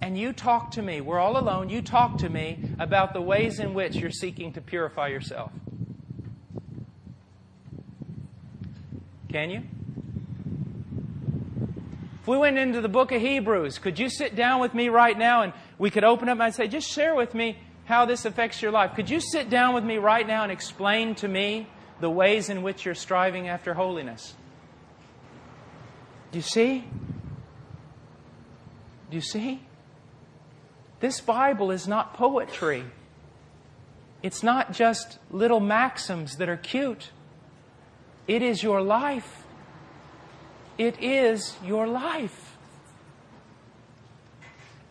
and 0.00 0.18
you 0.18 0.32
talk 0.32 0.72
to 0.72 0.82
me, 0.82 1.00
we're 1.00 1.20
all 1.20 1.38
alone, 1.38 1.68
you 1.68 1.80
talk 1.80 2.18
to 2.18 2.28
me 2.28 2.58
about 2.80 3.12
the 3.12 3.20
ways 3.20 3.60
in 3.60 3.72
which 3.72 3.94
you're 3.94 4.10
seeking 4.10 4.52
to 4.54 4.60
purify 4.60 5.08
yourself. 5.08 5.52
Can 9.30 9.50
you? 9.50 9.62
If 12.22 12.28
we 12.28 12.36
went 12.36 12.56
into 12.56 12.80
the 12.80 12.88
book 12.88 13.10
of 13.10 13.20
Hebrews, 13.20 13.80
could 13.80 13.98
you 13.98 14.08
sit 14.08 14.36
down 14.36 14.60
with 14.60 14.74
me 14.74 14.88
right 14.88 15.18
now 15.18 15.42
and 15.42 15.52
we 15.76 15.90
could 15.90 16.04
open 16.04 16.28
up 16.28 16.38
and 16.38 16.54
say, 16.54 16.68
just 16.68 16.88
share 16.88 17.16
with 17.16 17.34
me 17.34 17.58
how 17.84 18.06
this 18.06 18.24
affects 18.24 18.62
your 18.62 18.70
life? 18.70 18.94
Could 18.94 19.10
you 19.10 19.18
sit 19.18 19.50
down 19.50 19.74
with 19.74 19.82
me 19.82 19.96
right 19.96 20.24
now 20.24 20.44
and 20.44 20.52
explain 20.52 21.16
to 21.16 21.26
me 21.26 21.66
the 22.00 22.08
ways 22.08 22.48
in 22.48 22.62
which 22.62 22.84
you're 22.84 22.94
striving 22.94 23.48
after 23.48 23.74
holiness? 23.74 24.36
Do 26.30 26.38
you 26.38 26.42
see? 26.42 26.84
Do 29.10 29.16
you 29.16 29.20
see? 29.20 29.60
This 31.00 31.20
Bible 31.20 31.72
is 31.72 31.88
not 31.88 32.14
poetry. 32.14 32.84
It's 34.22 34.44
not 34.44 34.72
just 34.72 35.18
little 35.32 35.58
maxims 35.58 36.36
that 36.36 36.48
are 36.48 36.56
cute. 36.56 37.10
It 38.28 38.42
is 38.42 38.62
your 38.62 38.80
life. 38.80 39.41
It 40.78 41.00
is 41.02 41.56
your 41.64 41.86
life. 41.86 42.56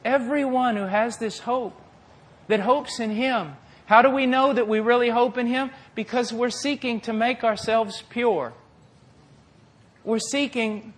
Everyone 0.03 0.75
who 0.75 0.85
has 0.85 1.17
this 1.17 1.39
hope, 1.39 1.79
that 2.47 2.59
hopes 2.59 2.99
in 2.99 3.11
Him, 3.11 3.55
how 3.85 4.01
do 4.01 4.09
we 4.09 4.25
know 4.25 4.53
that 4.53 4.67
we 4.67 4.79
really 4.79 5.09
hope 5.09 5.37
in 5.37 5.47
Him? 5.47 5.69
Because 5.95 6.31
we're 6.31 6.49
seeking 6.49 7.01
to 7.01 7.13
make 7.13 7.43
ourselves 7.43 8.03
pure. 8.09 8.53
We're 10.03 10.19
seeking, 10.19 10.93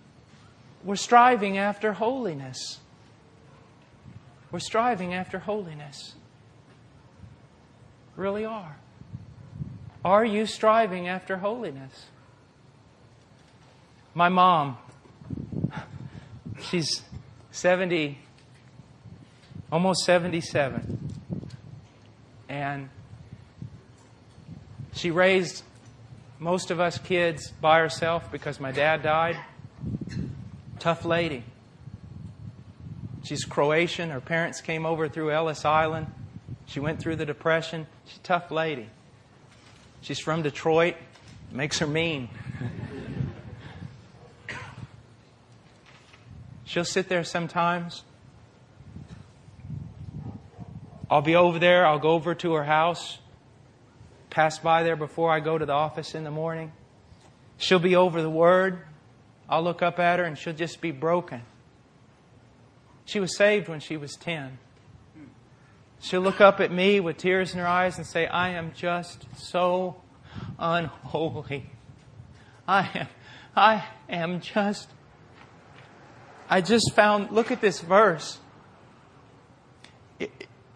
we're 0.84 0.96
striving 0.96 1.58
after 1.58 1.92
holiness. 1.92 2.78
We're 4.50 4.60
striving 4.60 5.12
after 5.12 5.40
holiness. 5.40 6.14
Really 8.16 8.44
are. 8.44 8.76
Are 10.04 10.24
you 10.24 10.46
striving 10.46 11.08
after 11.08 11.38
holiness? 11.38 12.06
My 14.16 14.28
mom, 14.28 14.78
she's 16.60 17.02
70, 17.50 18.16
almost 19.72 20.04
77. 20.04 21.10
And 22.48 22.90
she 24.92 25.10
raised 25.10 25.64
most 26.38 26.70
of 26.70 26.78
us 26.78 26.96
kids 26.98 27.50
by 27.60 27.80
herself 27.80 28.30
because 28.30 28.60
my 28.60 28.70
dad 28.70 29.02
died. 29.02 29.36
Tough 30.78 31.04
lady. 31.04 31.42
She's 33.24 33.44
Croatian. 33.44 34.10
Her 34.10 34.20
parents 34.20 34.60
came 34.60 34.86
over 34.86 35.08
through 35.08 35.32
Ellis 35.32 35.64
Island. 35.64 36.06
She 36.66 36.78
went 36.78 37.00
through 37.00 37.16
the 37.16 37.26
Depression. 37.26 37.88
She's 38.06 38.18
a 38.18 38.22
tough 38.22 38.52
lady. 38.52 38.88
She's 40.02 40.20
from 40.20 40.42
Detroit. 40.42 40.94
Makes 41.50 41.80
her 41.80 41.86
mean. 41.88 42.28
She'll 46.74 46.84
sit 46.84 47.08
there 47.08 47.22
sometimes. 47.22 48.02
I'll 51.08 51.22
be 51.22 51.36
over 51.36 51.60
there. 51.60 51.86
I'll 51.86 52.00
go 52.00 52.10
over 52.10 52.34
to 52.34 52.54
her 52.54 52.64
house, 52.64 53.18
pass 54.28 54.58
by 54.58 54.82
there 54.82 54.96
before 54.96 55.30
I 55.30 55.38
go 55.38 55.56
to 55.56 55.64
the 55.64 55.72
office 55.72 56.16
in 56.16 56.24
the 56.24 56.32
morning. 56.32 56.72
She'll 57.58 57.78
be 57.78 57.94
over 57.94 58.20
the 58.20 58.28
Word. 58.28 58.80
I'll 59.48 59.62
look 59.62 59.82
up 59.82 60.00
at 60.00 60.18
her 60.18 60.24
and 60.24 60.36
she'll 60.36 60.52
just 60.52 60.80
be 60.80 60.90
broken. 60.90 61.42
She 63.04 63.20
was 63.20 63.36
saved 63.36 63.68
when 63.68 63.78
she 63.78 63.96
was 63.96 64.14
10. 64.14 64.58
She'll 66.00 66.22
look 66.22 66.40
up 66.40 66.58
at 66.58 66.72
me 66.72 66.98
with 66.98 67.18
tears 67.18 67.52
in 67.52 67.60
her 67.60 67.68
eyes 67.68 67.98
and 67.98 68.04
say, 68.04 68.26
I 68.26 68.48
am 68.48 68.72
just 68.74 69.26
so 69.36 69.94
unholy. 70.58 71.66
I 72.66 72.90
am, 72.94 73.08
I 73.54 73.84
am 74.08 74.40
just, 74.40 74.88
I 76.48 76.60
just 76.60 76.92
found, 76.94 77.30
look 77.30 77.50
at 77.50 77.60
this 77.60 77.80
verse. 77.80 78.38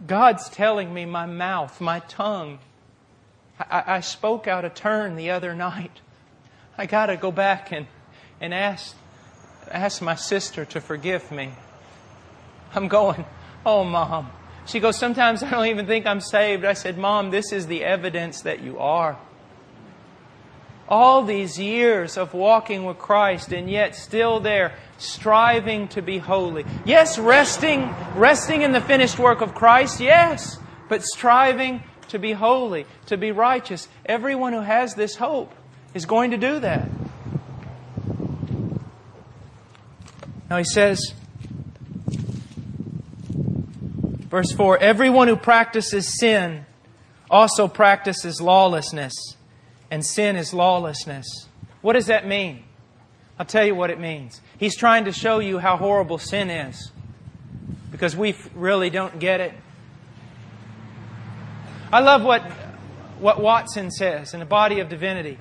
God's 0.07 0.49
telling 0.49 0.93
me 0.93 1.05
my 1.05 1.27
mouth, 1.27 1.81
my 1.81 2.01
tongue. 2.01 2.59
I, 3.59 3.85
I 3.87 4.01
spoke 4.01 4.47
out 4.47 4.65
of 4.65 4.75
turn 4.75 5.17
the 5.17 5.31
other 5.31 5.55
night. 5.55 6.01
I 6.77 6.87
got 6.87 7.07
to 7.07 7.17
go 7.17 7.33
back 7.33 7.73
and, 7.73 7.87
and 8.41 8.55
ask, 8.55 8.95
ask 9.71 10.01
my 10.01 10.15
sister 10.15 10.65
to 10.67 10.81
forgive 10.81 11.31
me. 11.31 11.53
I'm 12.75 12.89
going, 12.89 13.25
oh, 13.67 13.85
Mom. 13.85 14.31
She 14.67 14.81
goes, 14.81 14.99
Sometimes 14.99 15.43
I 15.43 15.51
don't 15.51 15.67
even 15.67 15.87
think 15.87 16.07
I'm 16.07 16.21
saved. 16.21 16.65
I 16.65 16.75
said, 16.75 16.99
Mom, 16.99 17.31
this 17.31 17.53
is 17.53 17.67
the 17.67 17.85
evidence 17.85 18.43
that 18.43 18.61
you 18.61 18.79
are. 18.79 19.19
All 20.89 21.23
these 21.23 21.59
years 21.59 22.17
of 22.17 22.33
walking 22.33 22.85
with 22.85 22.99
Christ 22.99 23.53
and 23.53 23.71
yet 23.71 23.95
still 23.95 24.41
there, 24.41 24.75
striving 24.97 25.89
to 25.89 26.03
be 26.03 26.19
holy. 26.19 26.65
Yes, 26.85 27.19
resting, 27.19 27.95
resting 28.15 28.63
in 28.63 28.73
the 28.73 28.81
finished 28.81 29.19
work 29.19 29.41
of 29.41 29.55
Christ, 29.55 30.01
yes, 30.01 30.59
but 30.89 31.03
striving 31.05 31.83
to 32.09 32.19
be 32.19 32.33
holy, 32.33 32.87
to 33.07 33.17
be 33.17 33.33
righteous. 33.33 33.89
Everyone 34.07 34.53
who 34.53 34.61
has 34.61 34.95
this 34.95 35.17
hope 35.17 35.55
is 35.95 36.07
going 36.07 36.31
to 36.31 36.37
do 36.37 36.59
that. 36.61 36.89
Now 40.51 40.57
he 40.57 40.65
says, 40.65 41.13
verse 44.29 44.53
4 44.53 44.79
Everyone 44.79 45.29
who 45.29 45.37
practices 45.37 46.19
sin 46.19 46.65
also 47.31 47.69
practices 47.69 48.41
lawlessness, 48.41 49.13
and 49.91 50.05
sin 50.05 50.37
is 50.37 50.53
lawlessness. 50.53 51.47
What 51.81 51.95
does 51.95 52.07
that 52.07 52.27
mean? 52.27 52.65
I'll 53.39 53.47
tell 53.47 53.65
you 53.65 53.75
what 53.75 53.91
it 53.91 54.01
means. 54.01 54.41
He's 54.59 54.77
trying 54.77 55.05
to 55.05 55.13
show 55.13 55.39
you 55.39 55.59
how 55.59 55.77
horrible 55.77 56.19
sin 56.19 56.51
is 56.51 56.91
because 57.91 58.17
we 58.17 58.35
really 58.55 58.91
don't 58.91 59.19
get 59.19 59.41
it. 59.41 59.53
I 61.93 62.01
love 62.01 62.23
what, 62.23 62.43
what 63.19 63.41
Watson 63.41 63.91
says 63.91 64.35
in 64.35 64.41
the 64.41 64.47
body 64.47 64.81
of 64.81 64.89
divinity. 64.89 65.39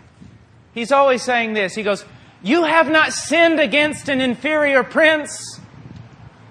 He's 0.74 0.92
always 0.92 1.24
saying 1.24 1.54
this. 1.54 1.76
He 1.76 1.84
goes, 1.84 2.06
You 2.42 2.64
have 2.64 2.90
not 2.90 3.12
sinned 3.12 3.60
against 3.60 4.10
an 4.10 4.22
inferior 4.22 4.84
prince. 4.84 5.60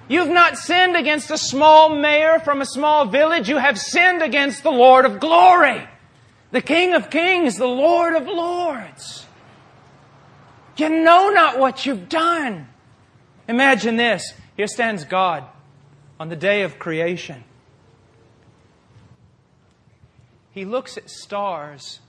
You've 0.09 0.29
not 0.29 0.57
sinned 0.57 0.97
against 0.97 1.31
a 1.31 1.39
small 1.39 1.89
mayor 1.89 2.39
from 2.41 2.61
a 2.61 2.67
small 2.67 3.07
village. 3.07 3.49
You 3.49 3.57
have 3.57 3.79
sinned 3.79 4.23
against 4.23 4.63
the 4.63 4.71
Lord 4.71 5.05
of 5.05 5.19
glory, 5.19 5.87
the 6.51 6.61
King 6.61 6.95
of 6.95 7.11
kings, 7.11 7.57
the 7.57 7.67
Lord 7.67 8.15
of 8.15 8.27
lords. 8.27 9.27
You 10.77 10.89
know 10.91 11.31
not 11.31 11.59
what 11.59 11.87
you've 11.87 12.09
done. 12.09 12.69
Imagine 13.49 13.97
this. 13.97 14.33
Here 14.57 14.67
stands 14.67 15.05
God 15.05 15.45
on 16.21 16.29
the 16.29 16.37
day 16.37 16.63
of 16.63 16.79
creation. 16.79 17.45
He 20.51 20.65
looks 20.65 20.97
at 20.97 21.11
stars 21.11 22.01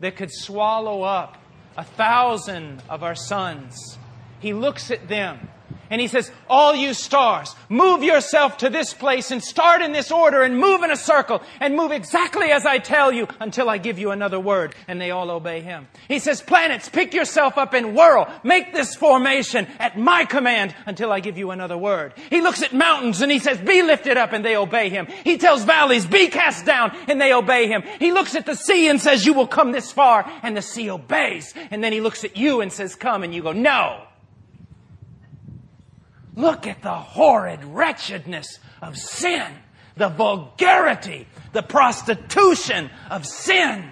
that 0.00 0.16
could 0.16 0.30
swallow 0.32 1.02
up 1.02 1.36
a 1.76 1.84
thousand 1.84 2.82
of 2.88 3.02
our 3.02 3.14
suns. 3.14 3.98
He 4.40 4.52
looks 4.52 4.90
at 4.90 5.08
them 5.08 5.48
and 5.90 6.00
he 6.00 6.06
says, 6.06 6.30
All 6.48 6.74
you 6.74 6.94
stars, 6.94 7.54
move 7.68 8.04
yourself 8.04 8.58
to 8.58 8.70
this 8.70 8.94
place 8.94 9.32
and 9.32 9.42
start 9.42 9.82
in 9.82 9.92
this 9.92 10.12
order 10.12 10.42
and 10.42 10.56
move 10.56 10.84
in 10.84 10.92
a 10.92 10.96
circle 10.96 11.42
and 11.58 11.76
move 11.76 11.90
exactly 11.90 12.52
as 12.52 12.64
I 12.64 12.78
tell 12.78 13.10
you 13.10 13.26
until 13.40 13.68
I 13.68 13.78
give 13.78 13.98
you 13.98 14.12
another 14.12 14.38
word. 14.38 14.76
And 14.86 15.00
they 15.00 15.10
all 15.10 15.30
obey 15.30 15.60
him. 15.60 15.88
He 16.06 16.20
says, 16.20 16.40
Planets, 16.40 16.88
pick 16.88 17.12
yourself 17.12 17.58
up 17.58 17.74
and 17.74 17.96
whirl. 17.96 18.32
Make 18.44 18.72
this 18.72 18.94
formation 18.94 19.66
at 19.80 19.98
my 19.98 20.24
command 20.24 20.74
until 20.86 21.10
I 21.10 21.18
give 21.18 21.36
you 21.36 21.50
another 21.50 21.76
word. 21.76 22.14
He 22.30 22.40
looks 22.40 22.62
at 22.62 22.72
mountains 22.72 23.20
and 23.20 23.32
he 23.32 23.40
says, 23.40 23.58
Be 23.58 23.82
lifted 23.82 24.16
up 24.16 24.32
and 24.32 24.44
they 24.44 24.56
obey 24.56 24.90
him. 24.90 25.08
He 25.24 25.38
tells 25.38 25.64
valleys, 25.64 26.06
Be 26.06 26.28
cast 26.28 26.64
down 26.64 26.96
and 27.08 27.20
they 27.20 27.32
obey 27.32 27.66
him. 27.66 27.82
He 27.98 28.12
looks 28.12 28.36
at 28.36 28.46
the 28.46 28.54
sea 28.54 28.88
and 28.88 29.00
says, 29.00 29.26
You 29.26 29.32
will 29.32 29.48
come 29.48 29.72
this 29.72 29.90
far 29.90 30.30
and 30.44 30.56
the 30.56 30.62
sea 30.62 30.88
obeys. 30.88 31.52
And 31.72 31.82
then 31.82 31.92
he 31.92 32.00
looks 32.00 32.22
at 32.22 32.36
you 32.36 32.60
and 32.60 32.72
says, 32.72 32.94
Come 32.94 33.24
and 33.24 33.34
you 33.34 33.42
go, 33.42 33.52
No. 33.52 34.06
Look 36.40 36.66
at 36.66 36.80
the 36.80 36.94
horrid 36.94 37.62
wretchedness 37.64 38.58
of 38.80 38.96
sin, 38.96 39.52
the 39.96 40.08
vulgarity, 40.08 41.26
the 41.52 41.62
prostitution 41.62 42.88
of 43.10 43.26
sin. 43.26 43.90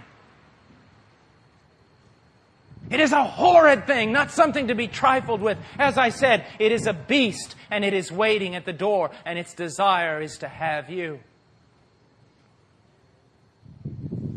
It 2.88 3.00
is 3.00 3.12
a 3.12 3.22
horrid 3.22 3.86
thing, 3.86 4.12
not 4.12 4.30
something 4.30 4.68
to 4.68 4.74
be 4.74 4.88
trifled 4.88 5.42
with. 5.42 5.58
As 5.78 5.98
I 5.98 6.08
said, 6.08 6.46
it 6.58 6.72
is 6.72 6.86
a 6.86 6.94
beast 6.94 7.54
and 7.70 7.84
it 7.84 7.92
is 7.92 8.10
waiting 8.10 8.54
at 8.54 8.64
the 8.64 8.72
door 8.72 9.10
and 9.26 9.38
its 9.38 9.52
desire 9.52 10.22
is 10.22 10.38
to 10.38 10.48
have 10.48 10.88
you. 10.88 11.20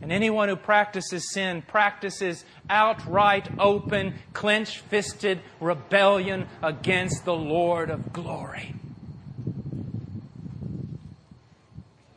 And 0.01 0.11
anyone 0.11 0.49
who 0.49 0.55
practices 0.55 1.31
sin 1.31 1.61
practices 1.61 2.43
outright, 2.69 3.47
open, 3.59 4.15
clenched 4.33 4.77
fisted 4.77 5.41
rebellion 5.59 6.47
against 6.63 7.23
the 7.23 7.35
Lord 7.35 7.89
of 7.89 8.11
glory. 8.11 8.73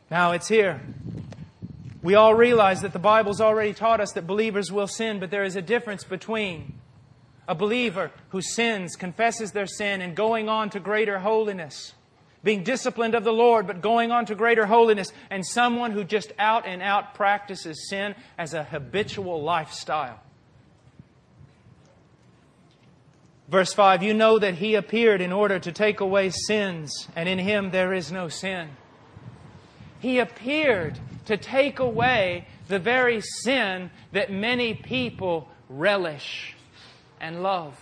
Now 0.09 0.31
it's 0.31 0.47
here. 0.47 0.81
We 2.01 2.15
all 2.15 2.35
realize 2.35 2.81
that 2.81 2.93
the 2.93 2.99
Bible's 2.99 3.41
already 3.41 3.73
taught 3.73 3.99
us 3.99 4.11
that 4.13 4.27
believers 4.27 4.71
will 4.71 4.87
sin, 4.87 5.19
but 5.19 5.31
there 5.31 5.43
is 5.43 5.55
a 5.55 5.61
difference 5.61 6.03
between 6.03 6.73
a 7.47 7.55
believer 7.55 8.11
who 8.29 8.41
sins, 8.41 8.95
confesses 8.95 9.51
their 9.51 9.65
sin, 9.67 10.01
and 10.01 10.15
going 10.15 10.49
on 10.49 10.69
to 10.71 10.79
greater 10.79 11.19
holiness 11.19 11.93
being 12.45 12.63
disciplined 12.63 13.15
of 13.15 13.23
the 13.23 13.33
Lord, 13.33 13.65
but 13.65 13.81
going 13.81 14.11
on 14.11 14.27
to 14.27 14.35
greater 14.35 14.67
holiness, 14.67 15.11
and 15.31 15.43
someone 15.43 15.91
who 15.91 16.03
just 16.03 16.31
out 16.37 16.67
and 16.67 16.81
out 16.81 17.15
practices 17.15 17.89
sin 17.89 18.13
as 18.37 18.53
a 18.53 18.63
habitual 18.63 19.41
lifestyle. 19.41 20.19
Verse 23.49 23.73
5 23.73 24.03
You 24.03 24.13
know 24.13 24.37
that 24.37 24.53
He 24.53 24.75
appeared 24.75 25.21
in 25.21 25.31
order 25.31 25.57
to 25.57 25.71
take 25.71 25.99
away 25.99 26.29
sins, 26.29 27.07
and 27.15 27.27
in 27.27 27.39
Him 27.39 27.71
there 27.71 27.93
is 27.93 28.11
no 28.11 28.29
sin. 28.29 28.69
He 29.99 30.19
appeared 30.19 30.99
to 31.25 31.37
take 31.37 31.79
away 31.79 32.47
the 32.67 32.77
very 32.77 33.21
sin 33.21 33.89
that 34.11 34.31
many 34.31 34.75
people 34.75 35.49
relish 35.67 36.55
and 37.19 37.41
love. 37.41 37.75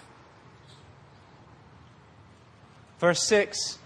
Verse 2.99 3.21
6 3.27 3.79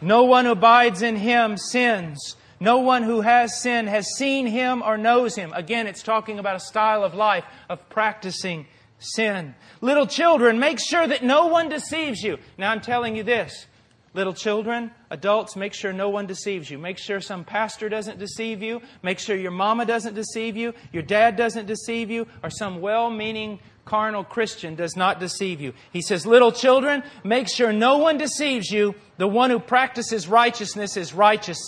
no 0.00 0.24
one 0.24 0.44
who 0.44 0.52
abides 0.52 1.02
in 1.02 1.16
him 1.16 1.56
sins. 1.56 2.36
No 2.60 2.78
one 2.78 3.02
who 3.02 3.20
has 3.20 3.60
sinned 3.60 3.88
has 3.88 4.06
seen 4.16 4.46
him 4.46 4.82
or 4.82 4.96
knows 4.96 5.34
him. 5.34 5.52
Again, 5.54 5.86
it's 5.86 6.02
talking 6.02 6.38
about 6.38 6.56
a 6.56 6.60
style 6.60 7.04
of 7.04 7.14
life 7.14 7.44
of 7.68 7.88
practicing 7.88 8.66
sin. 8.98 9.54
Little 9.80 10.06
children, 10.06 10.58
make 10.58 10.78
sure 10.80 11.06
that 11.06 11.22
no 11.22 11.46
one 11.46 11.68
deceives 11.68 12.22
you. 12.22 12.38
Now 12.56 12.70
I'm 12.70 12.80
telling 12.80 13.16
you 13.16 13.22
this. 13.22 13.66
Little 14.14 14.32
children, 14.32 14.92
adults, 15.10 15.56
make 15.56 15.74
sure 15.74 15.92
no 15.92 16.08
one 16.08 16.26
deceives 16.26 16.70
you. 16.70 16.78
Make 16.78 16.98
sure 16.98 17.20
some 17.20 17.44
pastor 17.44 17.88
doesn't 17.88 18.20
deceive 18.20 18.62
you. 18.62 18.80
Make 19.02 19.18
sure 19.18 19.34
your 19.34 19.50
mama 19.50 19.84
doesn't 19.84 20.14
deceive 20.14 20.56
you. 20.56 20.72
Your 20.92 21.02
dad 21.02 21.34
doesn't 21.34 21.66
deceive 21.66 22.12
you. 22.12 22.28
Or 22.42 22.48
some 22.48 22.80
well 22.80 23.10
meaning 23.10 23.58
carnal 23.84 24.24
Christian 24.24 24.74
does 24.74 24.96
not 24.96 25.20
deceive 25.20 25.60
you. 25.60 25.74
He 25.92 26.02
says, 26.02 26.26
Little 26.26 26.52
children, 26.52 27.02
make 27.22 27.48
sure 27.48 27.72
no 27.72 27.98
one 27.98 28.18
deceives 28.18 28.70
you. 28.70 28.94
The 29.18 29.28
one 29.28 29.50
who 29.50 29.58
practices 29.58 30.26
righteousness 30.28 30.96
is 30.96 31.12
righteous, 31.12 31.58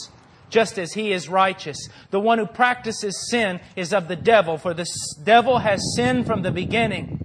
just 0.50 0.78
as 0.78 0.92
he 0.92 1.12
is 1.12 1.28
righteous. 1.28 1.76
The 2.10 2.20
one 2.20 2.38
who 2.38 2.46
practices 2.46 3.28
sin 3.30 3.60
is 3.76 3.92
of 3.92 4.08
the 4.08 4.16
devil, 4.16 4.58
for 4.58 4.74
the 4.74 4.86
devil 5.22 5.58
has 5.58 5.80
sinned 5.94 6.26
from 6.26 6.42
the 6.42 6.50
beginning. 6.50 7.22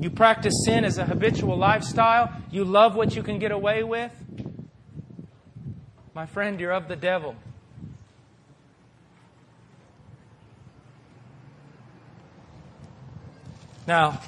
You 0.00 0.10
practice 0.10 0.54
sin 0.64 0.84
as 0.84 0.96
a 0.96 1.04
habitual 1.04 1.58
lifestyle. 1.58 2.32
You 2.50 2.64
love 2.64 2.96
what 2.96 3.14
you 3.14 3.22
can 3.22 3.38
get 3.38 3.52
away 3.52 3.82
with. 3.82 4.12
My 6.14 6.26
friend, 6.26 6.58
you're 6.58 6.72
of 6.72 6.88
the 6.88 6.96
devil. 6.96 7.36
Now, 13.86 14.20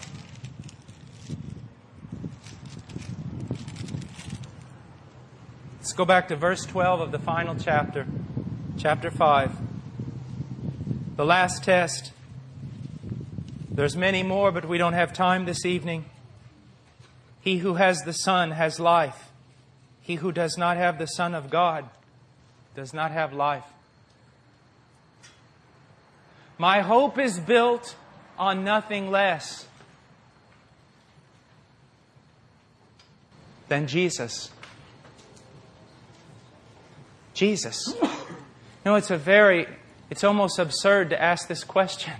let's 5.76 5.92
go 5.92 6.04
back 6.04 6.28
to 6.28 6.36
verse 6.36 6.64
12 6.64 7.00
of 7.00 7.12
the 7.12 7.18
final 7.18 7.54
chapter, 7.54 8.06
chapter 8.78 9.10
5. 9.10 9.56
The 11.16 11.24
last 11.24 11.62
test. 11.62 12.12
There's 13.70 13.96
many 13.96 14.22
more, 14.22 14.50
but 14.50 14.66
we 14.66 14.78
don't 14.78 14.94
have 14.94 15.12
time 15.12 15.44
this 15.44 15.66
evening. 15.66 16.06
He 17.42 17.58
who 17.58 17.74
has 17.74 17.98
the 17.98 18.12
Son 18.12 18.52
has 18.52 18.80
life. 18.80 19.30
He 20.00 20.16
who 20.16 20.32
does 20.32 20.56
not 20.56 20.76
have 20.78 20.98
the 20.98 21.06
Son 21.06 21.34
of 21.34 21.50
God 21.50 21.88
does 22.74 22.94
not 22.94 23.10
have 23.10 23.32
life. 23.32 23.64
My 26.56 26.80
hope 26.80 27.18
is 27.18 27.38
built 27.38 27.96
on 28.38 28.64
nothing 28.64 29.10
less 29.10 29.66
than 33.68 33.86
Jesus. 33.86 34.50
Jesus. 37.34 37.94
Know, 38.84 38.96
it's 38.96 39.10
a 39.10 39.16
very, 39.16 39.66
it's 40.10 40.24
almost 40.24 40.58
absurd 40.58 41.10
to 41.10 41.22
ask 41.22 41.46
this 41.46 41.62
question. 41.62 42.12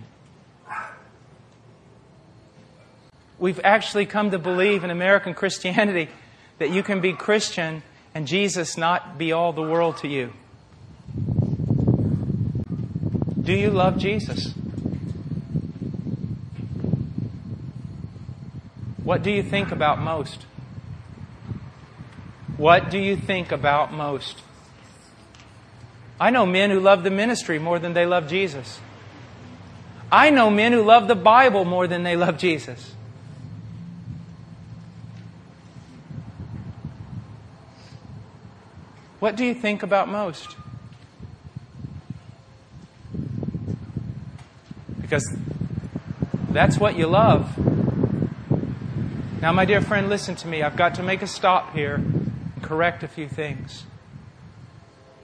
We've 3.38 3.60
actually 3.64 4.06
come 4.06 4.30
to 4.30 4.38
believe 4.38 4.84
in 4.84 4.90
American 4.90 5.34
Christianity 5.34 6.08
that 6.58 6.70
you 6.70 6.84
can 6.84 7.00
be 7.00 7.12
Christian 7.12 7.82
and 8.14 8.28
Jesus 8.28 8.76
not 8.76 9.18
be 9.18 9.32
all 9.32 9.52
the 9.52 9.62
world 9.62 9.96
to 9.98 10.08
you. 10.08 10.32
Do 13.42 13.52
you 13.52 13.70
love 13.70 13.98
Jesus? 13.98 14.54
What 19.04 19.22
do 19.22 19.30
you 19.30 19.42
think 19.42 19.72
about 19.72 20.00
most? 20.00 20.46
What 22.56 22.90
do 22.90 22.98
you 22.98 23.16
think 23.16 23.50
about 23.50 23.92
most? 23.92 24.40
I 26.20 26.30
know 26.30 26.46
men 26.46 26.70
who 26.70 26.78
love 26.78 27.02
the 27.02 27.10
ministry 27.10 27.58
more 27.58 27.78
than 27.78 27.94
they 27.94 28.06
love 28.06 28.28
Jesus. 28.28 28.78
I 30.12 30.30
know 30.30 30.50
men 30.50 30.72
who 30.72 30.82
love 30.82 31.08
the 31.08 31.16
Bible 31.16 31.64
more 31.64 31.88
than 31.88 32.02
they 32.04 32.16
love 32.16 32.38
Jesus. 32.38 32.94
What 39.18 39.36
do 39.36 39.44
you 39.44 39.54
think 39.54 39.82
about 39.82 40.08
most? 40.08 40.56
Because 45.00 45.24
that's 46.50 46.76
what 46.78 46.96
you 46.96 47.06
love. 47.06 47.81
Now, 49.42 49.50
my 49.50 49.64
dear 49.64 49.80
friend, 49.80 50.08
listen 50.08 50.36
to 50.36 50.46
me. 50.46 50.62
I've 50.62 50.76
got 50.76 50.94
to 50.94 51.02
make 51.02 51.20
a 51.20 51.26
stop 51.26 51.74
here 51.74 51.96
and 51.96 52.62
correct 52.62 53.02
a 53.02 53.08
few 53.08 53.26
things. 53.26 53.82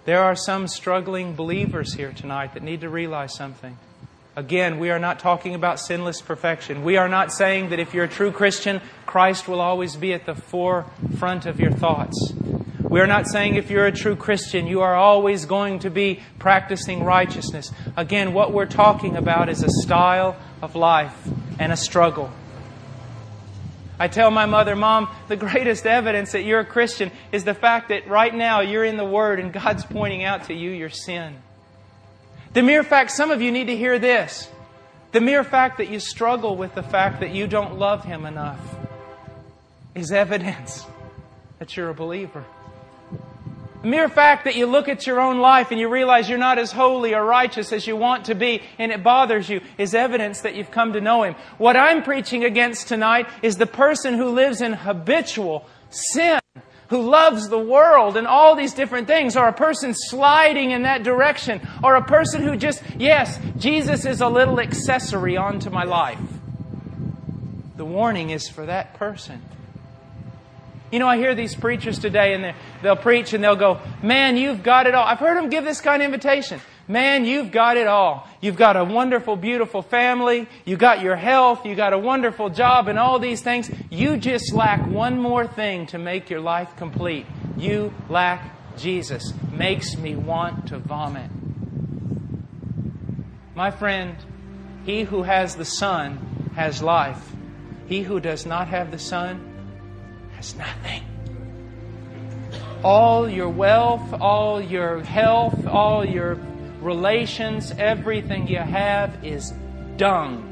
There 0.07 0.21
are 0.21 0.35
some 0.35 0.67
struggling 0.67 1.37
believers 1.37 1.95
here 1.95 2.11
tonight 2.11 2.55
that 2.55 2.65
need 2.65 2.81
to 2.81 2.89
realize 2.89 3.37
something. 3.37 3.79
Again, 4.35 4.81
we 4.81 4.91
are 4.91 4.99
not 4.99 5.21
talking 5.21 5.55
about 5.55 5.79
sinless 5.79 6.21
perfection. 6.21 6.83
We 6.83 6.97
are 6.97 7.09
not 7.09 7.33
saying 7.33 7.69
that 7.69 7.79
if 7.79 7.95
you're 7.95 8.07
a 8.07 8.09
true 8.09 8.33
Christian, 8.33 8.81
Christ 9.07 9.47
will 9.47 9.61
always 9.61 9.95
be 9.95 10.13
at 10.13 10.27
the 10.27 10.35
forefront 10.35 11.47
of 11.47 11.61
your 11.61 11.71
thoughts. 11.71 12.33
We 12.83 12.99
are 12.99 13.07
not 13.07 13.29
saying 13.29 13.55
if 13.55 13.71
you're 13.71 13.87
a 13.87 13.93
true 13.93 14.17
Christian, 14.17 14.67
you 14.67 14.81
are 14.81 14.97
always 14.97 15.45
going 15.45 15.79
to 15.81 15.91
be 15.91 16.25
practicing 16.41 17.05
righteousness. 17.05 17.71
Again, 17.97 18.33
what 18.33 18.53
we're 18.53 18.67
talking 18.67 19.15
about 19.15 19.49
is 19.49 19.63
a 19.63 19.71
style 19.71 20.35
of 20.61 20.75
life 20.75 21.17
and 21.61 21.71
a 21.71 21.77
struggle. 21.77 22.33
I 23.99 24.09
tell 24.09 24.31
my 24.31 24.47
mother, 24.47 24.77
Mom, 24.77 25.09
the 25.27 25.37
greatest 25.37 25.85
evidence 25.87 26.33
that 26.33 26.43
you're 26.43 26.61
a 26.61 26.65
Christian 26.65 27.11
is 27.33 27.45
the 27.45 27.55
fact 27.55 27.89
that 27.89 28.09
right 28.09 28.35
now 28.35 28.61
you're 28.61 28.85
in 28.85 28.97
the 28.97 29.05
Word 29.05 29.41
and 29.41 29.53
God's 29.53 29.85
pointing 29.85 30.25
out 30.25 30.45
to 30.45 30.55
you 30.55 30.71
your 30.71 30.91
sin. 30.91 31.37
The 32.53 32.63
mere 32.63 32.85
fact, 32.85 33.11
some 33.11 33.31
of 33.31 33.43
you 33.43 33.51
need 33.51 33.67
to 33.67 33.77
hear 33.77 33.99
this. 33.99 34.49
The 35.13 35.21
mere 35.21 35.43
fact 35.43 35.79
that 35.79 35.89
you 35.89 36.01
struggle 36.01 36.57
with 36.57 36.75
the 36.75 36.83
fact 36.83 37.21
that 37.21 37.31
you 37.31 37.47
don't 37.47 37.79
love 37.79 38.05
Him 38.05 38.25
enough 38.25 38.61
is 39.95 40.13
evidence 40.13 40.87
that 41.59 41.77
you're 41.77 41.91
a 41.91 41.95
believer. 41.95 42.45
The 43.83 43.89
mere 43.89 44.09
fact 44.09 44.45
that 44.45 44.57
you 44.57 44.67
look 44.67 44.89
at 44.89 45.07
your 45.07 45.21
own 45.21 45.39
life 45.39 45.71
and 45.71 45.79
you 45.79 45.89
realize 45.89 46.29
you're 46.29 46.37
not 46.37 46.59
as 46.59 46.73
holy 46.73 47.15
or 47.15 47.25
righteous 47.25 47.73
as 47.73 47.87
you 47.87 47.97
want 47.97 48.25
to 48.25 48.35
be 48.35 48.63
and 48.77 48.91
it 48.91 49.05
bothers 49.05 49.49
you 49.49 49.61
is 49.77 49.95
evidence 49.95 50.41
that 50.41 50.57
you've 50.57 50.73
come 50.73 50.95
to 50.95 51.01
know 51.01 51.23
Him. 51.23 51.37
What 51.59 51.77
I'm 51.77 52.03
preaching 52.03 52.45
against 52.45 52.89
tonight 52.89 53.29
is 53.41 53.57
the 53.57 53.67
person 53.67 54.15
who 54.15 54.31
lives 54.31 54.61
in 54.61 54.73
habitual 54.73 55.65
sin, 55.91 56.41
who 56.89 57.03
loves 57.03 57.49
the 57.49 57.59
world 57.59 58.17
and 58.17 58.27
all 58.27 58.57
these 58.57 58.75
different 58.75 59.07
things, 59.07 59.37
or 59.37 59.47
a 59.47 59.53
person 59.53 59.95
sliding 59.95 60.73
in 60.73 60.83
that 60.83 61.05
direction, 61.05 61.61
or 61.85 61.95
a 61.95 62.05
person 62.05 62.43
who 62.43 62.57
just, 62.57 62.83
yes, 62.99 63.39
Jesus 63.59 64.05
is 64.05 64.21
a 64.21 64.29
little 64.29 64.59
accessory 64.59 65.37
onto 65.37 65.71
my 65.71 65.85
life. 65.85 66.19
The 67.77 67.85
warning 67.85 68.31
is 68.31 68.49
for 68.49 68.67
that 68.67 68.95
person. 68.95 69.41
You 70.91 70.99
know, 70.99 71.07
I 71.07 71.19
hear 71.19 71.35
these 71.35 71.55
preachers 71.55 71.99
today 71.99 72.35
and 72.35 72.55
they'll 72.83 72.97
preach 72.97 73.35
and 73.35 73.45
they'll 73.45 73.57
go, 73.57 73.81
Man, 74.03 74.37
you've 74.37 74.63
got 74.63 74.87
it 74.87 74.95
all. 74.95 75.05
I've 75.05 75.19
heard 75.19 75.37
them 75.37 75.51
give 75.51 75.65
this 75.65 75.81
kind 75.81 76.03
of 76.03 76.07
invitation. 76.07 76.61
Man, 76.91 77.27
you've 77.27 77.51
got 77.51 77.77
it 77.77 77.87
all. 77.87 78.27
You've 78.41 78.57
got 78.57 78.79
a 78.79 78.85
wonderful, 78.85 79.37
beautiful 79.37 79.83
family. 79.83 80.49
You 80.65 80.79
got 80.79 81.03
your 81.03 81.17
health. 81.17 81.67
You 81.67 81.75
got 81.75 81.93
a 81.93 81.99
wonderful 81.99 82.49
job 82.49 82.89
and 82.89 82.99
all 82.99 83.19
these 83.19 83.43
things. 83.43 83.71
You 83.91 84.17
just 84.17 84.55
lack 84.55 84.87
one 84.87 85.19
more 85.19 85.47
thing 85.47 85.87
to 85.89 85.99
make 85.99 86.31
your 86.31 86.41
life 86.41 86.75
complete. 86.77 87.27
You 87.59 87.93
lack 88.09 88.77
Jesus. 88.79 89.35
Makes 89.53 89.99
me 89.99 90.17
want 90.17 90.69
to 90.69 90.79
vomit. 90.79 91.31
My 93.55 93.71
friend, 93.71 94.17
he 94.87 95.03
who 95.03 95.25
has 95.25 95.57
the 95.57 95.67
Son 95.67 96.53
has 96.55 96.83
life. 96.83 97.33
He 97.87 98.03
who 98.03 98.19
does 98.19 98.47
not 98.47 98.69
have 98.69 98.91
the 98.91 98.99
Son 98.99 99.48
has 100.39 100.55
nothing. 100.55 101.03
All 102.85 103.29
your 103.29 103.49
wealth, 103.49 104.15
all 104.21 104.63
your 104.63 105.01
health, 105.03 105.67
all 105.67 106.05
your 106.05 106.39
relations, 106.81 107.73
everything 107.77 108.47
you 108.47 108.59
have 108.59 109.25
is 109.25 109.53
dung 109.97 110.45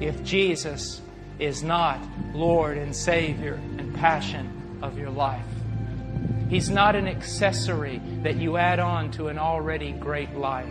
if 0.00 0.24
Jesus 0.24 1.00
is 1.38 1.62
not 1.62 2.00
Lord 2.34 2.76
and 2.76 2.94
Savior 2.94 3.54
and 3.54 3.94
passion 3.94 4.80
of 4.82 4.98
your 4.98 5.10
life. 5.10 5.46
He's 6.50 6.68
not 6.68 6.96
an 6.96 7.06
accessory 7.06 8.00
that 8.24 8.34
you 8.34 8.56
add 8.56 8.80
on 8.80 9.12
to 9.12 9.28
an 9.28 9.38
already 9.38 9.92
great 9.92 10.34
life. 10.34 10.66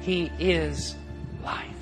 He 0.00 0.32
is 0.40 0.96
life. 1.44 1.77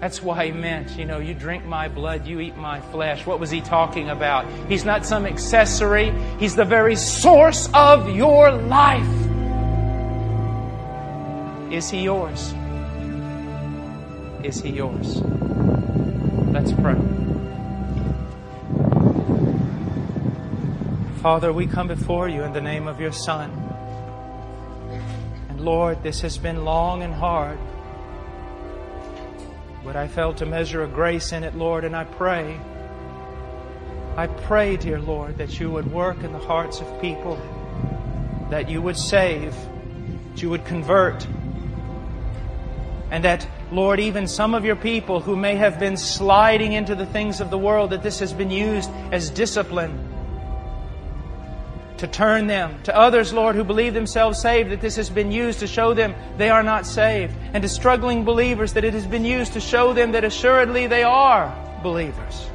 That's 0.00 0.22
why 0.22 0.46
he 0.46 0.52
meant, 0.52 0.96
you 0.96 1.04
know, 1.04 1.18
you 1.18 1.34
drink 1.34 1.64
my 1.64 1.88
blood, 1.88 2.24
you 2.26 2.38
eat 2.38 2.56
my 2.56 2.80
flesh. 2.80 3.26
What 3.26 3.40
was 3.40 3.50
he 3.50 3.60
talking 3.60 4.10
about? 4.10 4.46
He's 4.68 4.84
not 4.84 5.04
some 5.04 5.26
accessory, 5.26 6.12
he's 6.38 6.54
the 6.54 6.64
very 6.64 6.94
source 6.94 7.68
of 7.74 8.08
your 8.08 8.52
life. 8.52 9.02
Is 11.72 11.90
he 11.90 12.02
yours? 12.02 12.54
Is 14.44 14.62
he 14.62 14.70
yours? 14.70 15.20
Let's 16.52 16.72
pray. 16.72 16.96
Father, 21.20 21.52
we 21.52 21.66
come 21.66 21.88
before 21.88 22.28
you 22.28 22.44
in 22.44 22.52
the 22.52 22.60
name 22.60 22.86
of 22.86 23.00
your 23.00 23.10
Son. 23.10 23.50
And 25.48 25.60
Lord, 25.60 26.04
this 26.04 26.20
has 26.20 26.38
been 26.38 26.64
long 26.64 27.02
and 27.02 27.12
hard. 27.12 27.58
But 29.88 29.96
I 29.96 30.06
felt 30.06 30.36
to 30.36 30.44
measure 30.44 30.84
a 30.84 30.86
grace 30.86 31.32
in 31.32 31.44
it, 31.44 31.54
Lord, 31.54 31.82
and 31.82 31.96
I 31.96 32.04
pray. 32.04 32.60
I 34.18 34.26
pray, 34.26 34.76
dear 34.76 35.00
Lord, 35.00 35.38
that 35.38 35.58
you 35.58 35.70
would 35.70 35.90
work 35.90 36.22
in 36.22 36.32
the 36.32 36.38
hearts 36.38 36.82
of 36.82 37.00
people, 37.00 37.40
that 38.50 38.68
you 38.68 38.82
would 38.82 38.98
save, 38.98 39.54
that 39.54 40.42
you 40.42 40.50
would 40.50 40.66
convert, 40.66 41.26
and 43.10 43.24
that, 43.24 43.48
Lord, 43.72 43.98
even 43.98 44.28
some 44.28 44.54
of 44.54 44.62
your 44.62 44.76
people 44.76 45.20
who 45.20 45.36
may 45.36 45.56
have 45.56 45.80
been 45.80 45.96
sliding 45.96 46.74
into 46.74 46.94
the 46.94 47.06
things 47.06 47.40
of 47.40 47.48
the 47.48 47.56
world, 47.56 47.88
that 47.88 48.02
this 48.02 48.18
has 48.18 48.34
been 48.34 48.50
used 48.50 48.90
as 49.10 49.30
discipline 49.30 50.07
to 51.98 52.06
turn 52.06 52.46
them. 52.46 52.80
To 52.84 52.96
others, 52.96 53.32
Lord, 53.32 53.54
who 53.56 53.64
believe 53.64 53.94
themselves 53.94 54.40
saved, 54.40 54.70
that 54.70 54.80
this 54.80 54.96
has 54.96 55.10
been 55.10 55.30
used 55.30 55.60
to 55.60 55.66
show 55.66 55.94
them 55.94 56.14
they 56.36 56.50
are 56.50 56.62
not 56.62 56.86
saved. 56.86 57.34
And 57.52 57.62
to 57.62 57.68
struggling 57.68 58.24
believers, 58.24 58.72
that 58.74 58.84
it 58.84 58.94
has 58.94 59.06
been 59.06 59.24
used 59.24 59.52
to 59.54 59.60
show 59.60 59.92
them 59.92 60.12
that 60.12 60.24
assuredly 60.24 60.86
they 60.86 61.02
are 61.02 61.54
believers. 61.82 62.48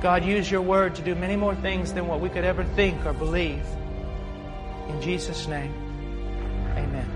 God, 0.00 0.24
use 0.24 0.50
your 0.50 0.62
word 0.62 0.94
to 0.96 1.02
do 1.02 1.14
many 1.14 1.36
more 1.36 1.54
things 1.54 1.92
than 1.92 2.06
what 2.08 2.20
we 2.20 2.28
could 2.28 2.44
ever 2.44 2.64
think 2.64 3.04
or 3.06 3.12
believe. 3.12 3.64
In 4.88 5.00
Jesus' 5.00 5.46
name, 5.46 5.72
amen. 6.76 7.11